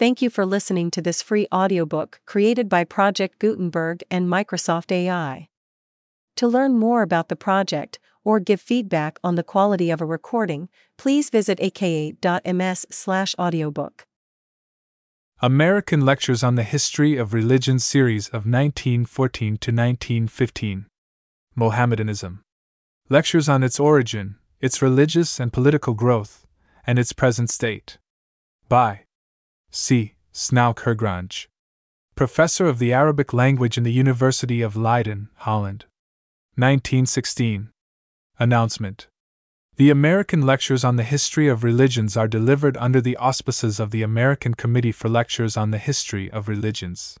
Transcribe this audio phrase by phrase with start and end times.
[0.00, 5.50] Thank you for listening to this free audiobook created by Project Gutenberg and Microsoft AI.
[6.36, 10.70] To learn more about the project or give feedback on the quality of a recording,
[10.96, 14.06] please visit aka.ms/audiobook.
[15.42, 20.86] American Lectures on the History of Religion series of 1914 to 1915.
[21.54, 22.42] Mohammedanism.
[23.10, 26.46] Lectures on its origin, its religious and political growth,
[26.86, 27.98] and its present state.
[28.66, 29.00] By
[29.72, 30.14] C.
[30.34, 31.46] Snouck Hurgronje,
[32.16, 35.84] Professor of the Arabic language in the University of Leiden, Holland.
[36.56, 37.70] 1916.
[38.40, 39.06] Announcement
[39.76, 44.02] The American Lectures on the History of Religions are delivered under the auspices of the
[44.02, 47.16] American Committee for Lectures on the History of Religions.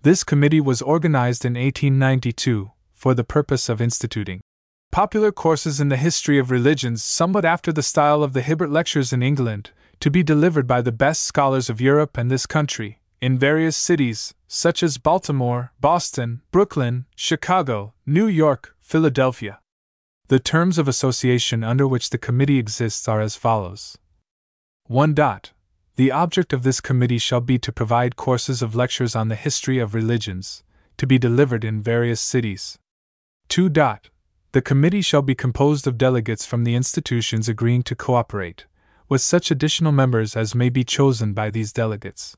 [0.00, 4.40] This committee was organized in 1892 for the purpose of instituting
[4.90, 9.12] popular courses in the history of religions somewhat after the style of the Hibbert Lectures
[9.12, 9.70] in England,
[10.04, 14.34] to be delivered by the best scholars of Europe and this country, in various cities,
[14.46, 19.60] such as Baltimore, Boston, Brooklyn, Chicago, New York, Philadelphia.
[20.28, 23.96] The terms of association under which the committee exists are as follows
[24.88, 25.14] 1.
[25.14, 25.52] Dot.
[25.96, 29.78] The object of this committee shall be to provide courses of lectures on the history
[29.78, 30.64] of religions,
[30.98, 32.78] to be delivered in various cities.
[33.48, 33.70] 2.
[33.70, 34.10] Dot.
[34.52, 38.66] The committee shall be composed of delegates from the institutions agreeing to cooperate,
[39.08, 42.36] with such additional members as may be chosen by these delegates.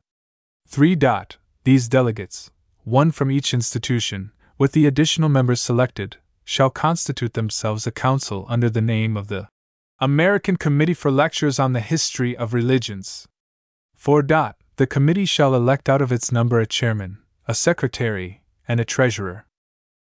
[0.68, 0.94] 3.
[0.96, 1.36] Dot.
[1.64, 2.50] These delegates,
[2.84, 8.70] one from each institution, with the additional members selected, shall constitute themselves a council under
[8.70, 9.48] the name of the
[9.98, 13.26] American Committee for Lectures on the History of Religions.
[13.94, 14.22] 4.
[14.22, 14.56] Dot.
[14.76, 19.46] The committee shall elect out of its number a chairman, a secretary, and a treasurer.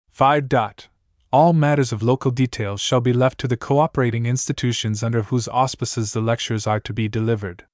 [0.09, 0.49] 5.
[0.49, 0.87] Dot
[1.33, 6.13] all matters of local detail shall be left to the cooperating institutions under whose auspices
[6.13, 7.65] the lectures are to be delivered.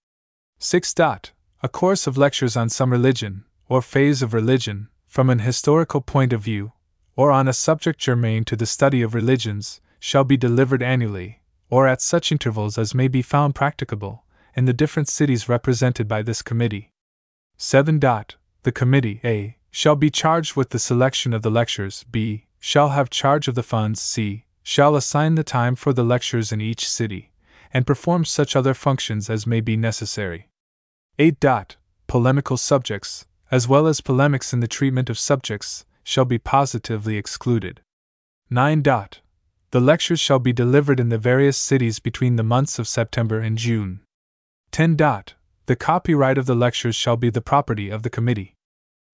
[0.59, 0.93] 6.
[0.93, 1.31] Dot.
[1.61, 6.31] A course of lectures on some religion, or phase of religion, from an historical point
[6.31, 6.71] of view,
[7.17, 11.85] or on a subject germane to the study of religions, shall be delivered annually, or
[11.85, 14.23] at such intervals as may be found practicable,
[14.55, 16.93] in the different cities represented by this committee.
[17.57, 17.99] 7.
[17.99, 18.37] Dot.
[18.63, 23.09] The committee, A, shall be charged with the selection of the lectures, B, shall have
[23.09, 24.45] charge of the funds, c.
[24.63, 27.31] shall assign the time for the lectures in each city,
[27.73, 30.49] and perform such other functions as may be necessary.
[31.17, 31.39] 8.
[31.39, 31.75] Dot,
[32.07, 37.81] polemical subjects, as well as polemics in the treatment of subjects, shall be positively excluded.
[38.49, 38.81] 9.
[38.81, 39.21] Dot,
[39.71, 43.57] the lectures shall be delivered in the various cities between the months of September and
[43.57, 44.01] June.
[44.71, 44.95] 10.
[44.95, 45.35] Dot,
[45.67, 48.55] the copyright of the lectures shall be the property of the committee.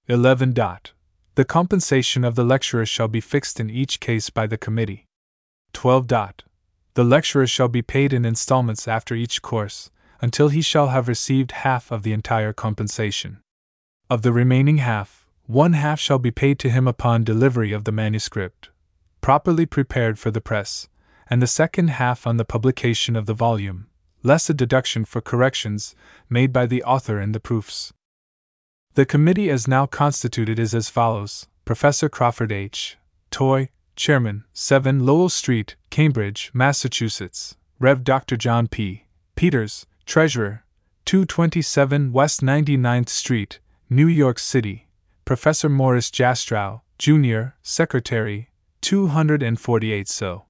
[0.07, 0.53] 11.
[0.53, 0.93] Dot,
[1.35, 5.05] the compensation of the lecturer shall be fixed in each case by the committee.
[5.73, 6.07] 12.
[6.07, 6.43] Dot.
[6.93, 9.91] The lecturer shall be paid in installments after each course,
[10.21, 13.41] until he shall have received half of the entire compensation.
[14.09, 17.91] Of the remaining half, one half shall be paid to him upon delivery of the
[17.91, 18.69] manuscript,
[19.19, 20.87] properly prepared for the press,
[21.29, 23.87] and the second half on the publication of the volume,
[24.23, 25.95] less a deduction for corrections
[26.29, 27.91] made by the author in the proofs.
[28.95, 32.97] The committee as now constituted is as follows Professor Crawford H.
[33.29, 33.67] Toy,
[33.97, 37.57] Chairman, 7 Lowell Street, Cambridge, Massachusetts.
[37.77, 38.05] Rev.
[38.05, 38.37] Dr.
[38.37, 39.03] John P.
[39.35, 40.63] Peters, Treasurer,
[41.03, 44.87] 227 West 99th Street, New York City.
[45.25, 50.45] Professor Morris Jastrow, Jr., Secretary, 248 So.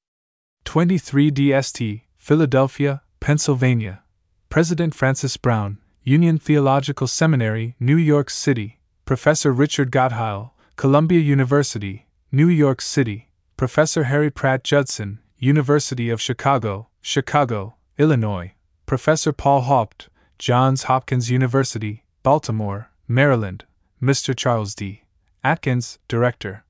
[0.66, 4.03] 23 DST, Philadelphia, Pennsylvania.
[4.50, 12.48] President Francis Brown, Union Theological Seminary, New York City, Professor Richard Gottheil, Columbia University, New
[12.48, 18.54] York City, Professor Harry Pratt Judson, University of Chicago, Chicago, Illinois,
[18.86, 23.66] Professor Paul Haupt, Johns Hopkins University, Baltimore, Maryland,
[24.00, 24.36] Mr.
[24.36, 25.06] Charles D.
[25.44, 26.66] Atkins, Director,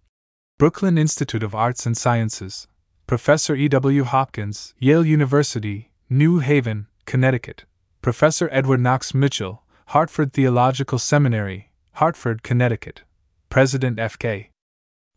[0.57, 2.69] Brooklyn Institute of Arts and Sciences,
[3.05, 3.67] Professor E.
[3.67, 4.05] W.
[4.05, 7.65] Hopkins, Yale University, New Haven, Connecticut,
[8.05, 13.01] Professor Edward Knox Mitchell, Hartford Theological Seminary, Hartford, Connecticut.
[13.49, 14.51] President F.K.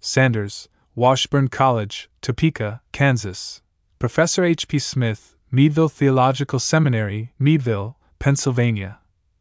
[0.00, 3.60] Sanders, Washburn College, Topeka, Kansas.
[3.98, 4.78] Professor H.P.
[4.78, 9.00] Smith, Meadville Theological Seminary, Meadville, Pennsylvania.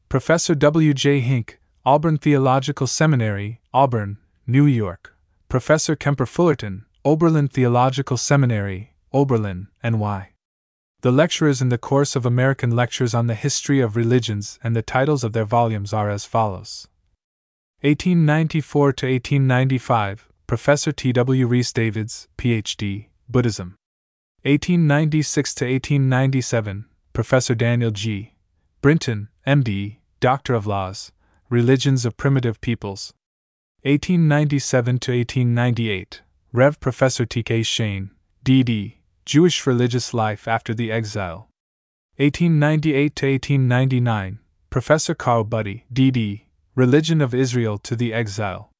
[0.09, 1.21] Professor W.J.
[1.21, 5.15] Hink, Auburn Theological Seminary, Auburn, New York.
[5.47, 10.31] Professor Kemper Fullerton, Oberlin Theological Seminary, Oberlin, NY.
[11.01, 14.81] The lecturers in the course of American Lectures on the History of Religions and the
[14.81, 16.87] titles of their volumes are as follows
[17.81, 21.13] 1894 to 1895, Professor T.
[21.13, 21.45] W.
[21.45, 23.75] Rhys Davids, Ph.D., Buddhism.
[24.41, 28.33] 1896 to 1897, Professor Daniel G.
[28.81, 31.11] Brinton, M.D., Doctor of Laws,
[31.49, 33.13] Religions of Primitive Peoples.
[33.83, 36.21] 1897 to 1898,
[36.51, 36.79] Rev.
[36.79, 37.61] Professor T.K.
[37.61, 38.09] Cheyne,
[38.43, 38.96] D.D.,
[39.27, 41.49] Jewish Religious Life After the Exile.
[42.15, 44.39] 1898 to 1899,
[44.69, 48.71] Professor Carl Budde, D.D., Religion of Israel to the Exile.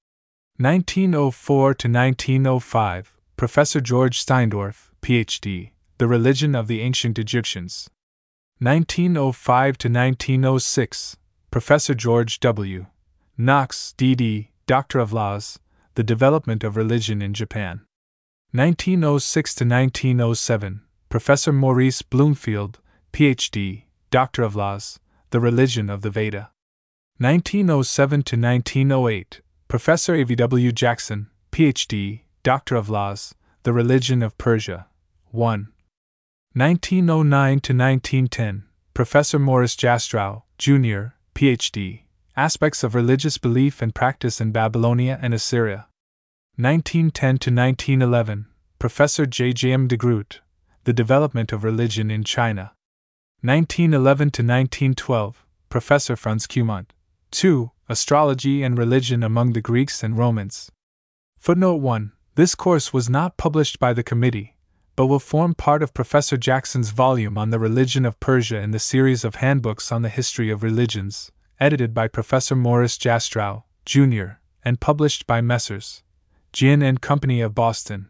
[0.56, 7.90] 1904 to 1905, Professor George Steindorff, Ph.D., The Religion of the Ancient Egyptians.
[8.60, 11.18] 1905 to 1906,
[11.52, 12.86] Professor George W.
[13.38, 15.60] Knox, D.D., Doctor of Laws,
[15.96, 17.82] The Development of Religion in Japan.
[18.58, 22.80] 1906 to 1907, Professor Maurice Bloomfield,
[23.12, 25.00] Ph.D., Doctor of Laws,
[25.30, 26.50] The Religion of the Veda.
[27.20, 30.72] 1907 to 1908, Professor A.V.W.
[30.72, 34.88] Jackson, Ph.D., Doctor of Laws, The Religion of Persia.
[35.30, 35.68] 1.
[36.54, 38.64] 1909 to 1910,
[38.96, 42.06] Professor Morris Jastrow, Jr., Ph.D.,
[42.36, 45.87] Aspects of Religious Belief and Practice in Babylonia and Assyria.
[46.60, 48.48] 1910 to 1911,
[48.80, 49.54] Professor J.
[49.54, 49.74] J.
[49.74, 49.88] M.
[49.88, 50.42] de Groot,
[50.86, 52.74] The Development of Religion in China.
[53.42, 56.88] 1911 to 1912, Professor Franz Cumont.
[57.30, 57.70] 2.
[57.88, 60.72] Astrology and Religion Among the Greeks and Romans.
[61.38, 62.14] Footnote 1.
[62.34, 64.56] This course was not published by the committee,
[64.96, 68.80] but will form part of Professor Jackson's volume on the religion of Persia in the
[68.80, 74.80] series of handbooks on the history of religions, edited by Professor Morris Jastrow, Jr., and
[74.80, 76.02] published by Messrs.
[76.54, 78.10] Ginn and Company of Boston.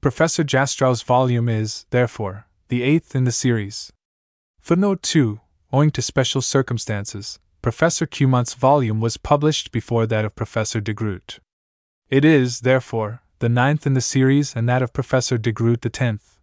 [0.00, 3.92] Professor Jastrow's volume is, therefore, the eighth in the series.
[4.60, 5.40] Footnote 2
[5.72, 11.38] Owing to special circumstances, Professor Cumont's volume was published before that of Professor de Groot.
[12.10, 15.88] It is, therefore, the ninth in the series and that of Professor de Groot the
[15.88, 16.38] tenth.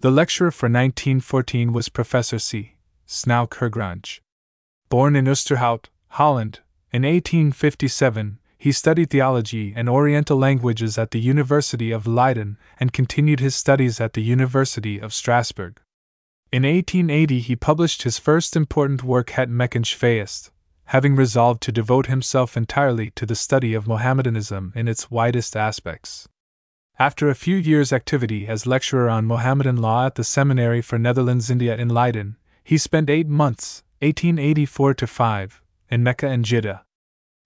[0.00, 2.76] The lecturer for 1914 was Professor C.
[3.06, 4.20] Snouck Hurgronje.
[4.88, 6.60] Born in Oosterhout, Holland,
[6.92, 13.40] in 1857, he studied theology and Oriental languages at the University of Leiden and continued
[13.40, 15.80] his studies at the University of Strasbourg.
[16.52, 20.50] In 1880, he published his first important work, Het Meckensch
[20.84, 26.28] having resolved to devote himself entirely to the study of Mohammedanism in its widest aspects.
[27.00, 31.50] After a few years' activity as lecturer on Mohammedan law at the Seminary for Netherlands
[31.50, 36.84] India in Leiden, he spent eight months, 1884 5, in Mecca and Jeddah.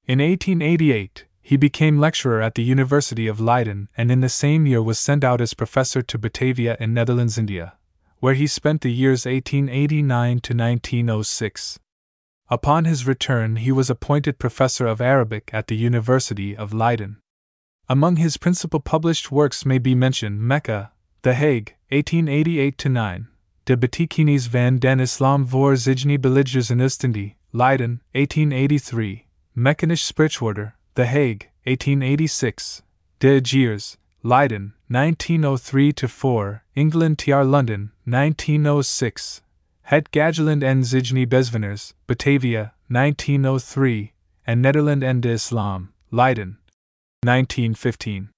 [0.06, 4.82] In 1888, he became lecturer at the University of Leiden and in the same year
[4.82, 7.74] was sent out as professor to Batavia in Netherlands India
[8.18, 11.78] where he spent the years 1889 to 1906.
[12.48, 17.18] Upon his return, he was appointed professor of Arabic at the University of Leiden.
[17.88, 20.92] Among his principal published works may be mentioned Mecca,
[21.22, 23.28] The Hague, 1888 9,
[23.64, 29.25] De Betekenis van den Islam voor Zijne Belijders in Oostindie, Leiden, 1883,
[29.56, 32.82] Mekkanische Sprichwörter, The Hague, 1886,
[33.20, 39.40] De Geers, Leiden, 1903 4, England TR London, 1906,
[39.84, 44.12] Het Gageland en Zijne Bezwiners, Batavia, 1903,
[44.46, 46.58] and Nederland en de Islam, Leiden,
[47.24, 48.28] 1915.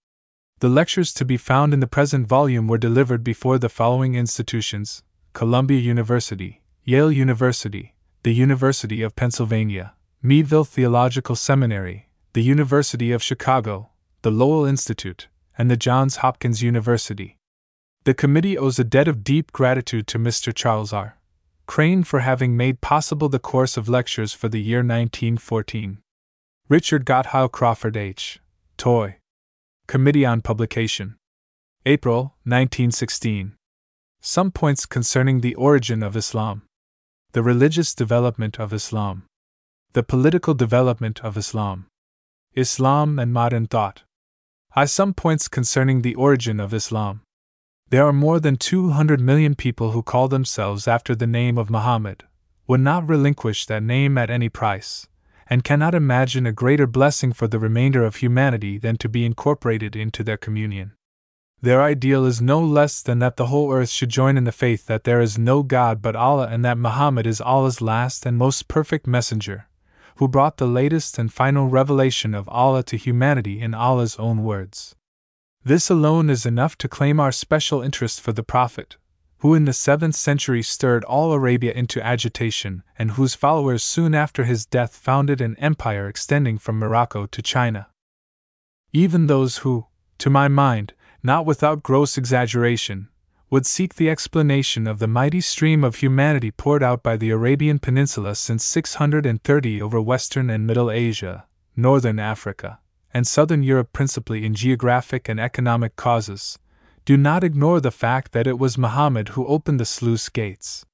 [0.61, 5.03] The lectures to be found in the present volume were delivered before the following institutions
[5.33, 9.95] Columbia University, Yale University, the University of Pennsylvania,
[10.29, 13.89] Meadville Theological Seminary, the University of Chicago,
[14.21, 17.39] the Lowell Institute, and the Johns Hopkins University.
[18.05, 20.55] The committee owes a debt of deep gratitude to Mr.
[20.55, 21.17] Charles R.
[21.65, 25.97] Crane for having made possible the course of lectures for the year 1914.
[26.69, 28.39] Richard Gottheil Crawford H.
[28.77, 29.17] Toy.
[29.87, 31.17] Committee on Publication.
[31.87, 33.55] April 1916.
[34.21, 36.65] Some points concerning the origin of Islam.
[37.33, 39.25] The religious development of Islam.
[39.95, 41.87] The political development of Islam.
[42.55, 44.03] Islam and modern thought.
[44.77, 47.23] I some points concerning the origin of Islam.
[47.89, 52.25] There are more than 200 million people who call themselves after the name of Muhammad,
[52.67, 55.09] would not relinquish that name at any price,
[55.47, 59.97] and cannot imagine a greater blessing for the remainder of humanity than to be incorporated
[59.97, 60.93] into their communion.
[61.63, 64.85] Their ideal is no less than that the whole earth should join in the faith
[64.85, 68.69] that there is no God but Allah and that Muhammad is Allah's last and most
[68.69, 69.67] perfect messenger,
[70.19, 74.97] who brought the latest and final revelation of Allah to humanity in Allah's own words.
[75.63, 78.97] This alone is enough to claim our special interest for the Prophet,
[79.39, 84.43] who in the 7th century stirred all Arabia into agitation, and whose followers soon after
[84.43, 87.87] his death founded an empire extending from Morocco to China.
[88.93, 89.87] Even those who,
[90.19, 93.09] to my mind, not without gross exaggeration,
[93.51, 97.79] would seek the explanation of the mighty stream of humanity poured out by the Arabian
[97.79, 102.79] Peninsula since 630 over Western and Middle Asia, Northern Africa,
[103.15, 106.59] and Southern Europe principally in geographic and economic causes,
[107.07, 110.85] do not ignore the fact that it was Muhammad who opened the sluice gates.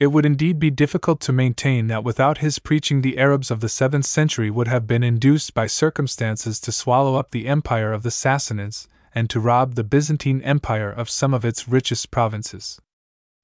[0.00, 3.66] It would indeed be difficult to maintain that without his preaching the Arabs of the
[3.66, 8.08] 7th century would have been induced by circumstances to swallow up the empire of the
[8.10, 12.80] Sassanids and to rob the Byzantine Empire of some of its richest provinces.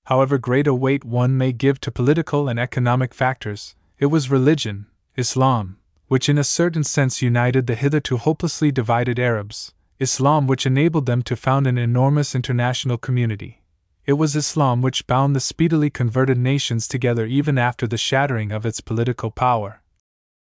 [0.07, 4.87] However great a weight one may give to political and economic factors, it was religion,
[5.17, 11.07] Islam, which in a certain sense united the hitherto hopelessly divided Arabs, Islam which enabled
[11.07, 13.63] them to found an enormous international community.
[14.07, 18.65] It was Islam which bound the speedily converted nations together even after the shattering of
[18.65, 19.83] its political power,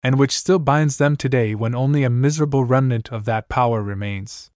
[0.02, 4.51] and which still binds them today when only a miserable remnant of that power remains.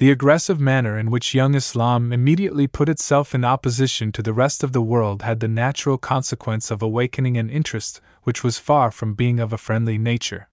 [0.00, 4.64] The aggressive manner in which young Islam immediately put itself in opposition to the rest
[4.64, 9.12] of the world had the natural consequence of awakening an interest which was far from
[9.12, 10.48] being of a friendly nature.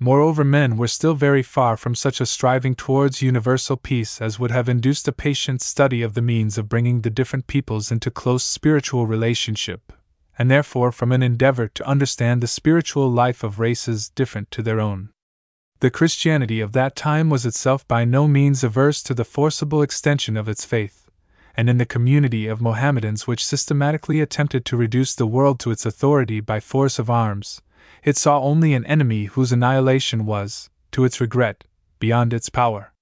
[0.00, 4.50] Moreover, men were still very far from such a striving towards universal peace as would
[4.50, 8.42] have induced a patient study of the means of bringing the different peoples into close
[8.42, 9.92] spiritual relationship,
[10.36, 14.80] and therefore from an endeavor to understand the spiritual life of races different to their
[14.80, 15.10] own.
[15.82, 20.36] The Christianity of that time was itself by no means averse to the forcible extension
[20.36, 21.10] of its faith,
[21.56, 25.84] and in the community of Mohammedans which systematically attempted to reduce the world to its
[25.84, 27.62] authority by force of arms,
[28.04, 31.64] it saw only an enemy whose annihilation was, to its regret,
[31.98, 32.92] beyond its power.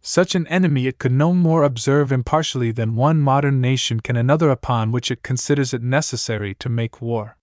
[0.00, 4.48] Such an enemy it could no more observe impartially than one modern nation can another
[4.48, 7.36] upon which it considers it necessary to make war.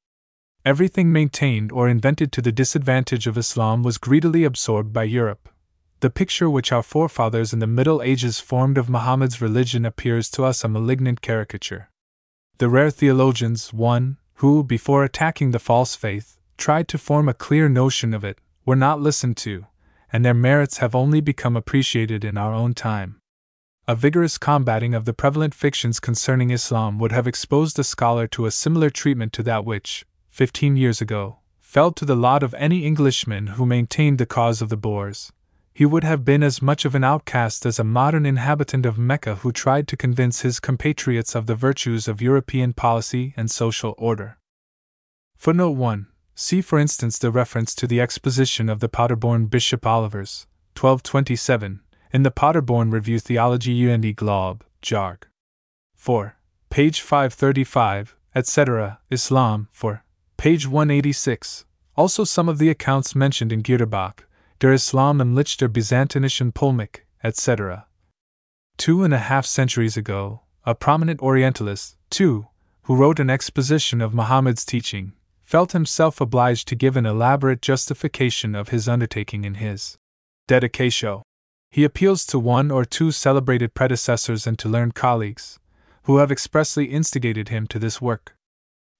[0.63, 5.49] Everything maintained or invented to the disadvantage of Islam was greedily absorbed by Europe.
[6.01, 10.43] The picture which our forefathers in the Middle Ages formed of Muhammad's religion appears to
[10.43, 11.89] us a malignant caricature.
[12.59, 17.67] The rare theologians, one, who, before attacking the false faith, tried to form a clear
[17.67, 19.65] notion of it, were not listened to,
[20.13, 23.19] and their merits have only become appreciated in our own time.
[23.87, 28.45] A vigorous combating of the prevalent fictions concerning Islam would have exposed a scholar to
[28.45, 32.85] a similar treatment to that which, fifteen years ago, fell to the lot of any
[32.85, 35.31] Englishman who maintained the cause of the Boers.
[35.73, 39.35] He would have been as much of an outcast as a modern inhabitant of Mecca
[39.35, 44.37] who tried to convince his compatriots of the virtues of European policy and social order.
[45.37, 46.07] Footnote 1.
[46.35, 51.81] See, for instance, the reference to the exposition of the Paderborn Bishop Olivers, 1227,
[52.13, 55.23] in the Paderborn Review Theology und Glaube, Jarg.
[55.95, 56.35] 4.
[56.69, 60.03] Page 535, etc., Islam, for
[60.41, 61.65] page 186.
[61.95, 64.21] Also, some of the accounts mentioned in Giederbach,
[64.59, 67.85] Der Islam im Licht der Byzantinischen Polemik, etc.
[68.75, 72.47] Two and a half centuries ago, a prominent Orientalist, too,
[72.85, 78.55] who wrote an exposition of Muhammad's teaching, felt himself obliged to give an elaborate justification
[78.55, 79.95] of his undertaking in his
[80.47, 81.21] Dedicatio.
[81.69, 85.59] He appeals to one or two celebrated predecessors and to learned colleagues,
[86.05, 88.33] who have expressly instigated him to this work.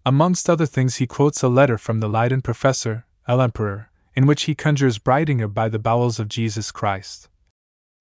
[0.04, 4.56] Amongst other things, he quotes a letter from the Leiden professor, L'Empereur, in which he
[4.56, 7.30] conjures Breitinger by the bowels of Jesus Christ.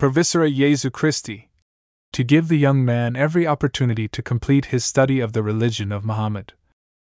[0.01, 1.51] Provisora Jesu Christi.
[2.13, 6.07] To give the young man every opportunity to complete his study of the religion of
[6.07, 6.55] Muhammad,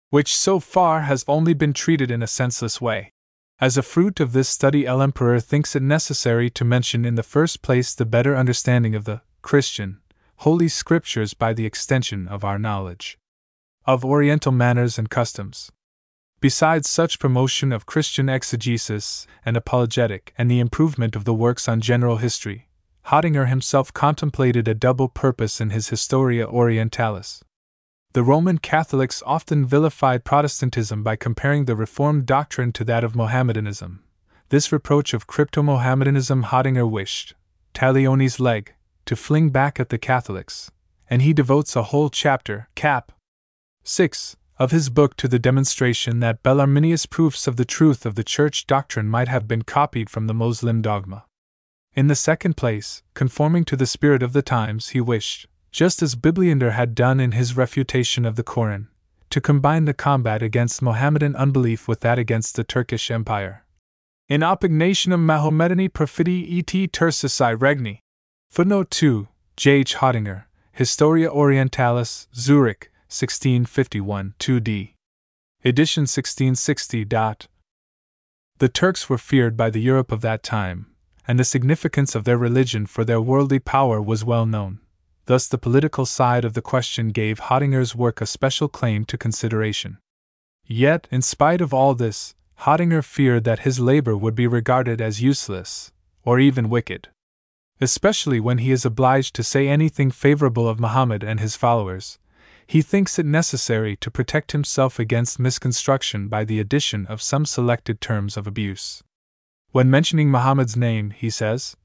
[0.09, 3.11] which so far has only been treated in a senseless way.
[3.61, 7.61] As a fruit of this study, L'Empereur thinks it necessary to mention in the first
[7.61, 9.99] place the better understanding of the Christian,
[10.37, 13.19] Holy Scriptures by the extension of our knowledge
[13.93, 15.71] of Oriental manners and customs.
[16.41, 21.81] Besides such promotion of Christian exegesis and apologetic and the improvement of the works on
[21.81, 22.69] general history,
[23.07, 27.41] Hottinger himself contemplated a double purpose in his Historia Orientalis.
[28.13, 34.03] The Roman Catholics often vilified Protestantism by comparing the Reformed doctrine to that of Mohammedanism.
[34.49, 37.33] This reproach of crypto Mohammedanism Hottinger wished,
[37.73, 38.73] talionis lege,
[39.05, 40.69] to fling back at the Catholics,
[41.09, 43.11] and he devotes a whole chapter, cap,
[43.89, 44.37] 6.
[44.59, 48.67] Of his book to the demonstration that Bellarminius proofs of the truth of the Church
[48.67, 51.25] doctrine might have been copied from the Moslem dogma.
[51.95, 56.13] In the second place, conforming to the spirit of the times, he wished, just as
[56.13, 58.89] Bibliander had done in his refutation of the Koran,
[59.31, 63.65] to combine the combat against Mohammedan unbelief with that against the Turkish Empire.
[64.27, 68.01] In Opignationem Mahomedani Perfidi et Turcici Regni.
[68.51, 69.27] Footnote 2,
[69.57, 69.71] J.
[69.71, 69.95] H.
[69.95, 70.43] Hottinger,
[70.73, 74.93] Historia Orientalis, Zurich, 1651 2d.
[75.65, 77.05] Edition 1660.
[78.59, 80.85] The Turks were feared by the Europe of that time,
[81.27, 84.77] and the significance of their religion for their worldly power was well known.
[85.25, 89.97] Thus, the political side of the question gave Hottinger's work a special claim to consideration.
[90.67, 95.19] Yet, in spite of all this, Hottinger feared that his labor would be regarded as
[95.19, 95.91] useless,
[96.23, 97.07] or even wicked.
[97.81, 102.19] Especially when he is obliged to say anything favorable of Muhammad and his followers,
[102.69, 107.99] he thinks it necessary to protect himself against misconstruction by the addition of some selected
[107.99, 109.01] terms of abuse.
[109.71, 111.75] When mentioning Muhammad's name, he says,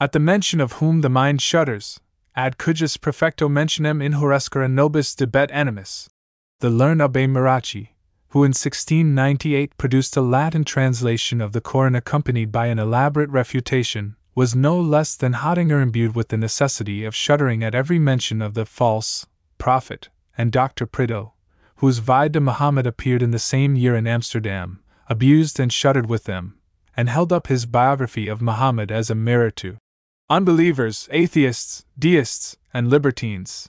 [0.00, 1.98] At the mention of whom the mind shudders,
[2.36, 6.08] ad cujus perfecto mentionem in inhorescere nobis debet animus.
[6.60, 7.88] The learned Abbe Marracci,
[8.28, 14.14] who in 1698 produced a Latin translation of the Koran accompanied by an elaborate refutation,
[14.36, 18.54] was no less than Hottinger imbued with the necessity of shuddering at every mention of
[18.54, 19.26] the false
[19.58, 20.08] prophet,
[20.40, 20.86] and Dr.
[20.86, 21.34] Prideaux,
[21.76, 26.24] whose Vie de Muhammad appeared in the same year in Amsterdam, abused and shuddered with
[26.24, 26.58] them,
[26.96, 29.76] and held up his biography of Muhammad as a mirror to
[30.30, 33.68] unbelievers, atheists, deists, and libertines.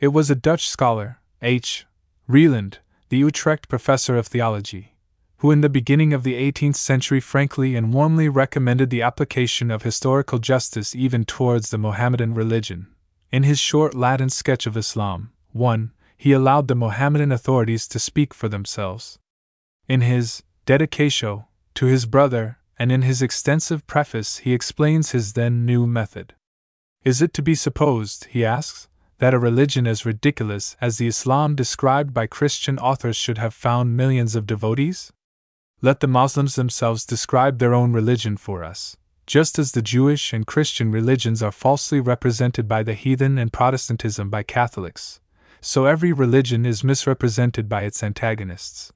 [0.00, 1.86] It was a Dutch scholar, H.
[2.26, 4.96] Reland, the Utrecht professor of theology,
[5.36, 9.84] who in the beginning of the 18th century frankly and warmly recommended the application of
[9.84, 12.88] historical justice even towards the Mohammedan religion.
[13.30, 18.32] In his short Latin sketch of Islam, 1, he allowed the Mohammedan authorities to speak
[18.32, 19.18] for themselves.
[19.88, 25.64] In his Dedicatio to his brother, and in his extensive preface he explains his then
[25.66, 26.34] new method.
[27.04, 31.54] Is it to be supposed, he asks, that a religion as ridiculous as the Islam
[31.54, 35.12] described by Christian authors should have found millions of devotees?
[35.80, 40.46] Let the Moslems themselves describe their own religion for us, just as the Jewish and
[40.46, 45.20] Christian religions are falsely represented by the heathen and Protestantism by Catholics,
[45.62, 48.92] so every religion is misrepresented by its antagonists.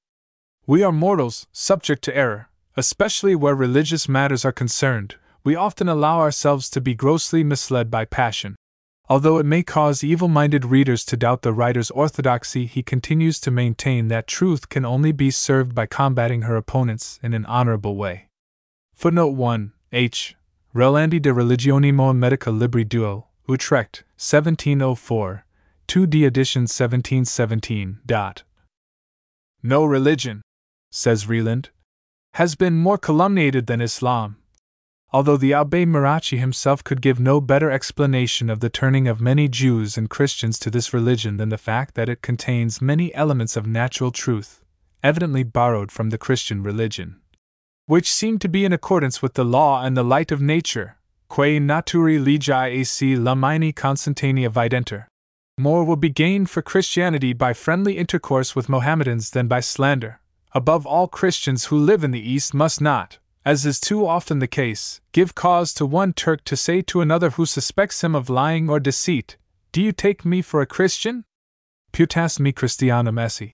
[0.67, 6.21] We are mortals, subject to error, Especially where religious matters are concerned, we often allow
[6.21, 8.55] ourselves to be grossly misled by passion.
[9.09, 13.51] Although it may cause evil minded readers to doubt the writer's orthodoxy, he continues to
[13.51, 18.29] maintain that truth can only be served by combating her opponents in an honorable way.
[18.93, 20.37] Footnote 1 H.
[20.75, 25.46] Relandi de Religione Mohammedica Libri Duo, Utrecht, 1704,
[25.89, 28.01] 2d edition 1717.
[28.05, 28.43] Dot.
[29.63, 30.43] No religion,
[30.91, 31.71] says Reland,
[32.35, 34.37] has been more calumniated than Islam.
[35.13, 39.49] Although the Abbe Marracci himself could give no better explanation of the turning of many
[39.49, 43.67] Jews and Christians to this religion than the fact that it contains many elements of
[43.67, 44.65] natural truth,
[45.05, 47.21] evidently borrowed from the Christian religion,
[47.87, 50.97] which seem to be in accordance with the law and the light of nature,
[51.29, 55.07] quae naturi legi ac lamini constantia videnter.
[55.58, 60.21] More will be gained for Christianity by friendly intercourse with Mohammedans than by slander
[60.56, 64.47] above all Christians who live in the East must not, as is too often the
[64.47, 68.71] case, give cause to one Turk to say to another who suspects him of lying
[68.71, 69.36] or deceit,
[69.73, 71.25] Do you take me for a Christian?
[71.92, 73.52] Putas me Christianum esse.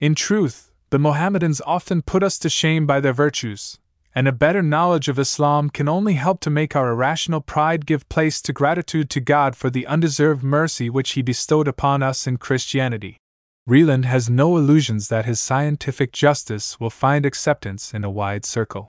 [0.00, 3.78] In truth, the Mohammedans often put us to shame by their virtues,
[4.14, 8.08] and a better knowledge of Islam can only help to make our irrational pride give
[8.08, 12.36] place to gratitude to God for the undeserved mercy which He bestowed upon us in
[12.36, 13.18] Christianity.
[13.66, 18.88] Reland has no illusions that his scientific justice will find acceptance in a wide circle.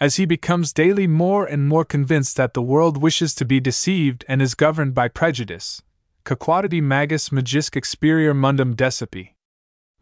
[0.00, 4.24] As he becomes daily more and more convinced that the world wishes to be deceived
[4.26, 5.82] and is governed by prejudice,
[6.24, 9.34] quaquadity magis magisque experior mundum decipi.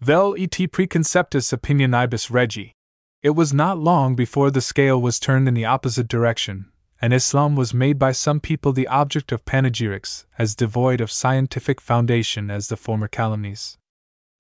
[0.01, 2.75] Vel et preconceptus opinionibus regi.
[3.23, 7.55] It was not long before the scale was turned in the opposite direction, and Islam
[7.55, 12.67] was made by some people the object of panegyrics, as devoid of scientific foundation as
[12.67, 13.79] the former calumnies.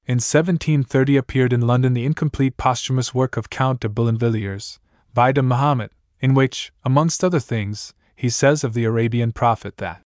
[0.05, 4.81] In 1730 appeared in London the incomplete posthumous work of Count de Boulainvilliers,
[5.15, 5.91] Vie de Muhammad,
[6.21, 10.03] in which, amongst other things, he says of the Arabian prophet that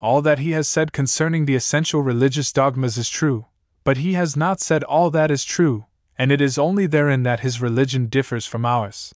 [0.00, 3.46] all that he has said concerning the essential religious dogmas is true,
[3.82, 5.86] but he has not said all that is true,
[6.20, 9.14] and it is only therein that his religion differs from ours.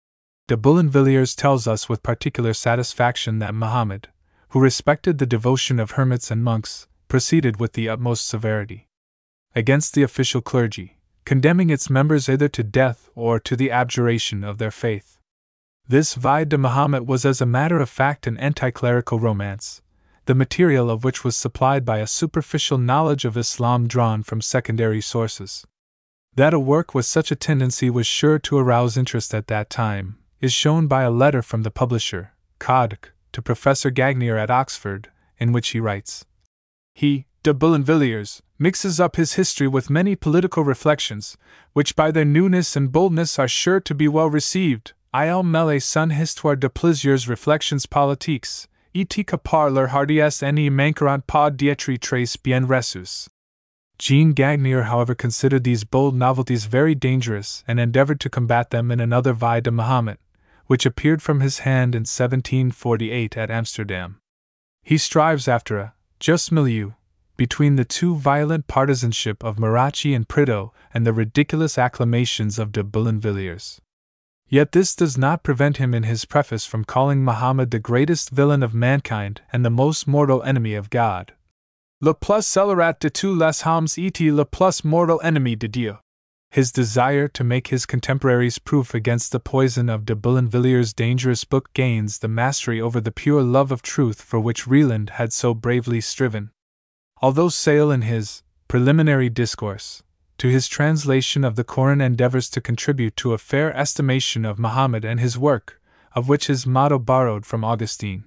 [0.48, 4.08] De Boulainvilliers tells us with particular satisfaction that Muhammad,
[4.48, 8.88] who respected the devotion of hermits and monks, proceeded with the utmost severity
[9.54, 14.56] against the official clergy, condemning its members either to death or to the abjuration of
[14.56, 15.18] their faith.
[15.86, 19.82] This Vie de Muhammad was, as a matter of fact, an anti clerical romance,
[20.24, 25.02] the material of which was supplied by a superficial knowledge of Islam drawn from secondary
[25.02, 25.66] sources.
[26.36, 30.18] That a work with such a tendency was sure to arouse interest at that time
[30.40, 35.52] is shown by a letter from the publisher, Kadk, to Professor Gagnier at Oxford, in
[35.52, 36.24] which he writes
[36.92, 41.36] He, de Boulainvilliers, mixes up his history with many political reflections,
[41.72, 44.92] which by their newness and boldness are sure to be well received.
[45.14, 51.24] Il mêle son histoire de plusieurs réflexions politiques, et que par leur hardiesse n'y manqueront
[51.28, 53.28] pas d'être très bien reçus.
[53.98, 59.00] Jean Gagnier, however, considered these bold novelties very dangerous and endeavored to combat them in
[59.00, 60.18] another Vie de Mahomet,
[60.66, 64.18] which appeared from his hand in 1748 at Amsterdam.
[64.82, 66.92] He strives after a just milieu
[67.36, 72.82] between the too violent partisanship of Marracci and Prideaux and the ridiculous acclamations of de
[72.82, 73.80] Boulainvilliers.
[74.48, 78.62] Yet this does not prevent him in his preface from calling Muhammad the greatest villain
[78.62, 81.32] of mankind and the most mortal enemy of God.
[82.00, 85.98] Le plus scélérat de tous les hommes et le plus mortal ennemi de Dieu.
[86.50, 91.72] His desire to make his contemporaries proof against the poison of de Boulainvillier's dangerous book
[91.72, 96.00] gains the mastery over the pure love of truth for which Reland had so bravely
[96.00, 96.50] striven.
[97.22, 100.02] Although Sale in his preliminary discourse
[100.38, 105.04] to his translation of the Koran endeavors to contribute to a fair estimation of Muhammad
[105.04, 105.80] and his work,
[106.12, 108.24] of which his motto borrowed from Augustine.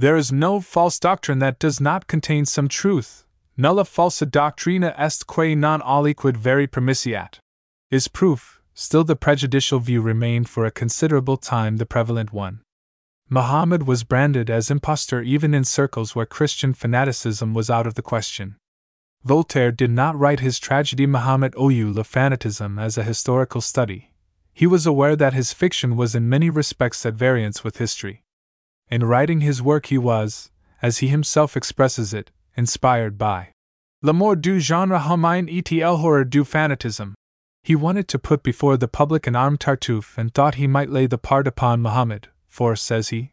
[0.00, 3.26] There is no false doctrine that does not contain some truth.
[3.56, 7.40] Nulla falsa doctrina est quae non aliquid veri permissiat.
[7.90, 12.60] Is proof, still the prejudicial view remained for a considerable time the prevalent one.
[13.28, 18.02] Muhammad was branded as impostor even in circles where Christian fanaticism was out of the
[18.02, 18.54] question.
[19.24, 24.12] Voltaire did not write his tragedy Muhammad ou le fanatisme as a historical study.
[24.54, 28.22] He was aware that his fiction was in many respects at variance with history.
[28.90, 33.48] In writing his work, he was, as he himself expresses it, inspired by
[34.00, 37.12] l'amour du genre humain et l'horreur du fanatisme.
[37.62, 41.06] He wanted to put before the public an armed Tartuffe and thought he might lay
[41.06, 43.32] the part upon Muhammad, for, says he,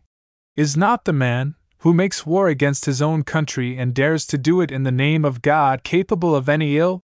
[0.58, 4.60] is not the man, who makes war against his own country and dares to do
[4.60, 7.02] it in the name of God capable of any ill?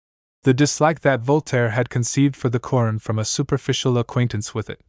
[0.44, 4.80] The dislike that Voltaire had conceived for the Koran from a superficial acquaintance with it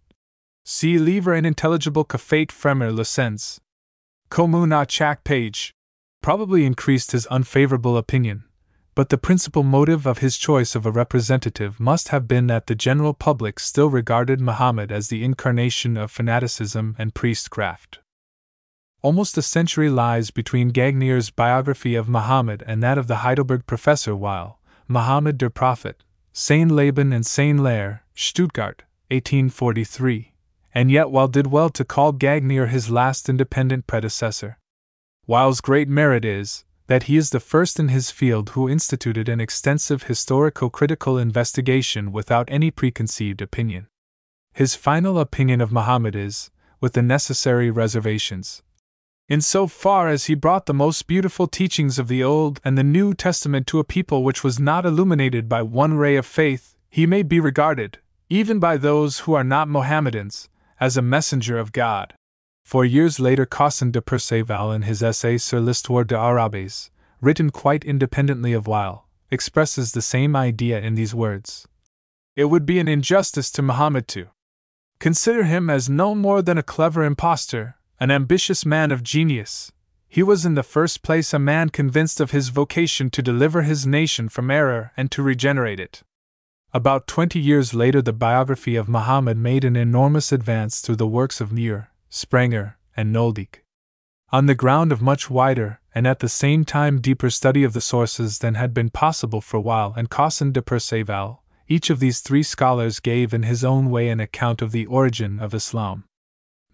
[0.72, 3.60] See livre inintelligible que fait fremer sens.
[4.30, 5.74] Commune à chaque page.
[6.22, 8.44] Probably increased his unfavorable opinion,
[8.94, 12.76] but the principal motive of his choice of a representative must have been that the
[12.76, 17.98] general public still regarded Muhammad as the incarnation of fanaticism and priestcraft.
[19.02, 24.16] Almost a century lies between Gagnier's biography of Muhammad and that of the Heidelberg professor,
[24.16, 30.34] Weil Muhammad der Prophet, Sein Leben and Sein Lehre, Stuttgart, 1843,
[30.74, 34.58] and yet Weil did well to call Gagnier his last independent predecessor.
[35.28, 39.40] Weil's great merit is, that he is the first in his field who instituted an
[39.40, 43.88] extensive historico critical investigation without any preconceived opinion.
[44.54, 46.50] His final opinion of Muhammad is,
[46.82, 48.64] with the necessary reservations.
[49.28, 52.84] In so far as he brought the most beautiful teachings of the Old and the
[52.84, 57.06] New Testament to a people which was not illuminated by one ray of faith, he
[57.06, 62.14] may be regarded, even by those who are not Mohammedans, as a messenger of God.
[62.64, 67.84] Four years later, Caussin de Perceval, in his essay Sur l'histoire des Arabes, written quite
[67.84, 71.68] independently of Weil, expresses the same idea in these words
[72.36, 74.28] It would be an injustice to Muhammad to
[75.00, 79.72] consider him as no more than a clever impostor, an ambitious man of genius.
[80.08, 83.86] He was in the first place a man convinced of his vocation to deliver his
[83.86, 86.04] nation from error and to regenerate it.
[86.72, 91.42] About twenty years later, the biography of Muhammad made an enormous advance through the works
[91.42, 93.62] of Muir, Sprenger, and Nöldeke.
[94.32, 97.82] On the ground of much wider, and at the same time deeper study of the
[97.82, 102.44] sources than had been possible for Weil and Caussin de Perceval, each of these three
[102.44, 106.04] scholars gave in his own way an account of the origin of Islam.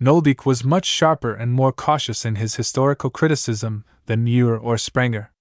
[0.02, 5.32] Nöldeke was much sharper and more cautious in his historical criticism than Muir or Sprenger.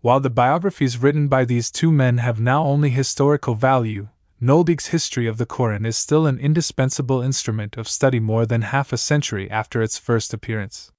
[0.00, 4.08] While the biographies written by these two men have now only historical value,
[4.40, 8.92] Nöldeke's history of the Koran is still an indispensable instrument of study more than half
[8.92, 10.92] a century after its first appearance.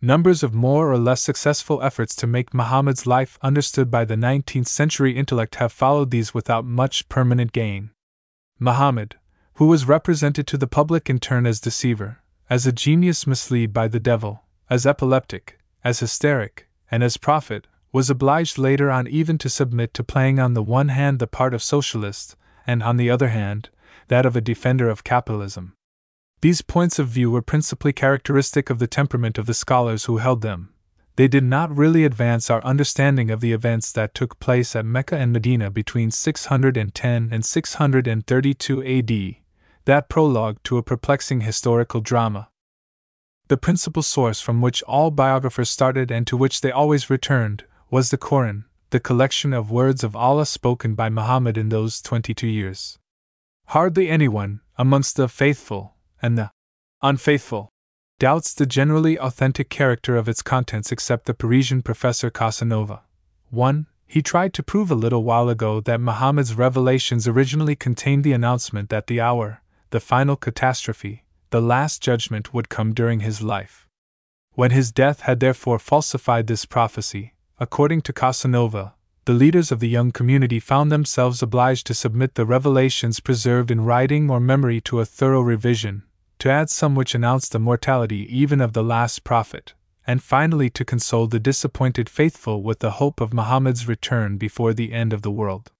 [0.00, 4.68] Numbers of more or less successful efforts to make Muhammad's life understood by the 19th
[4.68, 7.90] century intellect have followed these without much permanent gain.
[8.60, 9.16] Muhammad,
[9.54, 13.88] who was represented to the public in turn as deceiver, as a genius misled by
[13.88, 19.48] the devil, as epileptic, as hysteric, and as prophet, was obliged later on even to
[19.48, 23.28] submit to playing on the one hand the part of socialist, and on the other
[23.28, 23.70] hand,
[24.08, 25.74] that of a defender of capitalism.
[26.40, 30.42] These points of view were principally characteristic of the temperament of the scholars who held
[30.42, 30.72] them.
[31.16, 35.16] They did not really advance our understanding of the events that took place at Mecca
[35.16, 39.36] and Medina between 610 and 632 AD,
[39.86, 42.50] that prologue to a perplexing historical drama.
[43.48, 48.10] The principal source from which all biographers started and to which they always returned was
[48.10, 52.98] the Koran, the collection of words of Allah spoken by Muhammad in those 22 years.
[53.66, 56.50] Hardly anyone, amongst the faithful and the
[57.02, 57.70] unfaithful,
[58.18, 63.02] doubts the generally authentic character of its contents except the Parisian professor Casanova.
[63.50, 63.86] 1.
[64.06, 68.88] He tried to prove a little while ago that Muhammad's revelations originally contained the announcement
[68.88, 73.86] that the hour, the final catastrophe, the last judgment would come during his life.
[74.52, 78.94] When his death had therefore falsified this prophecy, according to Casanova,
[79.24, 83.84] the leaders of the young community found themselves obliged to submit the revelations preserved in
[83.84, 86.02] writing or memory to a thorough revision,
[86.38, 89.74] to add some which announced the mortality even of the last prophet,
[90.06, 94.92] and finally to console the disappointed faithful with the hope of Muhammad's return before the
[94.92, 95.70] end of the world.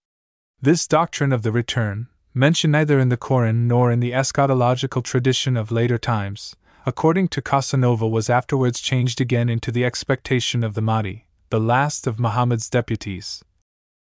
[0.60, 5.56] This doctrine of the return, mentioned neither in the Koran nor in the eschatological tradition
[5.56, 10.82] of later times, according to Casanova, was afterwards changed again into the expectation of the
[10.82, 13.44] Mahdi, the last of Muhammad's deputies.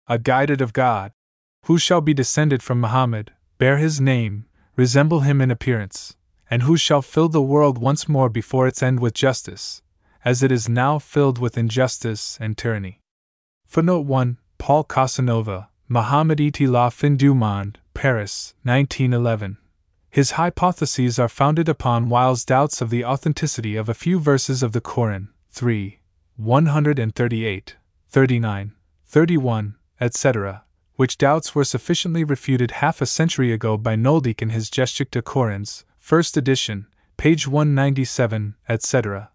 [0.08, 1.12] A guided of God,
[1.66, 6.16] who shall be descended from Muhammad, bear his name, resemble him in appearance,
[6.50, 9.82] and who shall fill the world once more before its end with justice,
[10.26, 13.00] as it is now filled with injustice and tyranny.
[13.68, 19.58] Footnote 1 Paul Casanova, Muhammad et la fin du monde, Paris, 1911.
[20.10, 24.72] His hypotheses are founded upon Weil's doubts of the authenticity of a few verses of
[24.72, 26.00] the Koran, 3.
[26.36, 27.76] 138,
[28.10, 28.72] 39,
[29.06, 30.63] 31, etc.,
[30.96, 35.22] which doubts were sufficiently refuted half a century ago by Nöldeke in his Geschichte des
[35.22, 39.30] Korans, first edition, page 197, etc.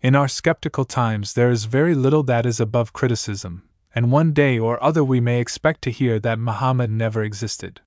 [0.00, 4.58] In our skeptical times, there is very little that is above criticism, and one day
[4.58, 7.82] or other we may expect to hear that Muhammad never existed.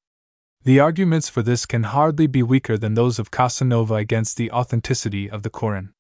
[0.64, 5.28] The arguments for this can hardly be weaker than those of Casanova against the authenticity
[5.28, 5.94] of the Koran.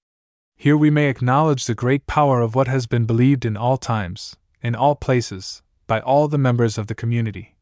[0.62, 4.36] Here we may acknowledge the great power of what has been believed in all times,
[4.62, 7.56] in all places, by all the members of the community.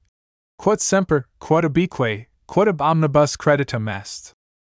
[0.57, 4.33] Quod semper, quod ubique, quod ab omnibus creditum est.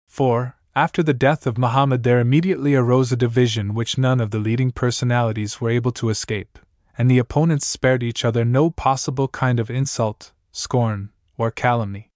[0.08, 4.38] For, after the death of Muhammad, there immediately arose a division which none of the
[4.38, 6.60] leading personalities were able to escape,
[6.96, 12.11] and the opponents spared each other no possible kind of insult, scorn, or calumny.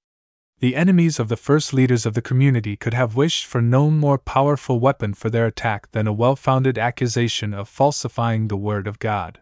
[0.59, 4.17] The enemies of the first leaders of the community could have wished for no more
[4.17, 8.99] powerful weapon for their attack than a well founded accusation of falsifying the Word of
[8.99, 9.41] God.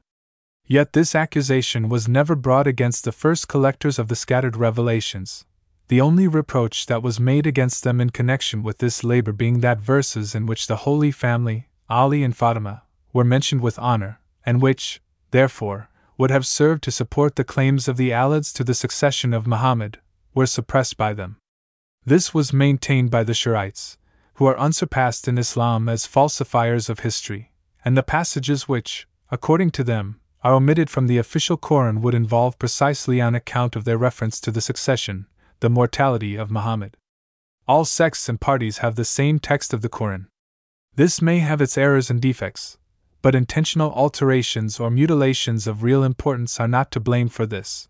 [0.66, 5.46] Yet this accusation was never brought against the first collectors of the scattered revelations,
[5.88, 9.80] the only reproach that was made against them in connection with this labor being that
[9.80, 15.02] verses in which the Holy Family, Ali and Fatima, were mentioned with honor, and which,
[15.30, 19.46] therefore, would have served to support the claims of the Alids to the succession of
[19.46, 20.00] Muhammad,
[20.34, 21.38] were suppressed by them.
[22.06, 23.98] This was maintained by the Shiites,
[24.36, 27.52] who are unsurpassed in Islam as falsifiers of history,
[27.86, 32.60] and the passages which, according to them, are omitted from the official Koran would involve
[32.60, 35.28] precisely on account of their reference to the succession,
[35.62, 36.98] the mortality of Muhammad.
[37.66, 40.28] All sects and parties have the same text of the Koran.
[40.96, 42.78] This may have its errors and defects,
[43.22, 47.88] but intentional alterations or mutilations of real importance are not to blame for this.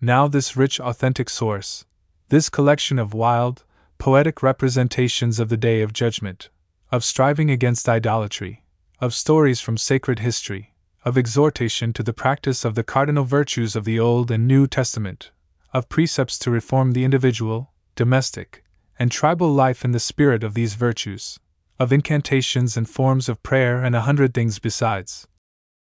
[0.00, 1.86] Now, this rich, authentic source,
[2.28, 3.64] this collection of wild,
[3.98, 6.50] poetic representations of the Day of Judgment,
[6.92, 8.62] of striving against idolatry,
[9.00, 13.84] of stories from sacred history, of exhortation to the practice of the cardinal virtues of
[13.84, 15.30] the Old and New Testament,
[15.72, 18.64] of precepts to reform the individual, domestic,
[18.98, 21.38] and tribal life in the spirit of these virtues,
[21.78, 25.26] of incantations and forms of prayer and a hundred things besides,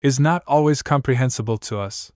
[0.02, 2.10] is not always comprehensible to us.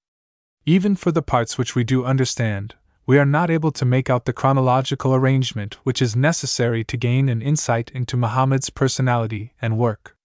[0.67, 2.75] Even for the parts which we do understand,
[3.05, 7.29] we are not able to make out the chronological arrangement which is necessary to gain
[7.29, 10.17] an insight into Muhammad's personality and work.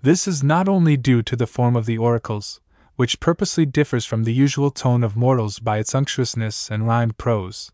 [0.00, 2.62] This is not only due to the form of the oracles,
[2.96, 7.70] which purposely differs from the usual tone of mortals by its unctuousness and rhymed prose,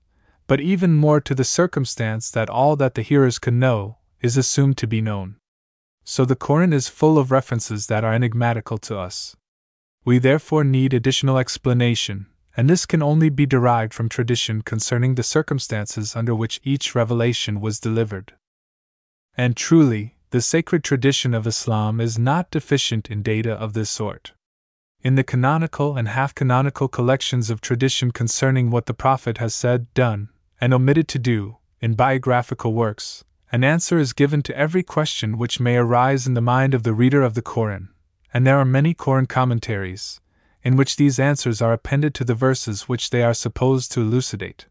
[0.49, 4.77] but even more to the circumstance that all that the hearers can know is assumed
[4.79, 5.37] to be known.
[6.03, 9.37] So the Koran is full of references that are enigmatical to us.
[10.05, 15.23] We therefore need additional explanation, and this can only be derived from tradition concerning the
[15.23, 18.35] circumstances under which each revelation was delivered.
[19.37, 24.33] And truly, the sacred tradition of Islam is not deficient in data of this sort
[25.03, 29.93] in the canonical and half canonical collections of tradition concerning what the Prophet has said,
[29.95, 30.29] done,
[30.61, 35.59] and omitted to do, in biographical works, an answer is given to every question which
[35.59, 37.89] may arise in the mind of the reader of the Koran,
[38.33, 40.21] and there are many Koran commentaries,
[40.63, 44.67] in which these answers are appended to the verses which they are supposed to elucidate.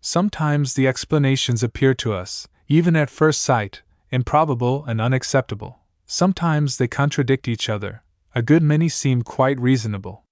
[0.00, 6.88] Sometimes the explanations appear to us, even at first sight, improbable and unacceptable, sometimes they
[6.88, 8.02] contradict each other,
[8.34, 10.22] a good many seem quite reasonable.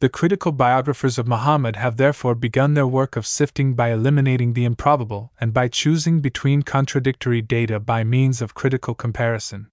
[0.00, 4.64] The critical biographers of Muhammad have therefore begun their work of sifting by eliminating the
[4.64, 9.68] improbable and by choosing between contradictory data by means of critical comparison.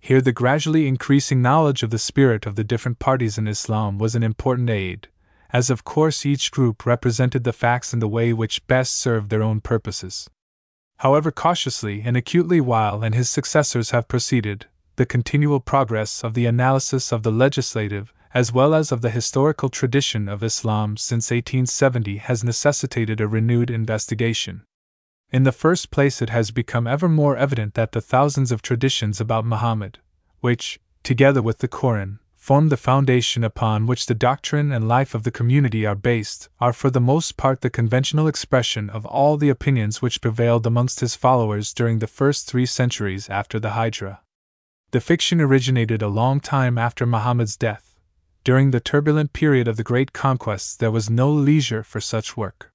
[0.00, 4.14] Here, the gradually increasing knowledge of the spirit of the different parties in Islam was
[4.14, 5.08] an important aid,
[5.50, 9.42] as of course each group represented the facts in the way which best served their
[9.42, 10.28] own purposes.
[10.98, 16.46] However cautiously and acutely Weil and his successors have proceeded, the continual progress of the
[16.46, 22.18] analysis of the legislative as well as of the historical tradition of Islam since 1870
[22.18, 24.62] has necessitated a renewed investigation.
[25.32, 29.20] In the first place, it has become ever more evident that the thousands of traditions
[29.20, 29.98] about Muhammad,
[30.40, 35.22] which, together with the Koran, form the foundation upon which the doctrine and life of
[35.22, 39.50] the community are based, are for the most part the conventional expression of all the
[39.50, 44.18] opinions which prevailed amongst his followers during the first three centuries after the Hijra.
[44.90, 47.90] The fiction originated a long time after Muhammad's death
[48.42, 52.69] during the turbulent period of the great conquests, there was no leisure for such work.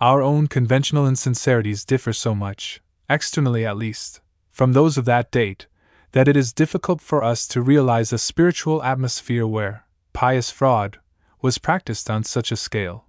[0.00, 5.66] Our own conventional insincerities differ so much, externally at least, from those of that date,
[6.12, 9.84] that it is difficult for us to realize a spiritual atmosphere where
[10.14, 10.98] pious fraud
[11.42, 13.04] was practiced on such a scale.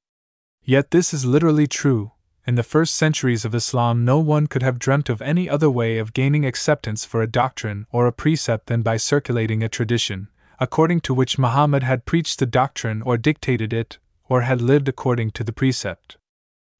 [0.63, 2.11] Yet this is literally true.
[2.45, 5.97] In the first centuries of Islam, no one could have dreamt of any other way
[5.97, 10.27] of gaining acceptance for a doctrine or a precept than by circulating a tradition,
[10.59, 15.31] according to which Muhammad had preached the doctrine or dictated it, or had lived according
[15.31, 16.17] to the precept.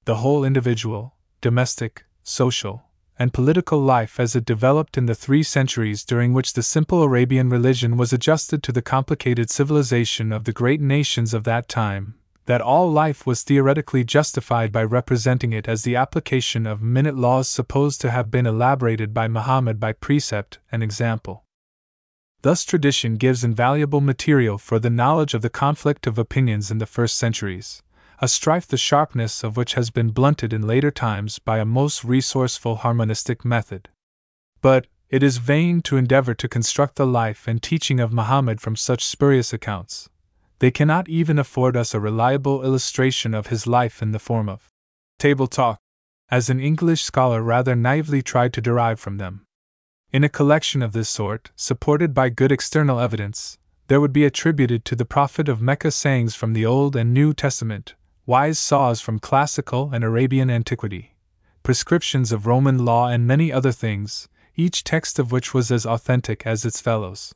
[0.06, 2.86] The whole individual, domestic, social,
[3.20, 7.50] and political life as it developed in the three centuries during which the simple Arabian
[7.50, 12.16] religion was adjusted to the complicated civilization of the great nations of that time,
[12.48, 17.48] that all life was theoretically justified by representing it as the application of minute laws
[17.48, 21.44] supposed to have been elaborated by Muhammad by precept and example.
[22.42, 26.88] Thus, tradition gives invaluable material for the knowledge of the conflict of opinions in the
[26.88, 27.84] first centuries,
[28.24, 32.04] a strife the sharpness of which has been blunted in later times by a most
[32.04, 33.90] resourceful harmonistic method.
[34.62, 38.76] But, it is vain to endeavor to construct the life and teaching of Muhammad from
[38.76, 40.08] such spurious accounts.
[40.60, 44.70] They cannot even afford us a reliable illustration of his life in the form of
[45.18, 45.80] table talk,
[46.30, 49.46] as an English scholar rather naively tried to derive from them.
[50.14, 53.58] In a collection of this sort, supported by good external evidence,
[53.88, 57.34] there would be attributed to the Prophet of Mecca sayings from the Old and New
[57.34, 61.16] Testament, wise saws from classical and Arabian antiquity,
[61.64, 66.46] prescriptions of Roman law, and many other things, each text of which was as authentic
[66.46, 67.34] as its fellows.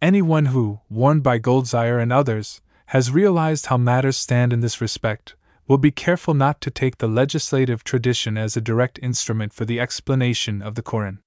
[0.00, 5.34] Anyone who, warned by Goldziher and others, has realized how matters stand in this respect,
[5.66, 9.80] will be careful not to take the legislative tradition as a direct instrument for the
[9.80, 11.20] explanation of the Koran.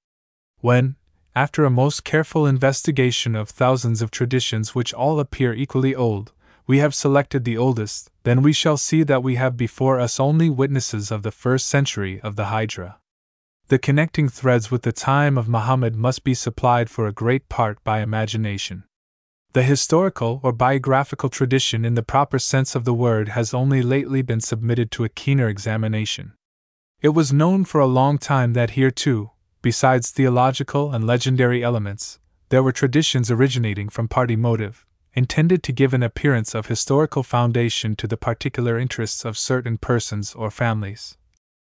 [0.60, 0.95] When,
[1.36, 6.32] after a most careful investigation of thousands of traditions which all appear equally old,
[6.67, 10.52] we have selected the oldest, then we shall see that we have before us only
[10.52, 12.98] witnesses of the first century of the Hijra.
[13.70, 17.84] The connecting threads with the time of Muhammad must be supplied for a great part
[17.84, 18.84] by imagination.
[19.54, 24.22] The historical or biographical tradition, in the proper sense of the word, has only lately
[24.22, 26.34] been submitted to a keener examination.
[27.02, 29.32] It was known for a long time that here, too,
[29.63, 35.93] besides theological and legendary elements, there were traditions originating from party motive, intended to give
[35.93, 41.17] an appearance of historical foundation to the particular interests of certain persons or families.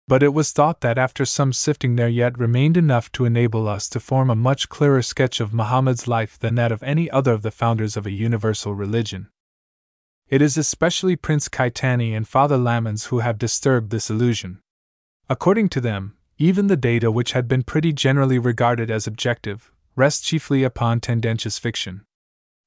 [0.08, 3.88] But it was thought that after some sifting there yet remained enough to enable us
[3.90, 7.42] to form a much clearer sketch of Muhammad's life than that of any other of
[7.42, 9.28] the founders of a universal religion.
[10.28, 14.60] It is especially Prince Caetani and Father Lammens who have disturbed this illusion.
[15.28, 20.24] According to them, even the data, which had been pretty generally regarded as objective, rest
[20.24, 22.04] chiefly upon tendentious fiction.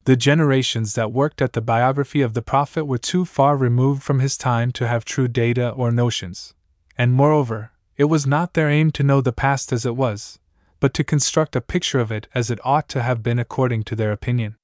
[0.05, 4.19] The generations that worked at the biography of the Prophet were too far removed from
[4.19, 6.53] his time to have true data or notions.
[6.97, 10.39] And moreover, it was not their aim to know the past as it was,
[10.81, 13.95] but to construct a picture of it as it ought to have been according to
[13.95, 14.57] their opinion.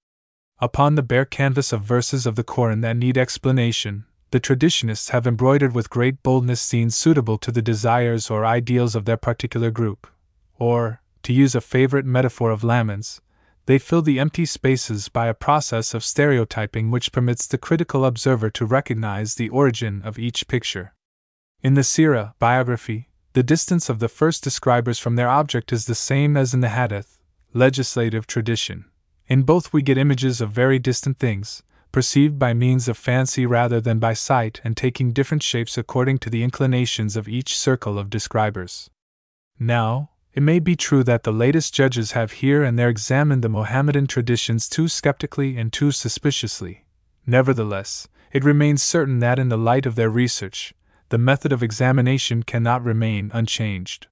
[0.59, 5.25] Upon the bare canvas of verses of the Koran that need explanation, the traditionists have
[5.25, 10.05] embroidered with great boldness scenes suitable to the desires or ideals of their particular group.
[10.57, 13.21] Or, to use a favorite metaphor of Lammens,
[13.69, 18.49] they fill the empty spaces by a process of stereotyping which permits the critical observer
[18.49, 20.95] to recognize the origin of each picture.
[21.61, 25.93] In the Sirah biography, the distance of the first describers from their object is the
[25.93, 27.19] same as in the Hadith
[27.53, 28.85] legislative tradition.
[29.27, 31.61] In both, we get images of very distant things,
[31.91, 36.31] perceived by means of fancy rather than by sight and taking different shapes according to
[36.31, 38.89] the inclinations of each circle of describers.
[39.59, 40.09] Now,
[40.39, 44.07] it may be true that the latest judges have here and there examined the Mohammedan
[44.07, 46.85] traditions too skeptically and too suspiciously,
[47.27, 50.73] Nevertheless, it remains certain that in the light of their research,
[51.09, 54.07] the method of examination cannot remain unchanged.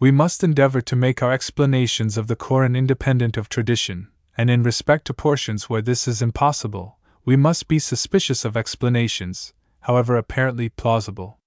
[0.00, 4.64] We must endeavor to make our explanations of the Koran independent of tradition, and in
[4.64, 10.68] respect to portions where this is impossible, we must be suspicious of explanations, however apparently
[10.68, 11.38] plausible.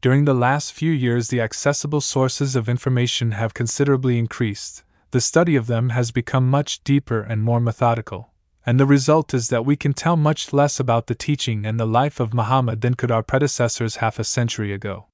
[0.00, 5.56] During the last few years, the accessible sources of information have considerably increased, the study
[5.56, 8.30] of them has become much deeper and more methodical,
[8.64, 11.86] and the result is that we can tell much less about the teaching and the
[11.86, 15.06] life of Muhammad than could our predecessors half a century ago.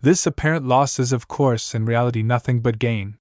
[0.00, 3.18] This apparent loss is, of course, in reality nothing but gain.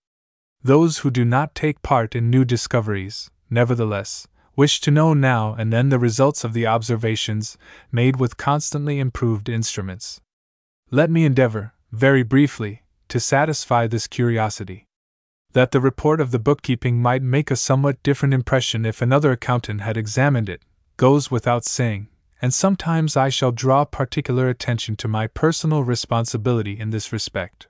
[0.61, 4.25] Those who do not take part in new discoveries, nevertheless,
[4.55, 7.57] wish to know now and then the results of the observations
[7.91, 10.21] made with constantly improved instruments.
[10.93, 14.85] Let me endeavor, very briefly, to satisfy this curiosity
[15.53, 19.81] that the report of the bookkeeping might make a somewhat different impression if another accountant
[19.81, 20.61] had examined it,
[20.97, 22.09] goes without saying,
[22.43, 27.67] and sometimes I shall draw particular attention to my personal responsibility in this respect.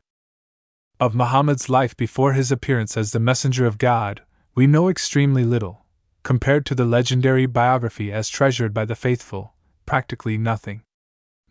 [1.00, 5.86] Of Muhammad's life before his appearance as the messenger of God, we know extremely little,
[6.24, 9.54] compared to the legendary biography as treasured by the faithful,
[9.86, 10.82] practically nothing.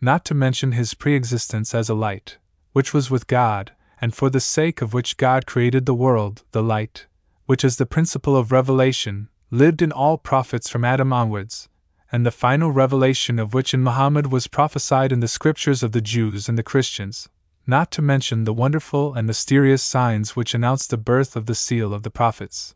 [0.03, 2.37] Not to mention his pre existence as a light,
[2.73, 6.61] which was with God, and for the sake of which God created the world, the
[6.61, 7.07] light,
[7.45, 11.69] which is the principle of revelation, lived in all prophets from Adam onwards,
[12.11, 16.01] and the final revelation of which in Muhammad was prophesied in the scriptures of the
[16.01, 17.29] Jews and the Christians,
[17.65, 21.93] not to mention the wonderful and mysterious signs which announced the birth of the seal
[21.93, 22.75] of the prophets,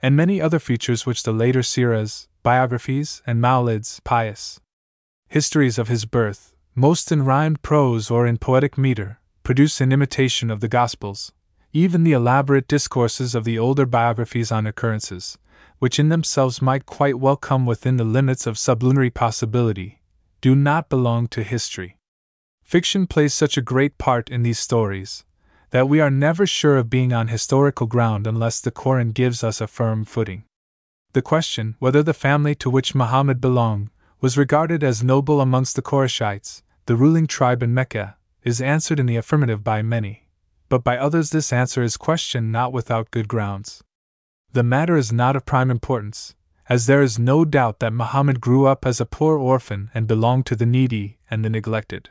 [0.00, 4.58] and many other features which the later seeras, biographies, and maulids, pious
[5.28, 10.50] histories of his birth, most in rhymed prose or in poetic meter, produce an imitation
[10.50, 11.32] of the Gospels,
[11.72, 15.36] even the elaborate discourses of the older biographies on occurrences,
[15.78, 20.00] which in themselves might quite well come within the limits of sublunary possibility,
[20.40, 21.96] do not belong to history.
[22.62, 25.24] Fiction plays such a great part in these stories
[25.70, 29.60] that we are never sure of being on historical ground unless the Koran gives us
[29.60, 30.44] a firm footing.
[31.12, 33.90] The question whether the family to which Muhammad belonged
[34.20, 39.06] was regarded as noble amongst the Qurayshites, the ruling tribe in Mecca, is answered in
[39.06, 40.26] the affirmative by many,
[40.68, 43.82] but by others this answer is questioned not without good grounds.
[44.52, 46.34] The matter is not of prime importance,
[46.68, 50.46] as there is no doubt that Muhammad grew up as a poor orphan and belonged
[50.46, 52.10] to the needy and the neglected.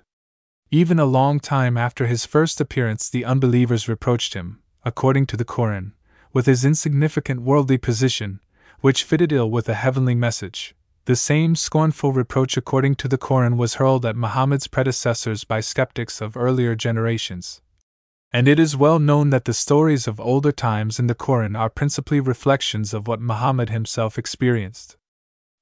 [0.72, 5.46] Even a long time after his first appearance, the unbelievers reproached him, according to the
[5.46, 5.94] Koran,
[6.34, 8.40] with his insignificant worldly position,
[8.82, 10.76] which fitted ill with a heavenly message,
[11.08, 16.20] the same scornful reproach, according to the Koran, was hurled at Muhammad's predecessors by skeptics
[16.20, 17.62] of earlier generations.
[18.34, 21.70] And it is well known that the stories of older times in the Koran are
[21.70, 24.98] principally reflections of what Muhammad himself experienced.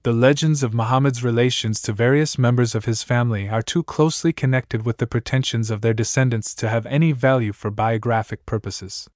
[0.02, 4.84] The legends of Muhammad's relations to various members of his family are too closely connected
[4.84, 9.08] with the pretensions of their descendants to have any value for biographic purposes.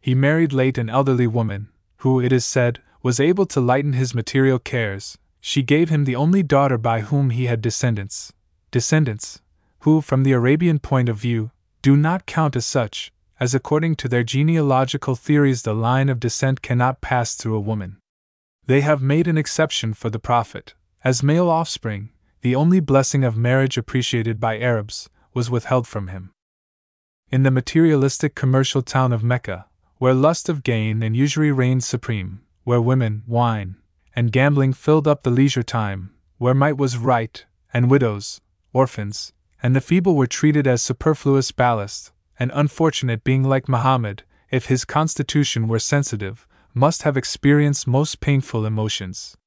[0.00, 1.68] He married late an elderly woman,
[1.98, 6.16] who, it is said, was able to lighten his material cares, she gave him the
[6.16, 8.32] only daughter by whom he had descendants,
[8.70, 9.40] descendants,
[9.80, 11.50] who, from the Arabian point of view,
[11.82, 16.60] do not count as such, as according to their genealogical theories the line of descent
[16.60, 17.96] cannot pass through a woman.
[18.66, 22.10] They have made an exception for the Prophet, as male offspring,
[22.42, 26.32] the only blessing of marriage appreciated by Arabs, was withheld from him.
[27.30, 29.66] In the materialistic commercial town of Mecca,
[29.96, 33.76] where lust of gain and usury reigned supreme, where women, wine,
[34.20, 39.74] and gambling filled up the leisure time, where might was right, and widows, orphans, and
[39.74, 45.68] the feeble were treated as superfluous ballast, an unfortunate being like Muhammad, if his constitution
[45.68, 49.38] were sensitive, must have experienced most painful emotions.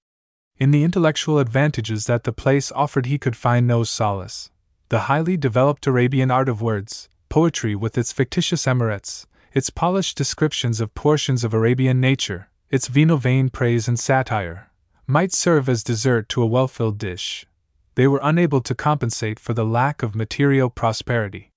[0.57, 4.49] In the intellectual advantages that the place offered, he could find no solace.
[4.89, 10.82] The highly developed Arabian art of words, poetry with its fictitious emirates, its polished descriptions
[10.82, 14.71] of portions of Arabian nature, its vino vain praise and satire,
[15.05, 17.45] might serve as dessert to a well filled dish.
[17.93, 21.51] They were unable to compensate for the lack of material prosperity.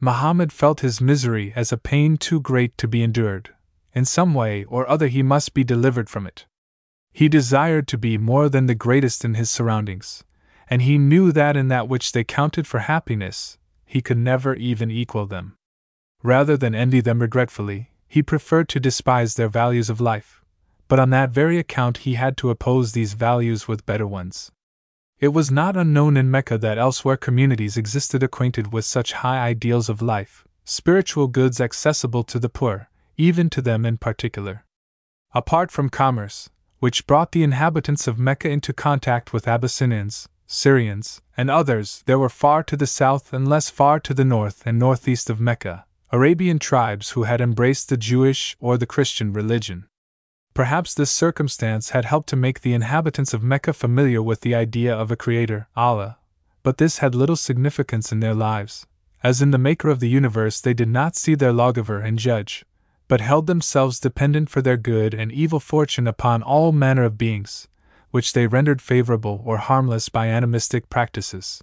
[0.00, 3.50] Muhammad felt his misery as a pain too great to be endured.
[3.92, 6.46] In some way or other, he must be delivered from it.
[7.12, 10.24] He desired to be more than the greatest in his surroundings,
[10.70, 14.90] and he knew that in that which they counted for happiness, he could never even
[14.90, 15.58] equal them.
[16.22, 20.42] Rather than envy them regretfully, he preferred to despise their values of life
[20.88, 24.50] but on that very account he had to oppose these values with better ones.
[25.18, 29.88] It was not unknown in Mecca that elsewhere communities existed acquainted with such high ideals
[29.88, 34.64] of life, spiritual goods accessible to the poor, even to them in particular.
[35.32, 41.50] Apart from commerce, which brought the inhabitants of Mecca into contact with Abyssinians, Syrians, and
[41.50, 45.30] others there were far to the south and less far to the north and northeast
[45.30, 49.86] of Mecca, Arabian tribes who had embraced the Jewish or the Christian religion.
[50.56, 54.96] Perhaps this circumstance had helped to make the inhabitants of Mecca familiar with the idea
[54.96, 56.16] of a creator, Allah,
[56.62, 58.86] but this had little significance in their lives.
[59.22, 62.64] As in the Maker of the universe, they did not see their lawgiver and judge,
[63.06, 67.68] but held themselves dependent for their good and evil fortune upon all manner of beings,
[68.10, 71.62] which they rendered favorable or harmless by animistic practices.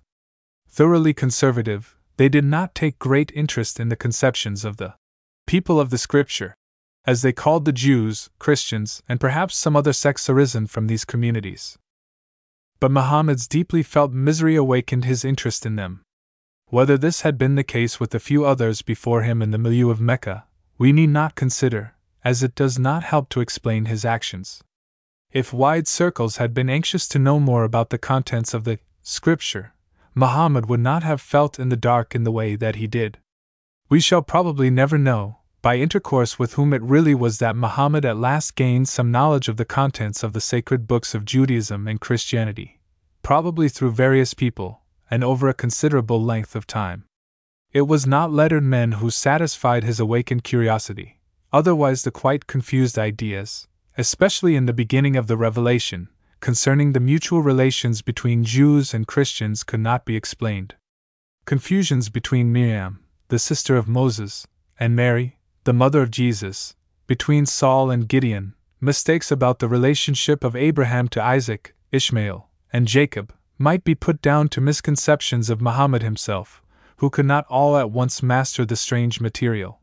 [0.69, 4.93] Thoroughly conservative, they did not take great interest in the conceptions of the
[5.47, 6.53] people of the Scripture,
[7.05, 11.77] as they called the Jews, Christians, and perhaps some other sects arisen from these communities.
[12.79, 16.03] But Muhammad's deeply felt misery awakened his interest in them.
[16.67, 19.89] Whether this had been the case with a few others before him in the milieu
[19.89, 20.45] of Mecca,
[20.77, 24.63] we need not consider, as it does not help to explain his actions.
[25.31, 29.73] If wide circles had been anxious to know more about the contents of the Scripture,
[30.15, 33.17] Muhammad would not have felt in the dark in the way that he did.
[33.89, 38.17] We shall probably never know, by intercourse with whom it really was that Muhammad at
[38.17, 42.81] last gained some knowledge of the contents of the sacred books of Judaism and Christianity,
[43.21, 47.05] probably through various people, and over a considerable length of time.
[47.71, 51.21] It was not lettered men who satisfied his awakened curiosity,
[51.53, 56.09] otherwise, the quite confused ideas, especially in the beginning of the revelation,
[56.41, 60.75] concerning the mutual relations between Jews and Christians could not be explained.
[61.45, 62.99] Confusions between Miriam,
[63.29, 64.45] the sister of Moses,
[64.77, 66.75] and Mary, the mother of Jesus,
[67.07, 73.33] between Saul and Gideon, mistakes about the relationship of Abraham to Isaac, Ishmael, and Jacob,
[73.57, 76.61] might be put down to misconceptions of Muhammad himself,
[76.97, 79.79] who could not all at once master the strange material.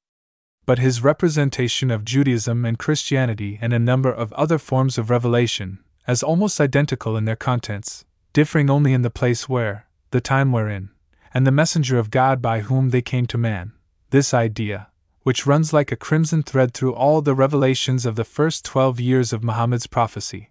[0.66, 5.78] But his representation of Judaism and Christianity and a number of other forms of revelation
[6.06, 10.90] as almost identical in their contents, differing only in the place where, the time wherein,
[11.32, 13.72] and the messenger of God by whom they came to man.
[14.10, 14.88] This idea,
[15.22, 19.32] which runs like a crimson thread through all the revelations of the first twelve years
[19.32, 20.50] of Muhammad's prophecy,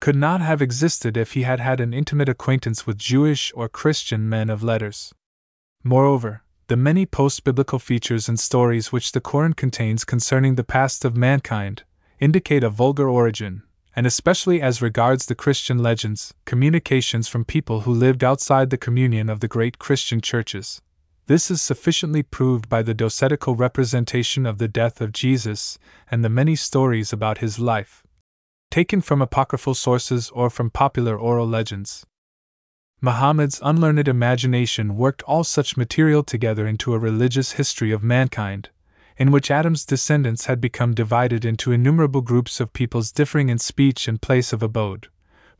[0.00, 4.28] could not have existed if he had had an intimate acquaintance with Jewish or Christian
[4.28, 5.12] men of letters.
[5.84, 11.04] Moreover, the many post biblical features and stories which the Koran contains concerning the past
[11.04, 11.82] of mankind
[12.20, 13.62] indicate a vulgar origin,
[13.96, 19.28] and especially as regards the Christian legends, communications from people who lived outside the communion
[19.28, 20.80] of the great Christian churches.
[21.30, 25.78] This is sufficiently proved by the docetical representation of the death of Jesus
[26.10, 28.02] and the many stories about his life,
[28.68, 32.04] taken from apocryphal sources or from popular oral legends.
[33.00, 38.70] Muhammad's unlearned imagination worked all such material together into a religious history of mankind,
[39.16, 44.08] in which Adam's descendants had become divided into innumerable groups of peoples differing in speech
[44.08, 45.06] and place of abode,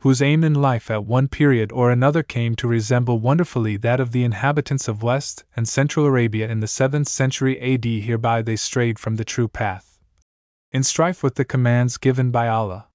[0.01, 4.11] whose aim in life at one period or another came to resemble wonderfully that of
[4.11, 7.85] the inhabitants of West and Central Arabia in the 7th century AD.
[7.85, 9.99] Hereby they strayed from the true path.
[10.71, 12.87] In strife with the commands given by Allah.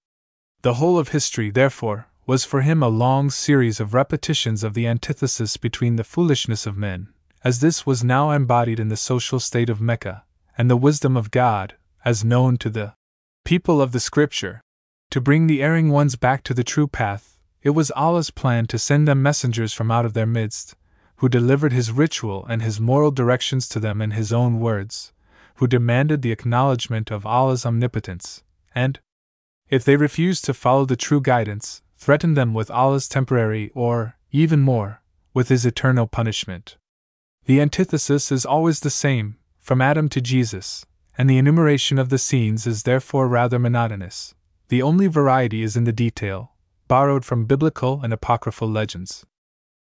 [0.63, 4.89] The whole of history, therefore, was for him a long series of repetitions of the
[4.89, 7.09] antithesis between the foolishness of men,
[7.45, 10.25] as this was now embodied in the social state of Mecca,
[10.59, 12.95] and the wisdom of God, as known to the
[13.45, 14.61] people of the Scripture.
[15.11, 18.79] To bring the erring ones back to the true path, it was Allah's plan to
[18.79, 20.77] send them messengers from out of their midst,
[21.17, 25.13] who delivered His ritual and His moral directions to them in His own words,
[25.57, 28.45] who demanded the acknowledgement of Allah's omnipotence,
[28.75, 29.01] and,
[29.69, 34.61] if they refused to follow the true guidance, threatened them with Allah's temporary or, even
[34.61, 35.03] more,
[35.35, 36.77] with His eternal punishment.
[37.47, 40.87] The antithesis is always the same, from Adam to Jesus,
[41.19, 44.36] and the enumeration of the scenes is therefore rather monotonous.
[44.69, 46.53] The only variety is in the detail,
[46.89, 49.25] borrowed from biblical and apocryphal legends.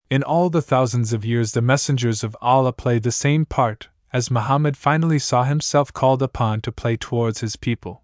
[0.08, 4.30] In all the thousands of years, the messengers of Allah played the same part as
[4.30, 8.02] Muhammad finally saw himself called upon to play towards his people.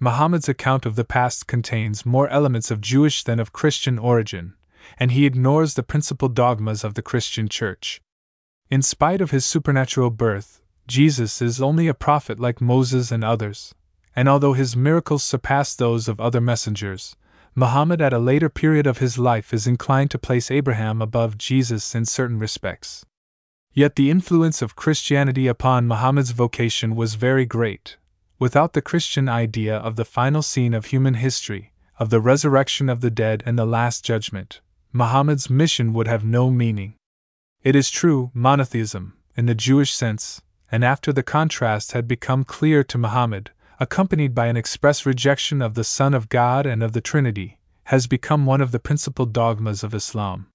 [0.00, 4.54] Muhammad's account of the past contains more elements of Jewish than of Christian origin,
[4.98, 8.00] and he ignores the principal dogmas of the Christian Church.
[8.70, 13.74] In spite of his supernatural birth, Jesus is only a prophet like Moses and others,
[14.18, 17.14] and although his miracles surpass those of other messengers,
[17.54, 21.94] Muhammad at a later period of his life is inclined to place Abraham above Jesus
[21.94, 23.06] in certain respects.
[23.72, 27.96] Yet the influence of Christianity upon Muhammad's vocation was very great.
[28.40, 33.02] Without the Christian idea of the final scene of human history, of the resurrection of
[33.02, 34.60] the dead and the last judgment,
[34.92, 36.96] Muhammad's mission would have no meaning.
[37.62, 40.42] It is true, monotheism, in the Jewish sense,
[40.72, 45.74] and after the contrast had become clear to Muhammad, accompanied by an express rejection of
[45.74, 49.82] the Son of God and of the Trinity, has become one of the principal dogmas
[49.82, 50.48] of Islam.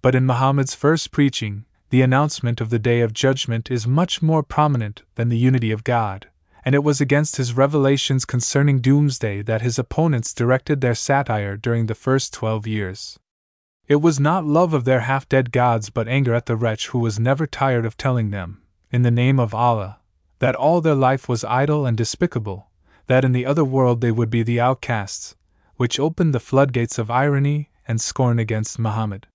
[0.00, 4.42] But in Muhammad's first preaching, the announcement of the Day of Judgment is much more
[4.42, 6.28] prominent than the unity of God,
[6.64, 11.86] and it was against his revelations concerning doomsday that his opponents directed their satire during
[11.86, 13.18] the first twelve years.
[13.88, 17.00] It was not love of their half dead gods but anger at the wretch who
[17.00, 19.98] was never tired of telling them, in the name of Allah,
[20.42, 22.68] that all their life was idle and despicable,
[23.06, 25.36] that in the other world they would be the outcasts,
[25.76, 29.28] which opened the floodgates of irony and scorn against Muhammad.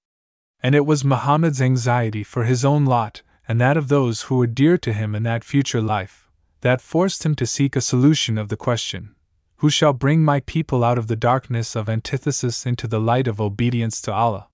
[0.61, 4.47] And it was Muhammad's anxiety for his own lot and that of those who were
[4.47, 6.29] dear to him in that future life
[6.59, 9.15] that forced him to seek a solution of the question
[9.59, 13.39] Who shall bring my people out of the darkness of antithesis into the light of
[13.39, 14.49] obedience to Allah?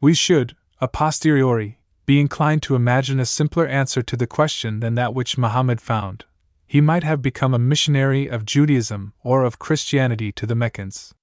[0.00, 1.79] We should, a posteriori,
[2.10, 6.24] be inclined to imagine a simpler answer to the question than that which Muhammad found.
[6.66, 11.14] He might have become a missionary of Judaism or of Christianity to the Meccans.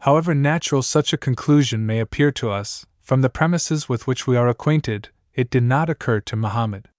[0.00, 4.36] However natural such a conclusion may appear to us, from the premises with which we
[4.36, 6.90] are acquainted, it did not occur to Muhammad.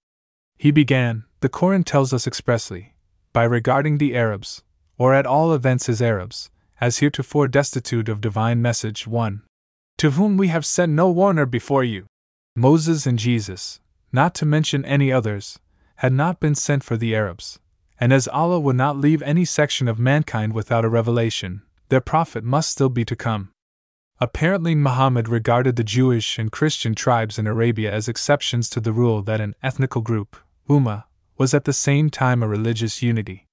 [0.58, 2.96] He began, the Koran tells us expressly,
[3.32, 4.64] by regarding the Arabs,
[4.98, 6.50] or at all events his Arabs,
[6.82, 9.44] as heretofore destitute of divine message 1.
[10.00, 12.08] To whom we have sent no warner before you.
[12.56, 13.80] Moses and Jesus,
[14.12, 15.60] not to mention any others,
[15.98, 17.60] had not been sent for the Arabs,
[18.00, 22.44] and as Allah would not leave any section of mankind without a revelation, their prophet
[22.44, 23.52] must still be to come.
[24.22, 29.22] Apparently, Muhammad regarded the Jewish and Christian tribes in Arabia as exceptions to the rule
[29.22, 30.36] that an ethnical group,
[30.70, 31.06] Ummah,
[31.38, 33.48] was at the same time a religious unity.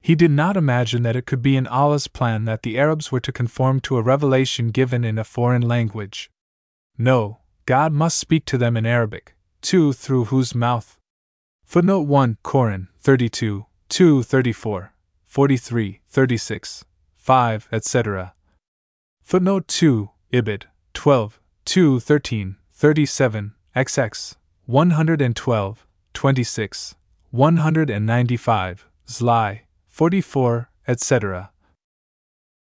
[0.00, 3.20] He did not imagine that it could be in Allah's plan that the Arabs were
[3.20, 6.30] to conform to a revelation given in a foreign language.
[6.96, 7.39] No,
[7.70, 10.98] God must speak to them in Arabic, too, through whose mouth.
[11.64, 14.92] Footnote 1 Koran 32, 2 34,
[15.24, 18.34] 43, 36, 5, etc.
[19.22, 20.64] Footnote 2 Ibid
[20.94, 26.94] 12, 2 13, 37, XX 112, 26,
[27.30, 31.50] 195, Zli, 44, etc.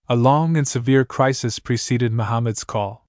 [0.07, 3.02] A long and severe crisis preceded Muhammad's call.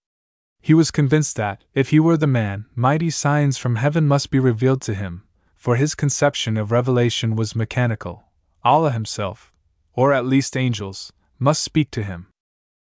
[0.64, 4.38] He was convinced that, if he were the man, mighty signs from heaven must be
[4.38, 8.24] revealed to him, for his conception of revelation was mechanical.
[8.64, 9.52] Allah Himself,
[9.92, 12.28] or at least angels, must speak to him.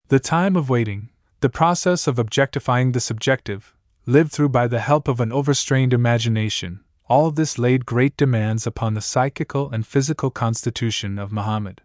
[0.07, 1.09] The time of waiting,
[1.41, 3.73] the process of objectifying the subjective,
[4.05, 8.93] lived through by the help of an overstrained imagination, all this laid great demands upon
[8.93, 11.82] the psychical and physical constitution of Muhammad.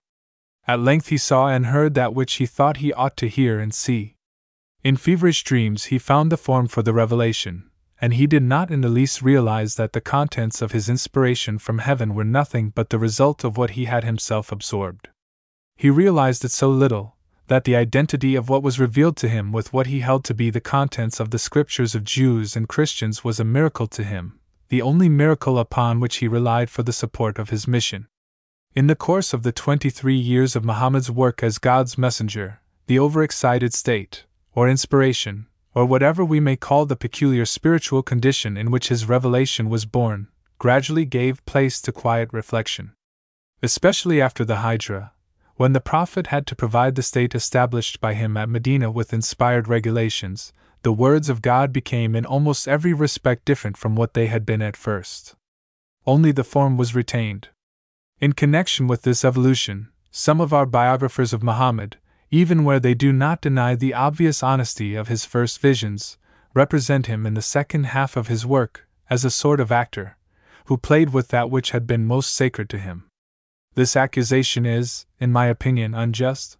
[0.68, 3.74] At length he saw and heard that which he thought he ought to hear and
[3.74, 4.14] see.
[4.82, 7.70] In feverish dreams he found the form for the revelation,
[8.00, 11.78] and he did not in the least realize that the contents of his inspiration from
[11.78, 15.10] heaven were nothing but the result of what he had himself absorbed.
[15.76, 17.16] He realized it so little,
[17.48, 20.48] that the identity of what was revealed to him with what he held to be
[20.48, 24.38] the contents of the scriptures of Jews and Christians was a miracle to him,
[24.70, 28.06] the only miracle upon which he relied for the support of his mission.
[28.74, 33.74] In the course of the 23 years of Muhammad's work as God's messenger, the overexcited
[33.74, 34.24] state,
[34.60, 39.70] or inspiration, or whatever we may call the peculiar spiritual condition in which his revelation
[39.70, 42.92] was born, gradually gave place to quiet reflection.
[43.62, 45.12] Especially after the Hijra,
[45.56, 49.66] when the Prophet had to provide the state established by him at Medina with inspired
[49.66, 50.52] regulations,
[50.82, 54.60] the words of God became in almost every respect different from what they had been
[54.60, 55.36] at first.
[56.06, 57.48] Only the form was retained.
[58.20, 61.96] In connection with this evolution, some of our biographers of Muhammad,
[62.30, 66.16] even where they do not deny the obvious honesty of his first visions,
[66.54, 70.16] represent him in the second half of his work as a sort of actor,
[70.66, 73.04] who played with that which had been most sacred to him.
[73.74, 76.56] This accusation is, in my opinion, unjust.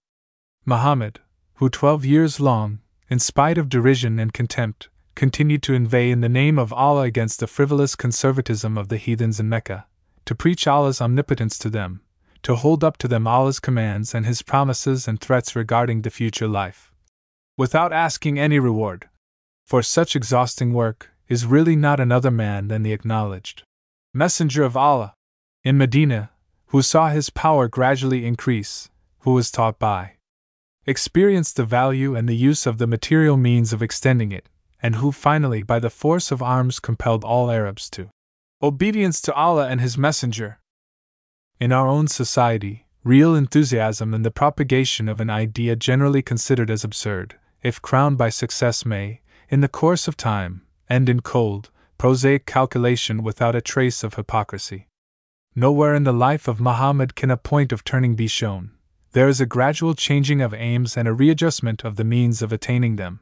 [0.65, 1.21] Muhammad,
[1.55, 6.29] who twelve years long in spite of derision and contempt, continued to inveigh in the
[6.29, 9.87] name of Allah against the frivolous conservatism of the heathens in Mecca,
[10.25, 12.03] to preach Allah's omnipotence to them,
[12.43, 16.49] to hold up to them Allah's commands and His promises and threats regarding the future
[16.49, 16.93] life.
[17.57, 19.09] Without asking any reward.
[19.67, 23.63] For such exhausting work, is really not another man than the acknowledged
[24.13, 25.15] Messenger of Allah
[25.63, 26.31] in Medina,
[26.67, 30.17] who saw his power gradually increase, who was taught by
[30.87, 34.49] experienced the value and the use of the material means of extending it,
[34.83, 38.09] and who finally, by the force of arms, compelled all Arabs to
[38.61, 40.59] obedience to Allah and His Messenger.
[41.61, 46.85] In our own society, real enthusiasm in the propagation of an idea generally considered as
[46.85, 52.47] absurd, if crowned by success, may, in the course of time, end in cold, prosaic
[52.47, 54.89] calculation without a trace of hypocrisy.
[55.55, 58.71] Nowhere in the life of Muhammad can a point of turning be shown.
[59.13, 62.97] There is a gradual changing of aims and a readjustment of the means of attaining
[62.97, 63.21] them.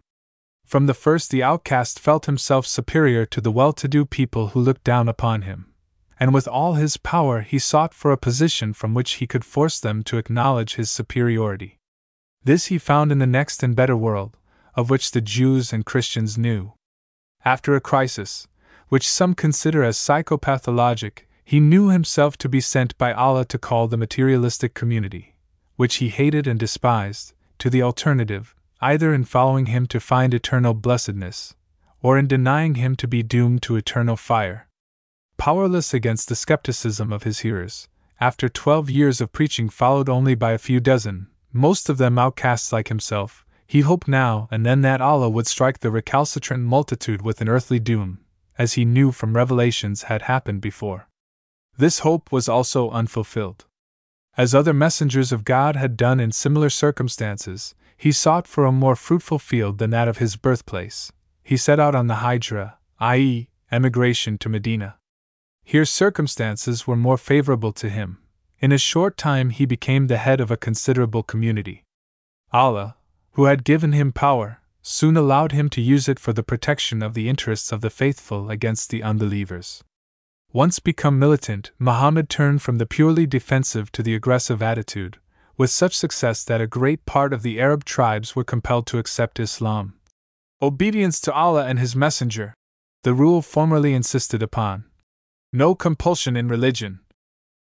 [0.64, 4.60] From the first, the outcast felt himself superior to the well to do people who
[4.60, 5.72] looked down upon him,
[6.20, 9.78] and with all his power he sought for a position from which he could force
[9.78, 11.78] them to acknowledge his superiority.
[12.44, 14.36] This he found in the next and better world,
[14.74, 16.72] of which the Jews and Christians knew.
[17.44, 18.48] After a crisis,
[18.88, 23.88] which some consider as psychopathologic, he knew himself to be sent by Allah to call
[23.88, 25.34] the materialistic community,
[25.76, 30.74] which he hated and despised, to the alternative, either in following him to find eternal
[30.74, 31.54] blessedness,
[32.02, 34.67] or in denying him to be doomed to eternal fire.
[35.38, 37.88] Powerless against the skepticism of his hearers,
[38.20, 42.72] after twelve years of preaching followed only by a few dozen, most of them outcasts
[42.72, 47.40] like himself, he hoped now and then that Allah would strike the recalcitrant multitude with
[47.40, 48.18] an earthly doom,
[48.58, 51.08] as he knew from revelations had happened before.
[51.76, 53.64] This hope was also unfulfilled.
[54.36, 58.96] As other messengers of God had done in similar circumstances, he sought for a more
[58.96, 61.12] fruitful field than that of his birthplace.
[61.44, 64.96] He set out on the Hijra, i.e., emigration to Medina.
[65.68, 68.22] Here circumstances were more favorable to him.
[68.58, 71.84] In a short time he became the head of a considerable community.
[72.50, 72.96] Allah,
[73.32, 77.12] who had given him power, soon allowed him to use it for the protection of
[77.12, 79.84] the interests of the faithful against the unbelievers.
[80.54, 85.18] Once become militant, Muhammad turned from the purely defensive to the aggressive attitude,
[85.58, 89.38] with such success that a great part of the Arab tribes were compelled to accept
[89.38, 89.92] Islam.
[90.62, 92.54] Obedience to Allah and His Messenger,
[93.02, 94.87] the rule formerly insisted upon.
[95.52, 97.00] No compulsion in religion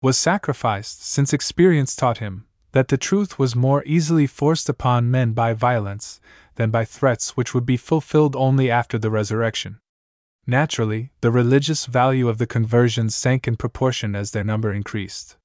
[0.02, 5.32] was sacrificed, since experience taught him that the truth was more easily forced upon men
[5.32, 6.20] by violence
[6.56, 9.78] than by threats which would be fulfilled only after the resurrection.
[10.46, 15.36] Naturally, the religious value of the conversions sank in proportion as their number increased.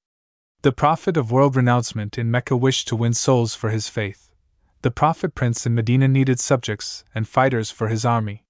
[0.62, 4.30] The prophet of world renouncement in Mecca wished to win souls for his faith.
[4.82, 8.44] The prophet prince in Medina needed subjects and fighters for his army.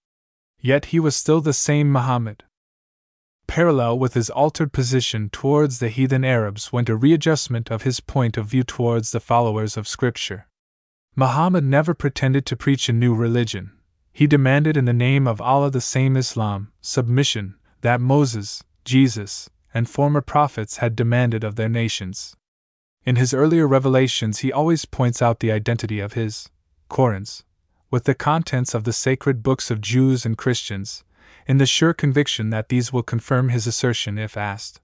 [0.60, 2.44] Yet he was still the same Muhammad.
[3.52, 8.38] Parallel with his altered position towards the heathen Arabs went a readjustment of his point
[8.38, 10.46] of view towards the followers of Scripture.
[11.16, 13.72] Muhammad never pretended to preach a new religion.
[14.10, 19.86] He demanded in the name of Allah the same Islam, submission, that Moses, Jesus, and
[19.86, 22.34] former prophets had demanded of their nations.
[23.04, 26.48] In his earlier revelations, he always points out the identity of his
[26.88, 27.42] Korans
[27.90, 31.04] with the contents of the sacred books of Jews and Christians,
[31.46, 34.80] in the sure conviction that these will confirm his assertion if asked.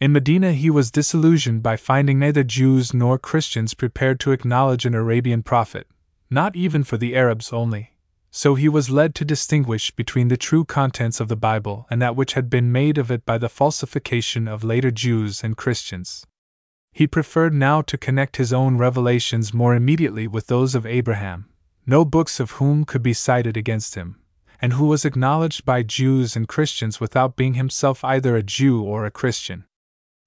[0.00, 4.94] In Medina, he was disillusioned by finding neither Jews nor Christians prepared to acknowledge an
[4.94, 5.86] Arabian prophet,
[6.30, 7.92] not even for the Arabs only
[8.34, 12.16] so he was led to distinguish between the true contents of the Bible and that
[12.16, 16.26] which had been made of it by the falsification of later Jews and Christians.
[16.92, 21.50] He preferred now to connect his own revelations more immediately with those of Abraham,
[21.86, 24.16] no books of whom could be cited against him,
[24.62, 29.04] and who was acknowledged by Jews and Christians without being himself either a Jew or
[29.04, 29.64] a Christian.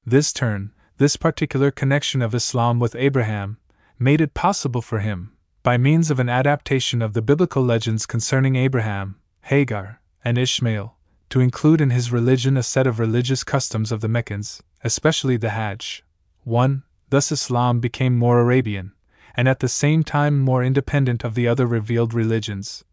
[0.06, 3.58] This turn, this particular connection of Islam with Abraham,
[3.98, 5.32] made it possible for him,
[5.64, 10.98] by means of an adaptation of the biblical legends concerning Abraham, Hagar, and Ishmael,
[11.30, 15.52] to include in his religion a set of religious customs of the Meccans, especially the
[15.52, 16.04] Hajj.
[16.44, 16.84] 1.
[17.10, 18.92] Thus Islam became more Arabian,
[19.34, 22.84] and at the same time more independent of the other revealed religions,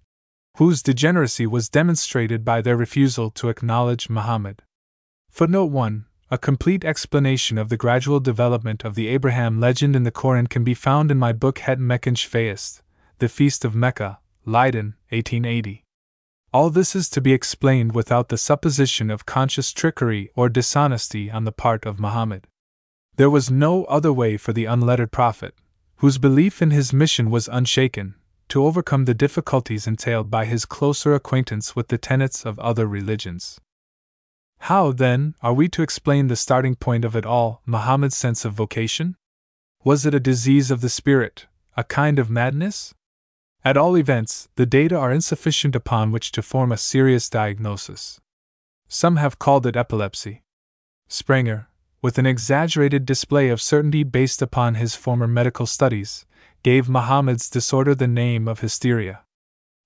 [0.57, 4.63] whose degeneracy was demonstrated by their refusal to acknowledge Muhammad.
[5.31, 10.11] Footnote 1 a complete explanation of the gradual development of the Abraham legend in the
[10.11, 12.81] Koran can be found in my book Het Mekkaansche Feest,
[13.19, 15.85] The Feast of Mecca, Leiden, 1880.
[16.51, 21.45] All this is to be explained without the supposition of conscious trickery or dishonesty on
[21.45, 22.47] the part of Muhammad.
[23.17, 25.55] There was no other way for the unlettered prophet,
[25.97, 28.15] whose belief in his mission was unshaken,
[28.53, 33.59] to overcome the difficulties entailed by his closer acquaintance with the tenets of other religions.
[34.69, 38.53] How, then, are we to explain the starting point of it all, Muhammad's sense of
[38.53, 39.17] vocation?
[39.85, 41.47] Was it a disease of the spirit,
[41.79, 42.93] a kind of madness?
[43.65, 48.21] At all events, the data are insufficient upon which to form a serious diagnosis.
[48.87, 50.43] Some have called it epilepsy.
[51.09, 51.69] Sprenger,
[52.03, 56.27] with an exaggerated display of certainty based upon his former medical studies,
[56.63, 59.21] gave Muhammad's disorder the name of hysteria.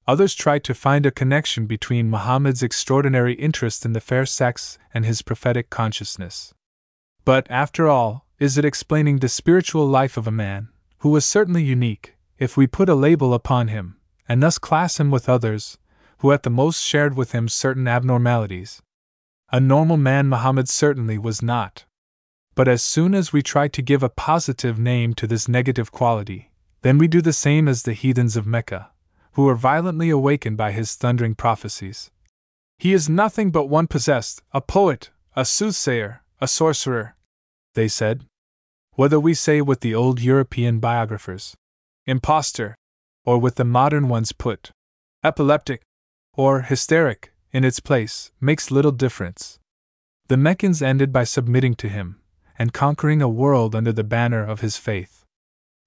[0.06, 5.04] Others tried to find a connection between Muhammad's extraordinary interest in the fair sex and
[5.04, 6.54] his prophetic consciousness.
[7.24, 10.68] But, after all, is it explaining the spiritual life of a man,
[10.98, 13.96] who was certainly unique, if we put a label upon him,
[14.28, 15.78] and thus class him with others,
[16.18, 18.82] who at the most shared with him certain abnormalities?
[19.50, 21.84] A normal man Muhammad certainly was not.
[22.54, 26.50] But as soon as we try to give a positive name to this negative quality,
[26.86, 28.92] then we do the same as the heathens of Mecca,
[29.32, 32.12] who were violently awakened by his thundering prophecies.
[32.78, 37.16] He is nothing but one possessed, a poet, a soothsayer, a sorcerer,
[37.74, 38.24] they said.
[38.92, 41.56] Whether we say with the old European biographers,
[42.04, 42.76] impostor,
[43.24, 44.70] or with the modern ones put,
[45.24, 45.82] epileptic,
[46.34, 49.58] or hysteric, in its place, makes little difference.
[50.28, 52.20] The Meccans ended by submitting to him,
[52.56, 55.24] and conquering a world under the banner of his faith.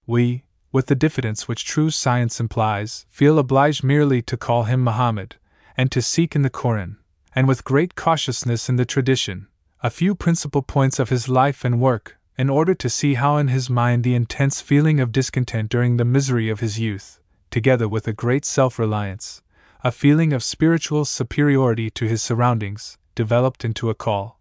[0.06, 5.36] We, with the diffidence which true science implies, feel obliged merely to call him Mohammed,
[5.76, 6.98] and to seek in the Koran,
[7.34, 9.48] and with great cautiousness in the tradition,
[9.82, 13.48] a few principal points of his life and work, in order to see how in
[13.48, 18.08] his mind the intense feeling of discontent during the misery of his youth, together with
[18.08, 19.42] a great self reliance,
[19.84, 24.40] a feeling of spiritual superiority to his surroundings, developed into a call,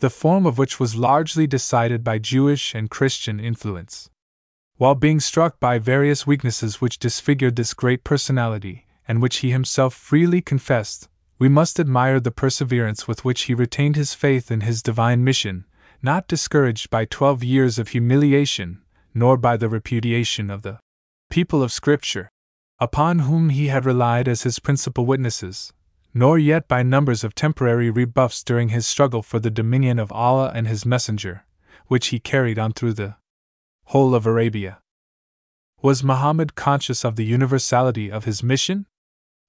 [0.00, 4.10] the form of which was largely decided by Jewish and Christian influence.
[4.76, 9.94] While being struck by various weaknesses which disfigured this great personality, and which he himself
[9.94, 11.08] freely confessed,
[11.38, 15.64] we must admire the perseverance with which he retained his faith in his divine mission,
[16.02, 18.82] not discouraged by twelve years of humiliation,
[19.14, 20.80] nor by the repudiation of the
[21.30, 22.28] people of Scripture,
[22.80, 25.72] upon whom he had relied as his principal witnesses,
[26.12, 30.50] nor yet by numbers of temporary rebuffs during his struggle for the dominion of Allah
[30.52, 31.44] and his Messenger,
[31.86, 33.14] which he carried on through the
[33.86, 34.78] whole of Arabia.
[35.82, 38.86] Was Muhammad conscious of the universality of his mission?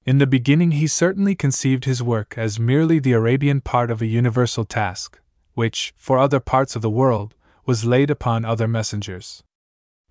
[0.05, 4.05] In the beginning, he certainly conceived his work as merely the Arabian part of a
[4.05, 5.19] universal task,
[5.53, 7.33] which, for other parts of the world,
[7.65, 9.43] was laid upon other messengers.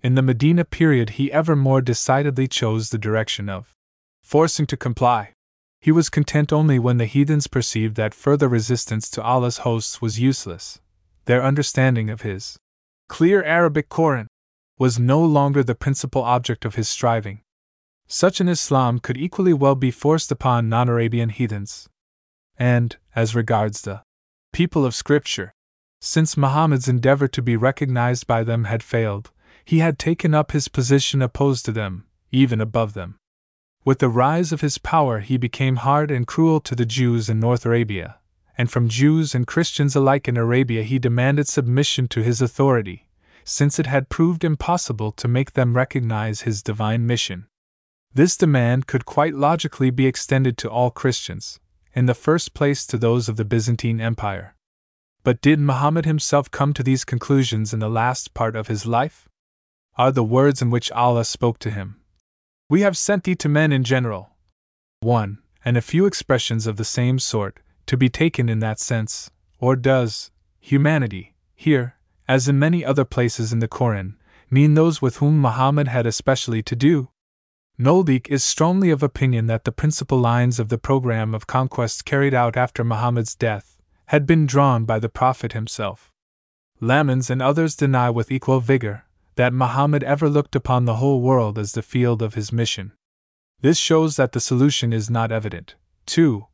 [0.03, 3.73] In the Medina period, he ever more decidedly chose the direction of
[4.21, 5.33] forcing to comply.
[5.79, 10.19] He was content only when the heathens perceived that further resistance to Allah's hosts was
[10.19, 10.81] useless.
[11.25, 12.57] Their understanding of his
[13.07, 14.27] clear Arabic Koran,
[14.77, 17.41] was no longer the principal object of his striving.
[18.07, 21.89] Such an Islam could equally well be forced upon non Arabian heathens.
[22.57, 24.03] And, as regards the
[24.53, 25.53] people of Scripture,
[26.01, 29.31] since Muhammad's endeavor to be recognized by them had failed,
[29.63, 33.17] he had taken up his position opposed to them, even above them.
[33.83, 37.39] With the rise of his power, he became hard and cruel to the Jews in
[37.39, 38.19] North Arabia,
[38.57, 43.07] and from Jews and Christians alike in Arabia he demanded submission to his authority,
[43.43, 47.47] since it had proved impossible to make them recognize his divine mission.
[48.13, 51.59] This demand could quite logically be extended to all Christians,
[51.93, 54.55] in the first place to those of the Byzantine Empire.
[55.23, 59.27] But did Muhammad himself come to these conclusions in the last part of his life?
[59.97, 61.99] Are the words in which Allah spoke to him?
[62.69, 64.31] We have sent thee to men in general.
[65.01, 65.39] 1.
[65.63, 69.75] And a few expressions of the same sort, to be taken in that sense, or
[69.75, 71.95] does humanity, here,
[72.27, 74.17] as in many other places in the Koran,
[74.49, 77.09] mean those with whom Muhammad had especially to do?
[77.79, 82.33] Nöldeke is strongly of opinion that the principal lines of the program of conquest carried
[82.33, 83.77] out after Muhammad's death
[84.07, 86.11] had been drawn by the Prophet himself.
[86.81, 89.03] Lammens and others deny with equal vigor
[89.35, 92.93] that Muhammad ever looked upon the whole world as the field of his mission.
[93.61, 95.75] This shows that the solution is not evident.
[96.05, 96.45] 2.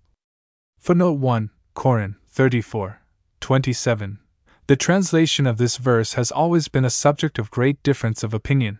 [0.81, 3.01] Footnote 1, Koran 34,
[3.39, 4.17] 27.
[4.65, 8.79] The translation of this verse has always been a subject of great difference of opinion.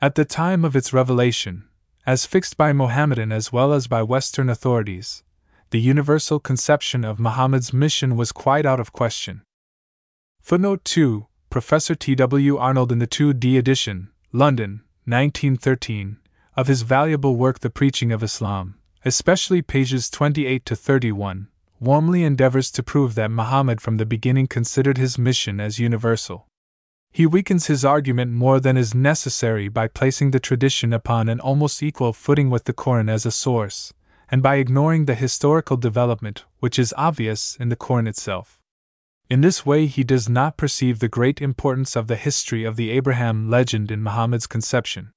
[0.00, 1.64] At the time of its revelation,
[2.06, 5.24] as fixed by Mohammedan as well as by Western authorities,
[5.70, 9.42] the universal conception of Muhammad's mission was quite out of question.
[10.40, 12.14] Footnote 2 Professor T.
[12.14, 12.58] W.
[12.58, 16.18] Arnold in the 2D edition, London, 1913,
[16.56, 21.48] of his valuable work The Preaching of Islam, especially pages 28 to 31,
[21.78, 26.46] warmly endeavors to prove that Muhammad from the beginning considered his mission as universal.
[27.12, 31.82] He weakens his argument more than is necessary by placing the tradition upon an almost
[31.82, 33.92] equal footing with the Koran as a source,
[34.30, 38.58] and by ignoring the historical development which is obvious in the Koran itself.
[39.30, 42.90] In this way, he does not perceive the great importance of the history of the
[42.90, 45.13] Abraham legend in Muhammad's conception.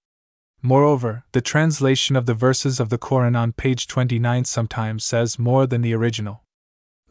[0.61, 5.67] Moreover, the translation of the verses of the Koran on page 29 sometimes says more
[5.67, 6.43] than the original.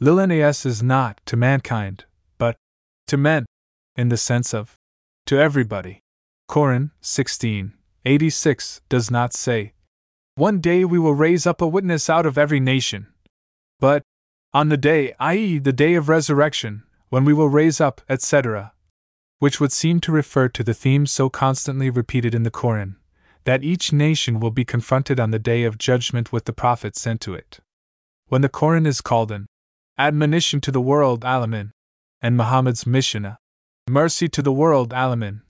[0.01, 2.05] Linnas is not to mankind,
[2.38, 2.57] but
[3.07, 3.47] to men
[3.97, 4.74] in the sense of
[5.26, 6.01] to everybody.
[6.49, 7.72] Koran 16,
[8.05, 9.72] 86 does not say,
[10.34, 13.07] One day we will raise up a witness out of every nation.
[13.80, 14.03] But,
[14.53, 18.72] on the day, i.e., the day of resurrection, when we will raise up, etc.,
[19.38, 22.97] which would seem to refer to the theme so constantly repeated in the Koran
[23.47, 27.20] that each nation will be confronted on the day of judgment with the prophet sent
[27.22, 27.61] to it.
[28.26, 29.47] When the Koran is called an
[29.97, 31.70] admonition to the world, Alamin,
[32.20, 33.36] and Muhammad's mission,
[33.88, 35.42] Mercy to the world, Alamin.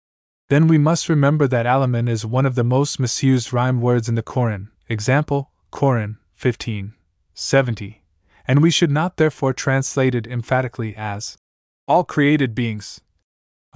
[0.51, 4.15] Then we must remember that Alamin is one of the most misused rhyme words in
[4.15, 4.69] the Koran.
[4.91, 6.93] Example, Koran 15,
[7.33, 8.03] 70.
[8.47, 11.39] And we should not therefore translate it emphatically as
[11.89, 13.01] all created beings,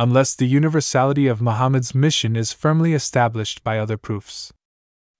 [0.00, 4.50] unless the universality of Muhammad's mission is firmly established by other proofs.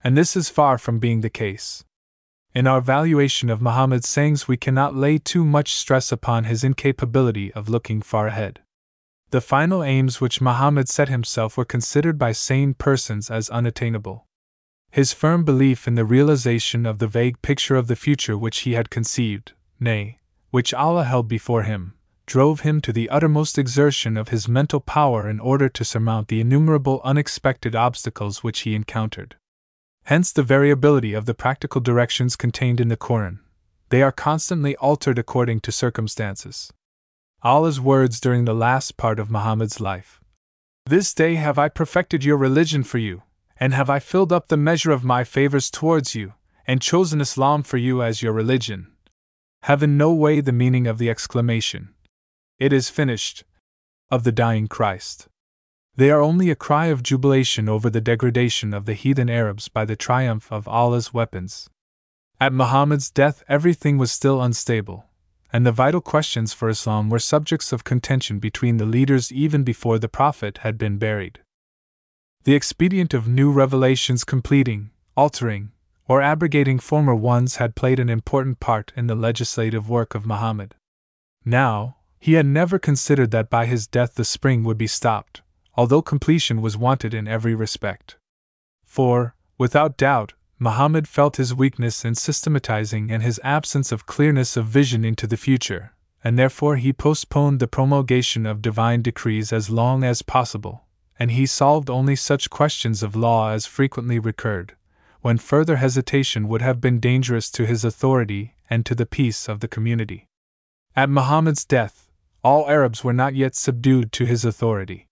[0.03, 1.83] And this is far from being the case.
[2.55, 7.53] In our valuation of Muhammad's sayings, we cannot lay too much stress upon his incapability
[7.53, 8.61] of looking far ahead.
[9.29, 14.25] The final aims which Muhammad set himself were considered by sane persons as unattainable.
[14.89, 18.73] His firm belief in the realization of the vague picture of the future which he
[18.73, 20.17] had conceived, nay,
[20.49, 21.93] which Allah held before him,
[22.25, 26.41] drove him to the uttermost exertion of his mental power in order to surmount the
[26.41, 29.35] innumerable unexpected obstacles which he encountered.
[30.03, 33.39] Hence the variability of the practical directions contained in the Koran.
[33.89, 36.71] They are constantly altered according to circumstances.
[37.43, 40.21] Allah's words during the last part of Muhammad's life.
[40.85, 43.23] This day have I perfected your religion for you,
[43.59, 46.33] and have I filled up the measure of my favors towards you,
[46.65, 48.91] and chosen Islam for you as your religion.
[49.63, 51.93] Have in no way the meaning of the exclamation,
[52.61, 53.43] It is finished,
[54.11, 55.27] of the dying Christ.
[55.95, 59.83] They are only a cry of jubilation over the degradation of the heathen Arabs by
[59.83, 61.67] the triumph of Allah's weapons.
[62.39, 65.07] At Muhammad's death, everything was still unstable,
[65.51, 69.97] and the vital questions for Islam were subjects of contention between the leaders even before
[69.97, 71.39] the Prophet had been buried.
[72.43, 75.71] The expedient of new revelations completing, altering,
[76.07, 80.75] or abrogating former ones had played an important part in the legislative work of Muhammad.
[81.43, 85.41] Now, he had never considered that by his death the spring would be stopped,
[85.73, 88.15] although completion was wanted in every respect.
[88.85, 94.67] For, without doubt, Muhammad felt his weakness in systematizing and his absence of clearness of
[94.67, 95.93] vision into the future,
[96.23, 100.83] and therefore he postponed the promulgation of divine decrees as long as possible,
[101.17, 104.75] and he solved only such questions of law as frequently recurred,
[105.21, 109.59] when further hesitation would have been dangerous to his authority and to the peace of
[109.59, 110.27] the community.
[110.95, 112.10] At Muhammad's death,
[112.43, 115.07] all Arabs were not yet subdued to his authority.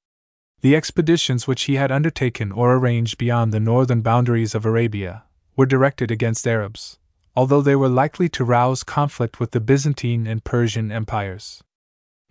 [0.62, 5.24] The expeditions which he had undertaken or arranged beyond the northern boundaries of Arabia
[5.56, 7.00] were directed against Arabs,
[7.36, 11.64] although they were likely to rouse conflict with the Byzantine and Persian empires.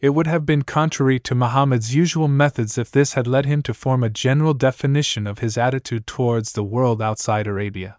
[0.01, 3.75] It would have been contrary to Muhammad's usual methods if this had led him to
[3.75, 7.99] form a general definition of his attitude towards the world outside Arabia.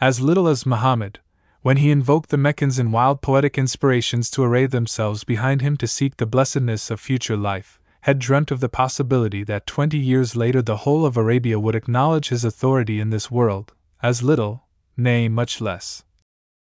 [0.00, 1.20] As little as Muhammad,
[1.62, 5.86] when he invoked the Meccans in wild poetic inspirations to array themselves behind him to
[5.86, 10.62] seek the blessedness of future life, had dreamt of the possibility that twenty years later
[10.62, 14.64] the whole of Arabia would acknowledge his authority in this world, as little,
[14.96, 16.02] nay, much less.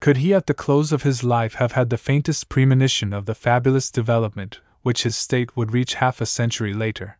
[0.00, 3.34] Could he at the close of his life have had the faintest premonition of the
[3.34, 7.18] fabulous development which his state would reach half a century later?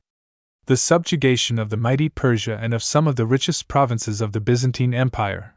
[0.67, 4.41] The subjugation of the mighty Persia and of some of the richest provinces of the
[4.41, 5.55] Byzantine Empire,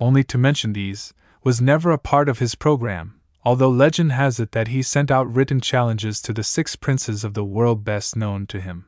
[0.00, 1.12] only to mention these,
[1.44, 5.32] was never a part of his program, although legend has it that he sent out
[5.32, 8.86] written challenges to the six princes of the world best known to him.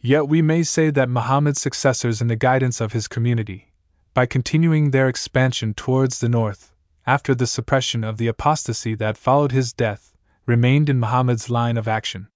[0.00, 3.72] Yet we may say that Muhammad's successors in the guidance of his community,
[4.14, 6.72] by continuing their expansion towards the north,
[7.06, 10.12] after the suppression of the apostasy that followed his death,
[10.44, 12.28] remained in Muhammad's line of action.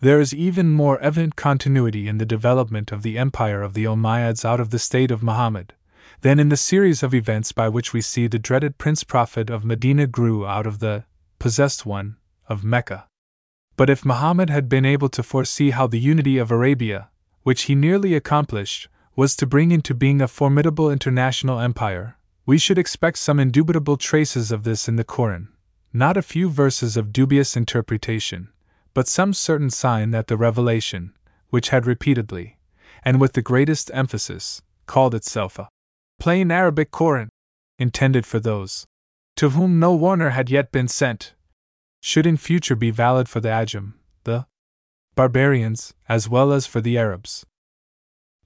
[0.00, 4.44] There is even more evident continuity in the development of the empire of the Umayyads
[4.44, 5.74] out of the state of Muhammad,
[6.22, 9.64] than in the series of events by which we see the dreaded Prince Prophet of
[9.64, 11.04] Medina grew out of the
[11.40, 12.16] possessed one
[12.48, 13.08] of Mecca.
[13.76, 17.10] But if Muhammad had been able to foresee how the unity of Arabia,
[17.42, 22.16] which he nearly accomplished, was to bring into being a formidable international empire,
[22.46, 25.48] we should expect some indubitable traces of this in the Koran,
[25.92, 28.48] not a few verses of dubious interpretation,
[28.94, 31.14] but some certain sign that the revelation,
[31.50, 32.58] which had repeatedly,
[33.04, 35.68] and with the greatest emphasis, called itself a
[36.22, 37.28] plain Arabic Koran,
[37.80, 38.86] intended for those
[39.34, 41.34] to whom no warner had yet been sent,
[42.00, 44.46] should in future be valid for the Ajam, the
[45.16, 47.44] barbarians, as well as for the Arabs.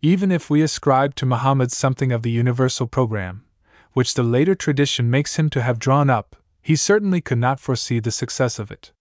[0.00, 3.44] Even if we ascribe to Muhammad something of the universal program,
[3.92, 8.00] which the later tradition makes him to have drawn up, he certainly could not foresee
[8.00, 8.92] the success of it.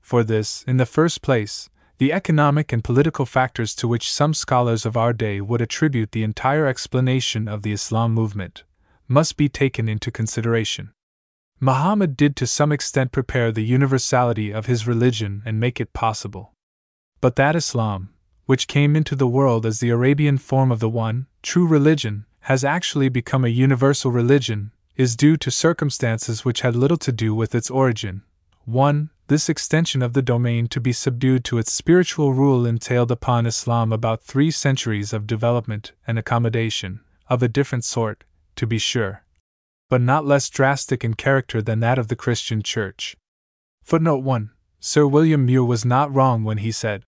[0.00, 4.86] For this, in the first place, the economic and political factors to which some scholars
[4.86, 8.64] of our day would attribute the entire explanation of the Islam movement
[9.08, 10.90] must be taken into consideration.
[11.60, 16.52] Muhammad did to some extent prepare the universality of his religion and make it possible.
[17.20, 18.10] But that Islam,
[18.46, 22.62] which came into the world as the Arabian form of the one, true religion, has
[22.62, 27.54] actually become a universal religion, is due to circumstances which had little to do with
[27.54, 28.22] its origin.
[28.66, 29.10] 1.
[29.28, 33.92] This extension of the domain to be subdued to its spiritual rule entailed upon Islam
[33.92, 38.24] about three centuries of development and accommodation, of a different sort,
[38.56, 39.24] to be sure,
[39.90, 43.16] but not less drastic in character than that of the Christian Church.
[43.84, 44.50] Footnote 1
[44.80, 47.04] Sir William Muir was not wrong when he said,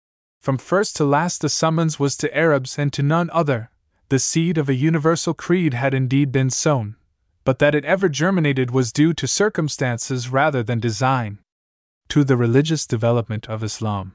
[0.41, 3.71] From first to last the summons was to Arabs and to none other.
[4.09, 6.95] The seed of a universal creed had indeed been sown,
[7.43, 11.39] but that it ever germinated was due to circumstances rather than design
[12.09, 14.15] to the religious development of Islam.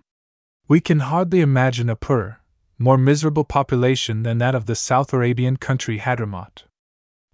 [0.67, 2.41] We can hardly imagine a poorer,
[2.77, 6.63] more miserable population than that of the South Arabian country Hadramaut.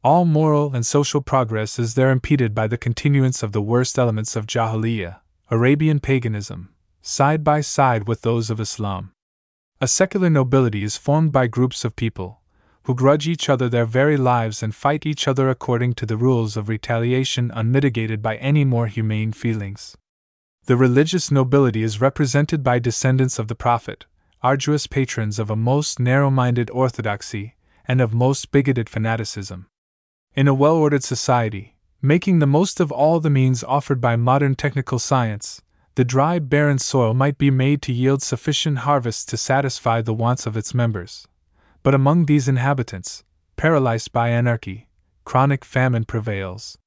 [0.03, 4.35] All moral and social progress is there impeded by the continuance of the worst elements
[4.35, 5.19] of Jahiliyyah,
[5.51, 9.11] Arabian paganism, side by side with those of Islam.
[9.81, 12.41] A secular nobility is formed by groups of people,
[12.83, 16.55] who grudge each other their very lives and fight each other according to the rules
[16.55, 19.97] of retaliation unmitigated by any more humane feelings.
[20.67, 24.07] The religious nobility is represented by descendants of the Prophet,
[24.41, 27.53] arduous patrons of a most narrow minded orthodoxy
[27.87, 29.67] and of most bigoted fanaticism.
[30.33, 34.55] In a well ordered society, making the most of all the means offered by modern
[34.55, 35.61] technical science,
[35.93, 40.47] the dry, barren soil might be made to yield sufficient harvests to satisfy the wants
[40.47, 41.27] of its members.
[41.83, 43.23] But among these inhabitants,
[43.55, 44.89] paralyzed by anarchy,
[45.25, 46.79] chronic famine prevails.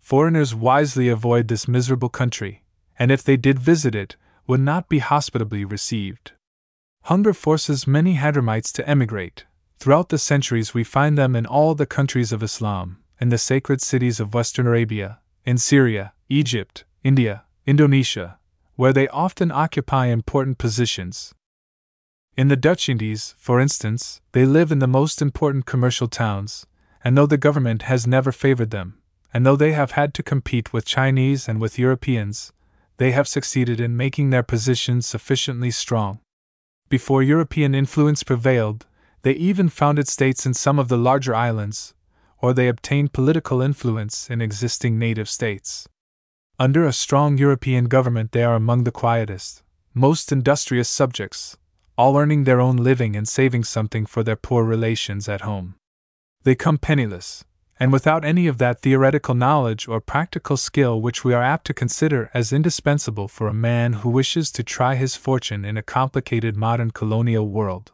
[0.00, 2.64] Foreigners wisely avoid this miserable country,
[3.00, 4.14] and if they did visit it,
[4.46, 6.32] would not be hospitably received.
[7.04, 9.46] Hunger forces many Hadramites to emigrate.
[9.78, 13.80] Throughout the centuries, we find them in all the countries of Islam, in the sacred
[13.80, 18.38] cities of Western Arabia, in Syria, Egypt, India, Indonesia,
[18.76, 21.34] where they often occupy important positions.
[22.36, 26.66] In the Dutch Indies, for instance, they live in the most important commercial towns,
[27.02, 28.98] and though the government has never favored them,
[29.32, 32.52] and though they have had to compete with Chinese and with Europeans,
[33.00, 36.18] they have succeeded in making their positions sufficiently strong.
[36.90, 38.84] Before European influence prevailed,
[39.22, 41.94] they even founded states in some of the larger islands,
[42.42, 45.88] or they obtained political influence in existing native states.
[46.58, 49.62] Under a strong European government, they are among the quietest,
[49.94, 51.56] most industrious subjects,
[51.96, 55.74] all earning their own living and saving something for their poor relations at home.
[56.42, 57.46] They come penniless,
[57.80, 61.72] and without any of that theoretical knowledge or practical skill which we are apt to
[61.72, 66.54] consider as indispensable for a man who wishes to try his fortune in a complicated
[66.58, 67.92] modern colonial world.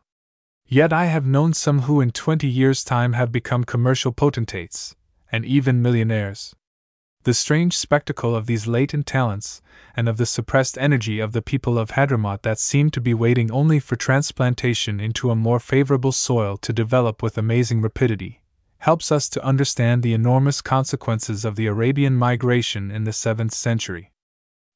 [0.66, 4.96] Yet I have known some who in twenty years' time have become commercial potentates,
[5.30, 6.56] and even millionaires.
[7.22, 9.62] The strange spectacle of these latent talents,
[9.96, 13.52] and of the suppressed energy of the people of Hadramaut that seemed to be waiting
[13.52, 18.42] only for transplantation into a more favorable soil to develop with amazing rapidity,
[18.86, 24.12] helps us to understand the enormous consequences of the Arabian migration in the 7th century.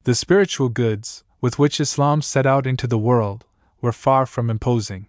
[0.03, 3.45] The spiritual goods, with which Islam set out into the world,
[3.79, 5.07] were far from imposing.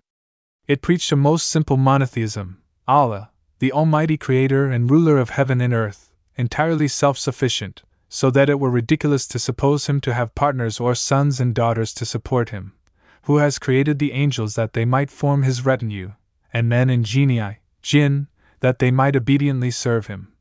[0.69, 5.75] It preached a most simple monotheism Allah, the Almighty Creator and ruler of heaven and
[5.75, 10.79] earth, entirely self sufficient, so that it were ridiculous to suppose him to have partners
[10.79, 12.75] or sons and daughters to support him,
[13.23, 16.13] who has created the angels that they might form his retinue,
[16.53, 18.29] and men and genii, jinn,
[18.63, 20.33] that they might obediently serve him.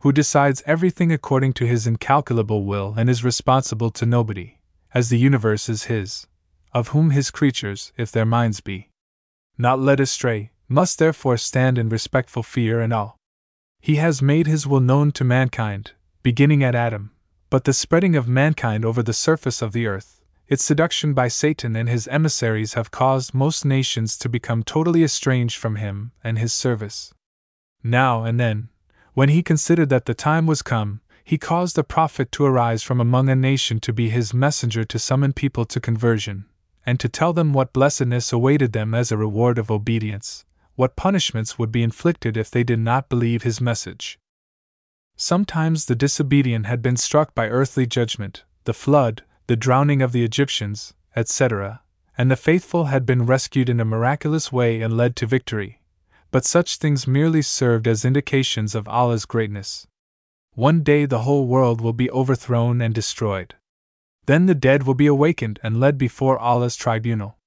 [0.00, 4.58] Who decides everything according to his incalculable will and is responsible to nobody,
[4.94, 6.26] as the universe is his,
[6.72, 8.88] of whom his creatures, if their minds be
[9.58, 13.12] not led astray, must therefore stand in respectful fear and awe.
[13.78, 15.92] He has made his will known to mankind,
[16.22, 17.10] beginning at Adam,
[17.50, 21.76] but the spreading of mankind over the surface of the earth, its seduction by Satan
[21.76, 26.54] and his emissaries have caused most nations to become totally estranged from him and his
[26.54, 27.12] service.
[27.82, 28.68] Now and then,
[29.14, 33.00] when he considered that the time was come, he caused a prophet to arise from
[33.00, 36.46] among a nation to be his messenger to summon people to conversion,
[36.84, 40.44] and to tell them what blessedness awaited them as a reward of obedience,
[40.74, 44.18] what punishments would be inflicted if they did not believe his message.
[45.16, 50.24] Sometimes the disobedient had been struck by earthly judgment, the flood, the drowning of the
[50.24, 51.82] Egyptians, etc.,
[52.16, 55.79] and the faithful had been rescued in a miraculous way and led to victory
[56.30, 59.86] but such things merely served as indications of Allah's greatness.
[60.54, 63.54] One day the whole world will be overthrown and destroyed.
[64.26, 67.38] Then the dead will be awakened and led before Allah's tribunal.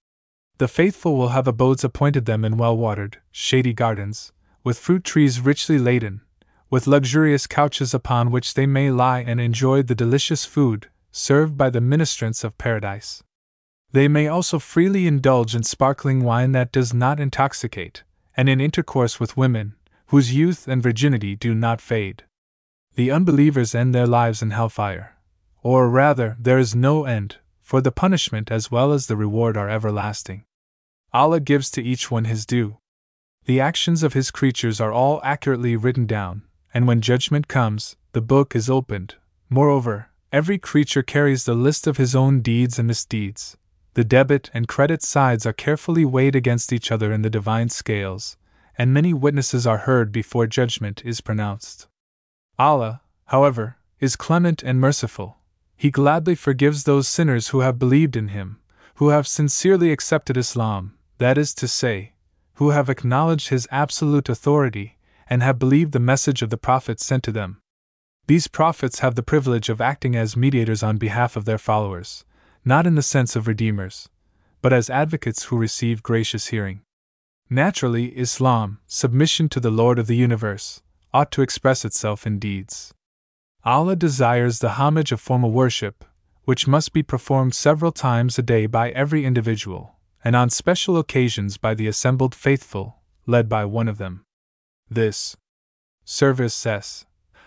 [0.57, 4.31] The faithful will have abodes appointed them in well watered, shady gardens,
[4.63, 6.21] with fruit trees richly laden,
[6.69, 11.69] with luxurious couches upon which they may lie and enjoy the delicious food served by
[11.69, 13.23] the ministrants of paradise.
[13.91, 18.03] They may also freely indulge in sparkling wine that does not intoxicate,
[18.35, 19.75] and in intercourse with women,
[20.07, 22.23] whose youth and virginity do not fade.
[22.95, 25.17] The unbelievers end their lives in hellfire,
[25.61, 29.69] or rather, there is no end, for the punishment as well as the reward are
[29.69, 30.43] everlasting.
[31.13, 32.77] Allah gives to each one his due.
[33.45, 36.43] The actions of his creatures are all accurately written down,
[36.73, 39.15] and when judgment comes, the book is opened.
[39.49, 43.57] Moreover, every creature carries the list of his own deeds and misdeeds.
[43.95, 48.37] The debit and credit sides are carefully weighed against each other in the divine scales,
[48.75, 51.87] and many witnesses are heard before judgment is pronounced.
[52.57, 55.37] Allah, however, is clement and merciful.
[55.75, 58.59] He gladly forgives those sinners who have believed in Him,
[58.95, 62.13] who have sincerely accepted Islam, that is to say,
[62.55, 64.97] who have acknowledged His absolute authority,
[65.29, 67.61] and have believed the message of the Prophet sent to them.
[68.25, 72.25] These prophets have the privilege of acting as mediators on behalf of their followers,
[72.65, 74.09] not in the sense of redeemers,
[74.61, 76.81] but as advocates who receive gracious hearing.
[77.49, 80.81] Naturally, Islam, submission to the Lord of the universe,
[81.13, 82.93] ought to express itself in deeds.
[83.65, 86.03] Allah desires the homage of formal worship,
[86.45, 91.57] which must be performed several times a day by every individual, and on special occasions
[91.57, 94.25] by the assembled faithful, led by one of them.
[94.89, 95.35] This
[96.05, 97.05] service says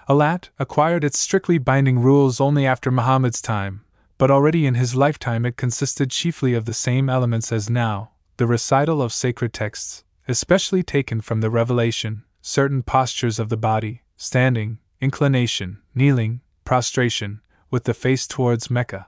[0.09, 3.84] Alat acquired its strictly binding rules only after Muhammad's time,
[4.18, 8.47] but already in his lifetime it consisted chiefly of the same elements as now the
[8.47, 14.78] recital of sacred texts, especially taken from the Revelation, certain postures of the body, standing,
[15.01, 17.40] inclination, kneeling, prostration,
[17.70, 19.06] with the face towards Mecca.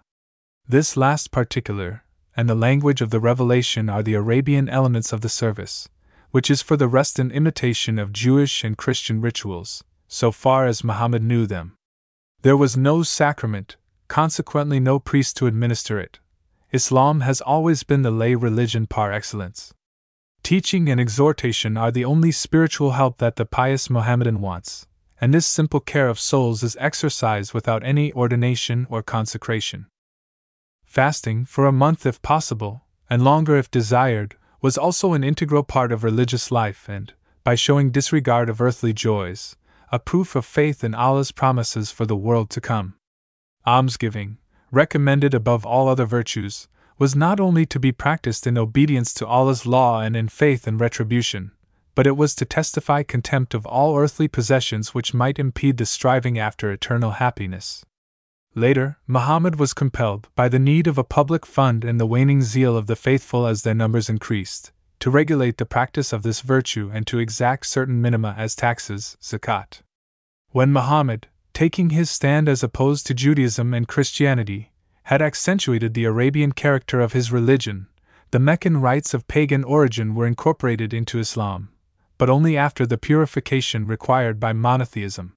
[0.67, 2.05] This last particular,
[2.37, 5.89] and the language of the Revelation are the Arabian elements of the service,
[6.31, 10.85] which is for the rest an imitation of Jewish and Christian rituals, so far as
[10.85, 11.77] Muhammad knew them.
[12.43, 13.77] There was no sacrament,
[14.09, 16.19] consequently, no priest to administer it.
[16.73, 19.73] Islam has always been the lay religion par excellence.
[20.43, 24.87] Teaching and exhortation are the only spiritual help that the pious Mohammedan wants,
[25.21, 29.87] and this simple care of souls is exercised without any ordination or consecration.
[30.85, 35.93] Fasting, for a month if possible, and longer if desired, was also an integral part
[35.93, 37.13] of religious life and,
[37.45, 39.57] by showing disregard of earthly joys,
[39.91, 42.98] a proof of faith in Allah's promises for the world to come.
[43.69, 44.39] Almsgiving,
[44.71, 46.69] recommended above all other virtues,
[46.99, 50.81] was not only to be practiced in obedience to Allah's law and in faith and
[50.81, 51.53] retribution,
[51.95, 56.39] but it was to testify contempt of all earthly possessions which might impede the striving
[56.39, 57.85] after eternal happiness.
[58.55, 62.75] Later, Muhammad was compelled, by the need of a public fund and the waning zeal
[62.75, 67.07] of the faithful as their numbers increased, to regulate the practice of this virtue and
[67.07, 69.83] to exact certain minima as taxes, zakat.
[70.53, 71.29] When Muhammad,
[71.59, 74.71] taking his stand as opposed to Judaism and Christianity,
[75.03, 77.89] had accentuated the Arabian character of his religion,
[78.31, 81.71] the Meccan rites of pagan origin were incorporated into Islam,
[82.17, 85.35] but only after the purification required by monotheism.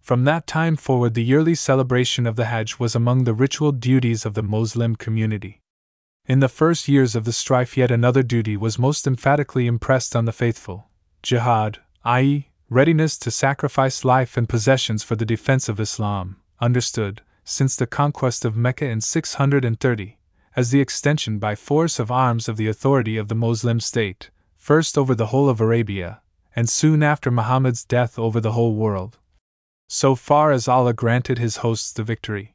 [0.00, 4.24] From that time forward, the yearly celebration of the Hajj was among the ritual duties
[4.24, 5.60] of the Muslim community.
[6.24, 10.24] In the first years of the strife, yet another duty was most emphatically impressed on
[10.24, 10.88] the faithful
[11.22, 17.74] jihad, i.e., readiness to sacrifice life and possessions for the defense of Islam, understood, since
[17.74, 20.18] the conquest of Mecca in 630,
[20.54, 24.96] as the extension by force of arms of the authority of the Moslem state, first
[24.96, 26.20] over the whole of Arabia,
[26.54, 29.18] and soon after Muhammad's death over the whole world.
[29.88, 32.54] So far as Allah granted his hosts the victory.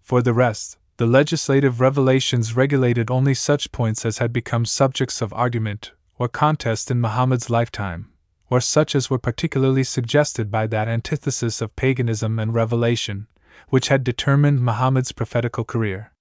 [0.00, 5.34] For the rest, the legislative revelations regulated only such points as had become subjects of
[5.34, 8.11] argument or contest in Muhammad's lifetime,
[8.52, 13.26] or such as were particularly suggested by that antithesis of paganism and revelation
[13.68, 16.12] which had determined Muhammad's prophetical career.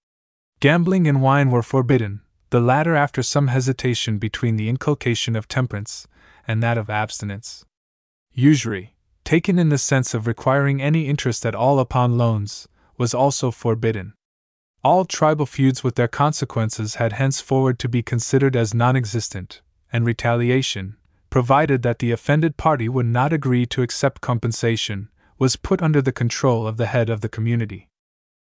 [0.62, 6.08] Gambling and wine were forbidden, the latter after some hesitation between the inculcation of temperance
[6.48, 7.66] and that of abstinence.
[8.32, 8.96] Usury,
[9.26, 14.14] taken in the sense of requiring any interest at all upon loans, was also forbidden.
[14.86, 20.06] All tribal feuds with their consequences had henceforward to be considered as non existent, and
[20.06, 20.96] retaliation,
[21.32, 25.10] provided that the offended party would not agree to accept compensation,
[25.40, 27.88] was put under the control of the head of the community.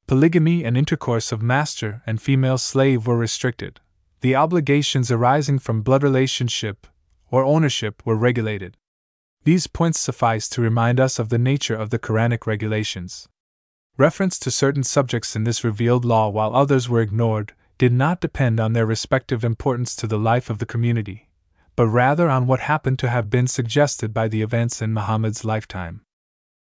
[0.09, 3.81] Polygamy and intercourse of master and female slave were restricted.
[4.21, 6.89] The obligations arising from blood relationship
[7.31, 8.77] or ownership were regulated.
[9.45, 13.29] These points suffice to remind us of the nature of the Quranic regulations.
[13.97, 18.59] Reference to certain subjects in this revealed law, while others were ignored, did not depend
[18.59, 21.29] on their respective importance to the life of the community,
[21.77, 26.03] but rather on what happened to have been suggested by the events in Muhammad's lifetime.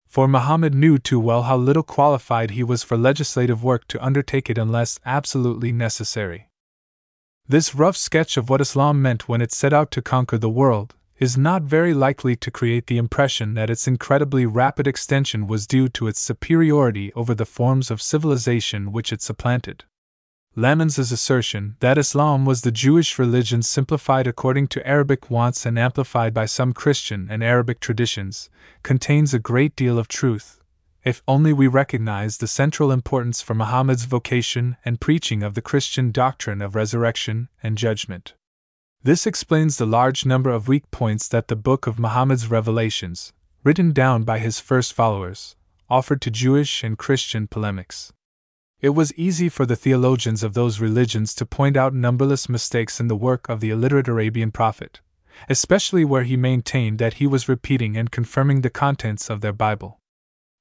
[0.08, 4.50] For Muhammad knew too well how little qualified he was for legislative work to undertake
[4.50, 6.50] it unless absolutely necessary.
[7.48, 10.96] This rough sketch of what Islam meant when it set out to conquer the world
[11.18, 15.88] is not very likely to create the impression that its incredibly rapid extension was due
[15.88, 19.84] to its superiority over the forms of civilization which it supplanted.
[20.54, 26.34] Lammens's assertion that Islam was the Jewish religion simplified according to Arabic wants and amplified
[26.34, 28.50] by some Christian and Arabic traditions
[28.84, 30.60] contains a great deal of truth,
[31.06, 36.12] if only we recognize the central importance for Muhammad's vocation and preaching of the Christian
[36.12, 38.34] doctrine of resurrection and judgment.
[39.04, 43.32] This explains the large number of weak points that the Book of Muhammad's Revelations,
[43.64, 45.56] written down by his first followers,
[45.90, 48.12] offered to Jewish and Christian polemics.
[48.82, 53.08] It was easy for the theologians of those religions to point out numberless mistakes in
[53.08, 55.02] the work of the illiterate Arabian prophet,
[55.48, 60.00] especially where he maintained that he was repeating and confirming the contents of their Bible.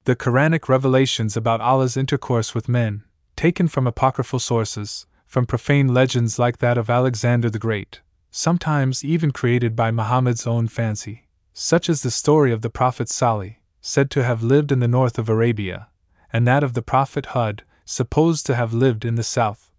[0.04, 3.04] The Quranic revelations about Allah's intercourse with men,
[3.36, 9.30] taken from apocryphal sources, from profane legends like that of Alexander the Great, sometimes even
[9.30, 14.24] created by Muhammad's own fancy, such as the story of the Prophet Salih, said to
[14.24, 15.88] have lived in the north of Arabia,
[16.30, 19.72] and that of the Prophet Hud, supposed to have lived in the south.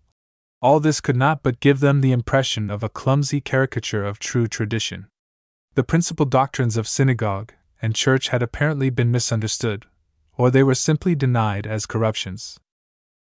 [0.62, 4.48] All this could not but give them the impression of a clumsy caricature of true
[4.48, 5.08] tradition.
[5.76, 9.86] The principal doctrines of synagogue and church had apparently been misunderstood,
[10.38, 12.60] or they were simply denied as corruptions.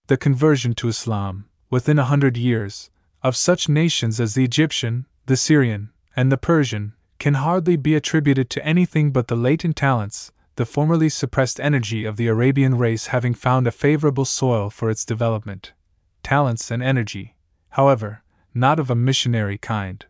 [0.09, 2.91] The conversion to Islam, within a hundred years,
[3.23, 8.51] of such nations as the Egyptian, the Syrian, and the Persian, can hardly be attributed
[8.51, 13.33] to anything but the latent talents, the formerly suppressed energy of the Arabian race having
[13.33, 15.73] found a favorable soil for its development.
[16.23, 17.35] Talents and energy,
[17.71, 18.23] however,
[18.53, 20.05] not of a missionary kind.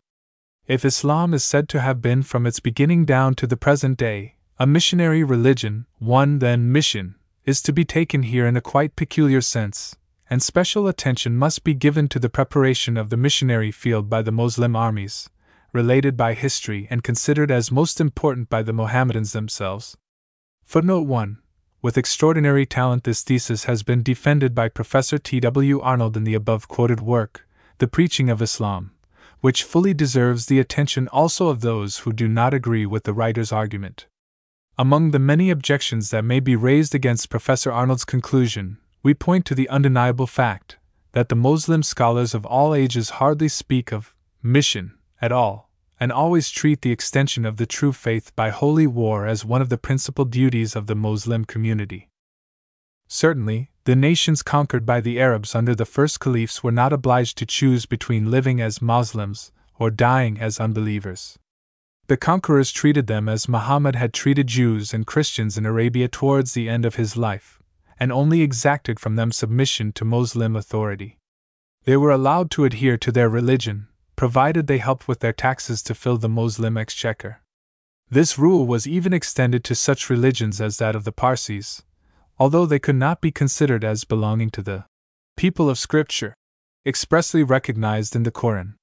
[0.66, 4.34] If Islam is said to have been from its beginning down to the present day
[4.58, 7.14] a missionary religion, one then mission,
[7.44, 9.94] is to be taken here in a quite peculiar sense,
[10.28, 14.32] and special attention must be given to the preparation of the missionary field by the
[14.32, 15.30] Moslem armies,
[15.72, 19.96] related by history and considered as most important by the Mohammedans themselves.
[20.70, 21.38] Footnote 1.
[21.82, 25.40] With extraordinary talent, this thesis has been defended by Professor T.
[25.40, 25.80] W.
[25.80, 27.44] Arnold in the above quoted work,
[27.78, 28.92] The Preaching of Islam,
[29.40, 33.50] which fully deserves the attention also of those who do not agree with the writer's
[33.50, 34.06] argument.
[34.78, 39.56] Among the many objections that may be raised against Professor Arnold's conclusion, we point to
[39.56, 40.78] the undeniable fact
[41.14, 45.69] that the Moslem scholars of all ages hardly speak of mission at all
[46.00, 49.68] and always treat the extension of the true faith by holy war as one of
[49.68, 52.08] the principal duties of the Moslem community.
[53.06, 57.46] Certainly, the nations conquered by the Arabs under the first caliphs were not obliged to
[57.46, 61.38] choose between living as Moslems or dying as unbelievers.
[62.06, 66.68] The conquerors treated them as Muhammad had treated Jews and Christians in Arabia towards the
[66.68, 67.60] end of his life,
[67.98, 71.18] and only exacted from them submission to Moslem authority.
[71.84, 73.88] They were allowed to adhere to their religion,
[74.20, 77.40] provided they helped with their taxes to fill the Moslem exchequer.
[78.10, 81.80] This rule was even extended to such religions as that of the Parsis,
[82.38, 84.84] although they could not be considered as belonging to the
[85.38, 86.34] people of Scripture,
[86.84, 88.74] expressly recognized in the Koran.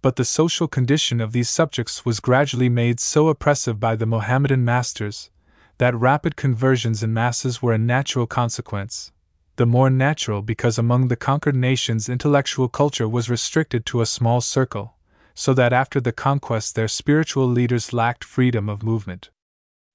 [0.00, 4.64] But the social condition of these subjects was gradually made so oppressive by the Mohammedan
[4.64, 5.28] masters
[5.78, 9.10] that rapid conversions in masses were a natural consequence,
[9.58, 14.40] the more natural because among the conquered nations intellectual culture was restricted to a small
[14.40, 14.94] circle,
[15.34, 19.30] so that after the conquest their spiritual leaders lacked freedom of movement.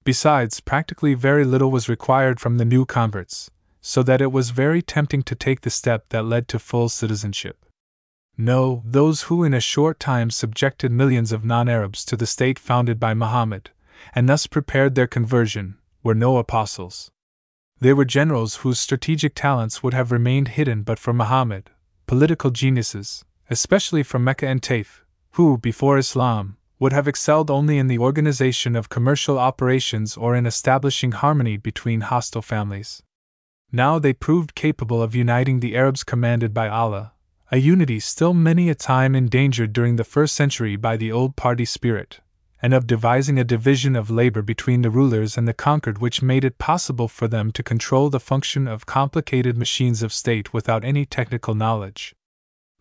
[0.04, 3.50] Besides, practically very little was required from the new converts,
[3.80, 7.66] so that it was very tempting to take the step that led to full citizenship.
[8.38, 12.60] No, those who in a short time subjected millions of non Arabs to the state
[12.60, 13.70] founded by Muhammad,
[14.14, 17.12] and thus prepared their conversion, were no apostles.
[17.84, 21.70] They were generals whose strategic talents would have remained hidden but for Muhammad,
[22.08, 27.88] political geniuses, especially from Mecca and Taif, who, before Islam, would have excelled only in
[27.88, 33.04] the organization of commercial operations or in establishing harmony between hostile families.
[33.70, 37.12] Now they proved capable of uniting the Arabs commanded by Allah,
[37.52, 41.66] a unity still many a time endangered during the first century by the old party
[41.66, 42.22] spirit,
[42.64, 46.46] and of devising a division of labor between the rulers and the conquered which made
[46.46, 51.06] it possible for them to control the function of complicated machines of state without any
[51.06, 52.16] technical knowledge.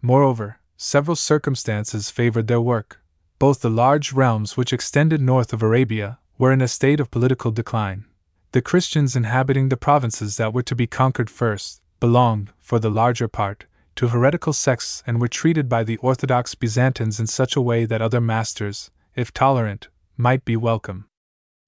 [0.01, 3.01] Moreover, several circumstances favored their work.
[3.41, 7.51] Both the large realms which extended north of Arabia were in a state of political
[7.51, 8.05] decline.
[8.53, 13.27] The Christians inhabiting the provinces that were to be conquered first belonged, for the larger
[13.27, 17.85] part, to heretical sects and were treated by the Orthodox Byzantines in such a way
[17.85, 21.07] that other masters, if tolerant, might be welcome.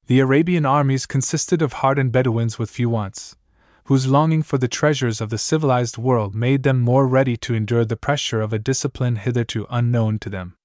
[0.06, 3.36] The Arabian armies consisted of hardened Bedouins with few wants,
[3.84, 7.84] whose longing for the treasures of the civilized world made them more ready to endure
[7.84, 10.56] the pressure of a discipline hitherto unknown to them.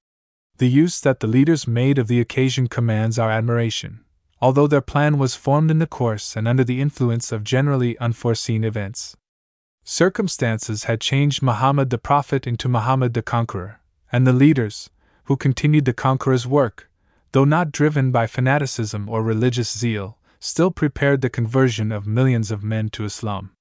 [0.57, 4.03] The use that the leaders made of the occasion commands our admiration,
[4.41, 8.63] although their plan was formed in the course and under the influence of generally unforeseen
[8.63, 9.15] events.
[9.83, 13.79] Circumstances had changed Muhammad the Prophet into Muhammad the Conqueror,
[14.11, 14.89] and the leaders,
[15.29, 16.89] who continued the Conqueror's work,
[17.33, 22.63] though not driven by fanaticism or religious zeal, still prepared the conversion of millions of
[22.63, 23.51] men to Islam.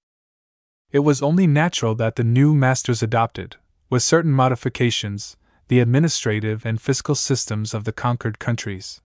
[0.92, 3.56] It was only natural that the new masters adopted,
[3.90, 5.36] with certain modifications,
[5.68, 9.02] the administrative and fiscal systems of the conquered countries.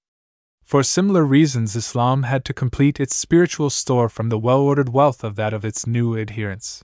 [0.64, 5.26] For similar reasons, Islam had to complete its spiritual store from the well ordered wealth
[5.26, 6.81] of that of its new adherents.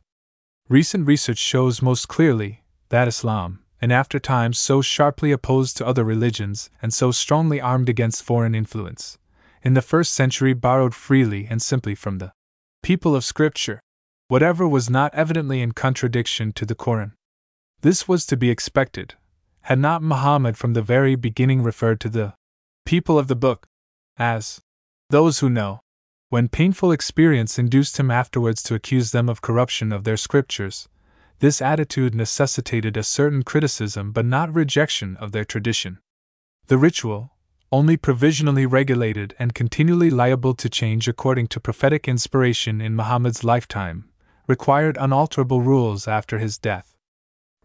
[0.68, 6.04] Recent research shows most clearly that Islam, in after times so sharply opposed to other
[6.04, 9.18] religions and so strongly armed against foreign influence,
[9.64, 12.32] in the first century borrowed freely and simply from the
[12.84, 13.80] people of Scripture,
[14.28, 17.14] whatever was not evidently in contradiction to the Koran.
[17.82, 19.16] This was to be expected,
[19.62, 22.34] had not Muhammad from the very beginning referred to the
[22.86, 23.66] people of the book
[24.18, 24.60] as
[25.10, 25.80] those who know,
[26.30, 30.88] when painful experience induced him afterwards to accuse them of corruption of their scriptures.
[31.40, 36.00] This attitude necessitated a certain criticism but not rejection of their tradition.
[36.68, 37.34] The ritual,
[37.72, 44.10] only provisionally regulated and continually liable to change according to prophetic inspiration in Muhammad's lifetime,
[44.48, 46.98] required unalterable rules after his death.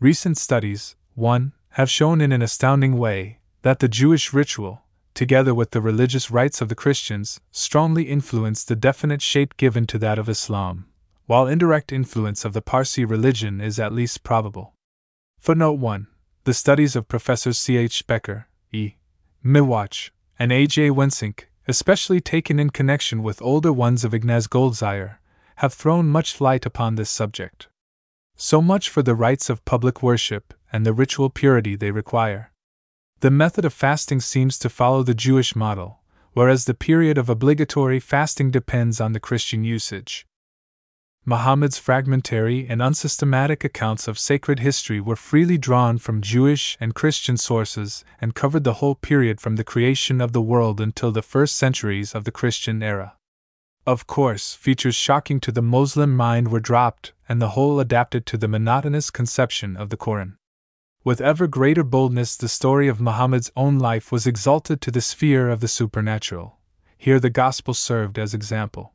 [0.01, 4.83] Recent studies, 1, have shown in an astounding way that the Jewish ritual,
[5.15, 9.99] together with the religious rites of the Christians, strongly influenced the definite shape given to
[9.99, 10.87] that of Islam,
[11.27, 14.75] while indirect influence of the Parsi religion is at least probable.
[15.39, 16.07] Footnote 1.
[16.45, 17.79] The studies of Professors C.
[17.79, 18.07] H.
[18.07, 18.95] Becker, E.
[19.45, 20.67] Mittwoch, and A.
[20.67, 20.91] J.
[20.91, 25.17] Wensinck, especially taken in connection with older ones of Ignaz Goldziher,
[25.57, 27.69] have thrown much light upon this subject.
[28.37, 32.53] So much for the rites of public worship and the ritual purity they require.
[33.21, 36.01] The method of fasting seems to follow the Jewish model,
[36.33, 40.27] whereas the period of obligatory fasting depends on the Christian usage.
[41.27, 47.39] Muhammad's fragmentary and unsystematic accounts of sacred history were freely drawn from Jewish and Christian
[47.39, 51.57] sources and covered the whole period from the creation of the world until the first
[51.57, 53.15] centuries of the Christian era.
[53.87, 58.37] Of course, features shocking to the Muslim mind were dropped, and the whole adapted to
[58.37, 60.37] the monotonous conception of the Koran.
[61.05, 65.49] With ever greater boldness, the story of Muhammad's own life was exalted to the sphere
[65.49, 66.59] of the supernatural.
[66.99, 68.95] Here the Gospel served as example.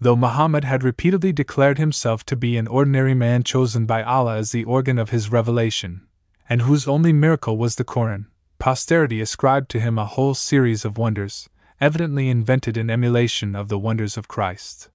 [0.00, 4.52] Though Muhammad had repeatedly declared himself to be an ordinary man chosen by Allah as
[4.52, 6.06] the organ of his revelation,
[6.48, 8.26] and whose only miracle was the Koran,
[8.58, 11.48] posterity ascribed to him a whole series of wonders,
[11.80, 14.90] evidently invented in emulation of the wonders of Christ.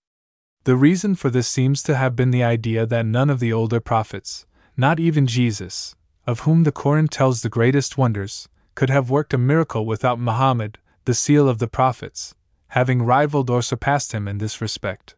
[0.65, 3.79] The reason for this seems to have been the idea that none of the older
[3.79, 4.45] prophets,
[4.75, 5.95] not even Jesus,
[6.27, 10.77] of whom the Koran tells the greatest wonders, could have worked a miracle without Muhammad,
[11.05, 12.35] the seal of the prophets,
[12.69, 15.15] having rivaled or surpassed him in this respect.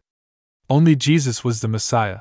[0.68, 2.20] Only Jesus was the Messiah,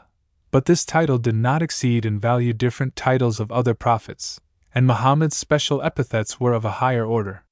[0.52, 4.42] but this title did not exceed in value different titles of other prophets,
[4.76, 7.44] and Muhammad's special epithets were of a higher order.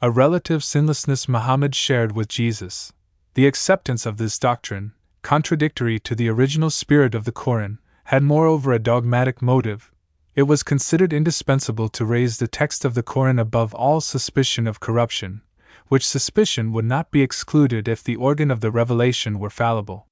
[0.00, 2.92] A relative sinlessness Muhammad shared with Jesus.
[3.34, 4.92] The acceptance of this doctrine,
[5.22, 9.92] contradictory to the original spirit of the Koran, had moreover a dogmatic motive,
[10.36, 14.78] it was considered indispensable to raise the text of the Koran above all suspicion of
[14.78, 15.42] corruption,
[15.88, 20.06] which suspicion would not be excluded if the organ of the revelation were fallible.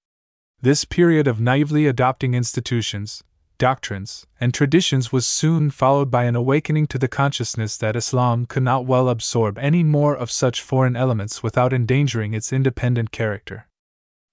[0.61, 3.23] This period of naively adopting institutions,
[3.59, 8.63] doctrines, and traditions was soon followed by an awakening to the consciousness that Islam could
[8.63, 13.69] not well absorb any more of such foreign elements without endangering its independent character.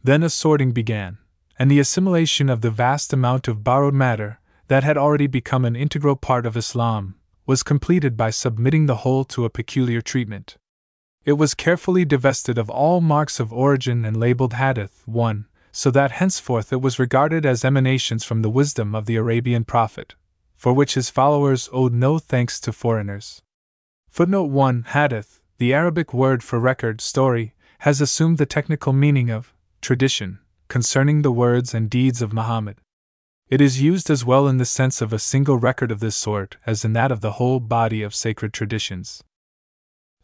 [0.01, 1.17] Then a sorting began,
[1.57, 5.75] and the assimilation of the vast amount of borrowed matter, that had already become an
[5.75, 7.15] integral part of Islam,
[7.45, 10.57] was completed by submitting the whole to a peculiar treatment.
[11.25, 16.11] It was carefully divested of all marks of origin and labeled Hadith 1, so that
[16.11, 20.15] henceforth it was regarded as emanations from the wisdom of the Arabian prophet,
[20.57, 23.41] for which his followers owed no thanks to foreigners.
[24.09, 29.53] Footnote 1 Hadith, the Arabic word for record, story, has assumed the technical meaning of
[29.81, 32.77] tradition concerning the words and deeds of Muhammad.
[33.49, 36.57] It is used as well in the sense of a single record of this sort
[36.65, 39.23] as in that of the whole body of sacred traditions.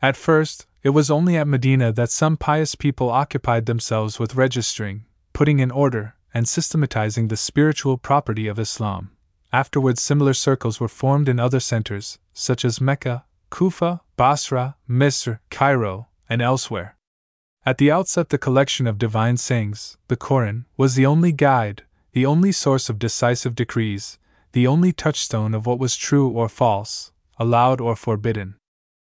[0.02, 5.06] At first, it was only at Medina that some pious people occupied themselves with registering,
[5.34, 9.12] putting in order, and systematizing the spiritual property of Islam.
[9.52, 16.08] Afterwards, similar circles were formed in other centers, such as Mecca, Kufa, Basra, Misr, Cairo,
[16.30, 16.96] and elsewhere.
[17.66, 21.84] At the outset, the collection of divine sayings, the Koran, was the only guide,
[22.14, 24.18] the only source of decisive decrees,
[24.54, 28.56] the only touchstone of what was true or false, allowed or forbidden.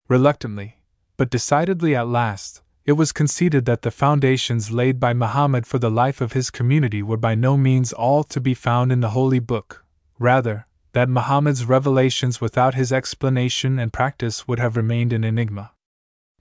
[0.10, 0.77] Reluctantly,
[1.18, 5.91] but decidedly at last, it was conceded that the foundations laid by Muhammad for the
[5.91, 9.40] life of his community were by no means all to be found in the Holy
[9.40, 9.85] Book,
[10.19, 15.72] rather, that Muhammad's revelations without his explanation and practice would have remained an enigma.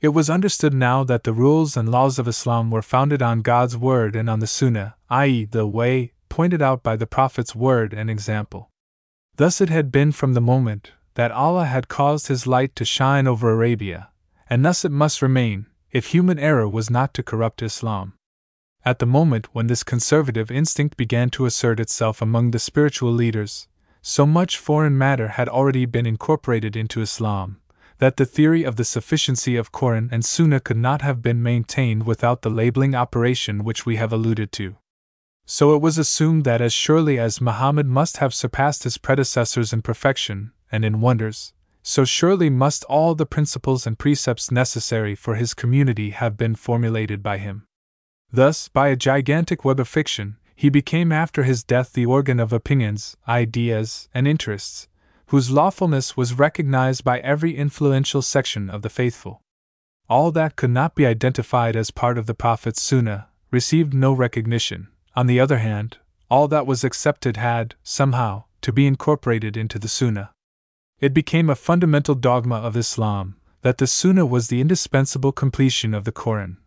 [0.00, 3.76] It was understood now that the rules and laws of Islam were founded on God's
[3.76, 8.10] Word and on the Sunnah, i.e., the way pointed out by the Prophet's word and
[8.10, 8.68] example.
[9.36, 13.26] Thus it had been from the moment that Allah had caused His light to shine
[13.26, 14.08] over Arabia,
[14.52, 18.12] and thus it must remain, if human error was not to corrupt Islam.
[18.84, 23.66] At the moment when this conservative instinct began to assert itself among the spiritual leaders,
[24.02, 27.62] so much foreign matter had already been incorporated into Islam
[27.96, 32.04] that the theory of the sufficiency of Quran and Sunnah could not have been maintained
[32.04, 34.76] without the labeling operation which we have alluded to.
[35.46, 39.80] So it was assumed that as surely as Muhammad must have surpassed his predecessors in
[39.80, 45.54] perfection and in wonders, so surely must all the principles and precepts necessary for his
[45.54, 47.66] community have been formulated by him.
[48.32, 52.52] Thus, by a gigantic web of fiction, he became after his death the organ of
[52.52, 54.88] opinions, ideas, and interests,
[55.26, 59.42] whose lawfulness was recognized by every influential section of the faithful.
[60.08, 64.88] All that could not be identified as part of the Prophet's Sunnah received no recognition.
[65.16, 65.98] On the other hand,
[66.30, 70.30] all that was accepted had, somehow, to be incorporated into the Sunnah.
[71.02, 76.04] It became a fundamental dogma of Islam that the Sunnah was the indispensable completion of
[76.04, 76.58] the Koran,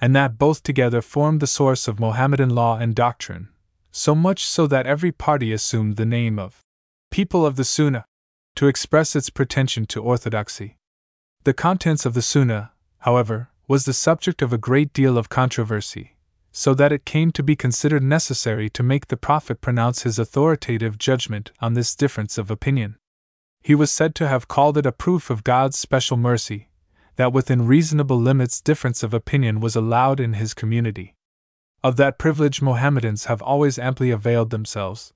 [0.00, 3.50] and that both together formed the source of Mohammedan law and doctrine,
[3.92, 6.58] so much so that every party assumed the name of
[7.12, 8.04] people of the Sunnah
[8.56, 10.76] to express its pretension to orthodoxy.
[11.44, 16.16] The contents of the Sunnah, however, was the subject of a great deal of controversy,
[16.50, 20.98] so that it came to be considered necessary to make the Prophet pronounce his authoritative
[20.98, 22.96] judgment on this difference of opinion.
[23.64, 26.68] He was said to have called it a proof of God's special mercy,
[27.16, 31.14] that within reasonable limits difference of opinion was allowed in his community.
[31.82, 35.14] Of that privilege Mohammedans have always amply availed themselves.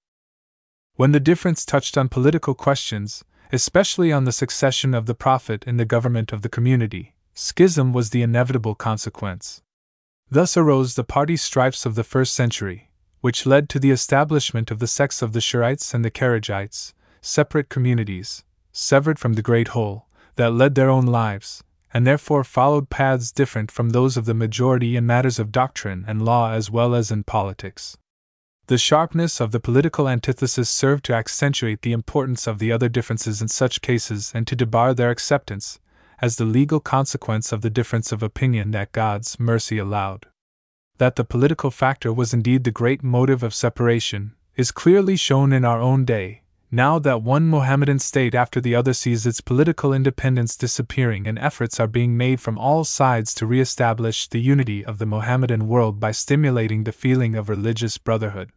[0.94, 3.22] When the difference touched on political questions,
[3.52, 8.10] especially on the succession of the Prophet in the government of the community, schism was
[8.10, 9.60] the inevitable consequence.
[10.30, 14.78] Thus arose the party strifes of the first century, which led to the establishment of
[14.78, 20.06] the sects of the Shiites and the Kharijites, separate communities, severed from the great whole,
[20.36, 24.96] that led their own lives, and therefore followed paths different from those of the majority
[24.96, 27.96] in matters of doctrine and law as well as in politics.
[28.66, 33.40] The sharpness of the political antithesis served to accentuate the importance of the other differences
[33.40, 35.80] in such cases and to debar their acceptance,
[36.20, 40.26] as the legal consequence of the difference of opinion that God's mercy allowed.
[40.98, 45.64] That the political factor was indeed the great motive of separation is clearly shown in
[45.64, 50.56] our own day, now that one Mohammedan state after the other sees its political independence
[50.56, 54.98] disappearing and efforts are being made from all sides to re establish the unity of
[54.98, 58.50] the Mohammedan world by stimulating the feeling of religious brotherhood.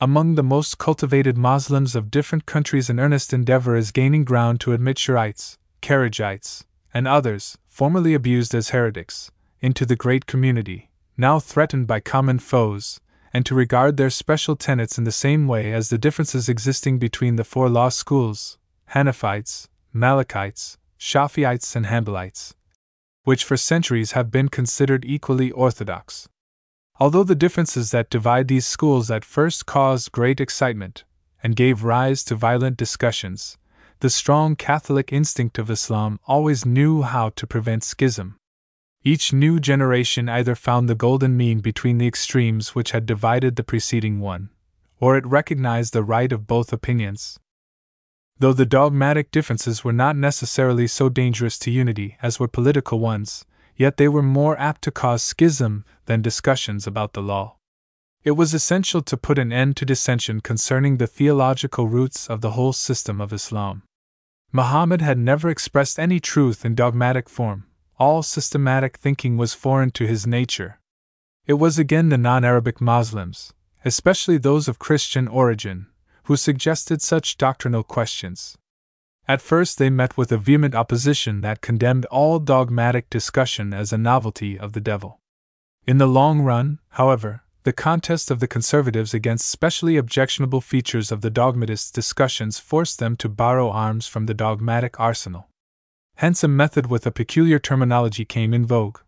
[0.00, 4.72] Among the most cultivated Moslems of different countries, an earnest endeavor is gaining ground to
[4.72, 9.30] admit Shiites, Kharijites, and others, formerly abused as heretics,
[9.60, 13.00] into the great community, now threatened by common foes,
[13.34, 17.34] and to regard their special tenets in the same way as the differences existing between
[17.34, 18.56] the four law schools
[18.92, 22.54] Hanafites, Malikites, Shafiites, and Hanbalites,
[23.24, 26.28] which for centuries have been considered equally orthodox.
[27.00, 31.02] Although the differences that divide these schools at first caused great excitement
[31.42, 33.58] and gave rise to violent discussions,
[33.98, 38.36] the strong Catholic instinct of Islam always knew how to prevent schism.
[39.06, 43.62] Each new generation either found the golden mean between the extremes which had divided the
[43.62, 44.48] preceding one,
[44.98, 47.38] or it recognized the right of both opinions.
[48.38, 53.44] Though the dogmatic differences were not necessarily so dangerous to unity as were political ones,
[53.76, 57.56] yet they were more apt to cause schism than discussions about the law.
[58.22, 62.52] It was essential to put an end to dissension concerning the theological roots of the
[62.52, 63.82] whole system of Islam.
[64.50, 67.66] Muhammad had never expressed any truth in dogmatic form,
[67.98, 70.80] all systematic thinking was foreign to his nature.
[71.46, 73.52] It was again the non Arabic Moslems,
[73.84, 75.86] especially those of Christian origin,
[76.24, 78.56] who suggested such doctrinal questions.
[79.26, 83.98] At first, they met with a vehement opposition that condemned all dogmatic discussion as a
[83.98, 85.18] novelty of the devil.
[85.86, 91.22] In the long run, however, the contest of the conservatives against specially objectionable features of
[91.22, 95.48] the dogmatists' discussions forced them to borrow arms from the dogmatic arsenal.
[96.16, 98.98] Hence, a method with a peculiar terminology came in vogue,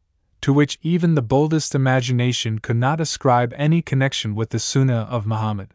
[0.40, 5.26] to which even the boldest imagination could not ascribe any connection with the Sunnah of
[5.26, 5.74] Muhammad.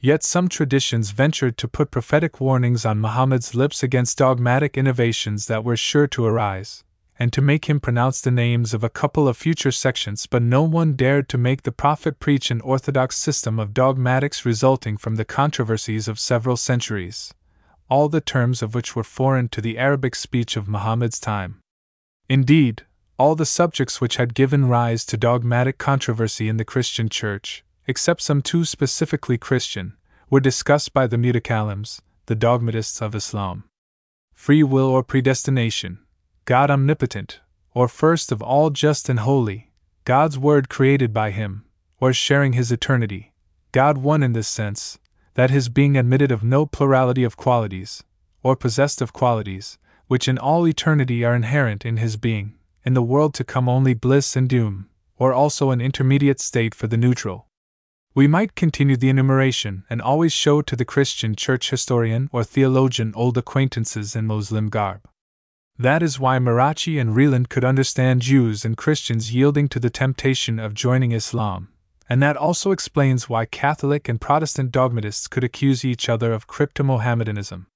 [0.00, 5.64] Yet some traditions ventured to put prophetic warnings on Muhammad's lips against dogmatic innovations that
[5.64, 6.84] were sure to arise,
[7.18, 10.62] and to make him pronounce the names of a couple of future sections, but no
[10.62, 15.24] one dared to make the Prophet preach an orthodox system of dogmatics resulting from the
[15.24, 17.32] controversies of several centuries,
[17.94, 21.60] all the terms of which were foreign to the Arabic speech of Muhammad's time.
[22.28, 22.82] Indeed,
[23.20, 28.20] all the subjects which had given rise to dogmatic controversy in the Christian Church, except
[28.20, 29.96] some too specifically Christian,
[30.28, 33.62] were discussed by the Mutakallims, the dogmatists of Islam.
[34.32, 36.00] Free will or predestination,
[36.46, 37.38] God omnipotent,
[37.74, 39.70] or first of all just and holy,
[40.04, 41.64] God's word created by him,
[42.00, 43.32] or sharing his eternity,
[43.70, 44.98] God one in this sense,
[45.34, 48.02] that his being admitted of no plurality of qualities,
[48.42, 52.54] or possessed of qualities, which in all eternity are inherent in his being,
[52.84, 56.86] in the world to come only bliss and doom, or also an intermediate state for
[56.86, 57.46] the neutral,
[58.16, 63.12] we might continue the enumeration and always show to the Christian church historian or theologian
[63.16, 65.00] old acquaintances in Moslem garb.
[65.76, 70.60] That is why Marracci and Reland could understand Jews and Christians yielding to the temptation
[70.60, 71.70] of joining Islam,
[72.08, 76.82] and that also explains why Catholic and Protestant dogmatists could accuse each other of crypto
[76.82, 77.66] Mohammedanism.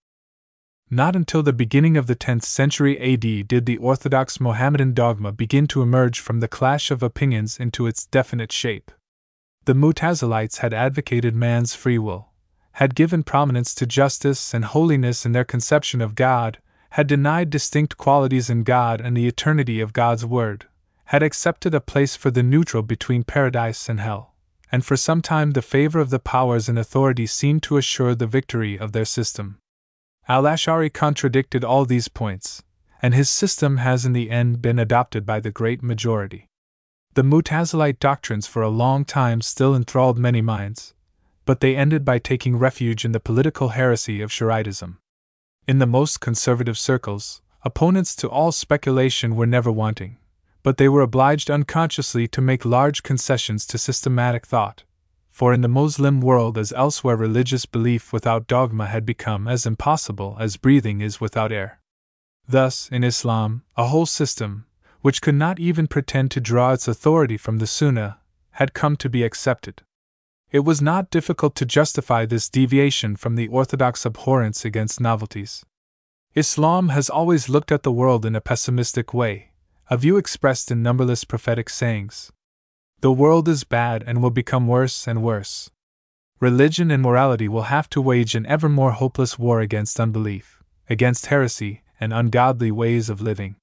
[0.91, 5.67] Not until the beginning of the 10th century AD did the Orthodox Mohammedan dogma begin
[5.69, 8.91] to emerge from the clash of opinions into its definite shape.
[9.67, 12.33] The Mutazilites had advocated man's free will,
[12.73, 16.59] had given prominence to justice and holiness in their conception of God,
[16.91, 20.67] had denied distinct qualities in God and the eternity of God's Word,
[21.09, 24.35] had accepted a place for the neutral between paradise and hell,
[24.71, 28.27] and for some time the favor of the powers and authorities seemed to assure the
[28.27, 29.59] victory of their system.
[30.29, 32.63] Al Ash'ari contradicted all these points,
[33.01, 36.47] and his system has in the end been adopted by the great majority.
[37.15, 40.93] The Mutazilite doctrines for a long time still enthralled many minds,
[41.47, 44.99] but they ended by taking refuge in the political heresy of Shariatism.
[45.67, 50.19] In the most conservative circles, opponents to all speculation were never wanting,
[50.63, 54.85] but they were obliged unconsciously to make large concessions to systematic thought,
[55.31, 60.37] for in the Moslem world as elsewhere religious belief without dogma had become as impossible
[60.41, 61.81] as breathing is without air.
[62.49, 64.67] Thus, in Islam, a whole system,
[65.01, 68.19] which could not even pretend to draw its authority from the Sunnah,
[68.53, 69.83] had come to be accepted.
[70.51, 75.65] It was not difficult to justify this deviation from the orthodox abhorrence against novelties.
[76.35, 79.48] Islam has always looked at the world in a pessimistic way,
[79.91, 82.31] a view expressed in numberless prophetic sayings.
[83.01, 85.71] The world is bad and will become worse and worse.
[86.41, 91.27] Religion and morality will have to wage an ever more hopeless war against unbelief, against
[91.27, 93.57] heresy, and ungodly ways of living.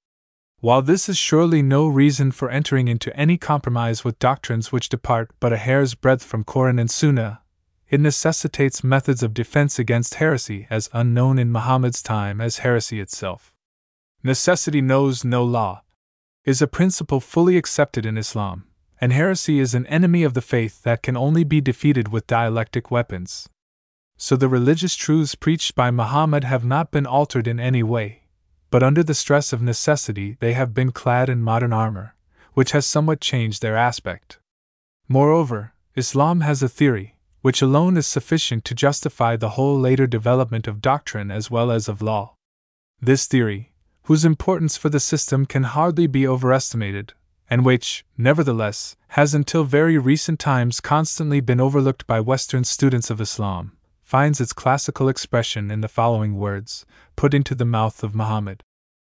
[0.61, 5.30] While this is surely no reason for entering into any compromise with doctrines which depart
[5.39, 7.41] but a hair's breadth from Koran and Sunnah,
[7.88, 13.53] it necessitates methods of defense against heresy as unknown in Muhammad's time as heresy itself.
[14.23, 15.84] Necessity knows no law,
[16.45, 18.65] is a principle fully accepted in Islam,
[19.01, 22.91] and heresy is an enemy of the faith that can only be defeated with dialectic
[22.91, 23.49] weapons.
[24.15, 28.27] So the religious truths preached by Muhammad have not been altered in any way,
[28.69, 32.15] but under the stress of necessity they have been clad in modern armor,
[32.53, 34.38] which has somewhat changed their aspect.
[35.07, 40.67] Moreover, Islam has a theory, which alone is sufficient to justify the whole later development
[40.67, 42.35] of doctrine as well as of law.
[43.01, 43.73] This theory,
[44.06, 47.14] whose importance for the system can hardly be overestimated,
[47.49, 53.19] and which, nevertheless, has until very recent times constantly been overlooked by Western students of
[53.19, 53.72] Islam,
[54.03, 58.61] finds its classical expression in the following words, put into the mouth of Muhammad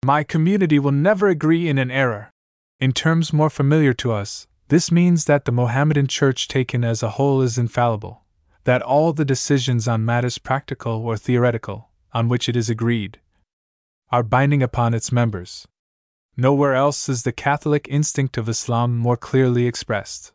[0.05, 2.31] My community will never agree in an error.
[2.79, 7.11] In terms more familiar to us, this means that the Mohammedan Church taken as a
[7.11, 8.23] whole is infallible,
[8.63, 13.19] that all the decisions on matters practical or theoretical, on which it is agreed,
[14.11, 15.67] are binding upon its members.
[16.37, 20.33] Nowhere else is the Catholic instinct of Islam more clearly expressed.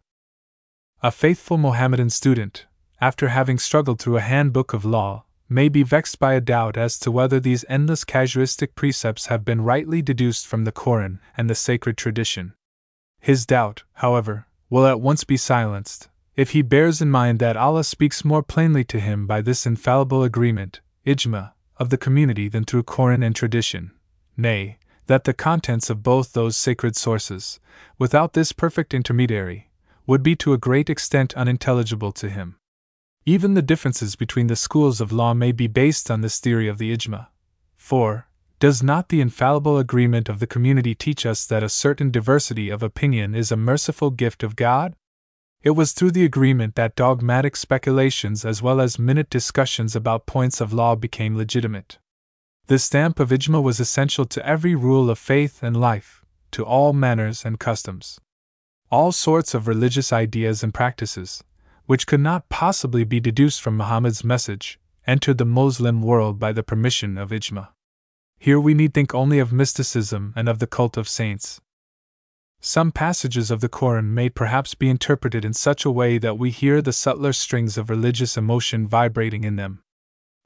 [1.02, 2.66] A faithful Mohammedan student,
[3.00, 6.98] after having struggled through a handbook of law, may be vexed by a doubt as
[6.98, 11.54] to whether these endless casuistic precepts have been rightly deduced from the Koran and the
[11.54, 12.54] sacred tradition.
[13.18, 17.84] His doubt, however, will at once be silenced, if he bears in mind that Allah
[17.84, 22.84] speaks more plainly to him by this infallible agreement, ijma, of the community than through
[22.84, 23.90] Koran and tradition.
[24.36, 27.58] Nay, that the contents of both those sacred sources,
[27.98, 29.70] without this perfect intermediary,
[30.06, 32.56] would be to a great extent unintelligible to him.
[33.26, 36.78] Even the differences between the schools of law may be based on this theory of
[36.78, 37.28] the ijma.
[37.76, 38.26] For,
[38.58, 42.82] does not the infallible agreement of the community teach us that a certain diversity of
[42.82, 44.94] opinion is a merciful gift of God?
[45.62, 50.58] It was through the agreement that dogmatic speculations as well as minute discussions about points
[50.60, 51.98] of law became legitimate.
[52.68, 56.94] The stamp of ijma was essential to every rule of faith and life, to all
[56.94, 58.18] manners and customs.
[58.90, 61.44] All sorts of religious ideas and practices,
[61.84, 66.62] which could not possibly be deduced from Muhammad's message, entered the Muslim world by the
[66.62, 67.68] permission of ijma.
[68.38, 71.60] Here we need think only of mysticism and of the cult of saints.
[72.62, 76.50] Some passages of the Koran may perhaps be interpreted in such a way that we
[76.50, 79.82] hear the subtler strings of religious emotion vibrating in them.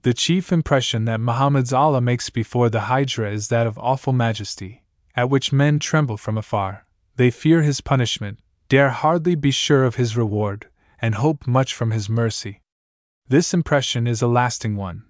[0.02, 4.84] The chief impression that Muhammad's Allah makes before the Hijra is that of awful majesty,
[5.16, 6.86] at which men tremble from afar.
[7.16, 8.38] They fear his punishment,
[8.68, 10.68] dare hardly be sure of his reward,
[11.00, 12.60] and hope much from his mercy.
[13.26, 15.04] This impression is a lasting one.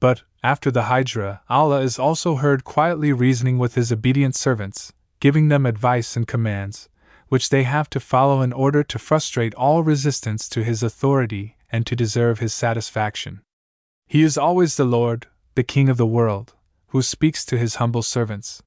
[0.00, 4.92] But, after the Hijra, Allah is also heard quietly reasoning with his obedient servants,
[5.22, 6.88] giving them advice and commands,
[7.28, 11.86] which they have to follow in order to frustrate all resistance to his authority and
[11.86, 13.40] to deserve his satisfaction.
[14.08, 16.54] He is always the Lord, the King of the world,
[16.88, 18.64] who speaks to his humble servants.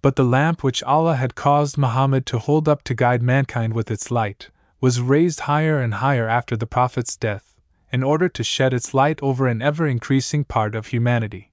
[0.00, 3.90] But the lamp which Allah had caused Muhammad to hold up to guide mankind with
[3.90, 4.48] its light
[4.80, 7.60] was raised higher and higher after the Prophet's death,
[7.92, 11.52] in order to shed its light over an ever increasing part of humanity.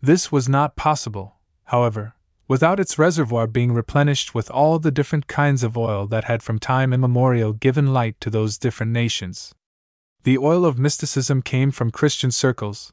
[0.00, 2.14] This was not possible, however,
[2.48, 6.58] without its reservoir being replenished with all the different kinds of oil that had from
[6.58, 9.54] time immemorial given light to those different nations.
[10.22, 12.92] The oil of mysticism came from Christian circles,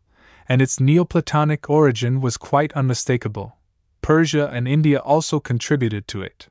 [0.49, 3.57] and its Neoplatonic origin was quite unmistakable.
[4.01, 6.49] Persia and India also contributed to it.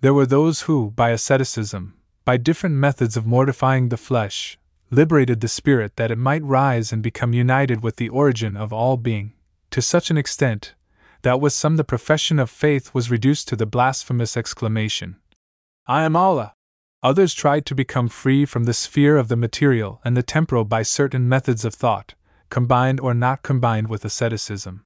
[0.00, 1.94] There were those who, by asceticism,
[2.24, 4.58] by different methods of mortifying the flesh,
[4.90, 8.96] liberated the spirit that it might rise and become united with the origin of all
[8.96, 9.32] being,
[9.70, 10.74] to such an extent
[11.26, 15.16] that with some the profession of faith was reduced to the blasphemous exclamation,
[15.84, 16.54] I am Allah!
[17.02, 20.84] Others tried to become free from the sphere of the material and the temporal by
[20.84, 22.14] certain methods of thought,
[22.48, 24.84] combined or not combined with asceticism.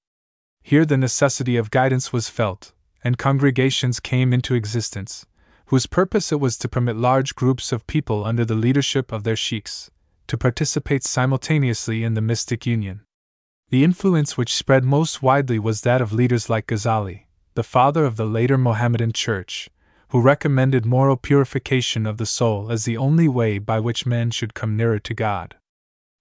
[0.63, 2.73] Here the necessity of guidance was felt,
[3.05, 5.27] and congregations came into existence,
[5.67, 9.37] whose purpose it was to permit large groups of people under the leadership of their
[9.37, 9.91] sheikhs
[10.27, 13.03] to participate simultaneously in the mystic union.
[13.71, 18.17] The influence which spread most widely was that of leaders like Ghazali, the father of
[18.17, 19.71] the later Mohammedan Church,
[20.09, 24.55] who recommended moral purification of the soul as the only way by which men should
[24.55, 25.55] come nearer to God.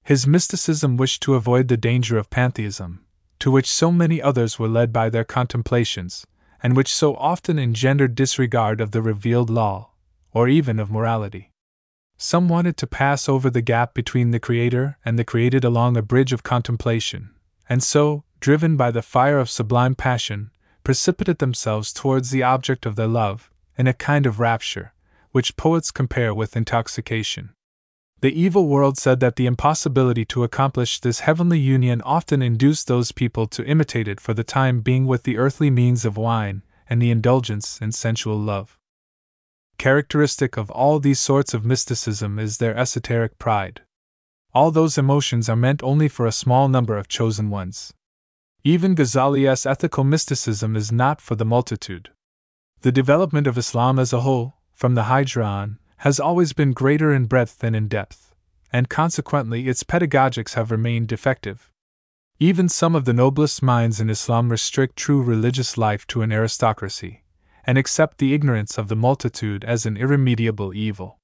[0.03, 3.03] His mysticism wished to avoid the danger of pantheism,
[3.39, 6.27] to which so many others were led by their contemplations,
[6.61, 9.89] and which so often engendered disregard of the revealed law,
[10.33, 11.51] or even of morality.
[12.15, 16.03] Some wanted to pass over the gap between the Creator and the created along a
[16.03, 17.31] bridge of contemplation,
[17.69, 20.49] and so, driven by the fire of sublime passion,
[20.83, 24.93] precipitate themselves towards the object of their love, in a kind of rapture,
[25.31, 27.51] which poets compare with intoxication.
[28.21, 33.13] The evil world said that the impossibility to accomplish this heavenly union often induced those
[33.13, 37.01] people to imitate it for the time being with the earthly means of wine and
[37.01, 38.77] the indulgence in sensual love.
[39.77, 43.83] Characteristic of all these sorts of mysticism is their esoteric pride.
[44.53, 47.93] All those emotions are meant only for a small number of chosen ones.
[48.63, 52.09] Even Ghazali's ethical mysticism is not for the multitude.
[52.81, 57.25] The development of Islam as a whole, from the Hijran, has always been greater in
[57.25, 58.33] breadth than in depth,
[58.73, 61.71] and consequently its pedagogics have remained defective.
[62.39, 67.23] Even some of the noblest minds in Islam restrict true religious life to an aristocracy,
[67.65, 71.18] and accept the ignorance of the multitude as an irremediable evil.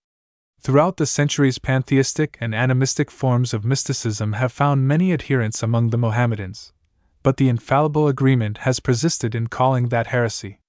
[0.66, 5.98] Throughout the centuries, pantheistic and animistic forms of mysticism have found many adherents among the
[6.00, 6.74] Mohammedans,
[7.22, 10.62] but the infallible agreement has persisted in calling that heresy.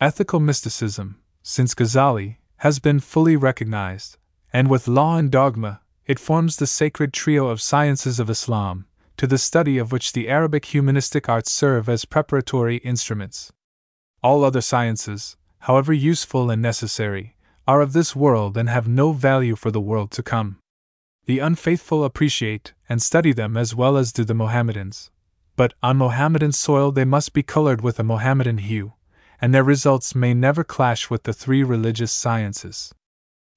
[0.00, 4.16] Ethical mysticism, since Ghazali, has been fully recognized,
[4.54, 8.86] and with law and dogma, it forms the sacred trio of sciences of Islam,
[9.18, 13.52] to the study of which the Arabic humanistic arts serve as preparatory instruments.
[14.22, 17.35] All other sciences, however useful and necessary,
[17.66, 20.58] are of this world and have no value for the world to come.
[21.26, 25.10] The unfaithful appreciate and study them as well as do the Mohammedans.
[25.56, 28.92] But on Mohammedan soil they must be colored with a Mohammedan hue,
[29.40, 32.94] and their results may never clash with the three religious sciences.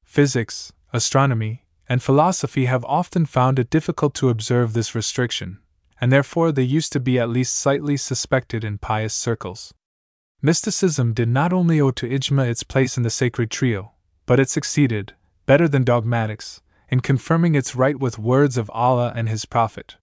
[0.03, 5.60] Physics, astronomy, and philosophy have often found it difficult to observe this restriction,
[6.02, 9.73] and therefore they used to be at least slightly suspected in pious circles.
[10.41, 13.91] Mysticism did not only owe to Ijma its place in the sacred trio,
[14.30, 15.15] but it succeeded,
[15.47, 19.95] better than dogmatics, in confirming its right with words of Allah and His Prophet.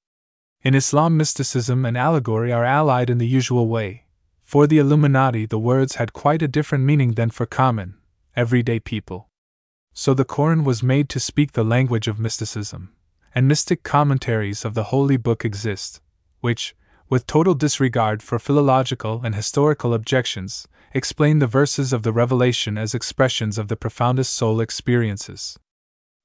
[0.65, 4.07] In Islam, mysticism and allegory are allied in the usual way.
[4.43, 7.99] For the Illuminati, the words had quite a different meaning than for common,
[8.35, 9.29] everyday people.
[9.93, 12.97] so the Koran was made to speak the language of mysticism,
[13.33, 16.01] and mystic commentaries of the Holy Book exist,
[16.41, 16.75] which,
[17.09, 20.67] with total disregard for philological and historical objections,
[20.97, 25.59] explain the verses of the Revelation as expressions of the profoundest soul experiences.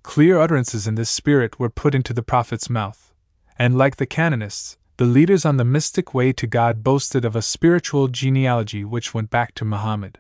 [0.02, 3.14] Clear utterances in this spirit were put into the prophet's mouth,
[3.60, 7.42] and like the canonists, the leaders on the mystic way to God boasted of a
[7.42, 10.20] spiritual genealogy which went back to Muhammad.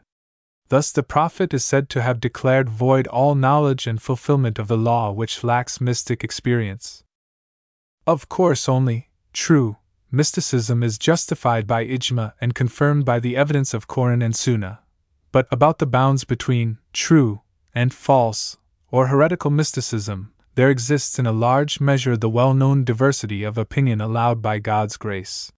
[0.68, 4.78] Thus, the prophet is said to have declared void all knowledge and fulfillment of the
[4.78, 7.06] law which lacks mystic experience.
[8.06, 9.78] Of course, only true
[10.12, 14.80] mysticism is justified by ijma and confirmed by the evidence of Koran and Sunnah.
[15.32, 17.42] But about the bounds between true
[17.74, 18.58] and false,
[18.90, 24.02] or heretical mysticism, there exists in a large measure the well known diversity of opinion
[24.02, 25.52] allowed by God's grace.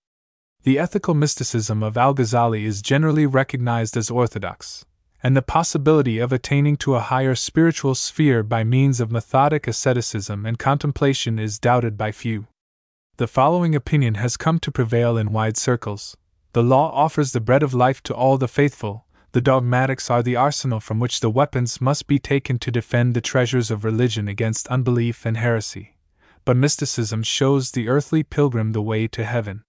[0.63, 4.85] The ethical mysticism of Al Ghazali is generally recognized as orthodox,
[5.23, 10.45] and the possibility of attaining to a higher spiritual sphere by means of methodic asceticism
[10.45, 12.45] and contemplation is doubted by few.
[13.17, 16.17] The following opinion has come to prevail in wide circles
[16.53, 20.35] The law offers the bread of life to all the faithful, the dogmatics are the
[20.35, 24.67] arsenal from which the weapons must be taken to defend the treasures of religion against
[24.67, 25.95] unbelief and heresy.
[26.43, 29.63] But mysticism shows the earthly pilgrim the way to heaven.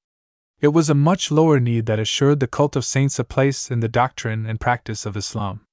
[0.60, 3.80] It was a much lower need that assured the cult of saints a place in
[3.80, 5.66] the doctrine and practice of Islam.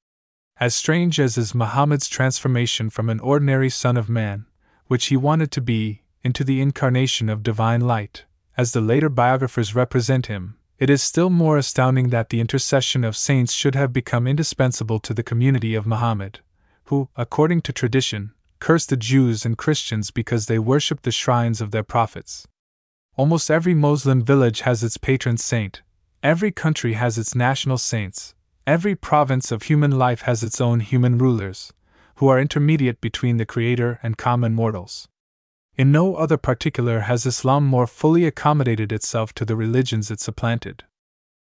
[0.58, 4.46] As strange as is Muhammad's transformation from an ordinary son of man,
[4.88, 8.26] which he wanted to be, into the incarnation of divine light,
[8.58, 13.16] as the later biographers represent him, it is still more astounding that the intercession of
[13.16, 16.40] saints should have become indispensable to the community of Muhammad,
[16.86, 21.72] who, according to tradition, cursed the Jews and Christians because they worshipped the shrines of
[21.72, 22.48] their prophets.
[23.16, 25.82] Almost every Moslem village has its patron saint,
[26.24, 28.34] every country has its national saints,
[28.66, 31.74] every province of human life has its own human rulers,
[32.16, 35.08] who are intermediate between the Creator and common mortals.
[35.78, 40.84] In no other particular has Islam more fully accommodated itself to the religions it supplanted.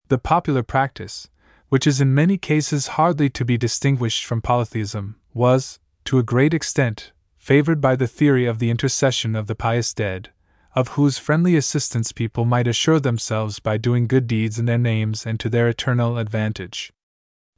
[0.09, 1.28] The popular practice,
[1.68, 6.55] which is in many cases hardly to be distinguished from polytheism, was, to a great
[6.55, 10.30] extent, favored by the theory of the intercession of the pious dead,
[10.74, 15.26] of whose friendly assistance people might assure themselves by doing good deeds in their names
[15.26, 16.92] and to their eternal advantage.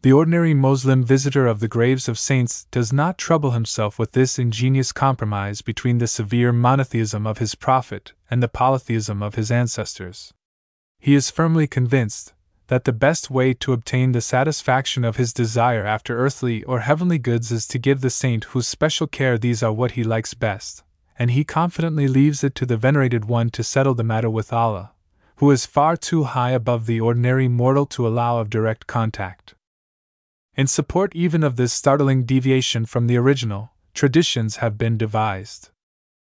[0.03, 4.39] The ordinary Moslem visitor of the graves of saints does not trouble himself with this
[4.39, 10.33] ingenious compromise between the severe monotheism of his prophet and the polytheism of his ancestors.
[11.01, 12.35] He is firmly convinced
[12.69, 17.19] that the best way to obtain the satisfaction of his desire after earthly or heavenly
[17.19, 20.85] goods is to give the saint whose special care these are what he likes best,
[21.19, 24.93] and he confidently leaves it to the venerated one to settle the matter with Allah,
[25.37, 29.56] who is far too high above the ordinary mortal to allow of direct contact.
[30.57, 35.69] In support even of this startling deviation from the original, traditions have been devised.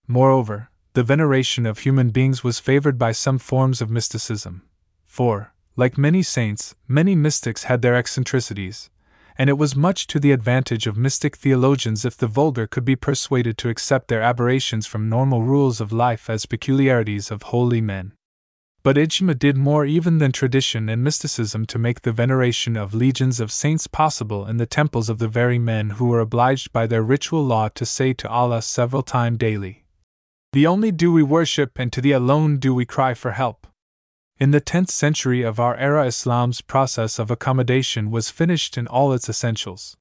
[0.07, 4.61] Moreover, the veneration of human beings was favored by some forms of mysticism.
[5.05, 8.89] For, like many saints, many mystics had their eccentricities,
[9.37, 12.95] and it was much to the advantage of mystic theologians if the vulgar could be
[12.95, 18.13] persuaded to accept their aberrations from normal rules of life as peculiarities of holy men.
[18.83, 23.39] But Ijma did more even than tradition and mysticism to make the veneration of legions
[23.39, 27.01] of saints possible in the temples of the very men who were obliged by their
[27.01, 29.85] ritual law to say to Allah several times daily,
[30.51, 33.67] The only do we worship and to thee alone do we cry for help.
[34.37, 39.13] In the 10th century of our era, Islam's process of accommodation was finished in all
[39.13, 39.95] its essentials.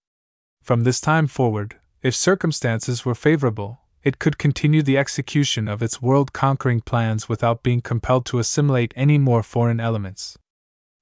[0.60, 6.02] From this time forward, if circumstances were favorable, it could continue the execution of its
[6.02, 10.38] world conquering plans without being compelled to assimilate any more foreign elements.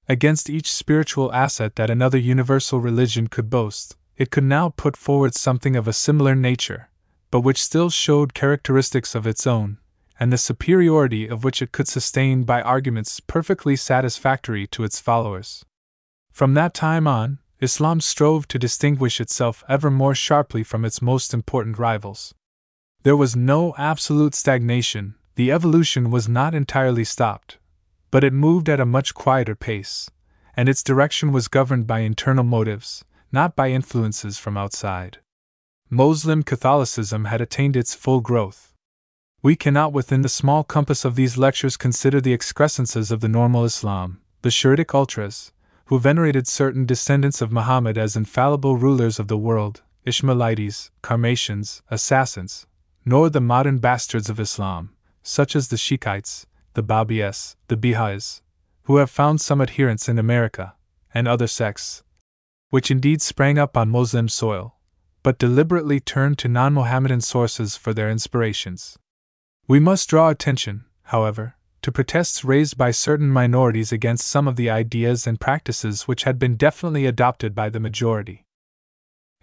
[0.07, 5.33] Against each spiritual asset that another universal religion could boast, it could now put forward
[5.33, 6.89] something of a similar nature,
[7.31, 9.77] but which still showed characteristics of its own,
[10.19, 15.65] and the superiority of which it could sustain by arguments perfectly satisfactory to its followers.
[16.31, 21.33] From that time on, Islam strove to distinguish itself ever more sharply from its most
[21.33, 22.33] important rivals.
[23.03, 27.57] There was no absolute stagnation, the evolution was not entirely stopped,
[28.11, 30.11] but it moved at a much quieter pace,
[30.55, 35.17] and its direction was governed by internal motives, not by influences from outside.
[35.89, 38.75] Moslem Catholicism had attained its full growth.
[39.41, 43.65] We cannot, within the small compass of these lectures, consider the excrescences of the normal
[43.65, 45.51] Islam, the Shiitic ultras,
[45.85, 52.67] who venerated certain descendants of Muhammad as infallible rulers of the world, Ishmaelites, Karmatians, assassins,
[53.05, 58.41] nor the modern bastards of Islam, such as the Shaikhites, the Babis, the Baha'is,
[58.83, 60.75] who have found some adherents in America,
[61.13, 62.03] and other sects,
[62.69, 64.75] which indeed sprang up on Moslem soil,
[65.23, 68.97] but deliberately turned to non Mohammedan sources for their inspirations.
[69.67, 74.69] We must draw attention, however, to protests raised by certain minorities against some of the
[74.69, 78.45] ideas and practices which had been definitely adopted by the majority.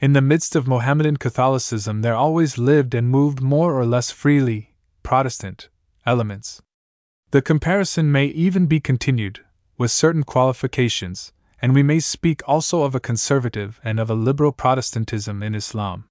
[0.00, 4.76] In the midst of Mohammedan Catholicism, there always lived and moved more or less freely
[5.02, 5.68] Protestant
[6.06, 6.62] elements.
[7.32, 9.44] The comparison may even be continued,
[9.76, 14.52] with certain qualifications, and we may speak also of a conservative and of a liberal
[14.52, 16.04] Protestantism in Islam.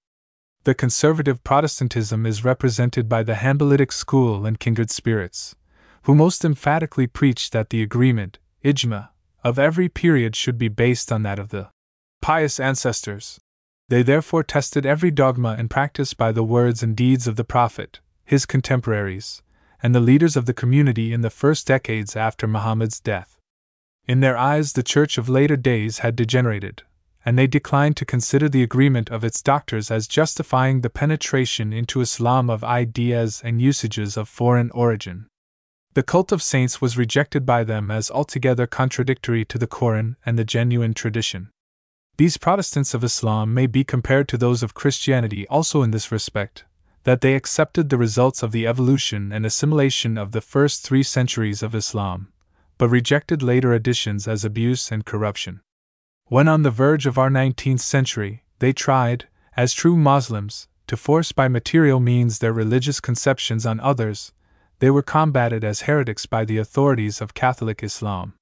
[0.65, 5.55] The conservative Protestantism is represented by the Hanbalitic school and kindred spirits,
[6.03, 9.09] who most emphatically preach that the agreement, ijma,
[9.45, 11.69] of every period should be based on that of the
[12.21, 13.39] pious ancestors.
[13.89, 18.01] They therefore tested every dogma and practice by the words and deeds of the Prophet,
[18.25, 19.41] his contemporaries,
[19.81, 23.37] and the leaders of the community in the first decades after Muhammad's death.
[24.05, 26.83] In their eyes, the Church of later days had degenerated,
[27.23, 32.01] and they declined to consider the agreement of its doctors as justifying the penetration into
[32.01, 35.27] Islam of ideas and usages of foreign origin.
[35.93, 40.37] The cult of saints was rejected by them as altogether contradictory to the Koran and
[40.37, 41.51] the genuine tradition.
[42.17, 46.65] These Protestants of Islam may be compared to those of Christianity also in this respect,
[47.03, 51.61] that they accepted the results of the evolution and assimilation of the first three centuries
[51.61, 52.33] of Islam,
[52.79, 55.61] but rejected later additions as abuse and corruption.
[56.25, 61.31] When on the verge of our 19th century, they tried, as true Moslems, to force
[61.31, 64.33] by material means their religious conceptions on others,
[64.79, 68.33] they were combated as heretics by the authorities of Catholic Islam.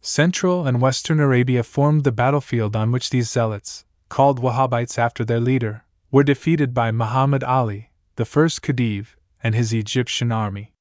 [0.00, 5.40] Central and Western Arabia formed the battlefield on which these zealots, called Wahhabites after their
[5.40, 10.72] leader, were defeated by Muhammad Ali, the first Khedive, and his Egyptian army.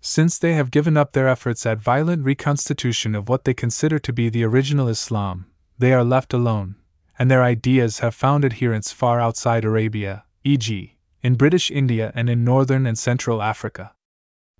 [0.00, 4.12] Since they have given up their efforts at violent reconstitution of what they consider to
[4.12, 5.46] be the original Islam,
[5.78, 6.76] they are left alone,
[7.18, 12.44] and their ideas have found adherents far outside Arabia, e.g., in British India and in
[12.44, 13.92] northern and central Africa.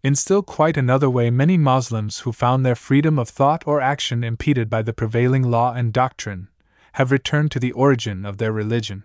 [0.02, 4.22] In still quite another way, many Moslems who found their freedom of thought or action
[4.22, 6.48] impeded by the prevailing law and doctrine
[6.92, 9.04] have returned to the origin of their religion.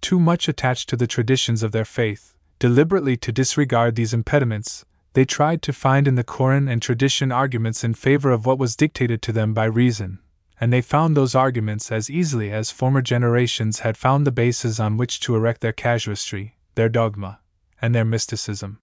[0.00, 5.24] Too much attached to the traditions of their faith, deliberately to disregard these impediments, they
[5.24, 9.22] tried to find in the Koran and tradition arguments in favor of what was dictated
[9.22, 10.18] to them by reason,
[10.60, 14.96] and they found those arguments as easily as former generations had found the bases on
[14.96, 17.40] which to erect their casuistry, their dogma,
[17.80, 18.80] and their mysticism.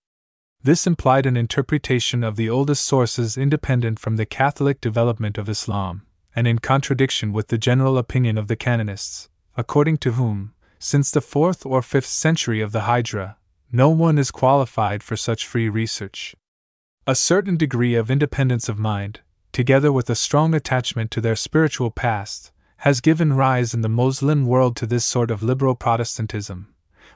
[0.65, 6.03] This implied an interpretation of the oldest sources independent from the Catholic development of Islam,
[6.33, 9.27] and in contradiction with the general opinion of the canonists,
[9.57, 13.35] according to whom, since the 4th or 5th century of the Hijra,
[13.73, 16.33] no one is qualified for such free research.
[17.05, 19.19] A certain degree of independence of mind,
[19.51, 24.45] together with a strong attachment to their spiritual past, has given rise in the Moslem
[24.45, 26.72] world to this sort of liberal Protestantism,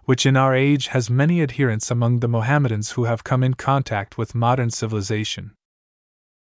[0.07, 4.17] which in our age has many adherents among the Mohammedans who have come in contact
[4.17, 5.51] with modern civilization.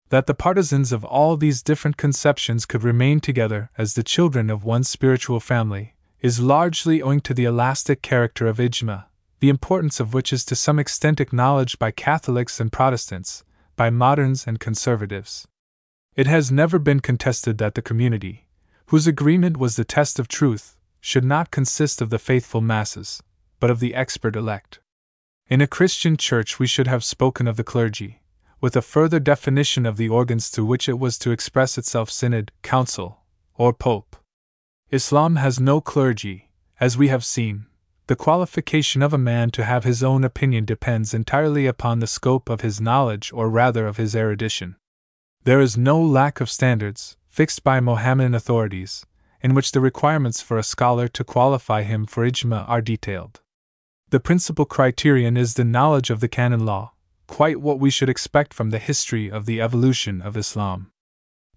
[0.08, 4.64] That the partisans of all these different conceptions could remain together as the children of
[4.64, 9.04] one spiritual family is largely owing to the elastic character of Ijma,
[9.38, 13.44] the importance of which is to some extent acknowledged by Catholics and Protestants,
[13.76, 15.46] by moderns and conservatives.
[16.16, 18.48] It has never been contested that the community,
[18.86, 23.22] whose agreement was the test of truth, should not consist of the faithful masses,
[23.62, 24.80] but of the expert elect.
[25.46, 28.20] In a Christian church, we should have spoken of the clergy,
[28.60, 32.50] with a further definition of the organs through which it was to express itself synod,
[32.62, 33.20] council,
[33.54, 34.16] or pope.
[34.90, 37.66] Islam has no clergy, as we have seen.
[38.08, 42.48] The qualification of a man to have his own opinion depends entirely upon the scope
[42.48, 44.74] of his knowledge or rather of his erudition.
[45.44, 49.06] There is no lack of standards, fixed by Mohammedan authorities,
[49.40, 53.38] in which the requirements for a scholar to qualify him for ijma are detailed.
[54.12, 56.92] The principal criterion is the knowledge of the canon law,
[57.26, 60.90] quite what we should expect from the history of the evolution of Islam.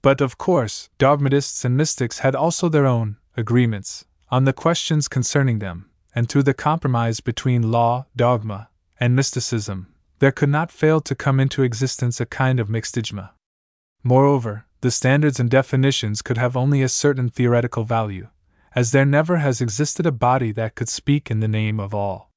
[0.02, 5.60] But of course, dogmatists and mystics had also their own agreements on the questions concerning
[5.60, 8.70] them, and through the compromise between law, dogma,
[9.02, 13.32] and mysticism, there could not fail to come into existence a kind of mixed ijma.
[14.02, 18.30] Moreover, the standards and definitions could have only a certain theoretical value,
[18.74, 22.32] as there never has existed a body that could speak in the name of all.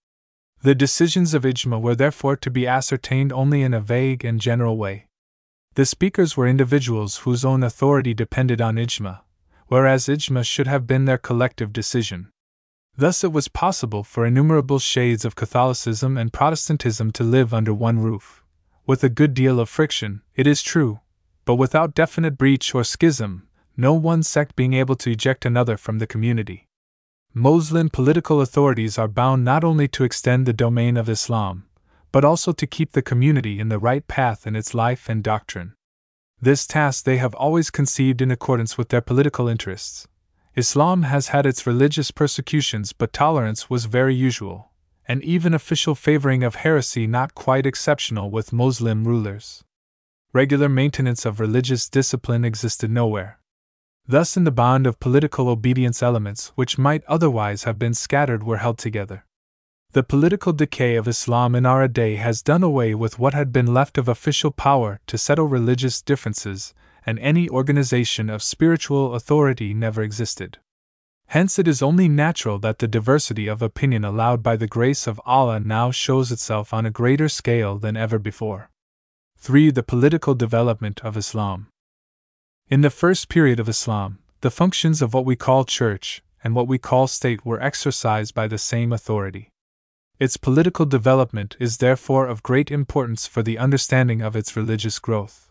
[0.62, 4.76] The decisions of Ijma were therefore to be ascertained only in a vague and general
[4.76, 5.06] way.
[5.74, 9.20] The speakers were individuals whose own authority depended on Ijma,
[9.68, 12.30] whereas Ijma should have been their collective decision.
[12.96, 18.00] Thus, it was possible for innumerable shades of Catholicism and Protestantism to live under one
[18.00, 18.42] roof,
[18.88, 21.00] with a good deal of friction, it is true,
[21.44, 25.98] but without definite breach or schism, no one sect being able to eject another from
[25.98, 26.67] the community.
[27.34, 31.66] Muslim political authorities are bound not only to extend the domain of Islam,
[32.10, 35.74] but also to keep the community in the right path in its life and doctrine.
[36.40, 40.08] This task they have always conceived in accordance with their political interests.
[40.56, 44.72] Islam has had its religious persecutions, but tolerance was very usual,
[45.06, 49.62] and even official favoring of heresy not quite exceptional with Muslim rulers.
[50.32, 53.37] Regular maintenance of religious discipline existed nowhere.
[54.10, 58.56] Thus, in the bond of political obedience, elements which might otherwise have been scattered were
[58.56, 59.26] held together.
[59.92, 63.74] The political decay of Islam in our day has done away with what had been
[63.74, 66.72] left of official power to settle religious differences,
[67.04, 70.56] and any organization of spiritual authority never existed.
[71.26, 75.20] Hence, it is only natural that the diversity of opinion allowed by the grace of
[75.26, 78.70] Allah now shows itself on a greater scale than ever before.
[79.36, 79.70] 3.
[79.70, 81.68] The political development of Islam.
[82.70, 86.68] In the first period of Islam, the functions of what we call church and what
[86.68, 89.48] we call state were exercised by the same authority.
[90.18, 95.50] Its political development is therefore of great importance for the understanding of its religious growth.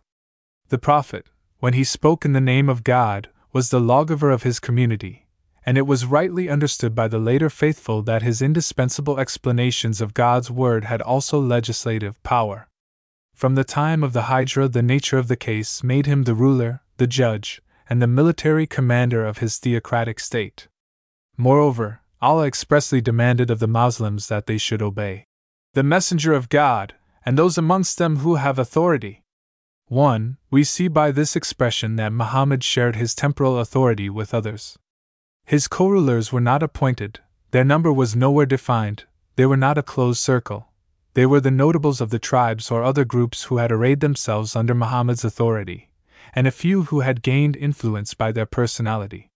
[0.70, 1.26] The Prophet,
[1.58, 5.26] when he spoke in the name of God, was the lawgiver of his community,
[5.66, 10.52] and it was rightly understood by the later faithful that his indispensable explanations of God's
[10.52, 12.68] word had also legislative power.
[13.34, 16.84] From the time of the Hijra, the nature of the case made him the ruler,
[16.98, 20.68] the judge, and the military commander of his theocratic state.
[21.38, 25.28] Moreover, Allah expressly demanded of the Muslims that they should obey
[25.78, 29.22] the Messenger of God, and those amongst them who have authority.
[29.90, 30.38] 1.
[30.50, 34.80] We see by this expression that Muhammad shared his temporal authority with others.
[35.46, 37.20] His co rulers were not appointed,
[37.52, 39.04] their number was nowhere defined,
[39.36, 40.70] they were not a closed circle.
[41.14, 44.74] They were the notables of the tribes or other groups who had arrayed themselves under
[44.74, 45.87] Muhammad's authority,
[46.38, 49.32] and a few who had gained influence by their personality.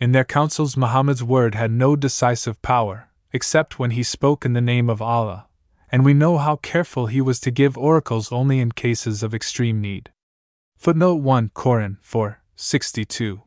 [0.00, 4.62] In their councils, Muhammad's word had no decisive power, except when he spoke in the
[4.62, 5.48] name of Allah,
[5.92, 9.82] and we know how careful he was to give oracles only in cases of extreme
[9.82, 10.12] need.
[10.78, 13.42] Footnote 1 Quran 4 62.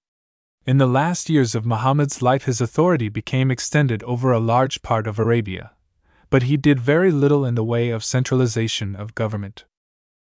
[0.68, 5.08] In the last years of Muhammad's life, his authority became extended over a large part
[5.08, 5.72] of Arabia,
[6.30, 9.66] but he did very little in the way of centralization of government.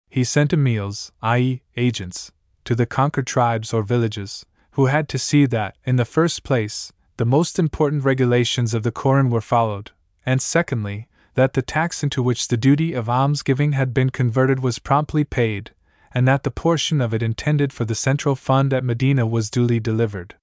[0.09, 2.31] He sent emirs, i.e., agents,
[2.71, 6.93] to the conquered tribes or villages, who had to see that, in the first place,
[7.17, 9.91] the most important regulations of the Koran were followed,
[10.25, 14.79] and secondly, that the tax into which the duty of almsgiving had been converted was
[14.79, 15.73] promptly paid,
[16.13, 19.81] and that the portion of it intended for the central fund at Medina was duly
[19.81, 20.37] delivered.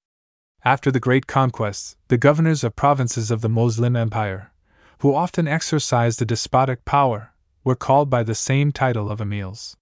[0.65, 4.51] After the great conquests, the governors of provinces of the Moslem Empire,
[4.99, 7.31] who often exercised a despotic power,
[7.63, 9.77] were called by the same title of emirs.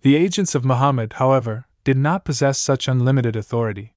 [0.00, 3.94] The agents of Muhammad, however, did not possess such unlimited authority.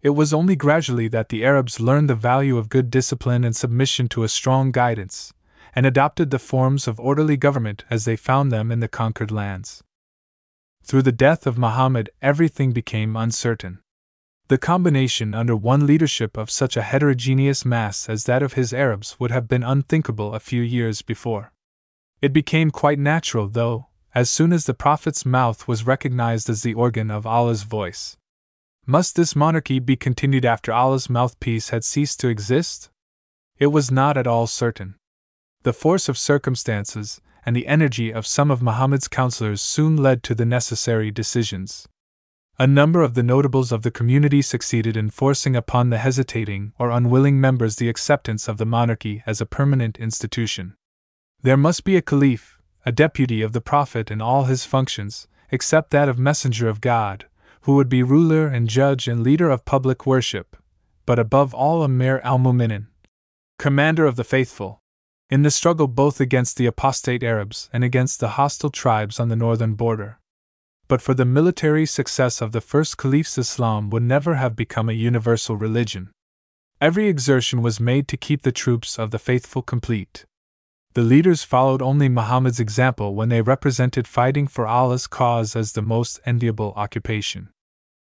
[0.00, 4.08] It was only gradually that the Arabs learned the value of good discipline and submission
[4.08, 5.32] to a strong guidance,
[5.74, 9.82] and adopted the forms of orderly government as they found them in the conquered lands.
[10.84, 13.80] Through the death of Muhammad, everything became uncertain.
[14.48, 19.18] The combination under one leadership of such a heterogeneous mass as that of his Arabs
[19.18, 21.52] would have been unthinkable a few years before.
[22.22, 26.72] It became quite natural, though, as soon as the Prophet's mouth was recognized as the
[26.72, 28.16] organ of Allah's voice.
[28.86, 32.88] Must this monarchy be continued after Allah's mouthpiece had ceased to exist?
[33.58, 34.94] It was not at all certain.
[35.64, 40.34] The force of circumstances and the energy of some of Muhammad's counselors soon led to
[40.34, 41.86] the necessary decisions.
[42.58, 46.90] A number of the notables of the community succeeded in forcing upon the hesitating or
[46.90, 50.74] unwilling members the acceptance of the monarchy as a permanent institution.
[51.42, 52.55] There must be a caliph,
[52.86, 57.26] a deputy of the Prophet in all his functions, except that of messenger of God,
[57.62, 60.56] who would be ruler and judge and leader of public worship,
[61.04, 62.86] but above all Amir al Muminin,
[63.58, 64.78] commander of the faithful,
[65.28, 69.34] in the struggle both against the apostate Arabs and against the hostile tribes on the
[69.34, 70.20] northern border.
[70.86, 74.92] But for the military success of the first caliphs, Islam would never have become a
[74.92, 76.12] universal religion.
[76.80, 80.24] Every exertion was made to keep the troops of the faithful complete.
[80.96, 85.82] The leaders followed only Muhammad's example when they represented fighting for Allah's cause as the
[85.82, 87.50] most enviable occupation.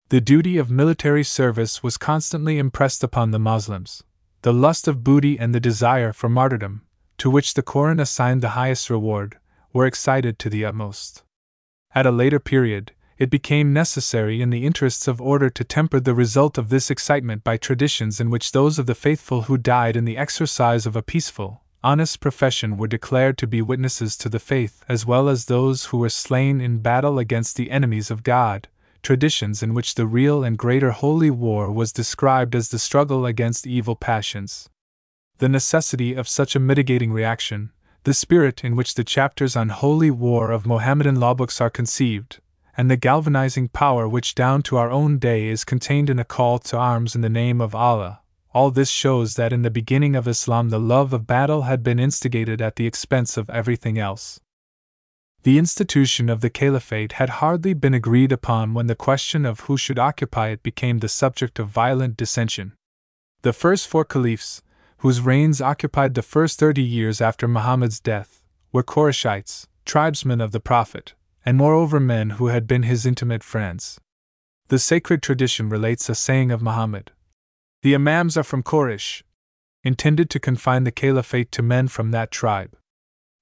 [0.08, 4.04] The duty of military service was constantly impressed upon the Muslims.
[4.44, 6.84] The lust of booty and the desire for martyrdom,
[7.18, 9.38] to which the Koran assigned the highest reward,
[9.74, 11.24] were excited to the utmost.
[11.94, 16.16] At a later period, it became necessary in the interests of order to temper the
[16.16, 20.06] result of this excitement by traditions in which those of the faithful who died in
[20.06, 24.84] the exercise of a peaceful, honest profession were declared to be witnesses to the faith
[24.90, 28.68] as well as those who were slain in battle against the enemies of God,
[29.04, 33.68] traditions in which the real and greater holy war was described as the struggle against
[33.68, 34.70] evil passions.
[35.38, 37.72] The necessity of such a mitigating reaction,
[38.04, 42.40] the spirit in which the chapters on holy war of Mohammedan law books are conceived,
[42.76, 46.60] and the galvanizing power which down to our own day is contained in a call
[46.60, 48.22] to arms in the name of Allah,
[48.58, 52.00] all this shows that in the beginning of Islam the love of battle had been
[52.00, 54.40] instigated at the expense of everything else.
[55.44, 59.78] The institution of the caliphate had hardly been agreed upon when the question of who
[59.78, 62.74] should occupy it became the subject of violent dissension.
[63.44, 64.64] The first four caliphs,
[65.04, 70.60] whose reigns occupied the first thirty years after Muhammad's death, were Qurayshites, tribesmen of the
[70.72, 71.14] Prophet,
[71.46, 74.00] and moreover men who had been his intimate friends.
[74.70, 77.12] The sacred tradition relates a saying of Muhammad
[77.84, 79.22] The Imams are from Quraysh,
[79.84, 82.76] intended to confine the caliphate to men from that tribe.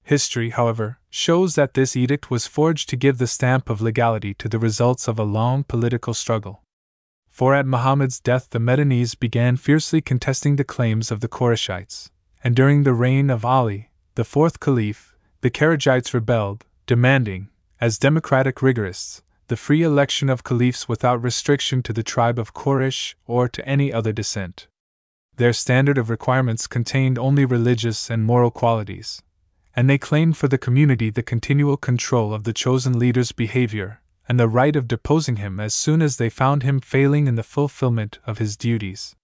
[0.04, 4.48] History, however, shows that this edict was forged to give the stamp of legality to
[4.48, 6.62] the results of a long political struggle.
[7.30, 12.12] For at Muhammad's death the Medinese began fiercely contesting the claims of the Qurayshites,
[12.44, 17.50] and during the reign of Ali, the fourth caliph, the Kharijites rebelled, demanding,
[17.82, 23.16] as democratic rigorists, the free election of caliphs without restriction to the tribe of Quraysh
[23.26, 24.68] or to any other descent.
[25.38, 29.22] Their standard of requirements contained only religious and moral qualities,
[29.76, 34.40] and they claimed for the community the continual control of the chosen leader's behavior and
[34.40, 38.20] the right of deposing him as soon as they found him failing in the fulfillment
[38.26, 39.16] of his duties.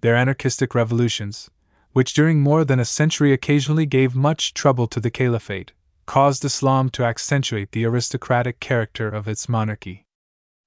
[0.00, 1.50] Their anarchistic revolutions,
[1.92, 5.72] which during more than a century occasionally gave much trouble to the caliphate,
[6.12, 10.04] caused Islam to accentuate the aristocratic character of its monarchy.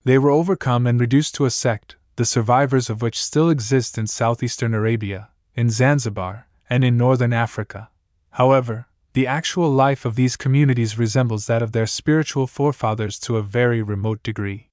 [0.04, 4.08] They were overcome and reduced to a sect, the survivors of which still exist in
[4.08, 7.92] southeastern Arabia, in Zanzibar, and in northern Africa.
[8.32, 13.44] However, the actual life of these communities resembles that of their spiritual forefathers to a
[13.44, 14.70] very remote degree.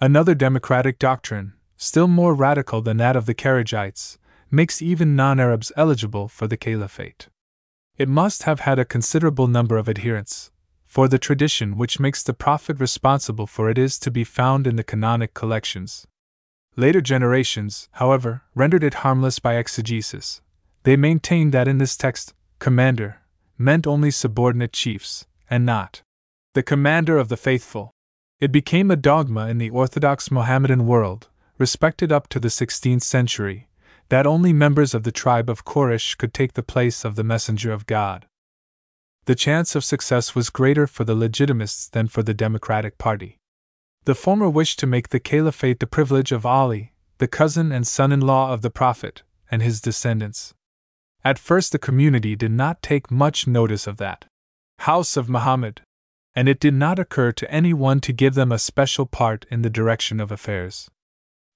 [0.00, 4.16] Another democratic doctrine, still more radical than that of the Kharijites,
[4.50, 7.28] makes even non Arabs eligible for the caliphate.
[7.98, 10.52] It must have had a considerable number of adherents,
[10.86, 14.76] for the tradition which makes the Prophet responsible for it is to be found in
[14.76, 16.06] the canonic collections.
[16.76, 20.40] Later generations, however, rendered it harmless by exegesis.
[20.84, 23.20] They maintained that in this text, commander,
[23.58, 26.02] meant only subordinate chiefs, and not
[26.54, 27.90] the commander of the faithful.
[28.38, 33.68] It became a dogma in the Orthodox Mohammedan world, respected up to the 16th century,
[34.08, 37.72] that only members of the tribe of Quraysh could take the place of the messenger
[37.72, 38.26] of God.
[39.26, 43.36] The chance of success was greater for the legitimists than for the Democratic Party.
[44.04, 48.10] The former wished to make the caliphate the privilege of Ali, the cousin and son
[48.10, 50.54] in law of the Prophet, and his descendants.
[51.24, 54.24] At first, the community did not take much notice of that
[54.78, 55.82] house of Muhammad,
[56.34, 59.68] and it did not occur to anyone to give them a special part in the
[59.68, 60.88] direction of affairs.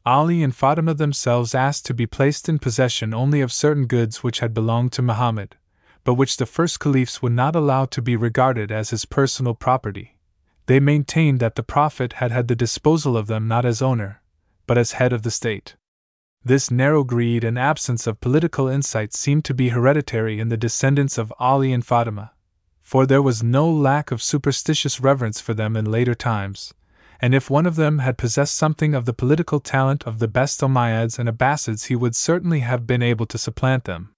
[0.04, 4.40] Ali and Fatima themselves asked to be placed in possession only of certain goods which
[4.40, 5.56] had belonged to Muhammad,
[6.02, 10.18] but which the first caliphs would not allow to be regarded as his personal property.
[10.66, 14.22] They maintained that the Prophet had had the disposal of them not as owner,
[14.66, 15.76] but as head of the state.
[16.44, 21.16] This narrow greed and absence of political insight seemed to be hereditary in the descendants
[21.16, 22.32] of Ali and Fatima,
[22.80, 26.74] for there was no lack of superstitious reverence for them in later times,
[27.22, 30.60] and if one of them had possessed something of the political talent of the best
[30.60, 34.12] Umayyads and Abbasids, he would certainly have been able to supplant them.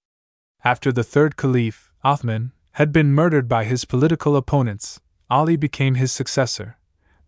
[0.64, 6.12] After the third Caliph, Othman, had been murdered by his political opponents, Ali became his
[6.12, 6.78] successor,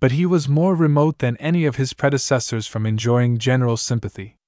[0.01, 4.39] but he was more remote than any of his predecessors from enjoying general sympathy.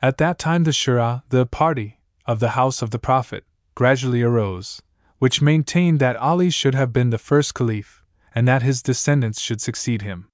[0.00, 3.44] At that time, the Shia, the party, of the house of the Prophet,
[3.74, 4.80] gradually arose,
[5.18, 8.02] which maintained that Ali should have been the first caliph,
[8.34, 10.28] and that his descendants should succeed him.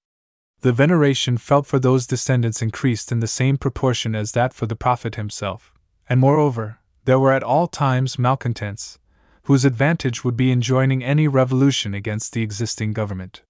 [0.60, 4.74] The veneration felt for those descendants increased in the same proportion as that for the
[4.74, 5.72] Prophet himself,
[6.08, 8.98] and moreover, there were at all times malcontents,
[9.44, 13.42] whose advantage would be in joining any revolution against the existing government.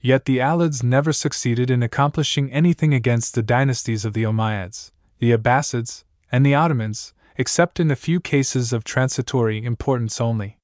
[0.00, 5.32] Yet the Alids never succeeded in accomplishing anything against the dynasties of the Umayyads, the
[5.32, 10.58] Abbasids, and the Ottomans, except in a few cases of transitory importance only.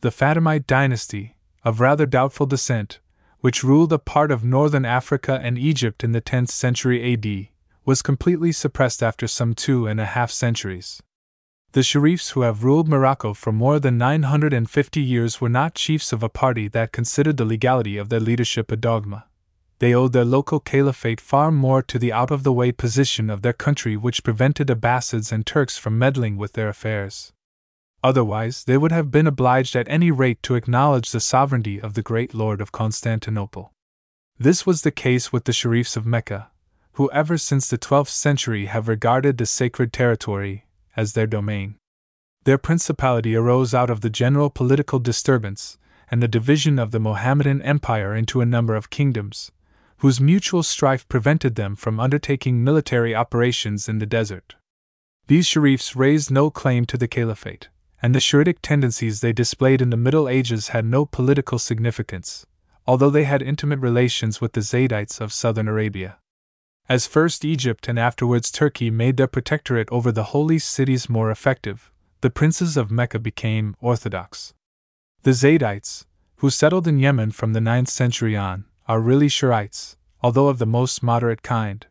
[0.00, 3.00] The Fatimite dynasty, of rather doubtful descent,
[3.42, 7.48] which ruled a part of northern Africa and Egypt in the 10th century AD,
[7.84, 11.02] was completely suppressed after some two and a half centuries.
[11.72, 16.22] The Sharifs who have ruled Morocco for more than 950 years were not chiefs of
[16.22, 19.26] a party that considered the legality of their leadership a dogma
[19.82, 23.42] they owed their local caliphate far more to the out of the way position of
[23.42, 27.32] their country, which prevented Abbasids and Turks from meddling with their affairs.
[28.04, 32.02] Otherwise, they would have been obliged at any rate to acknowledge the sovereignty of the
[32.02, 33.72] great lord of Constantinople.
[34.38, 36.50] This was the case with the Sharifs of Mecca,
[36.94, 40.66] who ever since the 12th century have regarded the sacred territory
[40.96, 41.76] as their domain.
[42.44, 45.78] Their principality arose out of the general political disturbance
[46.10, 49.52] and the division of the Mohammedan Empire into a number of kingdoms,
[49.98, 54.56] whose mutual strife prevented them from undertaking military operations in the desert.
[55.28, 57.68] These sharifs raised no claim to the caliphate,
[58.02, 62.44] and the Shiitic tendencies they displayed in the Middle Ages had no political significance,
[62.84, 66.18] although they had intimate relations with the Zaydites of southern Arabia.
[66.88, 71.92] As first Egypt and afterwards Turkey made their protectorate over the holy cities more effective,
[72.22, 74.52] the princes of Mecca became orthodox.
[75.22, 76.04] The Zaydites,
[76.36, 80.66] who settled in Yemen from the 9th century on, are really Shiites, although of the
[80.66, 81.86] most moderate kind.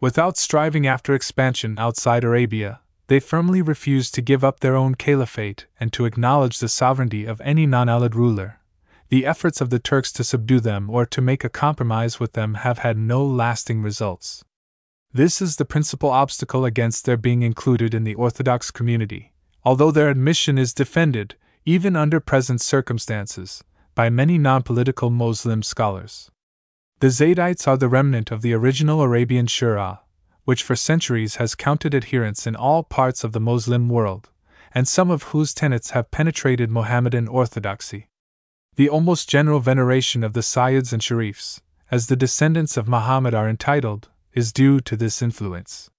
[0.00, 5.66] Without striving after expansion outside Arabia, they firmly refused to give up their own caliphate
[5.78, 8.60] and to acknowledge the sovereignty of any non Alid ruler,
[9.08, 12.54] the efforts of the Turks to subdue them or to make a compromise with them
[12.54, 14.44] have had no lasting results.
[15.12, 19.32] This is the principal obstacle against their being included in the Orthodox community,
[19.64, 23.62] although their admission is defended, even under present circumstances,
[23.94, 26.30] by many non political Muslim scholars.
[27.00, 30.00] The Zaydites are the remnant of the original Arabian Shia,
[30.46, 34.30] which for centuries has counted adherents in all parts of the Muslim world,
[34.72, 38.08] and some of whose tenets have penetrated Mohammedan orthodoxy.
[38.76, 41.60] The almost general veneration of the Sayyids and Sharifs,
[41.90, 45.90] as the descendants of Muhammad are entitled, is due to this influence.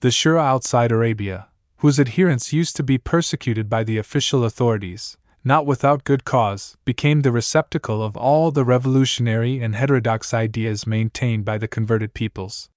[0.00, 5.64] The Shia outside Arabia, whose adherents used to be persecuted by the official authorities, not
[5.64, 11.56] without good cause, became the receptacle of all the revolutionary and heterodox ideas maintained by
[11.56, 12.68] the converted peoples.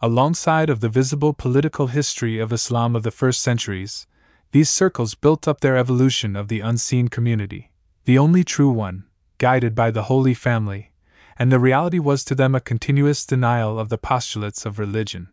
[0.00, 4.06] Alongside of the visible political history of Islam of the first centuries,
[4.52, 7.72] these circles built up their evolution of the unseen community
[8.08, 9.04] the only true one,
[9.36, 10.92] guided by the Holy Family,
[11.38, 15.28] and the reality was to them a continuous denial of the postulates of religion.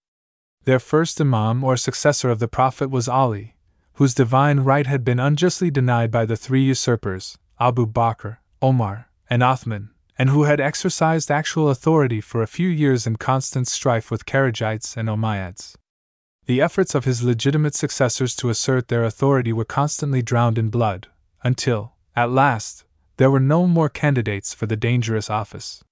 [0.65, 3.55] Their first Imam or successor of the Prophet was Ali,
[3.93, 9.41] whose divine right had been unjustly denied by the three usurpers, Abu Bakr, Omar, and
[9.41, 14.25] Othman, and who had exercised actual authority for a few years in constant strife with
[14.25, 15.75] Kharijites and Umayyads.
[16.45, 21.07] The efforts of his legitimate successors to assert their authority were constantly drowned in blood,
[21.43, 22.85] until, at last,
[23.17, 25.83] there were no more candidates for the dangerous office.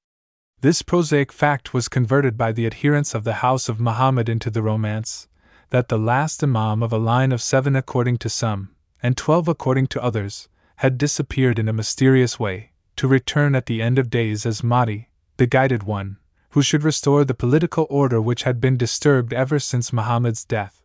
[0.61, 4.61] This prosaic fact was converted by the adherents of the House of Muhammad into the
[4.61, 5.27] romance
[5.71, 9.87] that the last Imam of a line of seven according to some, and twelve according
[9.87, 10.47] to others,
[10.77, 15.09] had disappeared in a mysterious way, to return at the end of days as Mahdi,
[15.37, 16.17] the guided one,
[16.51, 20.83] who should restore the political order which had been disturbed ever since Muhammad's death.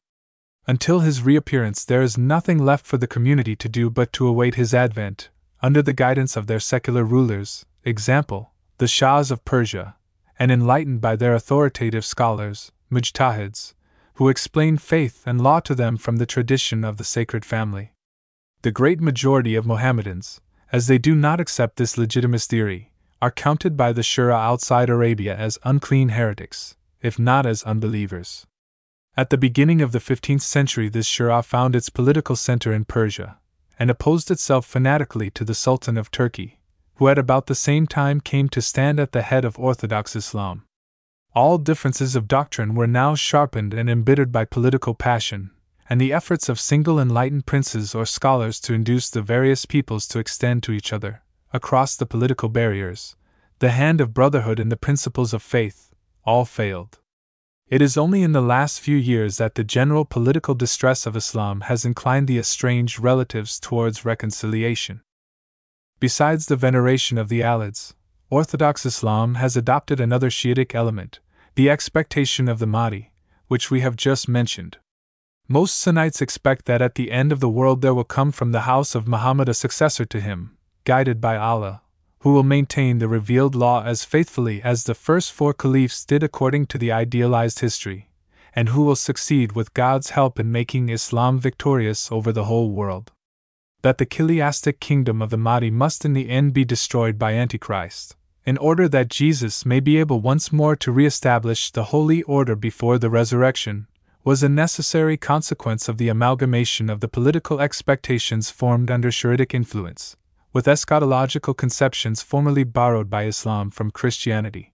[0.67, 4.55] Until his reappearance, there is nothing left for the community to do but to await
[4.55, 5.31] his advent,
[5.63, 9.97] under the guidance of their secular rulers, example, the Shahs of Persia,
[10.39, 13.75] and enlightened by their authoritative scholars, mujtahids,
[14.15, 17.93] who explain faith and law to them from the tradition of the sacred family.
[18.63, 23.77] The great majority of Mohammedans, as they do not accept this legitimist theory, are counted
[23.77, 28.47] by the Shia outside Arabia as unclean heretics, if not as unbelievers.
[29.17, 33.39] At the beginning of the 15th century, this Shia found its political center in Persia,
[33.79, 36.61] and opposed itself fanatically to the Sultan of Turkey,
[36.97, 40.65] who at about the same time came to stand at the head of Orthodox Islam.
[41.35, 45.51] All differences of doctrine were now sharpened and embittered by political passion,
[45.89, 50.19] and the efforts of single enlightened princes or scholars to induce the various peoples to
[50.19, 53.17] extend to each other, across the political barriers,
[53.61, 55.95] the hand of brotherhood and the principles of faith,
[56.25, 56.99] all failed.
[57.69, 61.63] It is only in the last few years that the general political distress of Islam
[61.63, 65.03] has inclined the estranged relatives towards reconciliation.
[66.01, 67.95] Besides the veneration of the Alids,
[68.31, 71.21] Orthodox Islam has adopted another Shiitic element,
[71.57, 73.11] the expectation of the Mahdi,
[73.49, 74.79] which we have just mentioned.
[75.51, 78.69] Most Sunnites expect that at the end of the world there will come from the
[78.73, 81.81] house of Muhammad a successor to him, guided by Allah,
[82.19, 86.67] who will maintain the revealed law as faithfully as the first four caliphs did according
[86.67, 88.11] to the idealized history,
[88.55, 93.11] and who will succeed with God's help in making Islam victorious over the whole world.
[93.81, 98.17] That the chiliastic kingdom of the Mahdi must in the end be destroyed by Antichrist,
[98.45, 102.55] in order that Jesus may be able once more to re establish the holy order
[102.55, 103.87] before the resurrection,
[104.25, 110.17] was a necessary consequence of the amalgamation of the political expectations formed under Shiitic influence
[110.53, 114.73] with eschatological conceptions formerly borrowed by Islam from Christianity.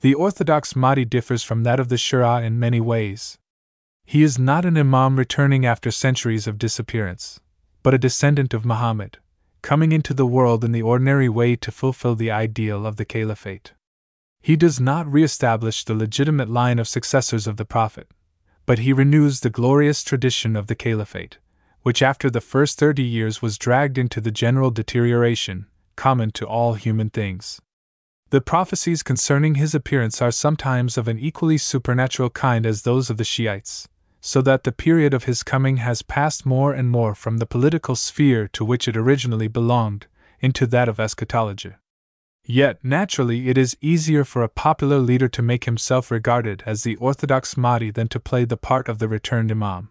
[0.00, 3.36] The Orthodox Mahdi differs from that of the Shia in many ways.
[4.06, 7.40] He is not an Imam returning after centuries of disappearance,
[7.82, 9.18] but a descendant of Muhammad,
[9.62, 13.72] coming into the world in the ordinary way to fulfill the ideal of the Caliphate.
[14.40, 18.08] He does not re establish the legitimate line of successors of the Prophet,
[18.70, 21.38] but he renews the glorious tradition of the Caliphate,
[21.82, 25.66] which after the first thirty years was dragged into the general deterioration
[25.96, 27.60] common to all human things.
[28.28, 33.16] The prophecies concerning his appearance are sometimes of an equally supernatural kind as those of
[33.16, 33.88] the Shiites,
[34.20, 37.96] so that the period of his coming has passed more and more from the political
[37.96, 40.06] sphere to which it originally belonged
[40.38, 41.72] into that of eschatology.
[42.44, 46.96] Yet, naturally, it is easier for a popular leader to make himself regarded as the
[46.96, 49.90] orthodox Mahdi than to play the part of the returned Imam.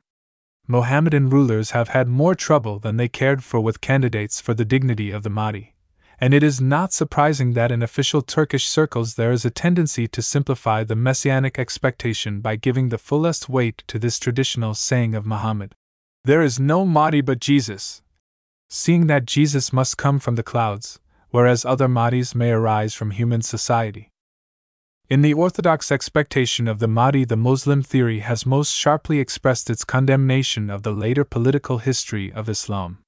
[0.67, 5.09] Mohammedan rulers have had more trouble than they cared for with candidates for the dignity
[5.09, 5.73] of the Mahdi,
[6.19, 10.21] and it is not surprising that in official Turkish circles there is a tendency to
[10.21, 15.73] simplify the messianic expectation by giving the fullest weight to this traditional saying of Muhammad.
[16.25, 18.01] There is no Mahdi but Jesus,
[18.69, 20.99] seeing that Jesus must come from the clouds
[21.31, 24.09] whereas other Mahdis may arise from human society.
[25.09, 29.83] In the orthodox expectation of the Mahdi, the Muslim theory has most sharply expressed its
[29.83, 32.99] condemnation of the later political history of Islam.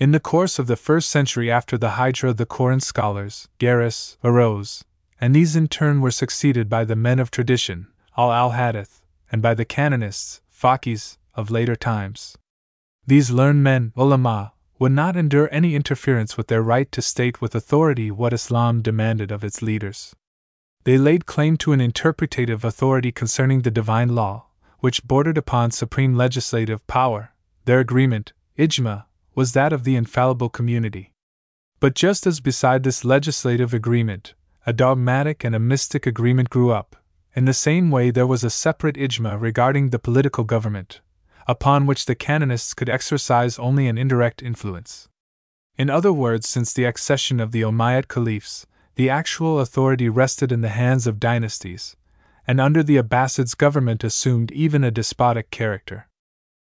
[0.00, 4.84] In the course of the first century after the Hijra, the Koran scholars, Garis, arose,
[5.20, 7.86] and these in turn were succeeded by the men of tradition,
[8.16, 12.36] ahl al hadith, and by the canonists, faqihs, of later times.
[13.06, 17.54] These learned men, ulama, would not endure any interference with their right to state with
[17.54, 20.14] authority what Islam demanded of its leaders.
[20.84, 24.46] They laid claim to an interpretative authority concerning the divine law,
[24.78, 27.32] which bordered upon supreme legislative power.
[27.64, 31.12] Their agreement, ijma, was that of the infallible community.
[31.80, 34.34] But just as beside this legislative agreement,
[34.66, 36.96] a dogmatic and a mystic agreement grew up,
[37.34, 41.00] in the same way there was a separate ijma regarding the political government,
[41.48, 45.08] upon which the canonists could exercise only an indirect influence.
[45.76, 48.66] In other words, since the accession of the Umayyad caliphs,
[48.96, 51.96] the actual authority rested in the hands of dynasties,
[52.46, 56.08] and under the Abbasids government assumed even a despotic character.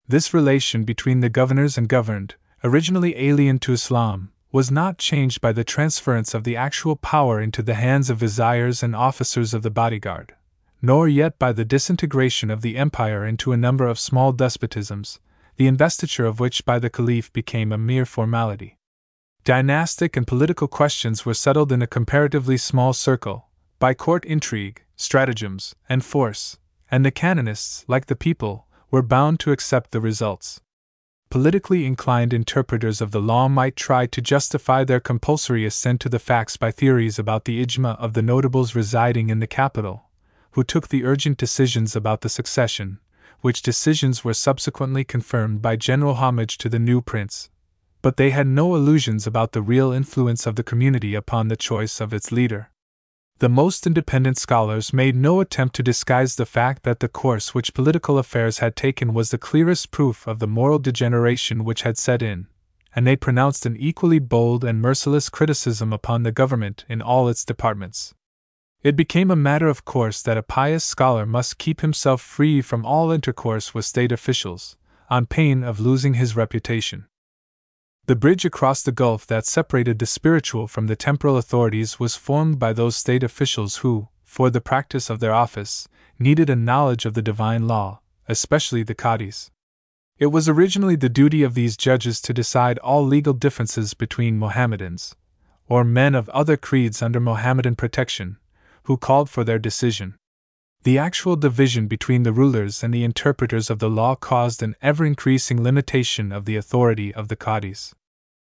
[0.09, 5.53] This relation between the governors and governed, originally alien to Islam, was not changed by
[5.53, 9.71] the transference of the actual power into the hands of viziers and officers of the
[9.71, 10.35] bodyguard
[10.83, 15.19] nor yet by the disintegration of the empire into a number of small despotisms,
[15.57, 18.79] the investiture of which by the caliph became a mere formality.
[19.45, 23.49] Dynastic and political questions were settled in a comparatively small circle,
[23.79, 26.59] by court intrigue, stratagems, and force,
[26.91, 30.61] and the canonists, like the people, were bound to accept the results.
[31.31, 36.19] Politically inclined interpreters of the law might try to justify their compulsory assent to the
[36.19, 40.10] facts by theories about the ijma of the notables residing in the capital,
[40.53, 42.99] who took the urgent decisions about the succession,
[43.41, 47.51] which decisions were subsequently confirmed by general homage to the new prince.
[48.03, 52.01] But they had no illusions about the real influence of the community upon the choice
[52.01, 52.71] of its leader.
[53.41, 57.73] The most independent scholars made no attempt to disguise the fact that the course which
[57.73, 62.21] political affairs had taken was the clearest proof of the moral degeneration which had set
[62.21, 62.49] in,
[62.95, 67.45] and they pronounced an equally bold and merciless criticism upon the government in all its
[67.45, 68.15] departments.
[68.83, 72.87] It became a matter of course that a pious scholar must keep himself free from
[72.87, 74.77] all intercourse with state officials,
[75.11, 77.07] on pain of losing his reputation.
[78.07, 82.59] The bridge across the gulf that separated the spiritual from the temporal authorities was formed
[82.59, 85.87] by those state officials who, for the practice of their office,
[86.19, 89.51] needed a knowledge of the divine law, especially the Qadis.
[90.19, 95.17] It was originally the duty of these judges to decide all legal differences between Mohammedans,
[95.69, 98.39] or men of other creeds under Mohammedan protection,
[98.85, 100.17] who called for their decision.
[100.83, 105.05] The actual division between the rulers and the interpreters of the law caused an ever
[105.05, 107.93] increasing limitation of the authority of the Qadis.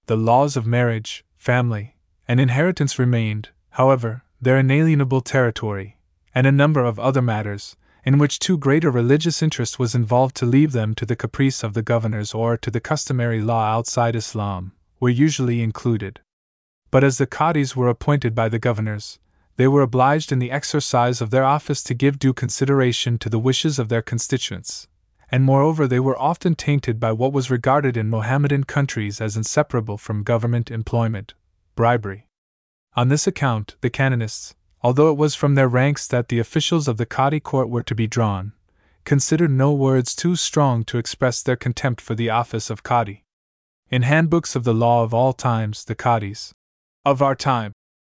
[0.05, 1.97] The laws of marriage, family,
[2.27, 5.97] and inheritance remained, however, their inalienable territory,
[6.33, 7.75] and a number of other matters,
[8.05, 11.63] in which too great a religious interest was involved to leave them to the caprice
[11.63, 16.19] of the governors or to the customary law outside Islam, were usually included.
[16.91, 19.19] But as the Qadis were appointed by the governors,
[19.55, 23.39] they were obliged in the exercise of their office to give due consideration to the
[23.39, 24.87] wishes of their constituents,
[25.29, 29.97] and moreover they were often tainted by what was regarded in Mohammedan countries as inseparable
[29.97, 31.33] from government employment
[31.75, 32.27] bribery.
[32.95, 36.97] On this account, the canonists, although it was from their ranks that the officials of
[36.97, 38.53] the Qadi court were to be drawn,
[39.05, 43.21] considered no words too strong to express their contempt for the office of Qadi.
[43.89, 46.51] In handbooks of the law of all times, the Qadis
[47.05, 47.73] of our time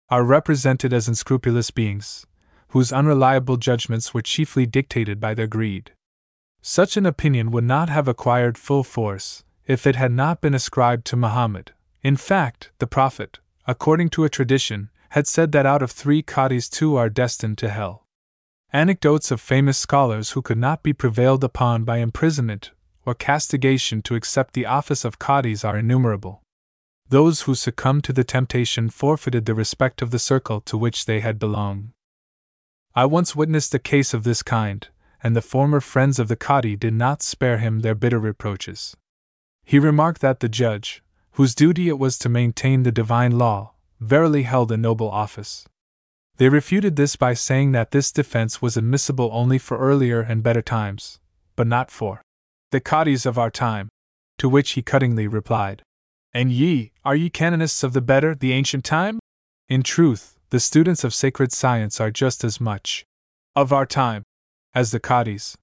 [0.10, 2.26] are represented as unscrupulous beings,
[2.70, 5.92] whose unreliable judgments were chiefly dictated by their greed.
[6.62, 11.06] Such an opinion would not have acquired full force if it had not been ascribed
[11.06, 11.72] to Muhammad.
[12.02, 16.70] In fact, the Prophet, according to a tradition, had said that out of three Qadis,
[16.70, 18.06] two are destined to hell.
[18.72, 22.72] Anecdotes of famous scholars who could not be prevailed upon by imprisonment
[23.06, 26.44] or castigation to accept the office of Qadis are innumerable.
[27.10, 31.20] Those who succumbed to the temptation forfeited the respect of the circle to which they
[31.20, 31.90] had belonged.
[32.96, 34.88] I once witnessed a case of this kind,
[35.24, 38.96] and the former friends of the Qadi did not spare him their bitter reproaches.
[39.64, 44.44] He remarked that the judge, whose duty it was to maintain the divine law, verily
[44.44, 45.68] held a noble office.
[46.38, 50.62] They refuted this by saying that this defense was admissible only for earlier and better
[50.62, 51.20] times,
[51.56, 52.22] but not for
[52.72, 53.90] the Qadis of our time.
[54.38, 55.84] To which he cuttingly replied,
[56.34, 59.18] And ye, are ye canonists of the better, the ancient time?
[59.68, 63.04] In truth, the students of sacred science are just as much
[63.56, 64.22] of our time
[64.76, 65.56] as the Qadis.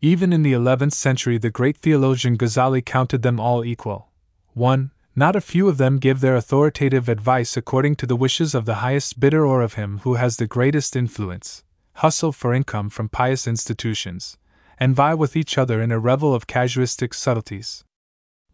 [0.00, 4.08] Even in the 11th century, the great theologian Ghazali counted them all equal.
[4.54, 4.90] 1.
[5.14, 8.82] Not a few of them give their authoritative advice according to the wishes of the
[8.86, 11.62] highest bidder or of him who has the greatest influence,
[12.02, 14.36] hustle for income from pious institutions,
[14.80, 17.84] and vie with each other in a revel of casuistic subtleties.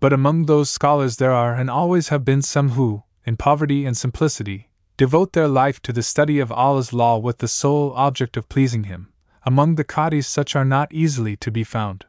[0.01, 3.97] But among those scholars there are and always have been some who, in poverty and
[3.97, 8.49] simplicity, devote their life to the study of Allah's law with the sole object of
[8.49, 9.13] pleasing Him.
[9.45, 12.07] Among the Qadis, such are not easily to be found.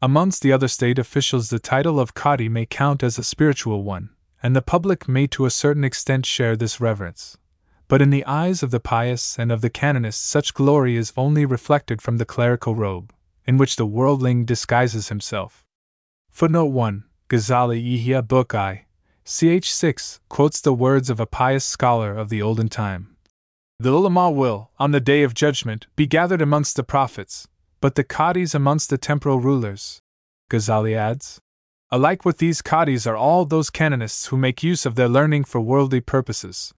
[0.00, 4.10] Amongst the other state officials, the title of Qadi may count as a spiritual one,
[4.42, 7.36] and the public may to a certain extent share this reverence.
[7.86, 11.44] But in the eyes of the pious and of the canonists, such glory is only
[11.46, 13.12] reflected from the clerical robe,
[13.46, 15.64] in which the worldling disguises himself.
[16.30, 18.86] Footnote 1 Ghazali Ihya Book I,
[19.24, 23.16] ch 6, quotes the words of a pious scholar of the olden time.
[23.78, 27.48] The ulama will, on the day of judgment, be gathered amongst the prophets,
[27.80, 30.00] but the Qadis amongst the temporal rulers.
[30.50, 31.40] Ghazali adds.
[31.90, 35.60] Alike with these Qadis are all those canonists who make use of their learning for
[35.60, 36.72] worldly purposes.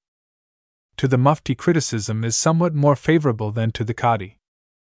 [0.96, 4.36] To the Mufti, criticism is somewhat more favorable than to the Qadi.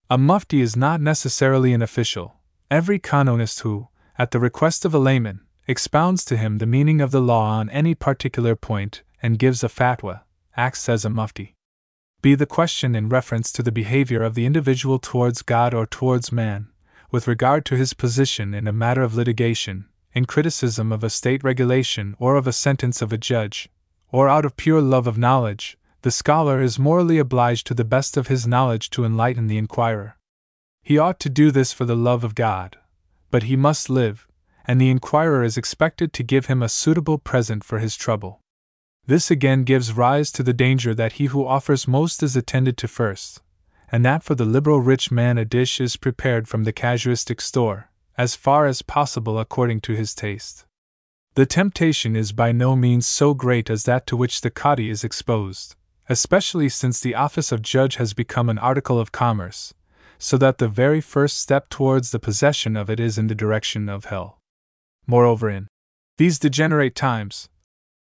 [0.10, 2.36] A Mufti is not necessarily an official.
[2.72, 7.11] Every canonist who, at the request of a layman, expounds to him the meaning of
[7.11, 10.22] the law on any particular point and gives a fatwa,
[10.56, 11.56] acts as a Mufti
[12.22, 16.31] be the question in reference to the behavior of the individual towards God or towards
[16.31, 16.68] man,
[17.11, 21.44] with regard to his position in a matter of litigation, in criticism of a state
[21.44, 23.69] regulation or of a sentence of a judge,
[24.11, 28.18] or out of pure love of knowledge, the scholar is morally obliged to the best
[28.18, 30.18] of his knowledge to enlighten the inquirer.
[30.81, 32.77] He ought to do this for the love of God,
[33.32, 34.28] but he must live,
[34.66, 38.41] and the inquirer is expected to give him a suitable present for his trouble.
[39.06, 42.88] This again gives rise to the danger that he who offers most is attended to
[42.88, 43.41] first,
[43.90, 47.90] and that for the liberal rich man a dish is prepared from the casuistic store,
[48.18, 50.66] as far as possible according to his taste.
[51.36, 55.04] The temptation is by no means so great as that to which the cadi is
[55.04, 55.76] exposed,
[56.10, 59.74] especially since the office of judge has become an article of commerce,
[60.19, 63.89] so that the very first step towards the possession of it is in the direction
[63.89, 64.39] of hell.
[65.06, 65.68] Moreover, in
[66.18, 67.49] these degenerate times,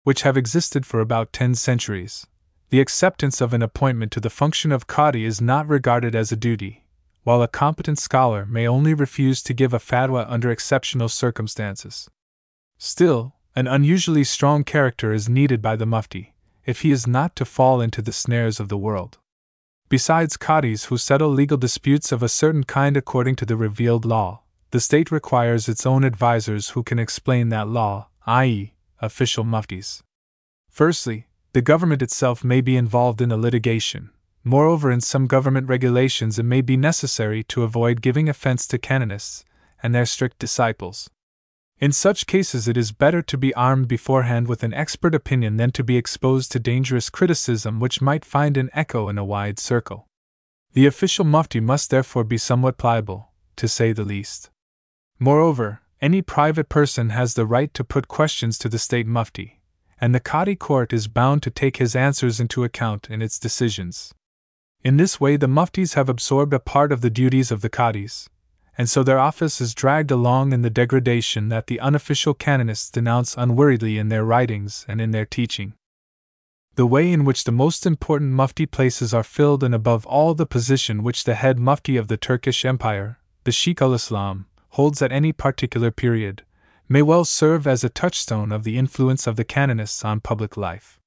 [0.04, 2.26] which have existed for about ten centuries,
[2.70, 6.36] the acceptance of an appointment to the function of Qadi is not regarded as a
[6.36, 6.84] duty,
[7.24, 12.08] while a competent scholar may only refuse to give a fatwa under exceptional circumstances.
[12.78, 17.44] Still, an unusually strong character is needed by the Mufti, if he is not to
[17.44, 19.18] fall into the snares of the world.
[19.90, 24.42] Besides Qadis who settle legal disputes of a certain kind according to the revealed law,
[24.70, 30.02] the state requires its own advisers who can explain that law, i.e., official muftis.
[30.68, 34.10] Firstly, the government itself may be involved in a litigation.
[34.44, 39.42] Moreover, in some government regulations, it may be necessary to avoid giving offense to canonists
[39.82, 41.08] and their strict disciples.
[41.80, 45.70] In such cases, it is better to be armed beforehand with an expert opinion than
[45.72, 50.08] to be exposed to dangerous criticism which might find an echo in a wide circle.
[50.72, 54.50] The official mufti must therefore be somewhat pliable, to say the least.
[55.20, 59.60] Moreover, any private person has the right to put questions to the state mufti,
[60.00, 64.12] and the Qadi court is bound to take his answers into account in its decisions.
[64.82, 68.28] In this way, the muftis have absorbed a part of the duties of the Qadis,
[68.78, 73.36] and so their office is dragged along in the degradation that the unofficial canonists denounce
[73.36, 75.74] unweariedly in their writings and in their teaching.
[76.76, 80.46] The way in which the most important mufti places are filled, and above all, the
[80.46, 85.10] position which the head mufti of the Turkish Empire, the Sheikh ul Islam, holds at
[85.10, 86.44] any particular period,
[86.88, 91.00] may well serve as a touchstone of the influence of the canonists on public life.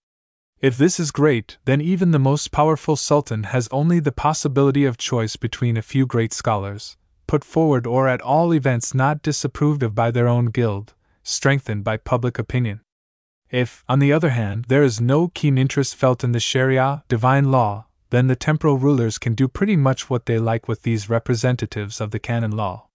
[0.60, 4.98] If this is great, then even the most powerful sultan has only the possibility of
[4.98, 6.98] choice between a few great scholars,
[7.32, 10.94] put forward or at all events not disapproved of by their own guild,
[11.24, 12.82] strengthened by public opinion.
[13.50, 17.50] If, on the other hand, there is no keen interest felt in the Sharia, divine
[17.50, 22.02] law, then the temporal rulers can do pretty much what they like with these representatives
[22.02, 22.90] of the canon law.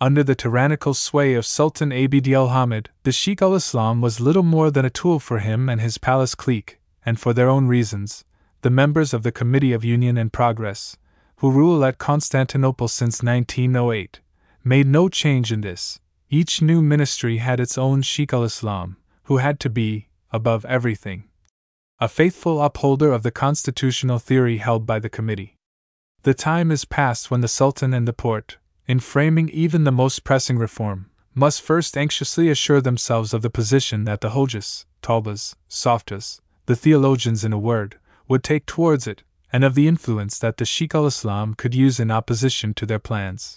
[0.00, 4.44] Under the tyrannical sway of Sultan Abd al Hamid, the Sheikh al Islam was little
[4.44, 8.24] more than a tool for him and his palace clique, and for their own reasons,
[8.62, 10.96] the members of the Committee of Union and Progress,
[11.36, 14.20] who rule at Constantinople since 1908,
[14.62, 16.00] made no change in this.
[16.30, 21.24] Each new ministry had its own Sheikh al Islam, who had to be, above everything,
[22.00, 25.56] a faithful upholder of the constitutional theory held by the committee.
[26.22, 28.56] The time is past when the Sultan and the Porte,
[28.86, 34.04] in framing even the most pressing reform, must first anxiously assure themselves of the position
[34.04, 37.98] that the Hojas, Talbas, Softas, the theologians in a word,
[38.28, 39.22] would take towards it,
[39.54, 42.98] and of the influence that the Sheikh al Islam could use in opposition to their
[42.98, 43.56] plans.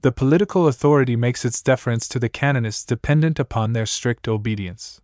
[0.00, 5.02] The political authority makes its deference to the canonists dependent upon their strict obedience.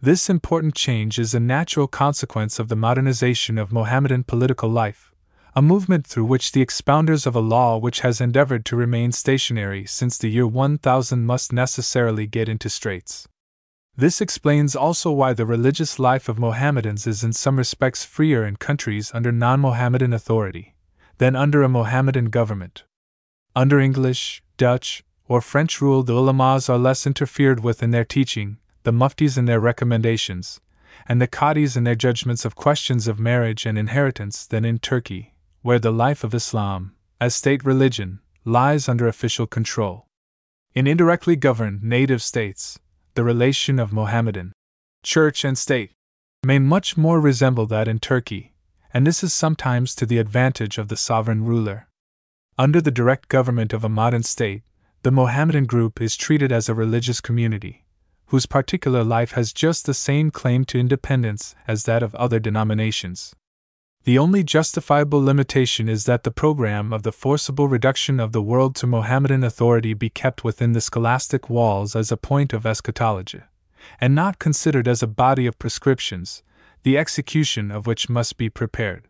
[0.00, 5.12] This important change is a natural consequence of the modernization of Mohammedan political life,
[5.54, 9.84] a movement through which the expounders of a law which has endeavored to remain stationary
[9.84, 13.28] since the year 1000 must necessarily get into straits.
[14.00, 18.56] This explains also why the religious life of Mohammedans is in some respects freer in
[18.56, 20.74] countries under non Mohammedan authority
[21.18, 22.84] than under a Mohammedan government.
[23.54, 28.56] Under English, Dutch, or French rule, the ulamas are less interfered with in their teaching,
[28.84, 30.62] the muftis in their recommendations,
[31.06, 35.34] and the qadis in their judgments of questions of marriage and inheritance than in Turkey,
[35.60, 40.06] where the life of Islam, as state religion, lies under official control.
[40.74, 42.78] In indirectly governed native states,
[43.14, 44.52] the relation of Mohammedan
[45.02, 45.92] church and state
[46.44, 48.52] may much more resemble that in Turkey,
[48.92, 51.88] and this is sometimes to the advantage of the sovereign ruler.
[52.58, 54.62] Under the direct government of a modern state,
[55.02, 57.84] the Mohammedan group is treated as a religious community,
[58.26, 63.34] whose particular life has just the same claim to independence as that of other denominations.
[64.04, 68.74] The only justifiable limitation is that the program of the forcible reduction of the world
[68.76, 73.42] to Mohammedan authority be kept within the scholastic walls as a point of eschatology,
[74.00, 76.42] and not considered as a body of prescriptions,
[76.82, 79.06] the execution of which must be prepared.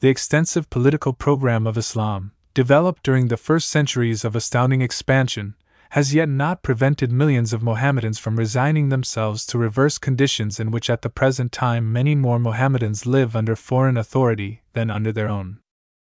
[0.00, 5.54] The extensive political program of Islam, developed during the first centuries of astounding expansion,
[5.92, 10.88] has yet not prevented millions of Mohammedans from resigning themselves to reverse conditions in which
[10.88, 15.58] at the present time many more Mohammedans live under foreign authority than under their own.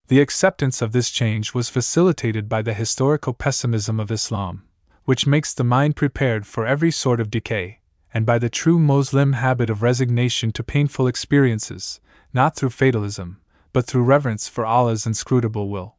[0.09, 4.65] The acceptance of this change was facilitated by the historical pessimism of Islam,
[5.07, 7.81] which makes the mind prepared for every sort of decay,
[8.13, 11.99] and by the true Moslem habit of resignation to painful experiences,
[12.35, 13.41] not through fatalism,
[13.73, 15.97] but through reverence for Allah's inscrutable will.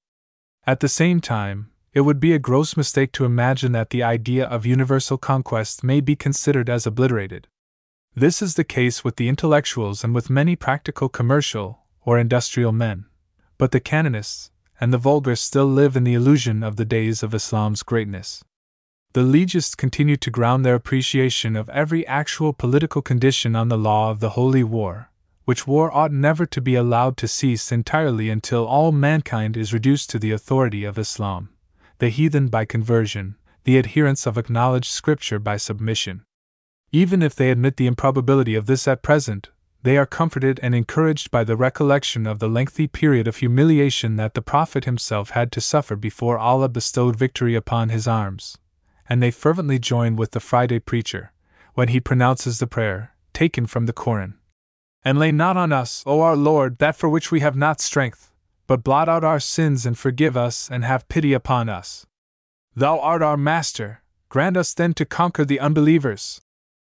[0.68, 4.46] At the same time, it would be a gross mistake to imagine that the idea
[4.46, 7.48] of universal conquest may be considered as obliterated.
[8.16, 13.06] This is the case with the intellectuals and with many practical commercial or industrial men.
[13.60, 14.50] But the canonists
[14.82, 18.44] and the vulgar still live in the illusion of the days of Islam's greatness.
[19.14, 24.10] The legists continue to ground their appreciation of every actual political condition on the law
[24.10, 25.12] of the Holy War,
[25.46, 30.10] which war ought never to be allowed to cease entirely until all mankind is reduced
[30.10, 31.53] to the authority of Islam
[32.04, 36.22] the heathen by conversion, the adherents of acknowledged Scripture by submission.
[36.92, 39.52] Even if they admit the improbability of this at present,
[39.84, 44.34] they are comforted and encouraged by the recollection of the lengthy period of humiliation that
[44.34, 48.58] the Prophet himself had to suffer before Allah bestowed victory upon his arms,
[49.08, 51.32] and they fervently join with the Friday preacher
[51.74, 54.34] when he pronounces the prayer, taken from the Koran.
[55.06, 58.33] And lay not on us, O our Lord, that for which we have not strength,
[58.68, 62.06] but blot out our sins and forgive us and have pity upon us.
[62.76, 66.42] Thou art our Master, grant us then to conquer the unbelievers.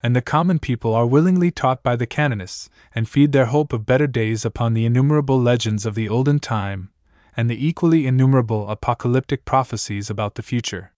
[0.01, 3.85] And the common people are willingly taught by the canonists, and feed their hope of
[3.85, 6.89] better days upon the innumerable legends of the olden time,
[7.35, 10.93] and the equally innumerable apocalyptic prophecies about the future.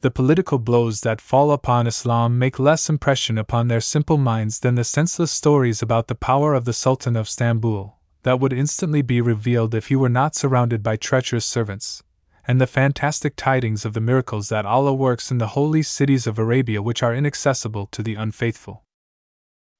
[0.00, 4.74] The political blows that fall upon Islam make less impression upon their simple minds than
[4.74, 7.93] the senseless stories about the power of the Sultan of Stamboul,
[8.24, 12.02] that would instantly be revealed if he were not surrounded by treacherous servants,
[12.46, 16.38] and the fantastic tidings of the miracles that Allah works in the holy cities of
[16.38, 18.82] Arabia which are inaccessible to the unfaithful.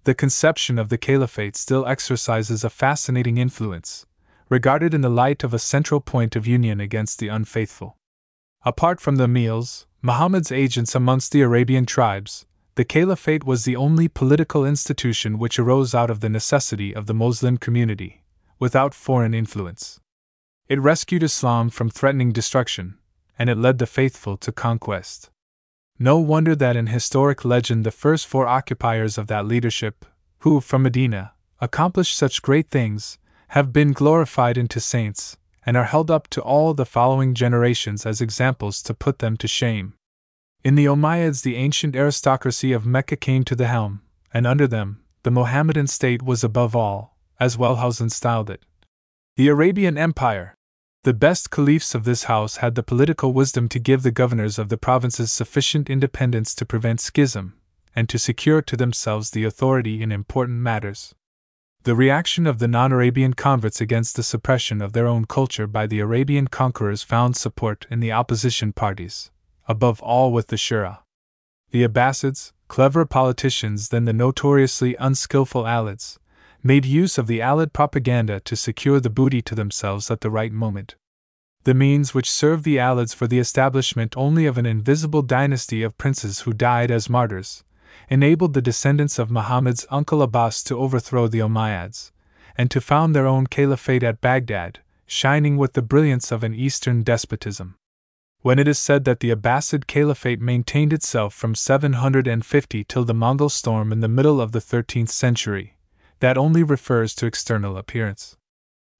[0.04, 4.04] The conception of the caliphate still exercises a fascinating influence,
[4.50, 7.96] regarded in the light of a central point of union against the unfaithful.
[8.62, 14.06] Apart from the emirs, Muhammad's agents amongst the Arabian tribes, the caliphate was the only
[14.06, 18.23] political institution which arose out of the necessity of the Moslem community
[18.64, 20.00] without foreign influence.
[20.70, 22.96] It rescued Islam from threatening destruction,
[23.38, 25.28] and it led the faithful to conquest.
[25.98, 30.06] No wonder that in historic legend the first four occupiers of that leadership,
[30.38, 33.18] who, from Medina, accomplished such great things,
[33.48, 35.36] have been glorified into saints,
[35.66, 39.46] and are held up to all the following generations as examples to put them to
[39.46, 39.92] shame.
[40.62, 44.00] In the Umayyads, the ancient aristocracy of Mecca came to the helm,
[44.32, 47.13] and under them, the Mohammedan state was above all,
[47.44, 48.62] as Wellhausen styled it.
[49.36, 50.54] The Arabian Empire.
[51.02, 54.70] The best caliphs of this house had the political wisdom to give the governors of
[54.70, 57.52] the provinces sufficient independence to prevent schism,
[57.94, 61.14] and to secure to themselves the authority in important matters.
[61.82, 65.86] The reaction of the non Arabian converts against the suppression of their own culture by
[65.86, 69.30] the Arabian conquerors found support in the opposition parties,
[69.68, 71.00] above all with the Shia.
[71.72, 76.18] The Abbasids, clever politicians than the notoriously unskillful Alids,
[76.66, 80.50] made use of the Alid propaganda to secure the booty to themselves at the right
[80.50, 80.96] moment.
[81.64, 85.98] The means which served the Alids for the establishment only of an invisible dynasty of
[85.98, 87.64] princes who died as martyrs,
[88.08, 92.12] enabled the descendants of Muhammad's uncle Abbas to overthrow the Umayyads,
[92.56, 97.02] and to found their own caliphate at Baghdad, shining with the brilliance of an Eastern
[97.02, 97.76] despotism.
[98.40, 103.48] When it is said that the Abbasid Caliphate maintained itself from 750 till the Mongol
[103.48, 105.76] storm in the middle of the 13th century,
[106.20, 108.36] that only refers to external appearance.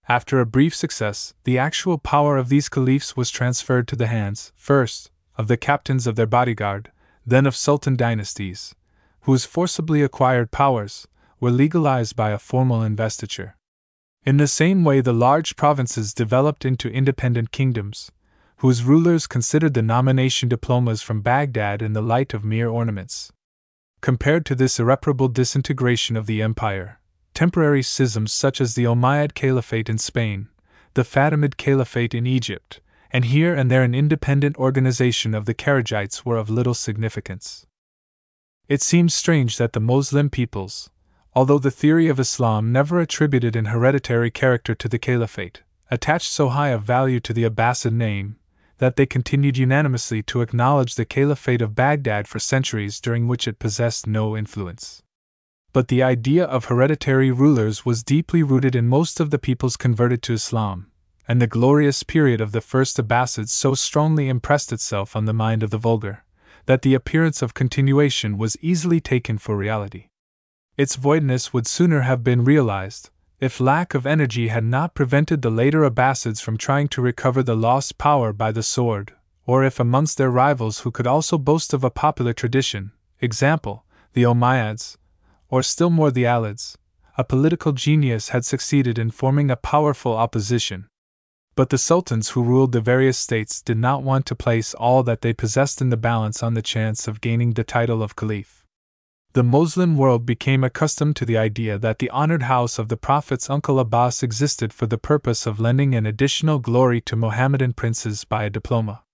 [0.09, 4.53] After a brief success, the actual power of these caliphs was transferred to the hands,
[4.55, 6.93] first, of the captains of their bodyguard,
[7.25, 8.75] then of sultan dynasties,
[9.23, 11.09] whose forcibly acquired powers
[11.41, 13.57] were legalized by a formal investiture.
[14.27, 18.11] In the same way, the large provinces developed into independent kingdoms,
[18.59, 23.33] whose rulers considered the nomination diplomas from Baghdad in the light of mere ornaments.
[24.01, 27.01] Compared to this irreparable disintegration of the empire,
[27.35, 30.49] temporary schisms such as the Umayyad Caliphate in Spain,
[30.95, 32.81] the Fatimid Caliphate in Egypt,
[33.11, 37.67] and here and there an independent organization of the Kharijites were of little significance.
[38.69, 40.91] It seems strange that the Moslem peoples,
[41.35, 46.49] although the theory of Islam never attributed an hereditary character to the caliphate, attached so
[46.49, 48.37] high a value to the Abbasid name,
[48.79, 53.59] that they continued unanimously to acknowledge the caliphate of Baghdad for centuries during which it
[53.59, 55.04] possessed no influence.
[55.75, 60.23] But the idea of hereditary rulers was deeply rooted in most of the peoples converted
[60.23, 60.87] to Islam,
[61.27, 65.65] and the glorious period of the first Abbasids so strongly impressed itself on the mind
[65.65, 66.25] of the vulgar
[66.67, 70.11] that the appearance of continuation was easily taken for reality.
[70.77, 75.51] Its voidness would sooner have been realized, if lack of energy had not prevented the
[75.51, 79.13] later Abbasids from trying to recover the lost power by the sword,
[79.45, 84.23] or if amongst their rivals who could also boast of a popular tradition, example, the
[84.23, 84.99] Umayyads,
[85.55, 86.77] or still more the Alids,
[87.17, 90.89] a political genius had succeeded in forming a powerful opposition.
[91.55, 95.21] But the sultans who ruled the various states did not want to place all that
[95.21, 98.67] they possessed in the balance on the chance of gaining the title of caliph.
[99.35, 103.49] The Moslem world became accustomed to the idea that the honored house of the Prophet's
[103.49, 108.43] uncle Abbas existed for the purpose of lending an additional glory to Mohammedan princes by
[108.43, 109.05] a diploma.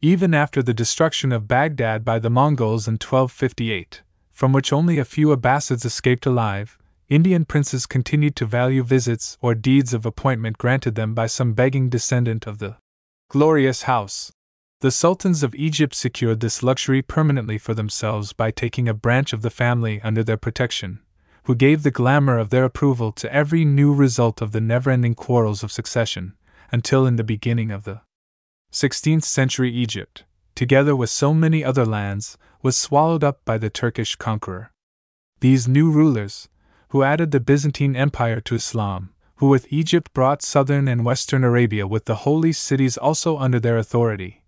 [0.00, 4.00] Even after the destruction of Baghdad by the Mongols in 1258,
[4.34, 6.76] from which only a few Abbasids escaped alive,
[7.08, 11.88] Indian princes continued to value visits or deeds of appointment granted them by some begging
[11.88, 12.76] descendant of the
[13.30, 14.32] glorious house.
[14.80, 19.42] The sultans of Egypt secured this luxury permanently for themselves by taking a branch of
[19.42, 20.98] the family under their protection,
[21.44, 25.14] who gave the glamour of their approval to every new result of the never ending
[25.14, 26.34] quarrels of succession,
[26.72, 28.00] until in the beginning of the
[28.72, 30.24] 16th century Egypt,
[30.56, 34.72] together with so many other lands, was swallowed up by the Turkish conqueror.
[35.40, 36.48] These new rulers,
[36.88, 41.86] who added the Byzantine Empire to Islam, who with Egypt brought southern and western Arabia
[41.86, 44.42] with the holy cities also under their authority,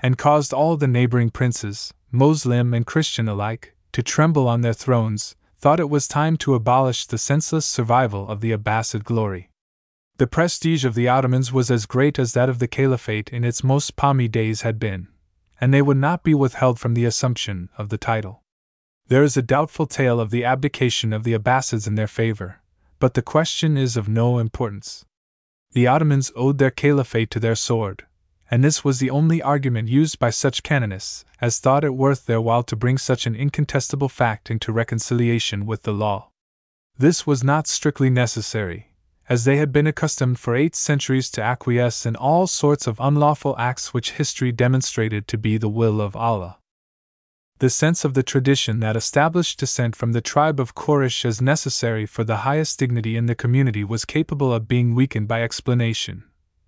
[0.00, 5.34] and caused all the neighboring princes, Moslem and Christian alike, to tremble on their thrones,
[5.56, 9.48] thought it was time to abolish the senseless survival of the Abbasid glory.
[10.18, 13.64] The prestige of the Ottomans was as great as that of the Caliphate in its
[13.64, 15.08] most palmy days had been,
[15.62, 18.42] and they would not be withheld from the assumption of the title.
[19.06, 22.60] There is a doubtful tale of the abdication of the Abbasids in their favor,
[22.98, 25.04] but the question is of no importance.
[25.70, 28.06] The Ottomans owed their caliphate to their sword,
[28.50, 32.40] and this was the only argument used by such canonists as thought it worth their
[32.40, 36.30] while to bring such an incontestable fact into reconciliation with the law.
[36.98, 38.91] This was not strictly necessary,
[39.28, 43.54] as they had been accustomed for eight centuries to acquiesce in all sorts of unlawful
[43.58, 46.58] acts which history demonstrated to be the will of Allah
[47.62, 52.06] the sense of the tradition that established descent from the tribe of Quraysh as necessary
[52.06, 56.24] for the highest dignity in the community was capable of being weakened by explanation.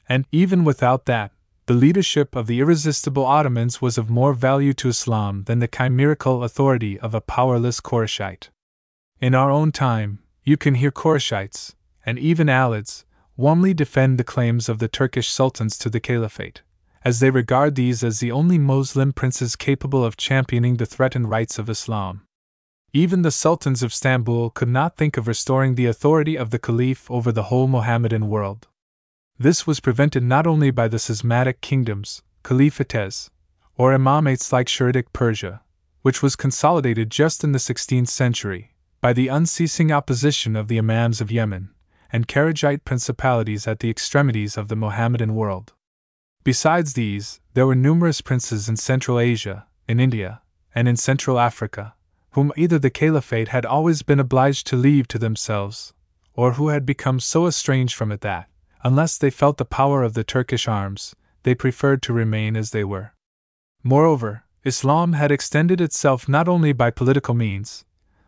[0.08, 1.32] And even without that,
[1.66, 6.44] the leadership of the irresistible Ottomans was of more value to Islam than the chimerical
[6.44, 8.50] authority of a powerless Qurayshite.
[9.20, 11.74] In our own time, you can hear Qurayshites,
[12.06, 13.04] and even Alids,
[13.36, 16.62] warmly defend the claims of the Turkish sultans to the caliphate,
[17.04, 21.58] as they regard these as the only Moslem princes capable of championing the threatened rights
[21.58, 22.22] of Islam.
[22.92, 27.10] Even the sultans of Stamboul could not think of restoring the authority of the caliph
[27.10, 28.68] over the whole Mohammedan world.
[29.36, 33.30] This was prevented not only by the schismatic kingdoms, caliphates,
[33.76, 35.62] or imamates like Shiitic Persia,
[36.02, 41.20] which was consolidated just in the 16th century, by the unceasing opposition of the imams
[41.20, 41.73] of Yemen,
[42.14, 45.72] and Kharijite principalities at the extremities of the Mohammedan world.
[46.44, 50.40] Besides these, there were numerous princes in Central Asia, in India,
[50.76, 51.94] and in Central Africa,
[52.30, 55.92] whom either the Caliphate had always been obliged to leave to themselves,
[56.34, 58.48] or who had become so estranged from it that,
[58.84, 62.84] unless they felt the power of the Turkish arms, they preferred to remain as they
[62.84, 63.12] were.
[63.82, 67.84] Moreover, Islam had extended itself not only by political means,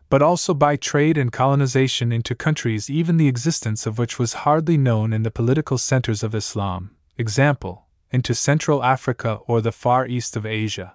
[0.09, 4.77] but also by trade and colonization into countries even the existence of which was hardly
[4.77, 10.37] known in the political centers of Islam, example, into Central Africa or the far east
[10.37, 10.95] of Asia.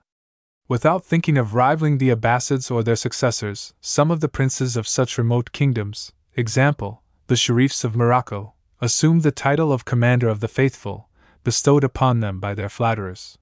[0.68, 5.18] Without thinking of rivaling the Abbasids or their successors, some of the princes of such
[5.18, 11.10] remote kingdoms, example, the Sharifs of Morocco, assumed the title of Commander of the Faithful,
[11.44, 13.38] bestowed upon them by their flatterers.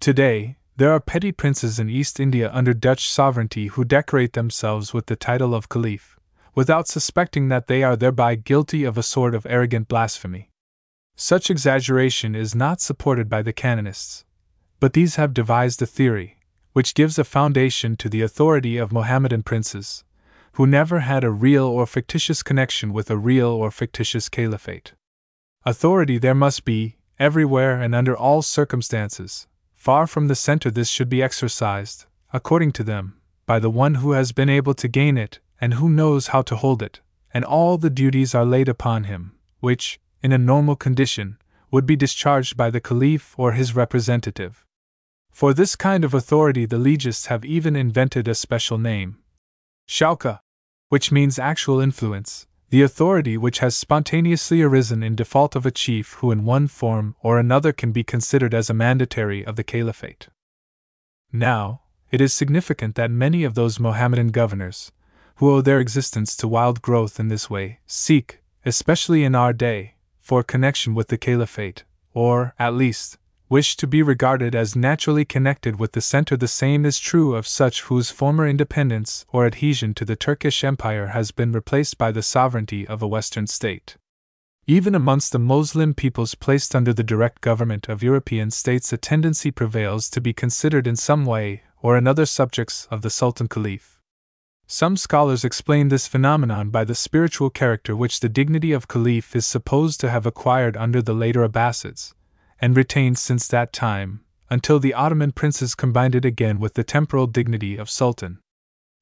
[0.00, 5.06] Today, there are petty princes in East India under Dutch sovereignty who decorate themselves with
[5.06, 6.18] the title of Caliph,
[6.54, 10.50] without suspecting that they are thereby guilty of a sort of arrogant blasphemy.
[11.14, 14.24] Such exaggeration is not supported by the canonists,
[14.80, 16.38] but these have devised a theory,
[16.72, 20.02] which gives a foundation to the authority of Mohammedan princes,
[20.54, 24.92] who never had a real or fictitious connection with a real or fictitious caliphate.
[25.64, 29.46] Authority there must be, everywhere and under all circumstances,
[29.84, 34.12] Far from the center, this should be exercised, according to them, by the one who
[34.12, 37.02] has been able to gain it and who knows how to hold it,
[37.34, 41.36] and all the duties are laid upon him, which, in a normal condition,
[41.70, 44.64] would be discharged by the caliph or his representative.
[45.30, 49.18] For this kind of authority, the legists have even invented a special name
[49.86, 50.40] Shauka,
[50.88, 56.14] which means actual influence, the authority which has spontaneously arisen in default of a chief
[56.14, 60.26] who, in one form or another, can be considered as a mandatory of the caliphate.
[61.32, 64.90] Now, it is significant that many of those Mohammedan governors,
[65.36, 69.94] who owe their existence to wild growth in this way, seek, especially in our day,
[70.18, 75.78] for connection with the caliphate, or, at least, wish to be regarded as naturally connected
[75.78, 76.36] with the center.
[76.36, 81.08] The same is true of such whose former independence or adhesion to the Turkish Empire
[81.08, 83.96] has been replaced by the sovereignty of a Western state.
[84.66, 89.50] Even amongst the Moslem peoples placed under the direct government of European states, a tendency
[89.50, 94.00] prevails to be considered in some way or another subjects of the Sultan Caliph.
[94.66, 99.44] Some scholars explain this phenomenon by the spiritual character which the dignity of Caliph is
[99.46, 102.14] supposed to have acquired under the later Abbasids,
[102.64, 107.26] and retained since that time, until the Ottoman princes combined it again with the temporal
[107.26, 108.38] dignity of Sultan.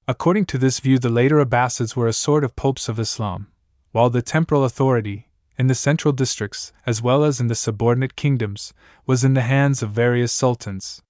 [0.08, 3.46] According to this view, the later Abbasids were a sort of popes of Islam,
[3.92, 8.74] while the temporal authority, in the central districts as well as in the subordinate kingdoms,
[9.06, 11.00] was in the hands of various sultans.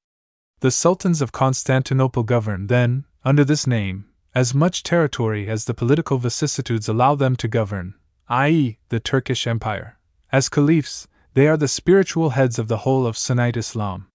[0.61, 6.19] The sultans of Constantinople governed then, under this name, as much territory as the political
[6.19, 7.95] vicissitudes allow them to govern,
[8.29, 9.97] i.e., the Turkish Empire.
[10.31, 14.09] As caliphs, they are the spiritual heads of the whole of Sunnite Islam.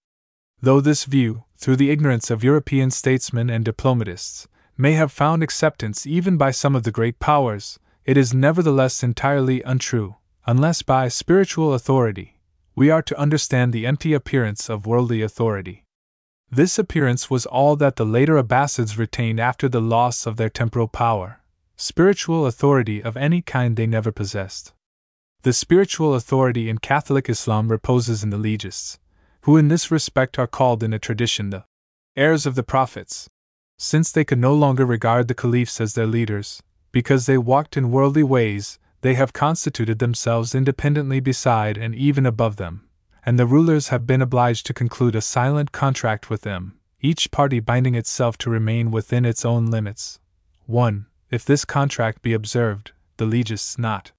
[0.62, 4.48] Though this view, through the ignorance of European statesmen and diplomatists,
[4.78, 9.62] may have found acceptance even by some of the great powers, it is nevertheless entirely
[9.64, 10.16] untrue,
[10.46, 12.38] unless by spiritual authority
[12.76, 15.84] we are to understand the empty appearance of worldly authority.
[16.52, 20.88] This appearance was all that the later Abbasids retained after the loss of their temporal
[20.88, 21.42] power.
[21.76, 24.74] Spiritual authority of any kind they never possessed.
[25.44, 29.00] The spiritual authority in Catholic Islam reposes in the legists,
[29.42, 31.64] who in this respect are called in a tradition the
[32.16, 33.30] heirs of the prophets,
[33.78, 37.92] since they could no longer regard the caliphs as their leaders, because they walked in
[37.92, 42.90] worldly ways, they have constituted themselves independently beside and even above them,
[43.24, 47.60] and the rulers have been obliged to conclude a silent contract with them, each party
[47.60, 50.20] binding itself to remain within its own limits.
[50.66, 51.06] 1.
[51.30, 54.12] If this contract be observed, the legists not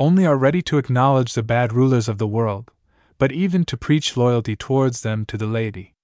[0.00, 2.70] only are ready to acknowledge the bad rulers of the world,
[3.18, 5.94] but even to preach loyalty towards them to the laity.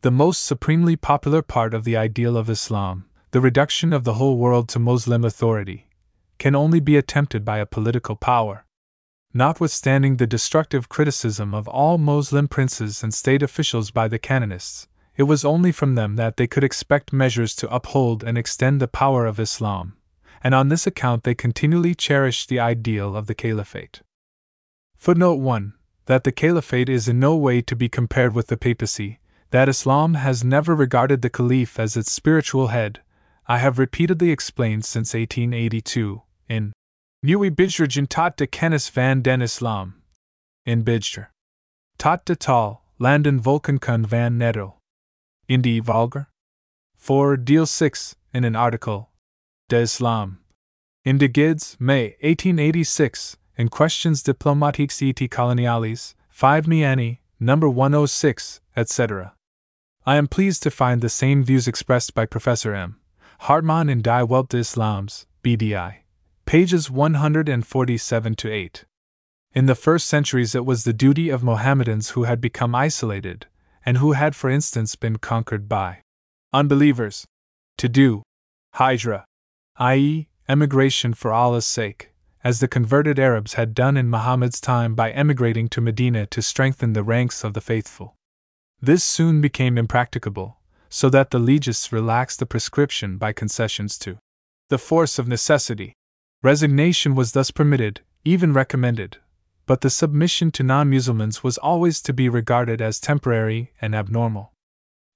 [0.00, 4.38] The most supremely popular part of the ideal of Islam, the reduction of the whole
[4.38, 5.88] world to Moslem authority,
[6.38, 8.64] can only be attempted by a political power.
[9.36, 15.24] notwithstanding the destructive criticism of all Moslem princes and state officials by the canonists, it
[15.24, 19.26] was only from them that they could expect measures to uphold and extend the power
[19.26, 19.96] of Islam,
[20.44, 24.02] and on this account they continually cherished the ideal of the caliphate.
[24.96, 25.72] Footnote 1
[26.04, 29.18] That the caliphate is in no way to be compared with the papacy,
[29.50, 33.00] that Islam has never regarded the caliph as its spiritual head,
[33.48, 36.72] I have repeatedly explained since 1882, in
[37.24, 39.94] Bijdragen tot de kennis van den Islam,
[40.66, 41.28] in Bijdrage.
[41.96, 44.74] Tot de tal, landen volkenkunde van Nederland
[45.46, 46.28] in die Vulgar?
[46.96, 49.10] For Deal 6, in an article,
[49.68, 50.40] De Islam.
[51.04, 59.32] In de Gids, May 1886, in Questions Diplomatiques et Coloniales, 5 Miani, number 106, etc.
[60.04, 62.96] I am pleased to find the same views expressed by Professor M.
[63.40, 66.00] Hartmann in Die Welt des Islams, BDI.
[66.44, 68.84] Pages 147 to 8.
[69.54, 73.46] In the first centuries, it was the duty of Mohammedans who had become isolated,
[73.86, 76.02] and who had, for instance, been conquered by
[76.52, 77.24] unbelievers,
[77.78, 78.22] to do
[78.74, 79.24] hijra,
[79.76, 82.12] i.e., emigration for Allah's sake,
[82.44, 86.92] as the converted Arabs had done in Muhammad's time by emigrating to Medina to strengthen
[86.92, 88.14] the ranks of the faithful.
[88.80, 94.18] This soon became impracticable, so that the legists relaxed the prescription by concessions to
[94.68, 95.94] the force of necessity.
[96.42, 99.16] Resignation was thus permitted, even recommended,
[99.66, 104.52] but the submission to non Muslimans was always to be regarded as temporary and abnormal.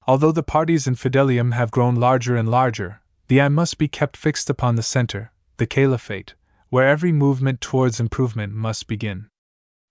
[0.07, 4.51] Although the partes infidelium have grown larger and larger, the eye must be kept fixed
[4.51, 6.35] upon the center, the Caliphate,
[6.71, 9.29] where every movement towards improvement must begin.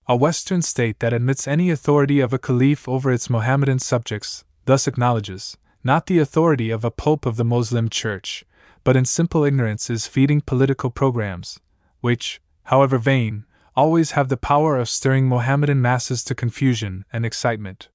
[0.06, 4.86] A Western state that admits any authority of a caliph over its Mohammedan subjects thus
[4.86, 8.44] acknowledges, not the authority of a pope of the Moslem Church,
[8.84, 11.60] but in simple ignorance is feeding political programs,
[12.00, 13.44] which, however vain,
[13.76, 17.88] always have the power of stirring Mohammedan masses to confusion and excitement.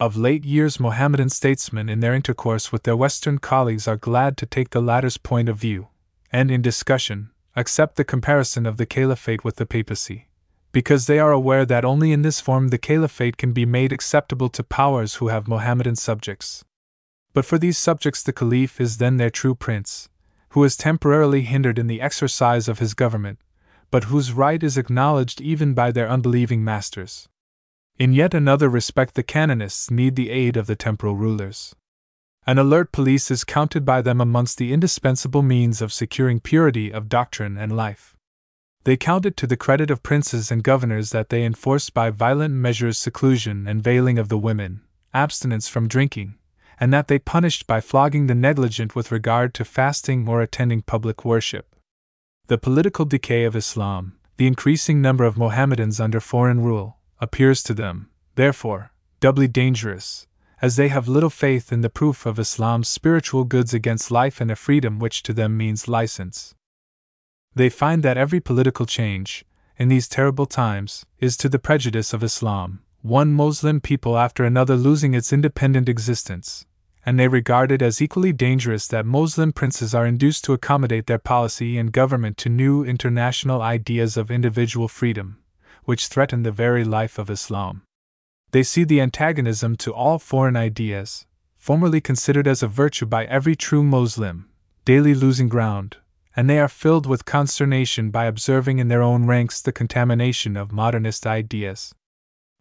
[0.00, 4.46] Of late years, Mohammedan statesmen in their intercourse with their Western colleagues are glad to
[4.46, 5.88] take the latter's point of view,
[6.30, 10.28] and in discussion, accept the comparison of the caliphate with the papacy,
[10.70, 14.48] because they are aware that only in this form the caliphate can be made acceptable
[14.50, 16.64] to powers who have Mohammedan subjects.
[17.34, 20.08] But for these subjects, the caliph is then their true prince,
[20.50, 23.40] who is temporarily hindered in the exercise of his government,
[23.90, 27.28] but whose right is acknowledged even by their unbelieving masters.
[27.98, 31.74] In yet another respect, the canonists need the aid of the temporal rulers.
[32.46, 37.08] An alert police is counted by them amongst the indispensable means of securing purity of
[37.08, 38.16] doctrine and life.
[38.84, 42.54] They count it to the credit of princes and governors that they enforce by violent
[42.54, 46.36] measures seclusion and veiling of the women, abstinence from drinking,
[46.78, 51.24] and that they punished by flogging the negligent with regard to fasting or attending public
[51.24, 51.74] worship.
[52.46, 57.74] The political decay of Islam, the increasing number of Mohammedans under foreign rule, appears to
[57.74, 60.26] them, therefore, doubly dangerous,
[60.60, 64.50] as they have little faith in the proof of Islam's spiritual goods against life and
[64.50, 66.54] a freedom which to them means license.
[67.54, 69.44] They find that every political change,
[69.76, 74.76] in these terrible times, is to the prejudice of Islam, one Moslem people after another
[74.76, 76.66] losing its independent existence,
[77.06, 81.18] and they regard it as equally dangerous that Moslem princes are induced to accommodate their
[81.18, 85.38] policy and government to new international ideas of individual freedom,
[85.88, 87.80] which threaten the very life of Islam.
[88.50, 91.24] They see the antagonism to all foreign ideas,
[91.56, 94.50] formerly considered as a virtue by every true Moslem,
[94.84, 95.96] daily losing ground,
[96.36, 100.72] and they are filled with consternation by observing in their own ranks the contamination of
[100.72, 101.94] modernist ideas.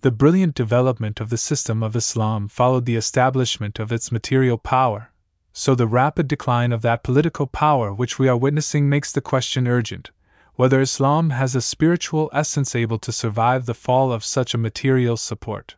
[0.03, 5.11] The brilliant development of the system of Islam followed the establishment of its material power,
[5.51, 9.67] so the rapid decline of that political power which we are witnessing makes the question
[9.67, 10.11] urgent
[10.57, 15.15] whether Islam has a spiritual essence able to survive the fall of such a material
[15.15, 15.77] support.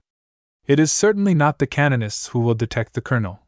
[0.66, 3.42] It is certainly not the canonists who will detect the kernel.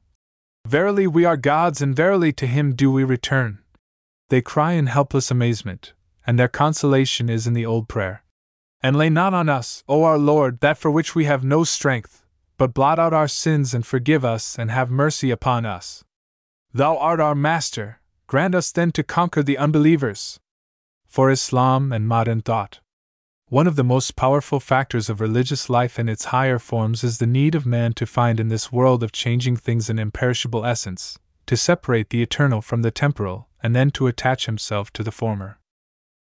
[0.68, 3.58] Verily, we are God's, and verily to Him do we return.
[4.30, 5.94] They cry in helpless amazement,
[6.28, 8.24] and their consolation is in the old prayer
[8.84, 12.26] and lay not on us, O our Lord, that for which we have no strength,
[12.58, 16.04] but blot out our sins and forgive us and have mercy upon us.
[16.74, 20.40] Thou art our Master, grant us then to conquer the unbelievers.
[21.12, 22.80] For Islam and modern thought.
[23.50, 27.28] One of the most powerful factors of religious life in its higher forms is the
[27.28, 31.58] need of man to find in this world of changing things an imperishable essence, to
[31.58, 35.60] separate the eternal from the temporal, and then to attach himself to the former.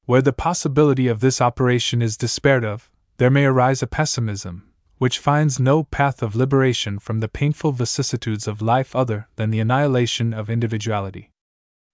[0.06, 5.20] Where the possibility of this operation is despaired of, there may arise a pessimism, which
[5.20, 10.34] finds no path of liberation from the painful vicissitudes of life other than the annihilation
[10.34, 11.29] of individuality.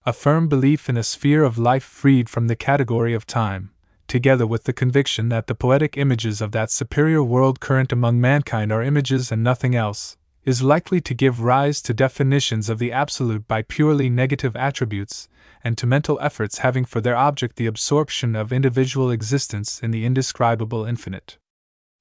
[0.09, 3.73] A firm belief in a sphere of life freed from the category of time,
[4.07, 8.71] together with the conviction that the poetic images of that superior world current among mankind
[8.71, 13.49] are images and nothing else, is likely to give rise to definitions of the absolute
[13.49, 15.29] by purely negative attributes,
[15.65, 20.07] and to mental efforts having for their object the absorption of individual existence in the
[20.07, 21.37] indescribable infinite.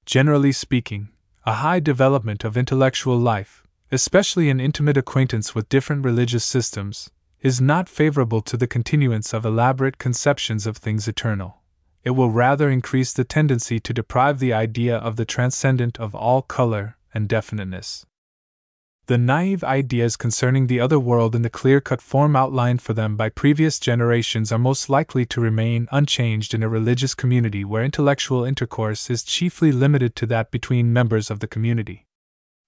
[0.05, 1.09] Generally speaking,
[1.43, 7.09] a high development of intellectual life, especially an intimate acquaintance with different religious systems,
[7.45, 11.61] is not favorable to the continuance of elaborate conceptions of things eternal.
[12.03, 16.41] It will rather increase the tendency to deprive the idea of the transcendent of all
[16.41, 18.03] color and definiteness.
[19.05, 23.15] The naive ideas concerning the other world in the clear cut form outlined for them
[23.15, 28.43] by previous generations are most likely to remain unchanged in a religious community where intellectual
[28.43, 32.07] intercourse is chiefly limited to that between members of the community.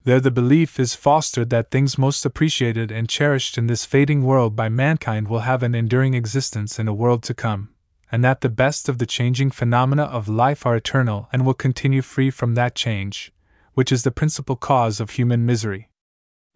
[0.08, 4.56] There, the belief is fostered that things most appreciated and cherished in this fading world
[4.56, 7.72] by mankind will have an enduring existence in a world to come,
[8.10, 12.02] and that the best of the changing phenomena of life are eternal and will continue
[12.02, 13.34] free from that change,
[13.74, 15.90] which is the principal cause of human misery.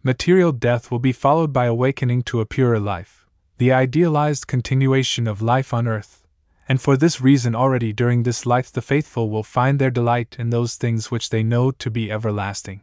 [0.02, 3.26] Material death will be followed by awakening to a purer life,
[3.58, 6.26] the idealized continuation of life on earth,
[6.70, 10.48] and for this reason already during this life the faithful will find their delight in
[10.48, 12.80] those things which they know to be everlasting.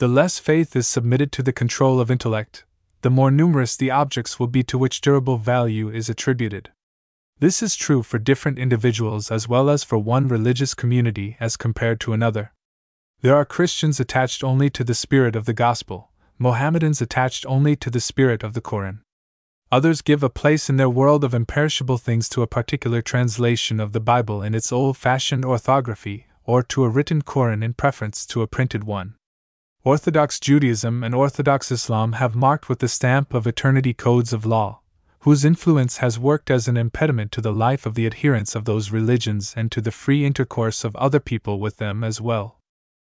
[0.00, 2.64] The less faith is submitted to the control of intellect,
[3.02, 6.70] the more numerous the objects will be to which durable value is attributed.
[7.38, 12.00] This is true for different individuals as well as for one religious community as compared
[12.00, 12.54] to another.
[13.20, 17.90] There are Christians attached only to the spirit of the gospel, Mohammedans attached only to
[17.90, 19.02] the spirit of the Koran.
[19.70, 23.92] Others give a place in their world of imperishable things to a particular translation of
[23.92, 28.40] the Bible in its old fashioned orthography, or to a written Koran in preference to
[28.40, 29.16] a printed one.
[29.82, 34.80] Orthodox Judaism and Orthodox Islam have marked with the stamp of eternity codes of law,
[35.20, 38.90] whose influence has worked as an impediment to the life of the adherents of those
[38.90, 42.60] religions and to the free intercourse of other people with them as well.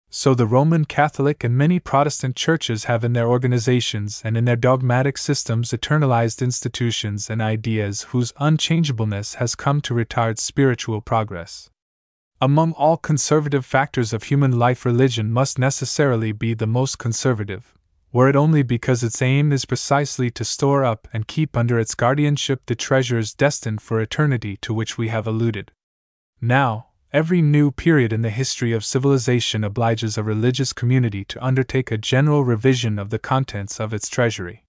[0.10, 4.56] So the Roman Catholic and many Protestant churches have in their organizations and in their
[4.56, 11.70] dogmatic systems eternalized institutions and ideas whose unchangeableness has come to retard spiritual progress.
[12.42, 17.74] Among all conservative factors of human life, religion must necessarily be the most conservative,
[18.12, 21.96] were it only because its aim is precisely to store up and keep under its
[21.96, 25.72] guardianship the treasures destined for eternity to which we have alluded.
[26.42, 31.90] Now, Every new period in the history of civilization obliges a religious community to undertake
[31.90, 34.66] a general revision of the contents of its treasury.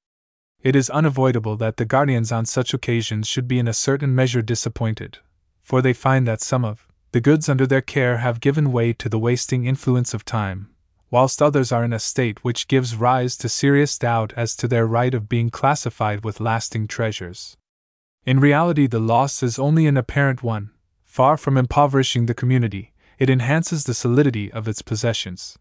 [0.62, 4.42] It is unavoidable that the guardians on such occasions should be in a certain measure
[4.42, 5.18] disappointed,
[5.60, 9.08] for they find that some of the goods under their care have given way to
[9.08, 10.68] the wasting influence of time,
[11.10, 14.86] whilst others are in a state which gives rise to serious doubt as to their
[14.86, 17.56] right of being classified with lasting treasures.
[18.24, 20.70] In reality, the loss is only an apparent one,
[21.16, 25.56] Far from impoverishing the community, it enhances the solidity of its possessions.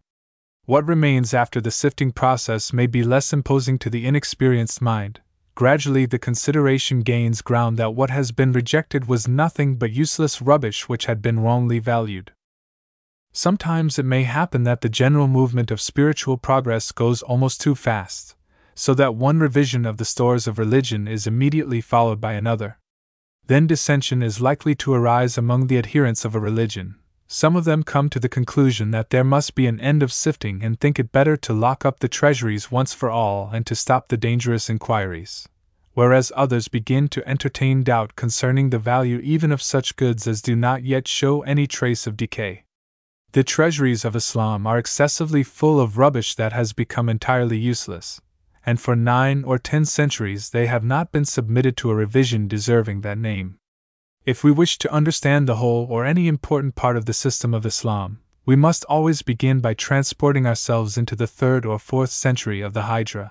[0.66, 5.22] What remains after the sifting process may be less imposing to the inexperienced mind.
[5.56, 10.88] Gradually, the consideration gains ground that what has been rejected was nothing but useless rubbish
[10.88, 12.30] which had been wrongly valued.
[13.32, 18.36] Sometimes it may happen that the general movement of spiritual progress goes almost too fast,
[18.74, 22.78] so that one revision of the stores of religion is immediately followed by another
[23.46, 26.96] then dissension is likely to arise among the adherents of a religion.
[27.28, 30.62] Some of them come to the conclusion that there must be an end of sifting
[30.62, 34.08] and think it better to lock up the treasuries once for all and to stop
[34.08, 35.48] the dangerous inquiries.
[35.94, 40.54] Whereas others begin to entertain doubt concerning the value even of such goods as do
[40.54, 42.64] not yet show any trace of decay.
[43.32, 48.20] The treasuries of Islam are excessively full of rubbish that has become entirely useless
[48.66, 53.02] and for nine or ten centuries they have not been submitted to a revision deserving
[53.02, 53.58] that name.
[54.26, 57.64] If we wish to understand the whole or any important part of the system of
[57.64, 62.72] Islam, we must always begin by transporting ourselves into the third or fourth century of
[62.72, 63.30] the Hijra.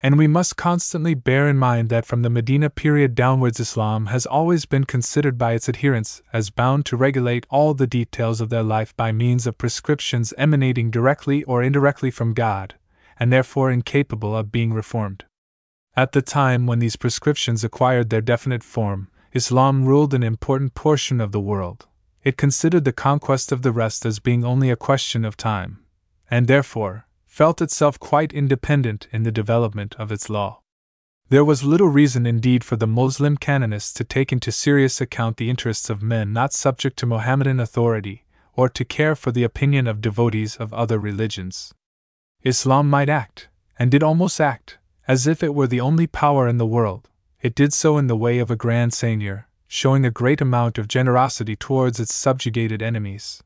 [0.00, 4.24] And we must constantly bear in mind that from the Medina period downwards, Islam has
[4.24, 8.62] always been considered by its adherents as bound to regulate all the details of their
[8.62, 12.76] life by means of prescriptions emanating directly or indirectly from God,
[13.18, 15.24] and therefore incapable of being reformed.
[15.96, 21.20] At the time when these prescriptions acquired their definite form, Islam ruled an important portion
[21.20, 21.86] of the world.
[22.22, 25.78] It considered the conquest of the rest as being only a question of time,
[26.30, 30.60] and therefore felt itself quite independent in the development of its law.
[31.30, 35.48] There was little reason indeed for the Moslem canonists to take into serious account the
[35.48, 40.02] interests of men not subject to Mohammedan authority, or to care for the opinion of
[40.02, 41.72] devotees of other religions.
[42.42, 44.76] Islam might act, and did almost act,
[45.08, 47.08] as if it were the only power in the world.
[47.42, 50.86] It did so in the way of a grand seigneur, showing a great amount of
[50.86, 53.42] generosity towards its subjugated enemies.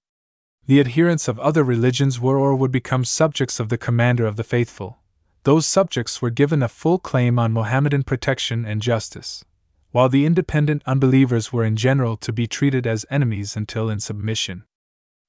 [0.67, 4.45] The adherents of other religions were or would become subjects of the commander of the
[4.45, 4.99] faithful.
[5.45, 9.47] Those subjects were given a full claim on Mohammedan protection and justice,
[9.93, 14.65] while the independent unbelievers were in general to be treated as enemies until in submission.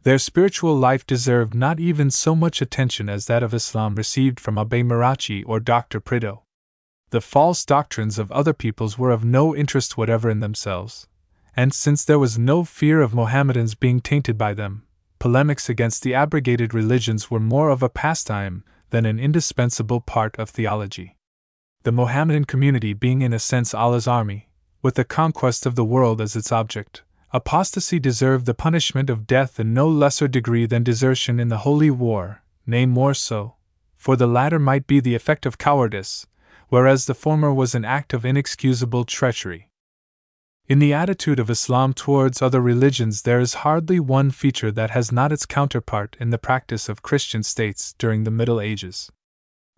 [0.04, 4.56] Their spiritual life deserved not even so much attention as that of Islam received from
[4.56, 6.02] Abbé Marracci or Dr.
[6.02, 6.44] Prideaux.
[7.10, 11.08] The false doctrines of other peoples were of no interest whatever in themselves,
[11.56, 14.84] and since there was no fear of Mohammedans being tainted by them,
[15.18, 20.50] polemics against the abrogated religions were more of a pastime than an indispensable part of
[20.50, 21.16] theology.
[21.84, 24.50] The Mohammedan community being in a sense Allah's army,
[24.82, 29.60] with the conquest of the world as its object, Apostasy deserved the punishment of death
[29.60, 33.56] in no lesser degree than desertion in the holy war, nay, more so,
[33.96, 36.26] for the latter might be the effect of cowardice,
[36.70, 39.70] whereas the former was an act of inexcusable treachery.
[40.68, 45.12] In the attitude of Islam towards other religions, there is hardly one feature that has
[45.12, 49.10] not its counterpart in the practice of Christian states during the Middle Ages.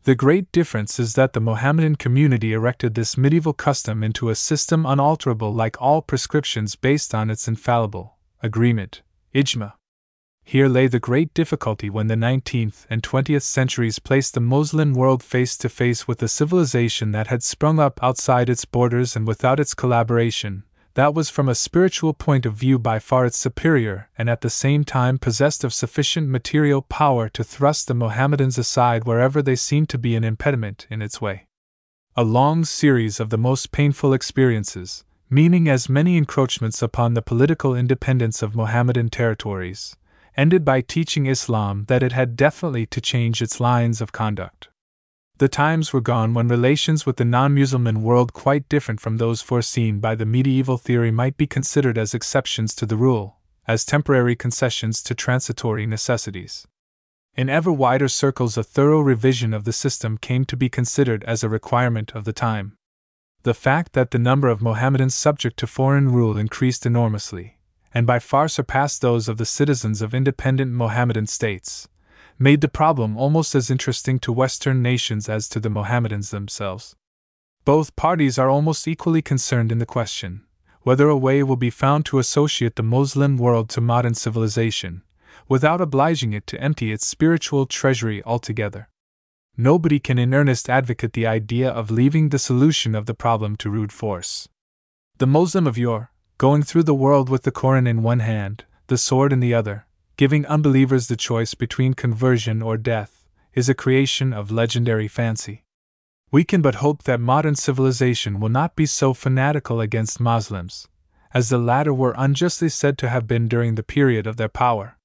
[0.04, 4.86] The great difference is that the Mohammedan community erected this medieval custom into a system
[4.86, 9.04] unalterable like all prescriptions based on its infallible agreement,
[9.36, 9.74] ijma.
[10.52, 15.22] Here lay the great difficulty when the 19th and 20th centuries placed the Moslem world
[15.22, 19.60] face to face with a civilization that had sprung up outside its borders and without
[19.60, 20.64] its collaboration,
[20.96, 24.50] that was from a spiritual point of view by far its superior and at the
[24.50, 29.90] same time possessed of sufficient material power to thrust the Mohammedans aside wherever they seemed
[29.90, 31.46] to be an impediment in its way.
[32.16, 37.76] A long series of the most painful experiences, meaning as many encroachments upon the political
[37.76, 39.96] independence of Mohammedan territories,
[40.40, 44.70] ended by teaching Islam that it had definitely to change its lines of conduct.
[45.38, 49.42] The times were gone when relations with the non Muslim world, quite different from those
[49.42, 54.38] foreseen by the medieval theory, might be considered as exceptions to the rule, as temporary
[54.38, 56.66] concessions to transitory necessities.
[57.36, 61.44] In ever wider circles, a thorough revision of the system came to be considered as
[61.44, 62.78] a requirement of the time.
[63.44, 67.59] The fact that the number of Mohammedans subject to foreign rule increased enormously,
[67.94, 71.88] and by far surpassed those of the citizens of independent Mohammedan states,
[72.38, 76.96] made the problem almost as interesting to Western nations as to the Mohammedans themselves.
[77.66, 80.46] Both parties are almost equally concerned in the question
[80.84, 85.04] whether a way will be found to associate the Moslem world to modern civilization,
[85.48, 88.88] without obliging it to empty its spiritual treasury altogether.
[89.58, 93.70] Nobody can in earnest advocate the idea of leaving the solution of the problem to
[93.70, 94.48] rude force.
[95.18, 98.98] The Moslem of yore, going through the world with the Koran in one hand, the
[98.98, 99.86] sword in the other,
[100.16, 105.66] giving unbelievers the choice between conversion or death, is a creation of legendary fancy.
[106.32, 110.88] We can but hope that modern civilization will not be so fanatical against Moslems,
[111.34, 114.98] as the latter were unjustly said to have been during the period of their power.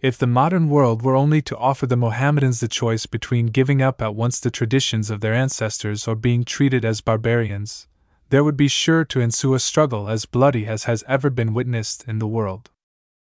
[0.00, 4.02] If the modern world were only to offer the Mohammedans the choice between giving up
[4.02, 7.86] at once the traditions of their ancestors or being treated as barbarians,
[8.30, 12.04] there would be sure to ensue a struggle as bloody as has ever been witnessed
[12.08, 12.70] in the world.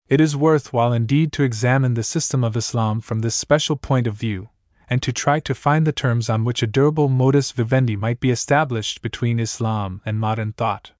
[0.07, 4.15] It is worthwhile indeed to examine the system of Islam from this special point of
[4.15, 4.49] view,
[4.89, 8.29] and to try to find the terms on which a durable modus vivendi might be
[8.29, 10.91] established between Islam and modern thought.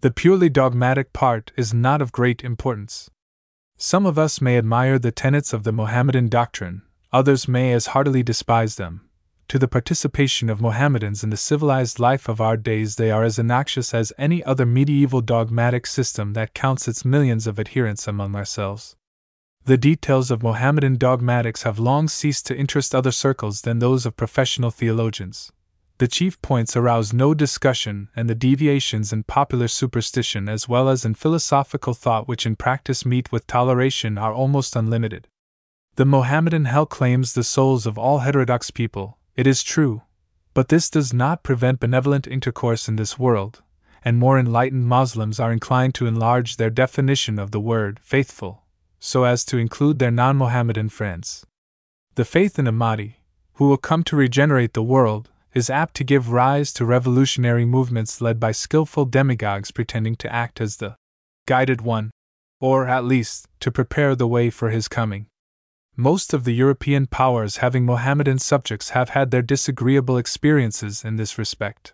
[0.00, 3.10] The purely dogmatic part is not of great importance.
[3.76, 8.22] Some of us may admire the tenets of the Mohammedan doctrine, others may as heartily
[8.22, 9.07] despise them,
[9.48, 13.38] to the participation of Mohammedans in the civilized life of our days, they are as
[13.38, 18.94] innoxious as any other medieval dogmatic system that counts its millions of adherents among ourselves.
[19.64, 24.16] The details of Mohammedan dogmatics have long ceased to interest other circles than those of
[24.16, 25.52] professional theologians.
[25.98, 31.04] The chief points arouse no discussion, and the deviations in popular superstition as well as
[31.04, 35.26] in philosophical thought, which in practice meet with toleration, are almost unlimited.
[35.96, 40.02] The Mohammedan hell claims the souls of all heterodox people, it is true,
[40.52, 43.62] but this does not prevent benevolent intercourse in this world,
[44.04, 48.64] and more enlightened Moslems are inclined to enlarge their definition of the word faithful,
[48.98, 51.46] so as to include their non Mohammedan friends.
[52.16, 53.18] The faith in a Mahdi,
[53.54, 58.20] who will come to regenerate the world, is apt to give rise to revolutionary movements
[58.20, 60.96] led by skillful demagogues pretending to act as the
[61.46, 62.10] guided one,
[62.60, 65.28] or at least to prepare the way for his coming.
[66.00, 71.36] Most of the European powers having Mohammedan subjects have had their disagreeable experiences in this
[71.36, 71.92] respect.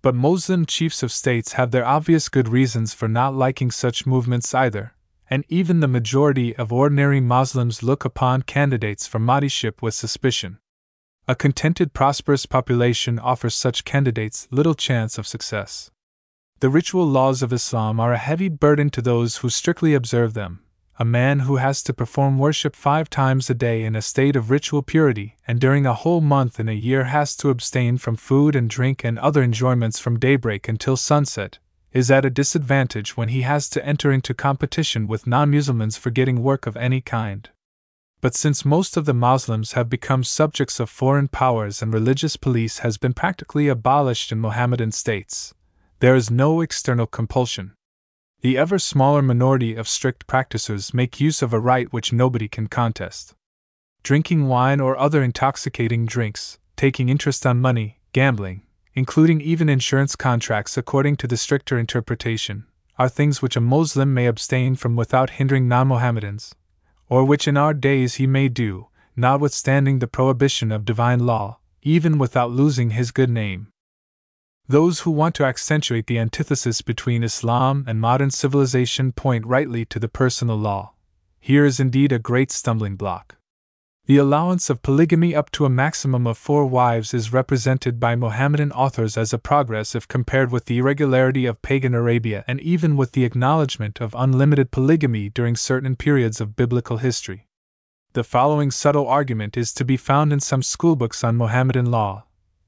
[0.00, 4.54] But Moslem chiefs of states have their obvious good reasons for not liking such movements
[4.54, 4.94] either,
[5.28, 10.56] and even the majority of ordinary Moslems look upon candidates for Mahdiship with suspicion.
[11.28, 15.90] A contented, prosperous population offers such candidates little chance of success.
[16.60, 20.62] The ritual laws of Islam are a heavy burden to those who strictly observe them.
[20.98, 24.50] A man who has to perform worship five times a day in a state of
[24.50, 28.56] ritual purity and during a whole month in a year has to abstain from food
[28.56, 31.58] and drink and other enjoyments from daybreak until sunset,
[31.92, 36.08] is at a disadvantage when he has to enter into competition with non Muslims for
[36.08, 37.50] getting work of any kind.
[38.22, 42.78] But since most of the Moslems have become subjects of foreign powers and religious police
[42.78, 45.52] has been practically abolished in Mohammedan states,
[46.00, 47.75] there is no external compulsion.
[48.46, 52.68] The ever smaller minority of strict practitioners make use of a right which nobody can
[52.68, 53.34] contest.
[54.04, 58.62] Drinking wine or other intoxicating drinks, taking interest on money, gambling,
[58.94, 62.66] including even insurance contracts according to the stricter interpretation,
[63.00, 66.54] are things which a Moslem may abstain from without hindering non Mohammedans,
[67.08, 72.16] or which in our days he may do, notwithstanding the prohibition of divine law, even
[72.16, 73.72] without losing his good name.
[74.68, 80.00] Those who want to accentuate the antithesis between Islam and modern civilization point rightly to
[80.00, 80.92] the personal law.
[81.38, 83.36] Here is indeed a great stumbling block.
[84.06, 88.72] The allowance of polygamy up to a maximum of four wives is represented by Mohammedan
[88.72, 93.12] authors as a progress if compared with the irregularity of pagan Arabia and even with
[93.12, 97.46] the acknowledgement of unlimited polygamy during certain periods of biblical history.
[98.14, 102.25] The following subtle argument is to be found in some schoolbooks on Mohammedan law,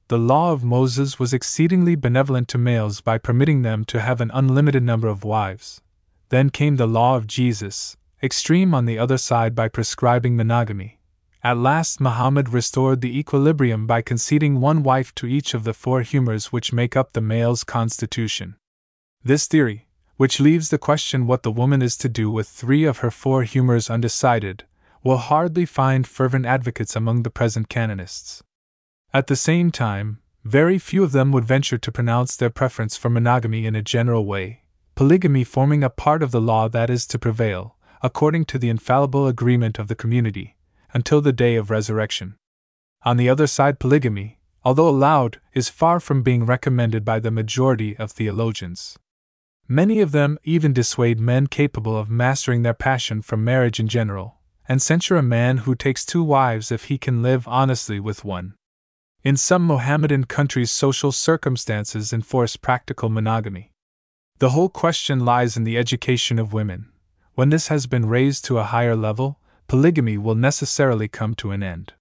[0.09, 4.31] the law of Moses was exceedingly benevolent to males by permitting them to have an
[4.33, 5.81] unlimited number of wives.
[6.29, 10.99] Then came the law of Jesus, extreme on the other side by prescribing monogamy.
[11.43, 16.01] At last, Muhammad restored the equilibrium by conceding one wife to each of the four
[16.01, 18.55] humors which make up the male's constitution.
[19.23, 22.97] This theory, which leaves the question what the woman is to do with three of
[22.97, 24.63] her four humors undecided,
[25.03, 28.41] will hardly find fervent advocates among the present canonists.
[29.11, 33.09] At the same time, very few of them would venture to pronounce their preference for
[33.09, 34.63] monogamy in a general way,
[34.93, 39.25] polygamy forming a part of the law that is to prevail, according to the infallible
[39.25, 40.55] agreement of the community,
[40.93, 42.35] until the day of resurrection.
[43.03, 47.97] On the other side, polygamy, although allowed, is far from being recommended by the majority
[47.97, 48.97] of theologians.
[49.67, 54.39] Many of them even dissuade men capable of mastering their passion from marriage in general,
[54.67, 58.53] and censure a man who takes two wives if he can live honestly with one.
[59.21, 63.71] In some Mohammedan countries, social circumstances enforce practical monogamy.
[64.37, 66.89] The whole question lies in the education of women.
[67.35, 71.61] When this has been raised to a higher level, polygamy will necessarily come to an
[71.61, 71.93] end.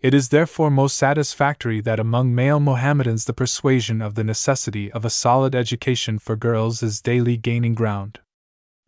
[0.00, 5.04] It is therefore most satisfactory that among male Mohammedans the persuasion of the necessity of
[5.04, 8.20] a solid education for girls is daily gaining ground.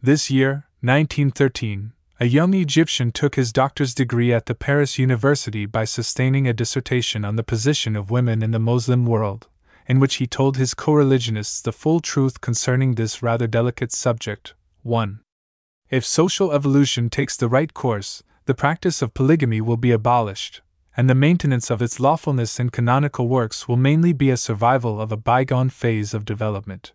[0.00, 5.84] This year, 1913, a young Egyptian took his doctor's degree at the Paris University by
[5.84, 9.46] sustaining a dissertation on the position of women in the Muslim world,
[9.86, 14.54] in which he told his co religionists the full truth concerning this rather delicate subject.
[14.82, 15.20] 1.
[15.90, 20.60] If social evolution takes the right course, the practice of polygamy will be abolished,
[20.96, 25.12] and the maintenance of its lawfulness in canonical works will mainly be a survival of
[25.12, 26.92] a bygone phase of development.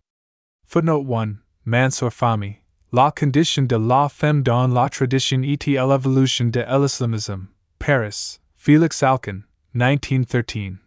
[0.65, 2.57] Footnote 1 Mansour Fahmy,
[2.95, 7.47] La condition de la femme dans la tradition et l'évolution de l'islamisme,
[7.79, 10.77] Paris, Felix Alcan, 1913.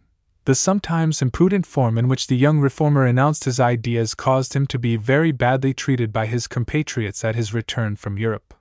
[0.45, 4.79] The sometimes imprudent form in which the young reformer announced his ideas caused him to
[4.79, 8.53] be very badly treated by his compatriots at his return from Europe.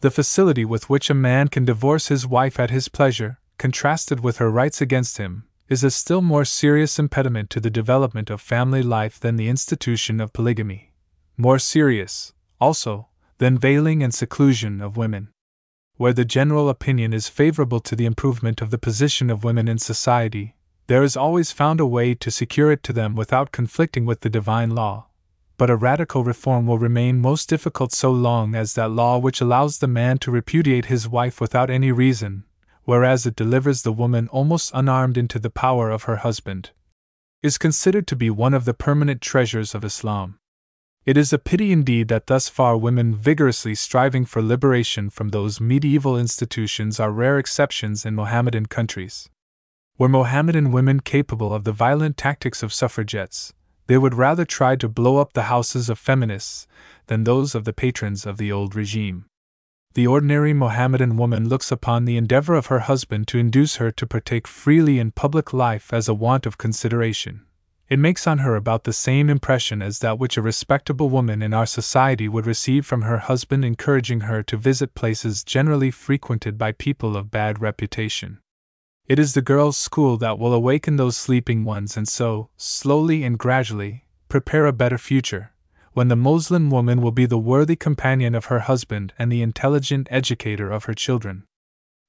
[0.00, 4.36] The facility with which a man can divorce his wife at his pleasure, contrasted with
[4.36, 8.84] her rights against him, is a still more serious impediment to the development of family
[8.84, 10.92] life than the institution of polygamy.
[11.36, 15.28] More serious, also, than veiling and seclusion of women.
[15.96, 19.78] Where the general opinion is favorable to the improvement of the position of women in
[19.78, 20.56] society,
[20.88, 24.30] there is always found a way to secure it to them without conflicting with the
[24.30, 25.06] divine law.
[25.58, 29.78] But a radical reform will remain most difficult so long as that law which allows
[29.78, 32.44] the man to repudiate his wife without any reason,
[32.84, 36.70] whereas it delivers the woman almost unarmed into the power of her husband,
[37.42, 40.38] is considered to be one of the permanent treasures of Islam.
[41.06, 45.60] It is a pity indeed that thus far women vigorously striving for liberation from those
[45.60, 49.30] medieval institutions are rare exceptions in Mohammedan countries.
[49.98, 53.52] Were Mohammedan women capable of the violent tactics of suffragettes,
[53.86, 56.66] they would rather try to blow up the houses of feminists
[57.06, 59.26] than those of the patrons of the old regime.
[59.94, 64.08] The ordinary Mohammedan woman looks upon the endeavor of her husband to induce her to
[64.08, 67.45] partake freely in public life as a want of consideration
[67.88, 71.54] it makes on her about the same impression as that which a respectable woman in
[71.54, 76.72] our society would receive from her husband encouraging her to visit places generally frequented by
[76.72, 78.38] people of bad reputation.
[79.06, 83.38] It is the girls' school that will awaken those sleeping ones, and so, slowly and
[83.38, 85.52] gradually, prepare a better future,
[85.92, 90.08] when the Moslem woman will be the worthy companion of her husband and the intelligent
[90.10, 91.44] educator of her children.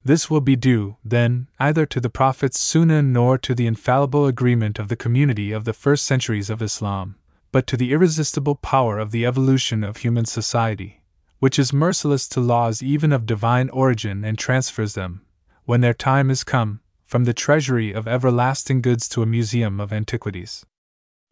[0.07, 4.79] This will be due, then, either to the Prophet's Sunnah nor to the infallible agreement
[4.79, 7.17] of the community of the first centuries of Islam,
[7.51, 11.01] but to the irresistible power of the evolution of human society,
[11.39, 15.25] which is merciless to laws even of divine origin and transfers them,
[15.65, 19.91] when their time is come, from the treasury of everlasting goods to a museum of
[19.91, 20.65] antiquities.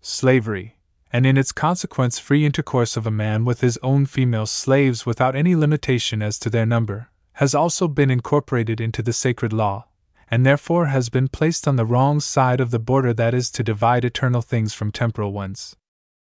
[0.02, 0.76] Slavery,
[1.14, 5.34] and in its consequence free intercourse of a man with his own female slaves without
[5.34, 9.86] any limitation as to their number, has also been incorporated into the sacred law,
[10.30, 13.64] and therefore has been placed on the wrong side of the border that is to
[13.64, 15.76] divide eternal things from temporal ones.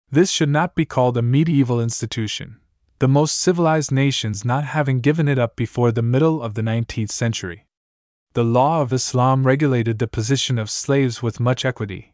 [0.09, 2.59] This should not be called a medieval institution,
[2.99, 7.11] the most civilized nations not having given it up before the middle of the 19th
[7.11, 7.65] century.
[8.33, 12.10] The law of Islam regulated the position of slaves with much equity,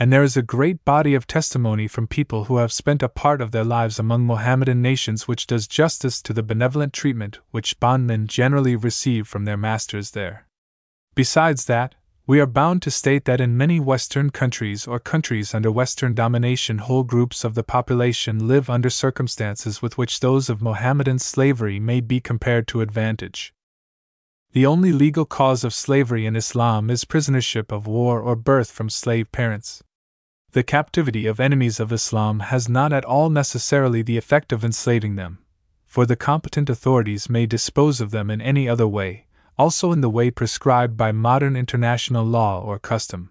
[0.00, 3.40] and there is a great body of testimony from people who have spent a part
[3.40, 8.28] of their lives among Mohammedan nations which does justice to the benevolent treatment which bondmen
[8.28, 10.46] generally receive from their masters there.
[11.16, 11.96] Besides that,
[12.28, 16.78] we are bound to state that in many Western countries or countries under Western domination,
[16.78, 22.00] whole groups of the population live under circumstances with which those of Mohammedan slavery may
[22.00, 23.52] be compared to advantage.
[24.52, 28.90] The only legal cause of slavery in Islam is prisonership of war or birth from
[28.90, 29.82] slave parents.
[30.52, 35.16] The captivity of enemies of Islam has not at all necessarily the effect of enslaving
[35.16, 35.38] them,
[35.86, 39.26] for the competent authorities may dispose of them in any other way,
[39.58, 43.30] also in the way prescribed by modern international law or custom.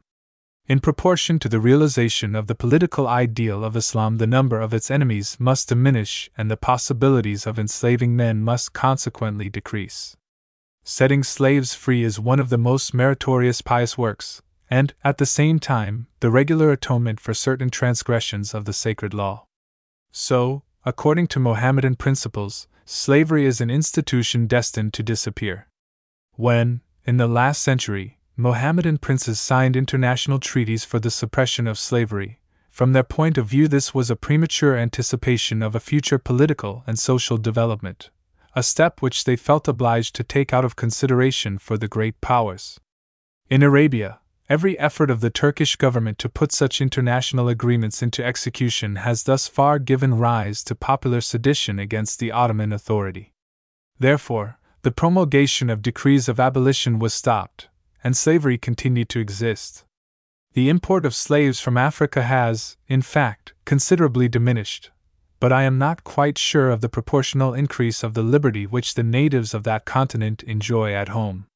[0.67, 4.91] In proportion to the realization of the political ideal of Islam, the number of its
[4.91, 10.17] enemies must diminish and the possibilities of enslaving men must consequently decrease.
[10.83, 15.59] Setting slaves free is one of the most meritorious pious works, and, at the same
[15.59, 19.45] time, the regular atonement for certain transgressions of the sacred law.
[20.11, 25.67] So, according to Mohammedan principles, slavery is an institution destined to disappear.
[26.33, 32.39] When, in the last century, Mohammedan princes signed international treaties for the suppression of slavery,
[32.77, 36.99] from their point of view, this was a premature anticipation of a future political and
[36.99, 38.11] social development,
[38.55, 42.79] a step which they felt obliged to take out of consideration for the great powers.
[43.49, 48.97] In Arabia, every effort of the Turkish government to put such international agreements into execution
[48.97, 53.33] has thus far given rise to popular sedition against the Ottoman authority.
[53.99, 57.67] Therefore, the promulgation of decrees of abolition was stopped,
[58.03, 59.83] and slavery continued to exist.
[60.53, 64.91] The import of slaves from Africa has, in fact, considerably diminished,
[65.39, 69.03] but I am not quite sure of the proportional increase of the liberty which the
[69.03, 71.47] natives of that continent enjoy at home.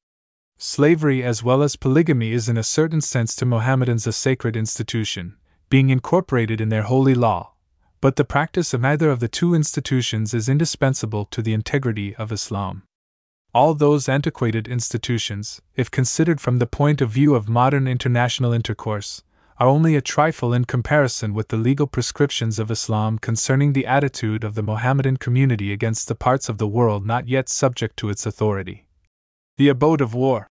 [0.58, 5.36] Slavery as well as polygamy is in a certain sense to Mohammedans a sacred institution,
[5.68, 7.52] being incorporated in their holy law,
[8.00, 12.30] but the practice of neither of the two institutions is indispensable to the integrity of
[12.30, 12.84] Islam
[13.54, 19.22] all those antiquated institutions, if considered from the point of view of modern international intercourse,
[19.58, 24.42] are only a trifle in comparison with the legal prescriptions of Islam concerning the attitude
[24.42, 28.24] of the Mohammedan community against the parts of the world not yet subject to its
[28.24, 28.86] authority.
[29.58, 30.48] The abode of war,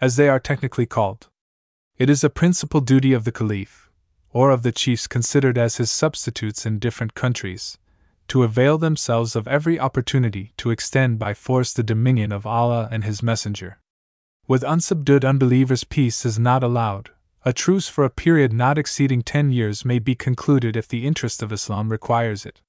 [0.00, 1.28] as they are technically called.
[1.98, 3.90] It is a principal duty of the Caliph,
[4.30, 7.78] or of the chiefs considered as his substitutes in different countries,
[8.28, 13.04] to avail themselves of every opportunity to extend by force the dominion of Allah and
[13.04, 13.78] His Messenger.
[14.46, 17.10] With unsubdued unbelievers, peace is not allowed.
[17.44, 21.42] A truce for a period not exceeding ten years may be concluded if the interest
[21.42, 22.60] of Islam requires it.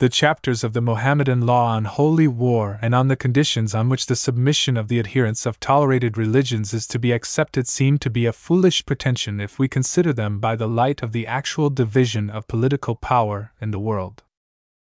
[0.00, 4.06] The chapters of the Mohammedan law on holy war and on the conditions on which
[4.06, 8.24] the submission of the adherents of tolerated religions is to be accepted seem to be
[8.24, 12.48] a foolish pretension if we consider them by the light of the actual division of
[12.48, 14.22] political power in the world.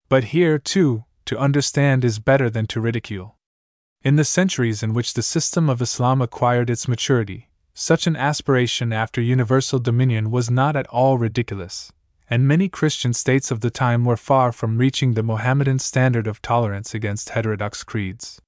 [0.09, 3.37] But here, too, to understand is better than to ridicule.
[4.03, 8.93] In the centuries in which the system of Islam acquired its maturity, such an aspiration
[8.93, 11.93] after universal dominion was not at all ridiculous,
[12.29, 16.41] and many Christian states of the time were far from reaching the Mohammedan standard of
[16.41, 18.41] tolerance against heterodox creeds.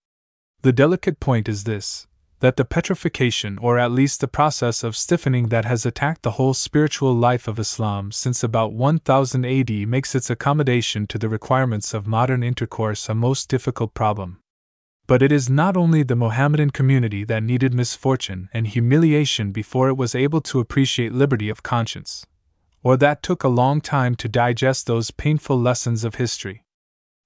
[0.63, 2.07] The delicate point is this
[2.41, 6.53] that the petrification, or at least the process of stiffening that has attacked the whole
[6.53, 12.07] spiritual life of Islam since about 1000 AD, makes its accommodation to the requirements of
[12.07, 14.39] modern intercourse a most difficult problem.
[15.07, 19.97] But it is not only the Mohammedan community that needed misfortune and humiliation before it
[19.97, 22.27] was able to appreciate liberty of conscience,
[22.87, 26.63] or that took a long time to digest those painful lessons of history.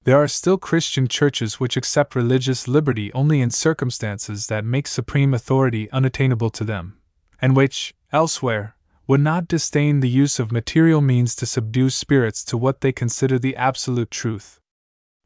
[0.04, 5.34] There are still Christian churches which accept religious liberty only in circumstances that make supreme
[5.34, 6.96] authority unattainable to them,
[7.42, 8.74] and which, elsewhere,
[9.06, 13.38] would not disdain the use of material means to subdue spirits to what they consider
[13.38, 14.60] the absolute truth.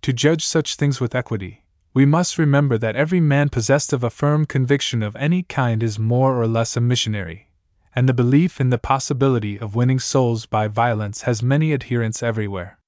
[0.03, 4.11] To judge such things with equity, we must remember that every man possessed of a
[4.11, 7.51] firm conviction of any kind is more or less a missionary,
[7.95, 12.79] and the belief in the possibility of winning souls by violence has many adherents everywhere.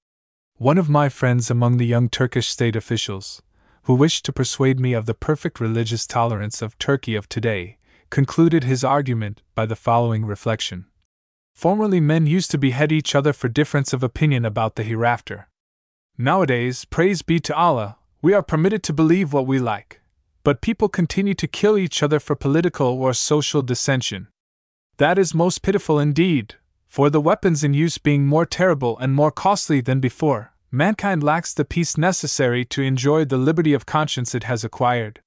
[0.56, 3.42] One of my friends among the young Turkish state officials,
[3.84, 7.78] who wished to persuade me of the perfect religious tolerance of Turkey of today,
[8.10, 10.86] concluded his argument by the following reflection.
[11.54, 15.48] Formerly, men used to behead each other for difference of opinion about the hereafter.
[16.18, 20.00] Nowadays, praise be to Allah, we are permitted to believe what we like.
[20.42, 24.28] But people continue to kill each other for political or social dissension.
[24.98, 26.54] That is most pitiful indeed,
[26.88, 31.52] for the weapons in use being more terrible and more costly than before, mankind lacks
[31.52, 35.20] the peace necessary to enjoy the liberty of conscience it has acquired.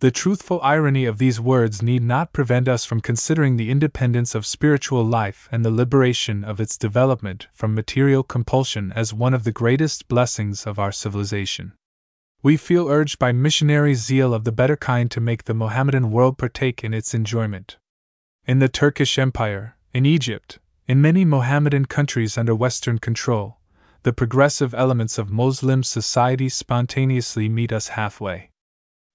[0.00, 4.44] The truthful irony of these words need not prevent us from considering the independence of
[4.44, 9.52] spiritual life and the liberation of its development from material compulsion as one of the
[9.52, 11.74] greatest blessings of our civilization.
[12.42, 16.38] We feel urged by missionary zeal of the better kind to make the Mohammedan world
[16.38, 17.78] partake in its enjoyment.
[18.46, 23.56] In the Turkish Empire, in Egypt, in many Mohammedan countries under Western control,
[24.02, 28.50] the progressive elements of Moslem society spontaneously meet us halfway.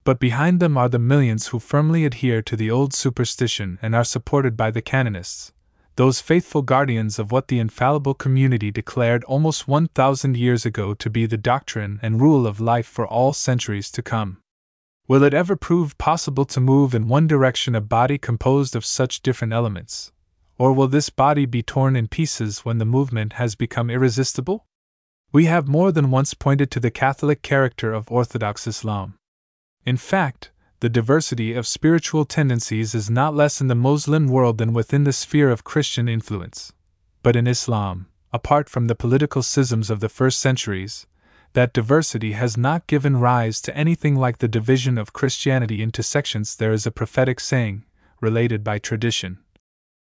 [0.02, 4.02] But behind them are the millions who firmly adhere to the old superstition and are
[4.02, 5.52] supported by the canonists,
[5.94, 11.24] those faithful guardians of what the infallible community declared almost 1,000 years ago to be
[11.26, 14.39] the doctrine and rule of life for all centuries to come.
[15.10, 19.22] Will it ever prove possible to move in one direction a body composed of such
[19.22, 20.12] different elements?
[20.56, 24.66] Or will this body be torn in pieces when the movement has become irresistible?
[25.32, 29.16] We have more than once pointed to the Catholic character of Orthodox Islam.
[29.84, 34.72] In fact, the diversity of spiritual tendencies is not less in the Moslem world than
[34.72, 36.72] within the sphere of Christian influence.
[37.24, 41.08] But in Islam, apart from the political schisms of the first centuries,
[41.52, 46.56] that diversity has not given rise to anything like the division of Christianity into sections.
[46.56, 47.84] There is a prophetic saying,
[48.20, 49.38] related by tradition,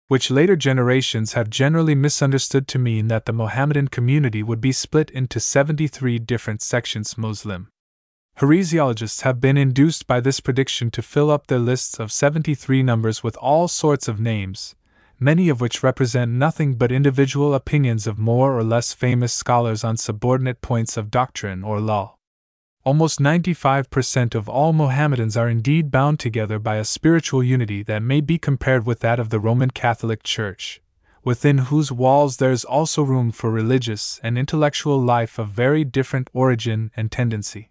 [0.08, 5.10] which later generations have generally misunderstood to mean that the Mohammedan community would be split
[5.12, 7.70] into 73 different sections Muslim.
[8.40, 13.22] Heresiologists have been induced by this prediction to fill up their lists of 73 numbers
[13.22, 14.76] with all sorts of names,
[15.20, 19.98] many of which represent nothing but individual opinions of more or less famous scholars on
[19.98, 22.16] subordinate points of doctrine or law.
[22.86, 28.22] Almost 95% of all Mohammedans are indeed bound together by a spiritual unity that may
[28.22, 30.82] be compared with that of the Roman Catholic Church,
[31.24, 36.30] within whose walls there is also room for religious and intellectual life of very different
[36.34, 37.70] origin and tendency.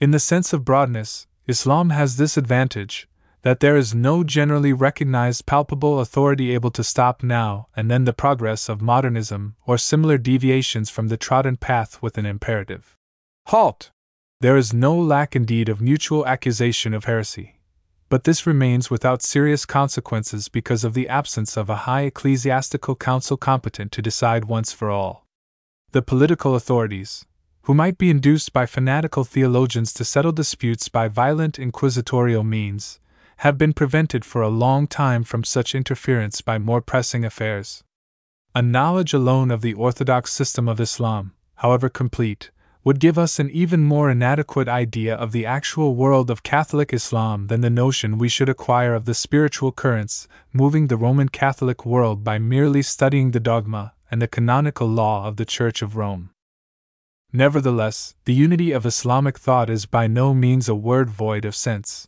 [0.00, 3.06] In the sense of broadness, Islam has this advantage
[3.42, 8.12] that there is no generally recognized palpable authority able to stop now and then the
[8.12, 12.96] progress of modernism or similar deviations from the trodden path with an imperative
[13.46, 13.90] halt.
[14.40, 17.56] There is no lack indeed of mutual accusation of heresy.
[18.08, 23.36] But this remains without serious consequences because of the absence of a high ecclesiastical council
[23.36, 25.26] competent to decide once for all.
[25.92, 27.26] The political authorities,
[27.62, 32.99] who might be induced by fanatical theologians to settle disputes by violent inquisitorial means,
[33.40, 37.82] have been prevented for a long time from such interference by more pressing affairs.
[38.54, 42.50] A knowledge alone of the orthodox system of Islam, however complete,
[42.84, 47.46] would give us an even more inadequate idea of the actual world of Catholic Islam
[47.46, 52.22] than the notion we should acquire of the spiritual currents moving the Roman Catholic world
[52.22, 56.28] by merely studying the dogma and the canonical law of the Church of Rome.
[57.32, 62.06] Nevertheless, the unity of Islamic thought is by no means a word void of sense.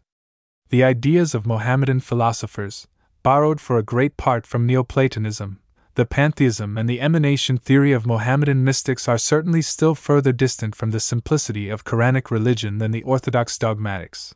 [0.72, 2.88] The ideas of Mohammedan philosophers,
[3.22, 5.60] borrowed for a great part from Neoplatonism,
[5.96, 10.90] the pantheism and the emanation theory of Mohammedan mystics are certainly still further distant from
[10.90, 14.34] the simplicity of Quranic religion than the orthodox dogmatics.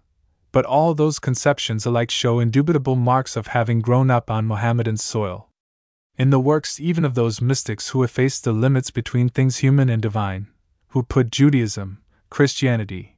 [0.53, 5.49] But all those conceptions alike show indubitable marks of having grown up on Mohammedan soil.
[6.19, 10.03] In the works even of those mystics who effaced the limits between things human and
[10.03, 10.49] divine,
[10.89, 13.16] who put Judaism, Christianity,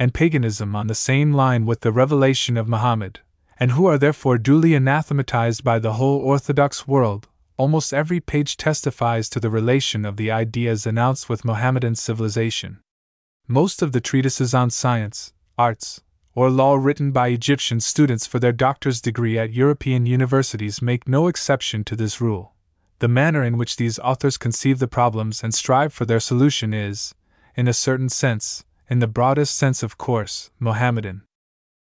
[0.00, 3.20] and paganism on the same line with the revelation of Muhammad,
[3.58, 9.28] and who are therefore duly anathematized by the whole Orthodox world, almost every page testifies
[9.28, 12.78] to the relation of the ideas announced with Mohammedan civilization.
[13.46, 16.00] Most of the treatises on science, arts,
[16.34, 21.28] or law written by Egyptian students for their doctor's degree at European universities make no
[21.28, 22.54] exception to this rule.
[23.00, 27.14] The manner in which these authors conceive the problems and strive for their solution is,
[27.54, 31.22] in a certain sense, in the broadest sense, of course, Mohammedan.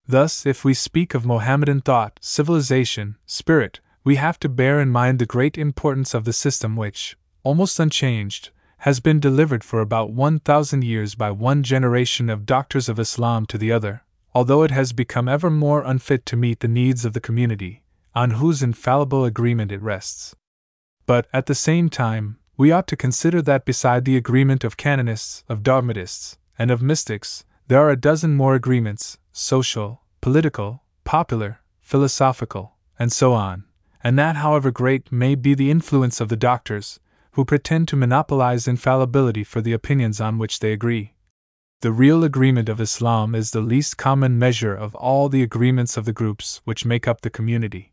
[0.08, 5.18] Thus, if we speak of Mohammedan thought, civilization, spirit, we have to bear in mind
[5.18, 10.84] the great importance of the system which, almost unchanged, has been delivered for about 1,000
[10.84, 14.02] years by one generation of doctors of Islam to the other,
[14.34, 17.82] although it has become ever more unfit to meet the needs of the community,
[18.14, 20.34] on whose infallible agreement it rests.
[21.06, 25.44] But, at the same time, we ought to consider that beside the agreement of canonists,
[25.48, 32.76] of dogmatists, and of mystics, there are a dozen more agreements social, political, popular, philosophical,
[32.98, 33.64] and so on,
[34.02, 37.00] and that however great may be the influence of the doctors,
[37.32, 41.12] who pretend to monopolize infallibility for the opinions on which they agree.
[41.82, 46.06] The real agreement of Islam is the least common measure of all the agreements of
[46.06, 47.92] the groups which make up the community.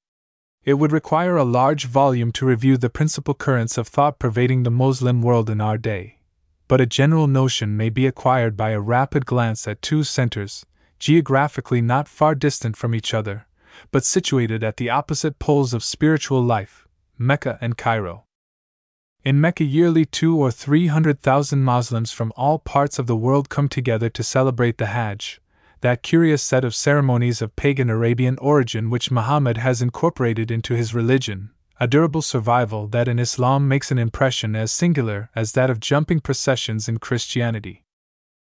[0.64, 4.72] It would require a large volume to review the principal currents of thought pervading the
[4.72, 6.20] Moslem world in our day,
[6.68, 10.66] but a general notion may be acquired by a rapid glance at two centers,
[11.00, 13.46] geographically not far distant from each other,
[13.92, 18.26] but situated at the opposite poles of spiritual life Mecca and Cairo.
[19.24, 23.50] In Mecca, yearly two or three hundred thousand Moslems from all parts of the world
[23.50, 25.40] come together to celebrate the Hajj,
[25.82, 30.94] that curious set of ceremonies of pagan Arabian origin which Muhammad has incorporated into his
[30.94, 31.52] religion,
[31.84, 36.22] a durable survival that in Islam makes an impression as singular as that of jumping
[36.22, 37.84] processions in Christianity.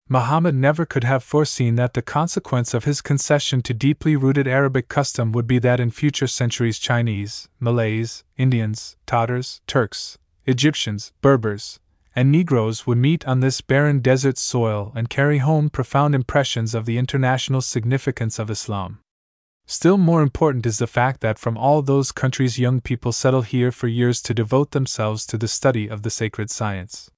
[0.08, 4.86] Muhammad never could have foreseen that the consequence of his concession to deeply rooted Arabic
[4.86, 11.80] custom would be that in future centuries Chinese, Malays, Indians, Tatars, Turks, Egyptians, Berbers,
[12.14, 16.86] and Negroes would meet on this barren desert soil and carry home profound impressions of
[16.86, 19.00] the international significance of Islam.
[19.72, 23.72] Still more important is the fact that from all those countries young people settle here
[23.72, 27.10] for years to devote themselves to the study of the sacred science.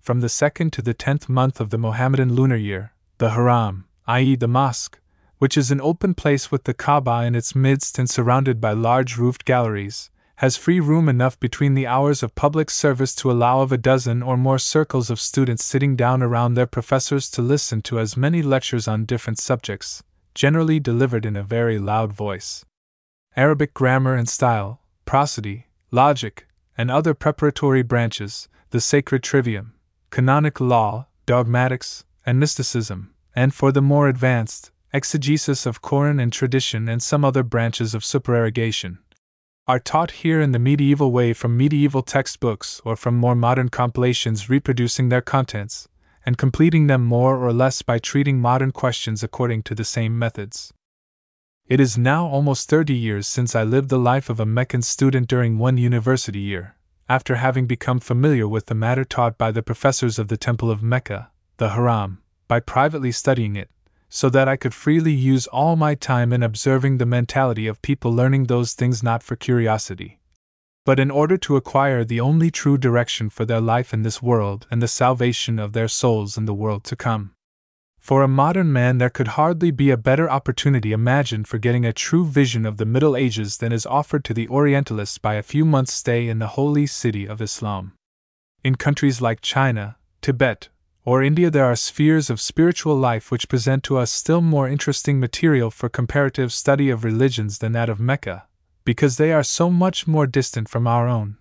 [0.00, 4.34] From the second to the tenth month of the Mohammedan lunar year, the Haram, i.e.,
[4.34, 4.98] the mosque,
[5.38, 9.16] which is an open place with the Kaaba in its midst and surrounded by large
[9.16, 13.70] roofed galleries, has free room enough between the hours of public service to allow of
[13.70, 18.00] a dozen or more circles of students sitting down around their professors to listen to
[18.00, 20.02] as many lectures on different subjects,
[20.34, 22.64] generally delivered in a very loud voice.
[23.36, 26.46] Arabic grammar and style, prosody, logic,
[26.76, 29.74] and other preparatory branches, the sacred trivium,
[30.10, 36.88] canonic law, dogmatics, and mysticism, and for the more advanced, exegesis of Koran and tradition
[36.88, 38.98] and some other branches of supererogation,
[39.66, 44.50] are taught here in the medieval way from medieval textbooks or from more modern compilations
[44.50, 45.88] reproducing their contents,
[46.26, 50.72] and completing them more or less by treating modern questions according to the same methods.
[51.66, 55.28] It is now almost 30 years since I lived the life of a Meccan student
[55.28, 56.76] during one university year,
[57.08, 60.82] after having become familiar with the matter taught by the professors of the Temple of
[60.82, 63.70] Mecca, the Haram, by privately studying it,
[64.08, 68.12] so that I could freely use all my time in observing the mentality of people
[68.12, 70.20] learning those things not for curiosity,
[70.84, 74.66] but in order to acquire the only true direction for their life in this world
[74.70, 77.34] and the salvation of their souls in the world to come.
[77.98, 81.92] For a modern man, there could hardly be a better opportunity imagined for getting a
[81.94, 85.64] true vision of the Middle Ages than is offered to the Orientalists by a few
[85.64, 87.94] months' stay in the holy city of Islam.
[88.62, 90.68] In countries like China, Tibet,
[91.06, 95.18] or India, there are spheres of spiritual life which present to us still more interesting
[95.18, 98.46] material for comparative study of religions than that of Mecca,
[98.84, 101.36] because they are so much more distant from our own.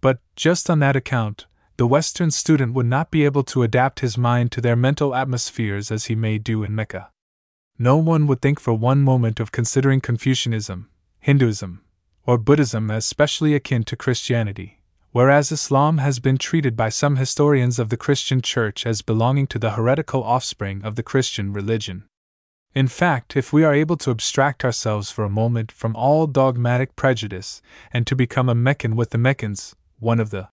[0.00, 4.16] But, just on that account, the Western student would not be able to adapt his
[4.16, 7.10] mind to their mental atmospheres as he may do in Mecca.
[7.78, 10.88] No one would think for one moment of considering Confucianism,
[11.20, 11.82] Hinduism,
[12.24, 14.76] or Buddhism as specially akin to Christianity
[15.16, 19.58] whereas Islam has been treated by some historians of the Christian Church as belonging to
[19.58, 22.04] the heretical offspring of the Christian religion.
[22.76, 26.94] In fact, if we are able to abstract ourselves for a moment from all dogmatic
[26.94, 30.50] prejudice and to become a Meccan with the Meccans, one of the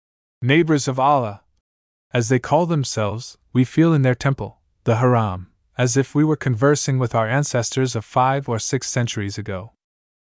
[0.43, 1.43] neighbors of Allah,
[2.13, 6.35] as they call themselves, we feel in their temple, the Haram, as if we were
[6.35, 9.71] conversing with our ancestors of five or six centuries ago.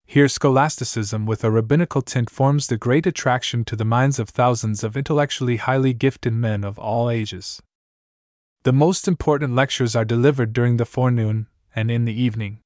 [0.08, 4.84] Here, scholasticism with a rabbinical tint forms the great attraction to the minds of thousands
[4.84, 7.62] of intellectually highly gifted men of all ages.
[8.64, 12.60] The most important lectures are delivered during the forenoon and in the evening.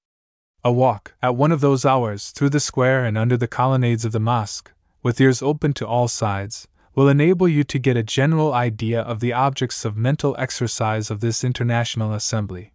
[0.64, 4.12] A walk, at one of those hours, through the square and under the colonnades of
[4.12, 4.72] the mosque,
[5.02, 9.22] with ears open to all sides, will enable you to get a general idea of
[9.22, 12.74] the objects of mental exercise of this international assembly.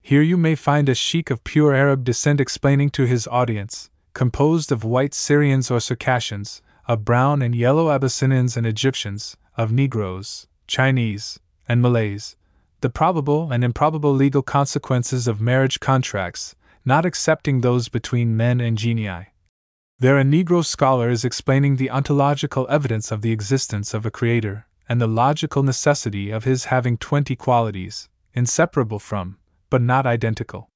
[0.00, 4.72] Here you may find a sheik of pure Arab descent explaining to his audience, composed
[4.72, 11.38] of white Syrians or Circassians, of brown and yellow Abyssinians and Egyptians, of Negroes, Chinese,
[11.68, 12.36] and Malays,
[12.82, 16.54] the probable and improbable legal consequences of marriage contracts,
[16.84, 19.28] not excepting those between men and genii.
[20.00, 24.66] There, a Negro scholar is explaining the ontological evidence of the existence of a creator
[24.88, 29.38] and the logical necessity of his having twenty qualities, inseparable from,
[29.70, 30.68] but not identical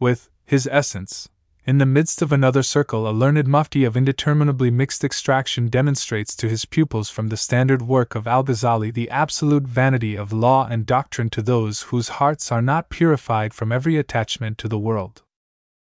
[0.00, 1.28] with, his essence.
[1.66, 6.48] In the midst of another circle, a learned mufti of indeterminably mixed extraction demonstrates to
[6.48, 10.86] his pupils from the standard work of Al Ghazali the absolute vanity of law and
[10.86, 15.24] doctrine to those whose hearts are not purified from every attachment to the world.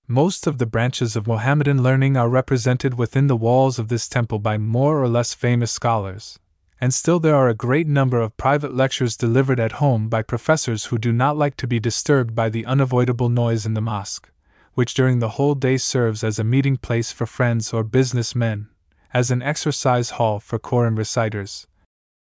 [0.06, 4.38] Most of the branches of Mohammedan learning are represented within the walls of this temple
[4.38, 6.38] by more or less famous scholars,
[6.78, 10.86] and still there are a great number of private lectures delivered at home by professors
[10.86, 14.30] who do not like to be disturbed by the unavoidable noise in the mosque,
[14.74, 18.68] which during the whole day serves as a meeting place for friends or business men,
[19.12, 21.66] as an exercise hall for Koran reciters,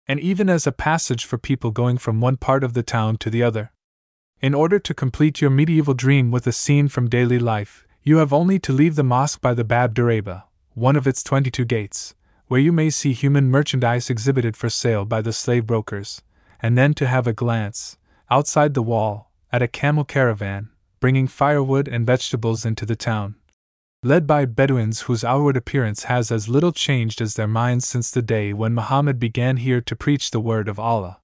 [0.06, 3.30] and even as a passage for people going from one part of the town to
[3.30, 3.72] the other.
[4.40, 8.32] In order to complete your medieval dream with a scene from daily life, you have
[8.32, 10.42] only to leave the mosque by the Bab Dureba,
[10.74, 12.16] one of its 22 gates,
[12.48, 16.22] where you may see human merchandise exhibited for sale by the slave brokers,
[16.60, 17.96] and then to have a glance,
[18.28, 20.70] outside the wall, at a camel caravan,
[21.02, 23.34] bringing firewood and vegetables into the town.
[24.04, 28.22] Led by Bedouins whose outward appearance has as little changed as their minds since the
[28.22, 31.18] day when Muhammad began here to preach the word of Allah.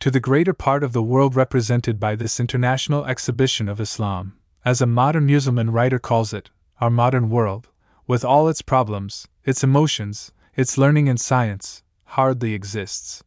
[0.00, 4.80] To the greater part of the world represented by this international exhibition of Islam, as
[4.80, 7.68] a modern Mussulman writer calls it, our modern world,
[8.08, 11.84] with all its problems, its emotions, its learning and science,
[12.18, 13.22] hardly exists.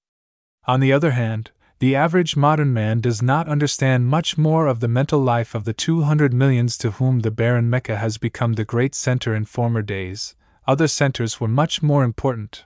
[0.68, 4.88] On the other hand, the average modern man does not understand much more of the
[4.88, 8.96] mental life of the 200 millions to whom the barren Mecca has become the great
[8.96, 10.36] center in former days.
[10.68, 12.66] Other centers were much more important.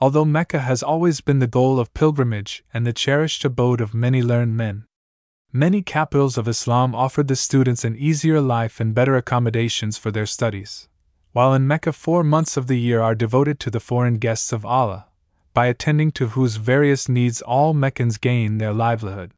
[0.00, 4.22] Although Mecca has always been the goal of pilgrimage and the cherished abode of many
[4.22, 4.84] learned men.
[5.52, 10.26] Many capitals of Islam offered the students an easier life and better accommodations for their
[10.26, 10.88] studies
[11.32, 14.66] while in Mecca four months of the year are devoted to the foreign guests of
[14.66, 15.06] Allah,
[15.54, 19.32] by attending to whose various needs all Meccans gain their livelihood.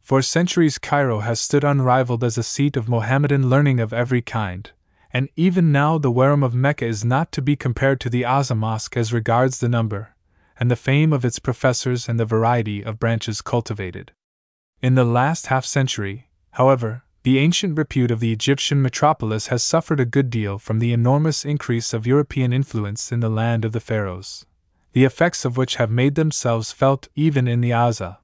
[0.00, 4.70] For centuries, Cairo has stood unrivaled as a seat of Mohammedan learning of every kind,
[5.12, 8.56] and even now the Haram of Mecca is not to be compared to the Azhar
[8.56, 10.14] Mosque as regards the number
[10.58, 14.12] and the fame of its professors and the variety of branches cultivated.
[14.80, 20.00] In the last half century, however, the ancient repute of the Egyptian metropolis has suffered
[20.00, 23.80] a good deal from the enormous increase of European influence in the land of the
[23.80, 24.44] pharaohs,
[24.92, 28.18] the effects of which have made themselves felt even in the Azhar.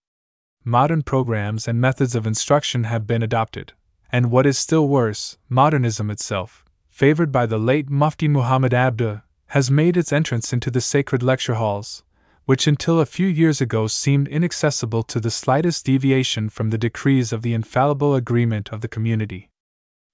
[0.65, 3.73] Modern programs and methods of instruction have been adopted,
[4.13, 9.23] and what is still worse, modernism itself, favored by the late Mufti Muhammad Abduh,
[9.53, 12.03] has made its entrance into the sacred lecture halls,
[12.45, 17.33] which until a few years ago seemed inaccessible to the slightest deviation from the decrees
[17.33, 19.51] of the infallible agreement of the community.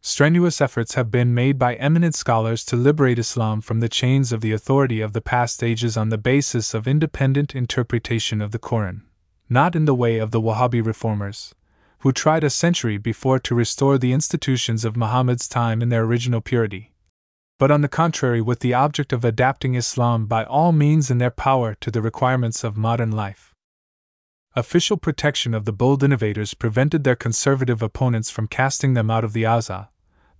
[0.06, 4.42] Strenuous efforts have been made by eminent scholars to liberate Islam from the chains of
[4.42, 9.04] the authority of the past ages on the basis of independent interpretation of the Koran,
[9.48, 11.54] not in the way of the Wahhabi reformers,
[12.00, 16.42] who tried a century before to restore the institutions of Muhammad's time in their original
[16.42, 16.92] purity
[17.58, 21.30] but on the contrary, with the object of adapting Islam by all means in their
[21.30, 23.54] power to the requirements of modern life.
[24.56, 29.32] Official protection of the bold innovators prevented their conservative opponents from casting them out of
[29.32, 29.88] the Azhar,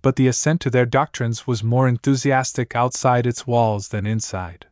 [0.05, 4.67] but the assent to their doctrines was more enthusiastic outside its walls than inside.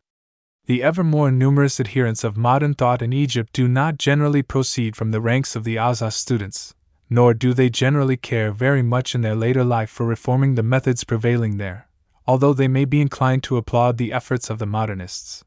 [0.66, 5.10] The ever more numerous adherents of modern thought in Egypt do not generally proceed from
[5.10, 6.74] the ranks of the Azhar students,
[7.10, 11.02] nor do they generally care very much in their later life for reforming the methods
[11.02, 11.88] prevailing there
[12.26, 15.44] although they may be inclined to applaud the efforts of the modernists.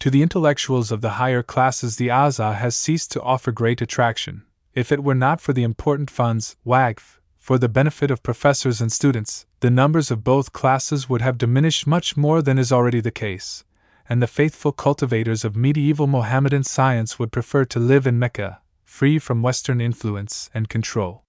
[0.00, 4.42] To the intellectuals of the higher classes, the Azhar has ceased to offer great attraction.
[4.74, 7.18] If it were not for the important funds, Waqf,
[7.50, 11.84] for the benefit of professors and students, the numbers of both classes would have diminished
[11.84, 13.64] much more than is already the case,
[14.08, 19.18] and the faithful cultivators of medieval Mohammedan science would prefer to live in Mecca, free
[19.18, 21.24] from Western influence and control.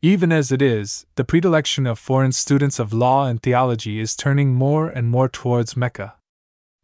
[0.00, 4.54] Even as it is, the predilection of foreign students of law and theology is turning
[4.54, 6.14] more and more towards Mecca.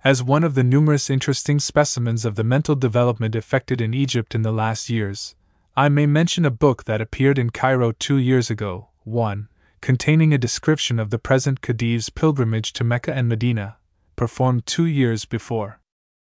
[0.05, 4.43] As one of the numerous interesting specimens of the mental development effected in Egypt in
[4.43, 5.35] the last years,
[5.79, 9.47] I may mention a book that appeared in Cairo two years ago, 1.
[9.83, 13.77] containing a description of the present Khedive's pilgrimage to Mecca and Medina,
[14.17, 15.83] performed two years before.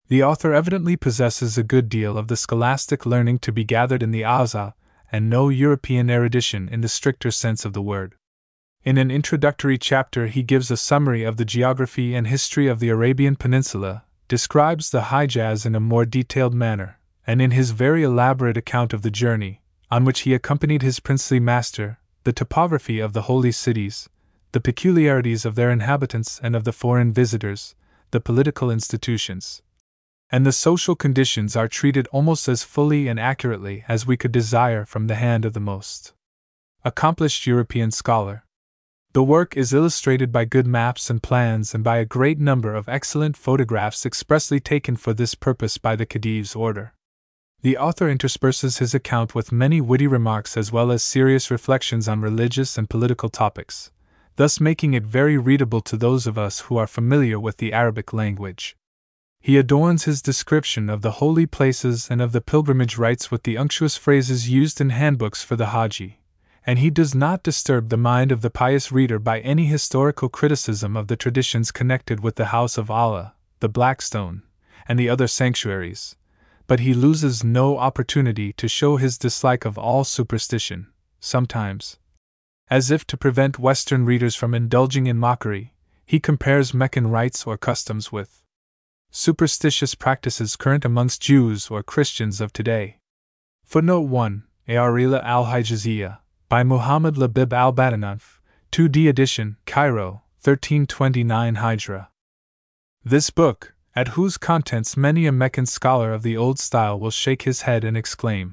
[0.09, 4.11] The author evidently possesses a good deal of the scholastic learning to be gathered in
[4.11, 4.73] the Azhar
[5.13, 8.15] and no European erudition in the stricter sense of the word.
[8.85, 12.89] In an introductory chapter, he gives a summary of the geography and history of the
[12.89, 18.57] Arabian Peninsula, describes the Hijaz in a more detailed manner, and in his very elaborate
[18.57, 23.23] account of the journey, on which he accompanied his princely master, the topography of the
[23.23, 24.09] holy cities,
[24.53, 27.75] the peculiarities of their inhabitants and of the foreign visitors,
[28.11, 29.63] the political institutions,
[30.31, 34.85] and the social conditions are treated almost as fully and accurately as we could desire
[34.85, 36.15] from the hand of the most
[36.85, 38.45] accomplished European scholar.
[39.13, 42.89] The work is illustrated by good maps and plans and by a great number of
[42.89, 46.93] excellent photographs expressly taken for this purpose by the Khedive's order.
[47.67, 52.21] The author intersperses his account with many witty remarks as well as serious reflections on
[52.21, 53.91] religious and political topics,
[54.37, 58.13] thus making it very readable to those of us who are familiar with the Arabic
[58.13, 58.77] language.
[59.41, 63.57] He adorns his description of the holy places and of the pilgrimage rites with the
[63.57, 66.21] unctuous phrases used in handbooks for the Haji,
[66.65, 70.97] and he does not disturb the mind of the pious reader by any historical criticism
[70.97, 74.45] of the traditions connected with the House of Allah, the Blackstone,
[74.87, 76.15] and the other sanctuaries,
[76.67, 80.89] but he loses no opportunity to show his dislike of all superstition,
[81.21, 81.99] sometimes.
[82.69, 85.73] As if to prevent Western readers from indulging in mockery,
[86.05, 88.43] he compares Meccan rites or customs with
[89.11, 92.99] superstitious practices current amongst Jews or Christians of today.
[93.65, 98.41] Footnote 1 Aarila al Hijaziyah, by Muhammad Labib al Badananf,
[98.73, 102.09] 2D edition, Cairo, 1329 Hijra.
[103.05, 107.43] This book, at whose contents many a Meccan scholar of the old style will shake
[107.43, 108.53] his head and exclaim,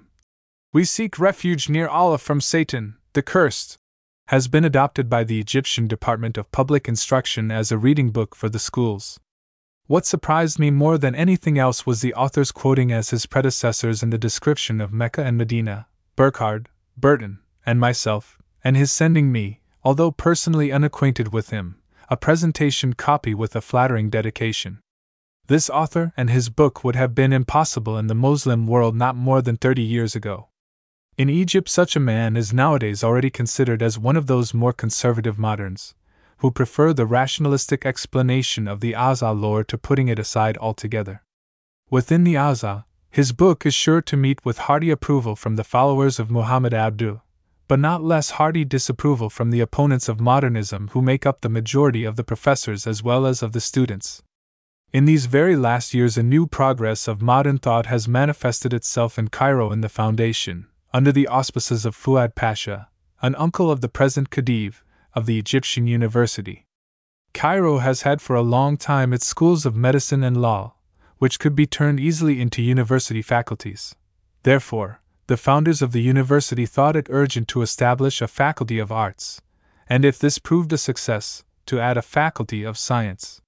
[0.72, 3.78] We seek refuge near Allah from Satan, the cursed,
[4.28, 8.48] has been adopted by the Egyptian Department of Public Instruction as a reading book for
[8.48, 9.20] the schools.
[9.88, 14.12] What surprised me more than anything else was the author's quoting as his predecessors in
[14.12, 20.10] the description of Mecca and Medina, Burckhardt, Burton, and myself, and his sending me, although
[20.10, 24.80] personally unacquainted with him, a presentation copy with a flattering dedication.
[25.48, 29.42] This author and his book would have been impossible in the Moslem world not more
[29.42, 30.48] than 30 years ago.
[31.18, 35.38] In Egypt, such a man is nowadays already considered as one of those more conservative
[35.38, 35.96] moderns,
[36.38, 41.22] who prefer the rationalistic explanation of the Azhar lore to putting it aside altogether.
[41.90, 46.20] Within the Azhar, his book is sure to meet with hearty approval from the followers
[46.20, 47.20] of Muhammad Abduh,
[47.68, 52.06] but not less hearty disapproval from the opponents of modernism who make up the majority
[52.06, 54.24] of the professors as well as of the students.
[54.94, 59.30] In these very last years, a new progress of modern thought has manifested itself in
[59.30, 62.90] Cairo in the foundation, under the auspices of Fuad Pasha,
[63.20, 64.84] an uncle of the present Khedive,
[65.16, 66.68] of the Egyptian University.
[67.34, 70.76] Cairo has had for a long time its schools of medicine and law,
[71.18, 73.96] which could be turned easily into university faculties.
[74.44, 79.42] Therefore, the founders of the university thought it urgent to establish a faculty of arts,
[79.90, 83.42] and if this proved a success, to add a faculty of science.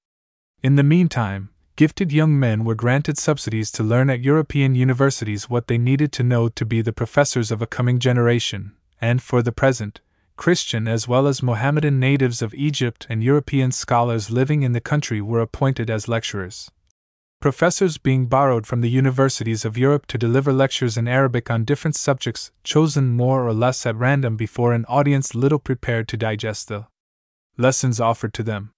[0.65, 5.67] In the meantime, gifted young men were granted subsidies to learn at European universities what
[5.67, 9.51] they needed to know to be the professors of a coming generation, and for the
[9.51, 10.01] present,
[10.37, 15.21] Christian as well as Mohammedan natives of Egypt and European scholars living in the country
[15.21, 16.71] were appointed as lecturers.
[17.39, 21.95] Professors being borrowed from the universities of Europe to deliver lectures in Arabic on different
[21.95, 26.87] subjects, chosen more or less at random before an audience little prepared to digest the
[27.55, 28.71] lessons offered to them.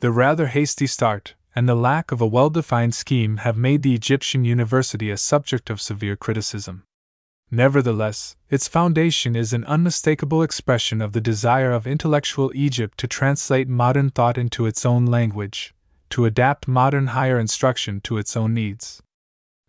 [0.00, 3.94] The rather hasty start, and the lack of a well defined scheme have made the
[3.94, 6.82] Egyptian university a subject of severe criticism.
[7.50, 13.68] Nevertheless, its foundation is an unmistakable expression of the desire of intellectual Egypt to translate
[13.68, 15.72] modern thought into its own language,
[16.10, 19.02] to adapt modern higher instruction to its own needs.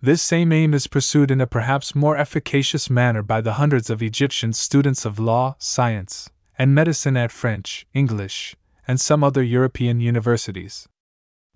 [0.02, 4.04] This same aim is pursued in a perhaps more efficacious manner by the hundreds of
[4.04, 8.56] Egyptian students of law, science, and medicine at French, English,
[8.88, 10.88] and some other European universities.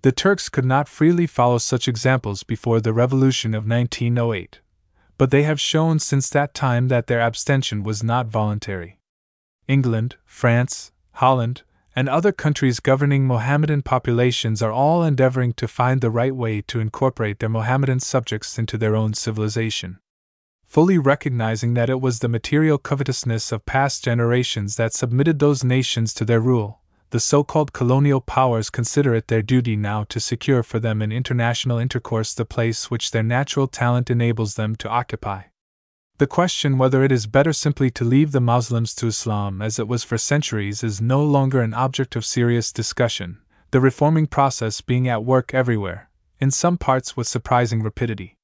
[0.02, 4.60] The Turks could not freely follow such examples before the revolution of 1908,
[5.16, 8.98] but they have shown since that time that their abstention was not voluntary.
[9.68, 11.62] England, France, Holland,
[11.94, 16.80] and other countries governing Mohammedan populations are all endeavoring to find the right way to
[16.80, 19.98] incorporate their Mohammedan subjects into their own civilization.
[20.64, 26.14] Fully recognizing that it was the material covetousness of past generations that submitted those nations
[26.14, 26.80] to their rule,
[27.12, 31.12] the so called colonial powers consider it their duty now to secure for them in
[31.12, 35.42] international intercourse the place which their natural talent enables them to occupy.
[36.16, 39.86] The question whether it is better simply to leave the Moslems to Islam as it
[39.86, 43.42] was for centuries is no longer an object of serious discussion,
[43.72, 46.08] the reforming process being at work everywhere,
[46.40, 48.38] in some parts with surprising rapidity.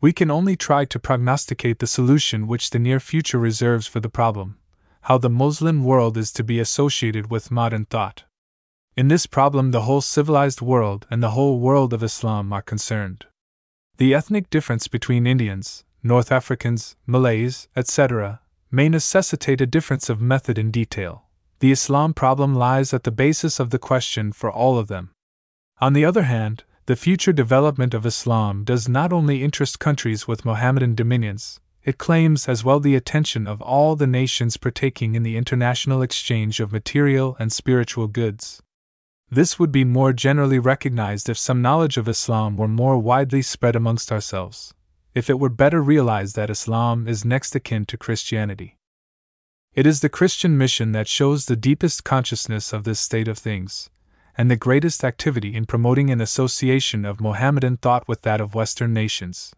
[0.00, 4.08] We can only try to prognosticate the solution which the near future reserves for the
[4.08, 4.56] problem
[5.02, 8.24] how the Muslim world is to be associated with modern thought.
[8.96, 13.26] In this problem, the whole civilized world and the whole world of Islam are concerned.
[13.96, 20.58] The ethnic difference between Indians, North Africans, Malays, etc., may necessitate a difference of method
[20.58, 21.24] in detail,
[21.60, 25.10] the Islam problem lies at the basis of the question for all of them.
[25.78, 30.46] On the other hand, the future development of Islam does not only interest countries with
[30.46, 35.36] Mohammedan dominions, it claims as well the attention of all the nations partaking in the
[35.36, 38.62] international exchange of material and spiritual goods.
[39.30, 43.76] This would be more generally recognized if some knowledge of Islam were more widely spread
[43.76, 44.74] amongst ourselves,
[45.14, 48.76] if it were better realized that Islam is next akin to Christianity.
[49.72, 53.88] It is the Christian mission that shows the deepest consciousness of this state of things,
[54.36, 58.92] and the greatest activity in promoting an association of Mohammedan thought with that of Western
[58.92, 59.54] nations.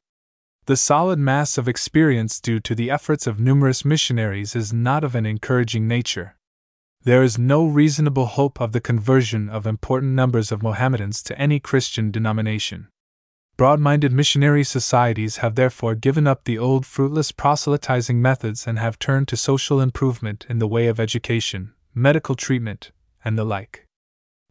[0.67, 5.17] The solid mass of experience due to the efforts of numerous missionaries is not of
[5.17, 6.37] an encouraging nature.
[7.03, 11.59] There is no reasonable hope of the conversion of important numbers of Mohammedans to any
[11.59, 12.87] Christian denomination.
[13.57, 19.01] Broad minded missionary societies have therefore given up the old fruitless proselytizing methods and have
[19.01, 22.93] turned to social improvement in the way of education, medical treatment,
[23.25, 23.85] and the like.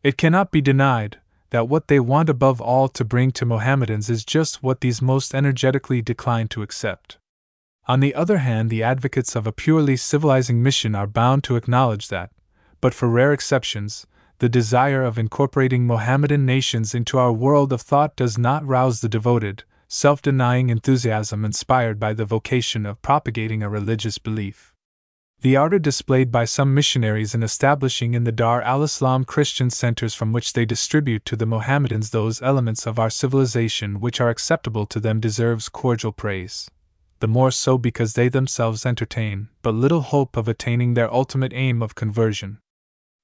[0.03, 1.20] It cannot be denied
[1.51, 5.35] that what they want above all to bring to Mohammedans is just what these most
[5.35, 7.17] energetically decline to accept.
[7.87, 12.07] On the other hand, the advocates of a purely civilizing mission are bound to acknowledge
[12.07, 12.31] that,
[12.79, 14.07] but for rare exceptions,
[14.39, 19.09] the desire of incorporating Mohammedan nations into our world of thought does not rouse the
[19.09, 24.70] devoted, self denying enthusiasm inspired by the vocation of propagating a religious belief.
[25.41, 30.13] The ardor displayed by some missionaries in establishing in the Dar al Islam Christian centers
[30.13, 34.85] from which they distribute to the Mohammedans those elements of our civilization which are acceptable
[34.85, 36.69] to them deserves cordial praise.
[37.21, 41.81] The more so because they themselves entertain but little hope of attaining their ultimate aim
[41.81, 42.59] of conversion.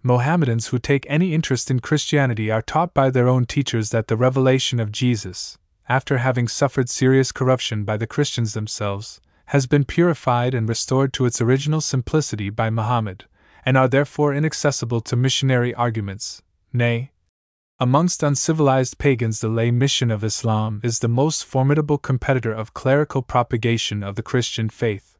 [0.01, 4.17] Mohammedans who take any interest in Christianity are taught by their own teachers that the
[4.17, 10.53] revelation of Jesus, after having suffered serious corruption by the Christians themselves, has been purified
[10.53, 13.25] and restored to its original simplicity by Muhammad,
[13.65, 16.41] and are therefore inaccessible to missionary arguments.
[16.73, 17.11] Nay,
[17.79, 23.21] amongst uncivilized pagans, the lay mission of Islam is the most formidable competitor of clerical
[23.21, 25.17] propagation of the Christian faith.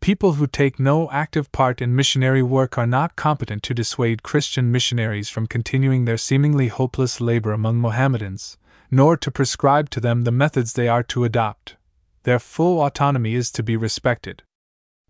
[0.00, 4.72] People who take no active part in missionary work are not competent to dissuade Christian
[4.72, 8.56] missionaries from continuing their seemingly hopeless labor among Mohammedans,
[8.90, 11.76] nor to prescribe to them the methods they are to adopt.
[12.24, 14.42] Their full autonomy is to be respected.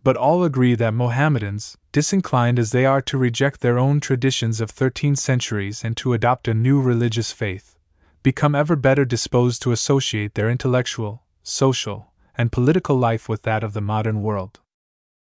[0.02, 4.70] But all agree that Mohammedans, disinclined as they are to reject their own traditions of
[4.70, 7.76] thirteen centuries and to adopt a new religious faith,
[8.22, 13.72] become ever better disposed to associate their intellectual, social, and political life with that of
[13.72, 14.60] the modern world.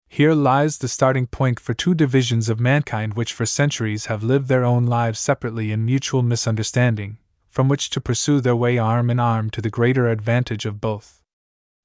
[0.07, 4.47] Here lies the starting point for two divisions of mankind which for centuries have lived
[4.47, 7.17] their own lives separately in mutual misunderstanding,
[7.49, 11.18] from which to pursue their way arm in arm to the greater advantage of both.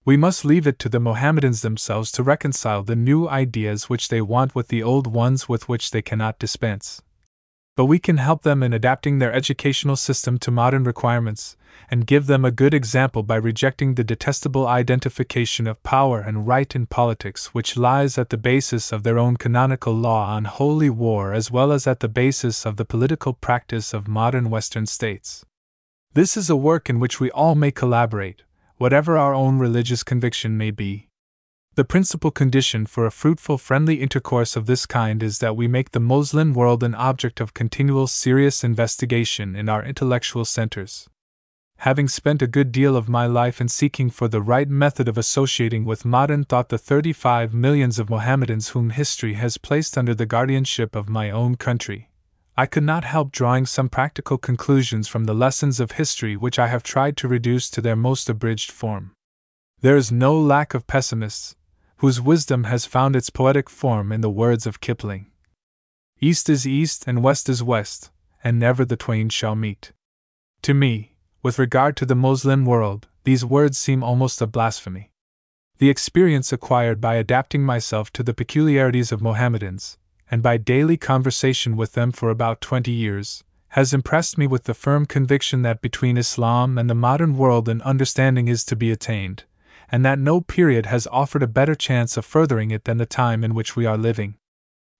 [0.05, 4.20] We must leave it to the Mohammedans themselves to reconcile the new ideas which they
[4.20, 7.00] want with the old ones with which they cannot dispense
[7.76, 11.57] but we can help them in adapting their educational system to modern requirements,
[11.91, 16.76] and give them a good example by rejecting the detestable identification of power and right
[16.76, 21.33] in politics which lies at the basis of their own canonical law on holy war
[21.33, 25.44] as well as at the basis of the political practice of modern Western states.
[26.12, 28.42] This is a work in which we all may collaborate,
[28.84, 31.08] whatever our own religious conviction may be.
[31.74, 35.92] The principal condition for a fruitful, friendly intercourse of this kind is that we make
[35.92, 41.08] the Moslem world an object of continual serious investigation in our intellectual centers.
[41.78, 45.16] Having spent a good deal of my life in seeking for the right method of
[45.16, 50.26] associating with modern thought the 35 millions of Mohammedans whom history has placed under the
[50.26, 52.10] guardianship of my own country,
[52.57, 56.68] I could not help drawing some practical conclusions from the lessons of history which I
[56.68, 59.12] have tried to reduce to their most abridged form.
[59.81, 61.57] There is no lack of pessimists,
[61.97, 65.26] whose wisdom has found its poetic form in the words of Kipling
[66.20, 68.10] East is east and west is west,
[68.44, 69.92] and never the twain shall meet.
[70.62, 75.10] To me, with regard to the Moslem world, these words seem almost a blasphemy.
[75.78, 79.99] The experience acquired by adapting myself to the peculiarities of Mohammedans,
[80.30, 84.74] and by daily conversation with them for about twenty years, has impressed me with the
[84.74, 89.44] firm conviction that between Islam and the modern world an understanding is to be attained,
[89.90, 93.42] and that no period has offered a better chance of furthering it than the time
[93.42, 94.36] in which we are living.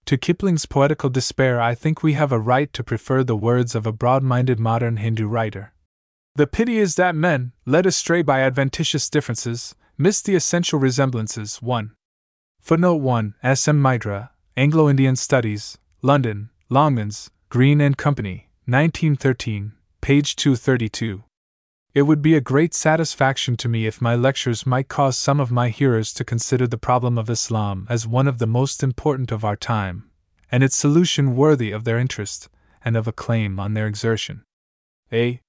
[0.07, 3.87] To Kipling's poetical despair, I think we have a right to prefer the words of
[3.87, 5.73] a broad minded modern Hindu writer.
[6.35, 11.61] The pity is that men, led astray by adventitious differences, miss the essential resemblances.
[11.61, 11.95] 1.
[12.59, 13.67] Footnote 1 S.
[13.67, 13.81] M.
[13.81, 21.23] Mitra, Anglo Indian Studies, London, Longmans, Green and Company, 1913, page 232.
[21.93, 25.51] It would be a great satisfaction to me if my lectures might cause some of
[25.51, 29.43] my hearers to consider the problem of Islam as one of the most important of
[29.43, 30.09] our time,
[30.49, 32.47] and its solution worthy of their interest
[32.85, 34.41] and of a claim on their exertion.
[35.11, 35.41] A.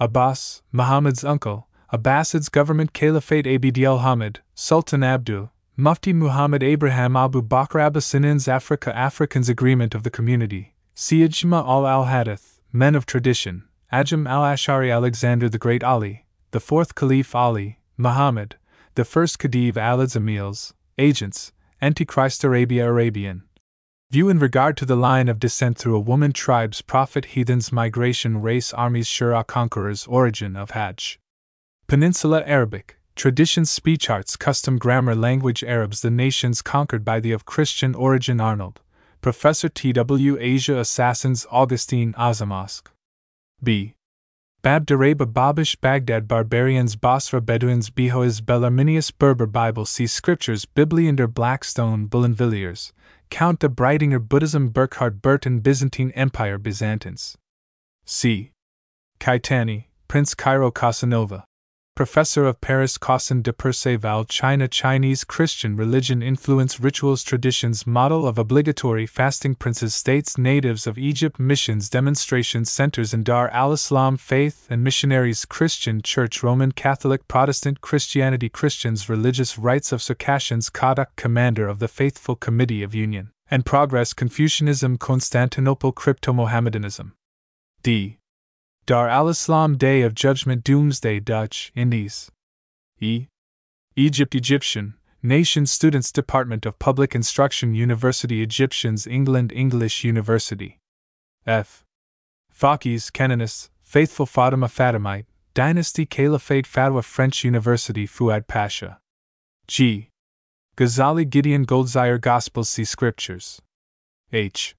[0.00, 7.40] Abbas, Muhammad's uncle, Abbasid's government Caliphate Abd al Hamid, Sultan Abdul, Mufti Muhammad Abraham Abu
[7.40, 13.62] Bakr Abyssinians Africa Africans Agreement of the Community, Siyajma al al Hadith, Men of Tradition,
[13.92, 18.56] Ajam al Ashari Alexander the Great Ali, the fourth Caliph Ali, Muhammad,
[18.96, 23.44] the first Khedive Alids Amils, Agents, Antichrist Arabia Arabian.
[24.10, 28.42] View in regard to the line of descent through a woman tribes prophet heathens migration
[28.42, 31.20] race armies Shura conquerors origin of Hajj.
[31.86, 37.44] Peninsula Arabic, traditions speech arts custom grammar language Arabs the nations conquered by the of
[37.44, 38.80] Christian origin Arnold,
[39.20, 40.38] Professor T.W.
[40.40, 42.92] Asia Assassins Augustine Azhar Mosque.
[43.60, 43.94] B.
[44.62, 52.06] Bab Daraba Babish Baghdad Barbarians Basra Bedouins Behois Bellarminius Berber Bible See Scriptures Bibliander Blackstone
[52.06, 52.92] Boulainvilliers
[53.30, 57.36] Count de Breitinger Buddhism Burckhardt Burton Byzantine Empire Byzantines
[58.04, 58.52] C.
[59.18, 61.47] Caetani Prince Cairo Casanova
[61.98, 68.38] Professor of Paris Caussin de Perceval China Chinese Christian religion influence rituals traditions model of
[68.38, 74.68] obligatory fasting princes states natives of Egypt missions demonstration centers in Dar al Islam faith
[74.70, 81.66] and missionaries Christian Church Roman Catholic Protestant Christianity Christians religious rites of Circassians Kadak commander
[81.66, 87.14] of the Faithful Committee of Union and Progress Confucianism Constantinople Crypto Mohammedanism
[87.82, 88.17] D.
[88.88, 92.30] Dar al Islam Day of Judgment Doomsday Dutch Indies.
[92.98, 93.26] E.
[93.96, 100.78] Egypt Egyptian, Nation Students Department of Public Instruction University Egyptians England English University.
[101.46, 101.84] F.
[102.50, 109.00] Fakis Canonists, Faithful Fatima Fatimite, Dynasty Caliphate Fatwa French University Fuad Pasha.
[109.66, 110.08] G.
[110.78, 113.60] Ghazali Gideon Goldziher Gospels See Scriptures.
[114.32, 114.74] H.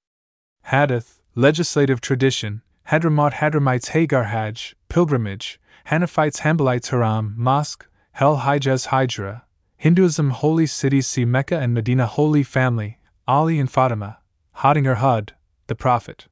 [0.63, 5.59] Hadith, Legislative Tradition, Hadramot Hadramites Hagar Hajj, Pilgrimage,
[5.89, 9.43] Hanafites Hanbalites Haram, Mosque, Hel Hijaz Hijra,
[9.77, 14.17] Hinduism Holy Cities See Mecca and Medina Holy Family, Ali and Fatima,
[14.57, 15.33] Hodinger Hud,
[15.67, 16.25] the Prophet.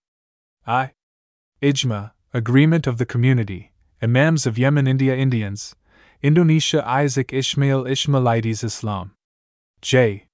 [0.65, 0.93] I.
[1.61, 3.71] Ijma, Agreement of the Community,
[4.01, 5.75] Imams of Yemen India Indians,
[6.23, 9.11] Indonesia Isaac Ishmael Ishmaelites Islam.
[9.83, 10.25] J.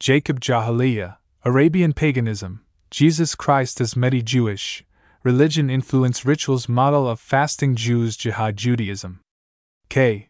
[0.00, 4.84] Jacob Jahiliyyah, Arabian Paganism, Jesus Christ as Mahdi Jewish,
[5.22, 9.20] religion influence rituals model of fasting Jews Jihad Judaism.
[9.88, 10.28] K.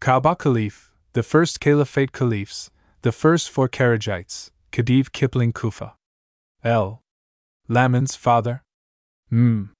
[0.00, 2.70] Kaaba Caliph, the first Caliphate Caliphs,
[3.02, 5.94] the first four Kharijites, Khedive Kipling Kufa.
[6.64, 7.00] L.
[7.68, 8.62] Lammens father.
[9.30, 9.72] M.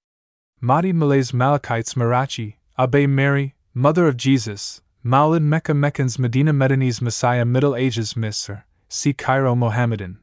[0.61, 7.45] Mahdi Malays Malikites Marracci, Abe Mary, Mother of Jesus, Maulid Mecca Meccans Medina Medinese Messiah
[7.45, 10.19] Middle Ages Misr, see Cairo Mohammedan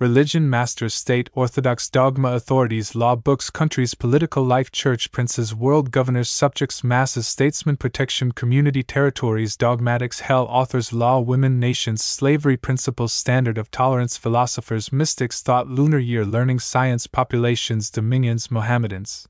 [0.00, 6.30] religion, masters, state, orthodox dogma, authorities, law, books, countries, political life, church, princes, world governors,
[6.30, 13.58] subjects, masses, statesmen, protection, community, territories, dogmatics, hell, authors, law, women, nations, slavery, principles, standard
[13.58, 19.26] of tolerance, philosophers, mystics, thought, lunar year, learning, science, populations, dominions, Mohammedans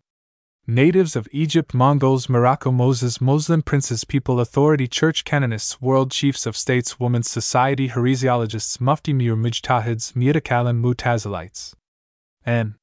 [0.68, 6.56] natives of Egypt, Mongols, Morocco, Moses, Muslim princes, people, authority, church canonists, world chiefs of
[6.56, 11.74] states, women's society, heresiologists, mufti mur, mujtahids, mutakalim, mutazilites.
[12.44, 12.76] N.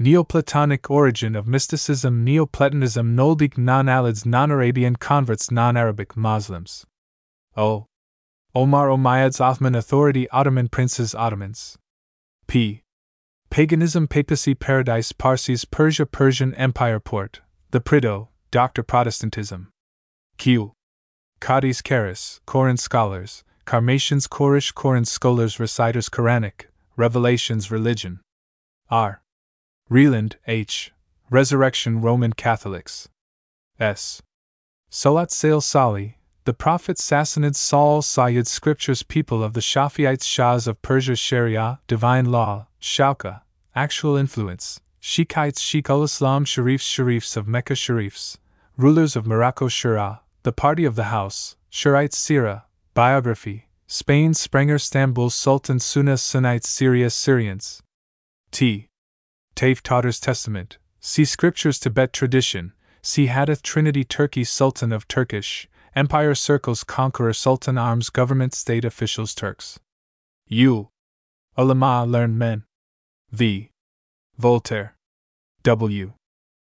[0.00, 6.84] Neoplatonic origin of mysticism, Neoplatonism, Nöldeke non Alids, non Arabian converts, non Arabic Muslims.
[7.56, 7.86] O.
[8.52, 11.78] Omar Umayyads Othman authority, Ottoman princes, Ottomans.
[12.48, 12.82] P.
[13.50, 17.40] Paganism, Papacy, Paradise, Parsis, Persia, Persian Empire, Porte,
[17.72, 18.84] the Prideaux, Dr.
[18.84, 19.72] Protestantism.
[20.38, 20.72] Q.
[21.40, 28.20] Qadis, Karis, Koran scholars, Karmatians, Korish, Koran scholars, reciters, Quranic, Revelations, religion.
[28.88, 29.20] R.
[29.88, 30.92] Reland, H.
[31.28, 33.08] Resurrection, Roman Catholics.
[33.80, 34.22] S.
[34.90, 40.80] Salat Sale Salih, the Prophet Sassanids Saul Sayyid Scriptures People of the Shafiites Shahs of
[40.82, 43.42] Persia Sharia, Divine Law, Shauka,
[43.74, 48.38] Actual Influence, Shaikhites Sheikh ul Islam Sharifs Sharifs of Mecca Sharifs,
[48.76, 55.30] Rulers of Morocco Shura, The Party of the House, Shurites Sira, Biography, Spain Sprenger Stambul
[55.30, 57.82] Sultan Sunnah Sunnites Syria Syrians.
[58.50, 58.88] T.
[59.54, 66.34] Taif Tatars Testament, see Scriptures Tibet Tradition, see Hadith Trinity Turkey Sultan of Turkish, Empire
[66.34, 69.80] Circles Conqueror Sultan Arms Government State Officials Turks.
[70.46, 70.88] U.
[71.56, 72.64] Ulama Learned Men.
[73.32, 73.70] V.
[74.38, 74.94] Voltaire.
[75.62, 76.12] W.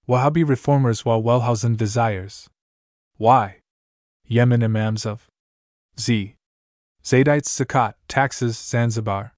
[0.09, 2.49] Wahhabi reformers Weil Wellhausen desires.
[3.19, 3.57] Y.
[4.27, 5.27] Yemen Imams of
[5.99, 6.35] Z.
[7.03, 9.34] Zaydites Zakat, taxes, Zanzibar.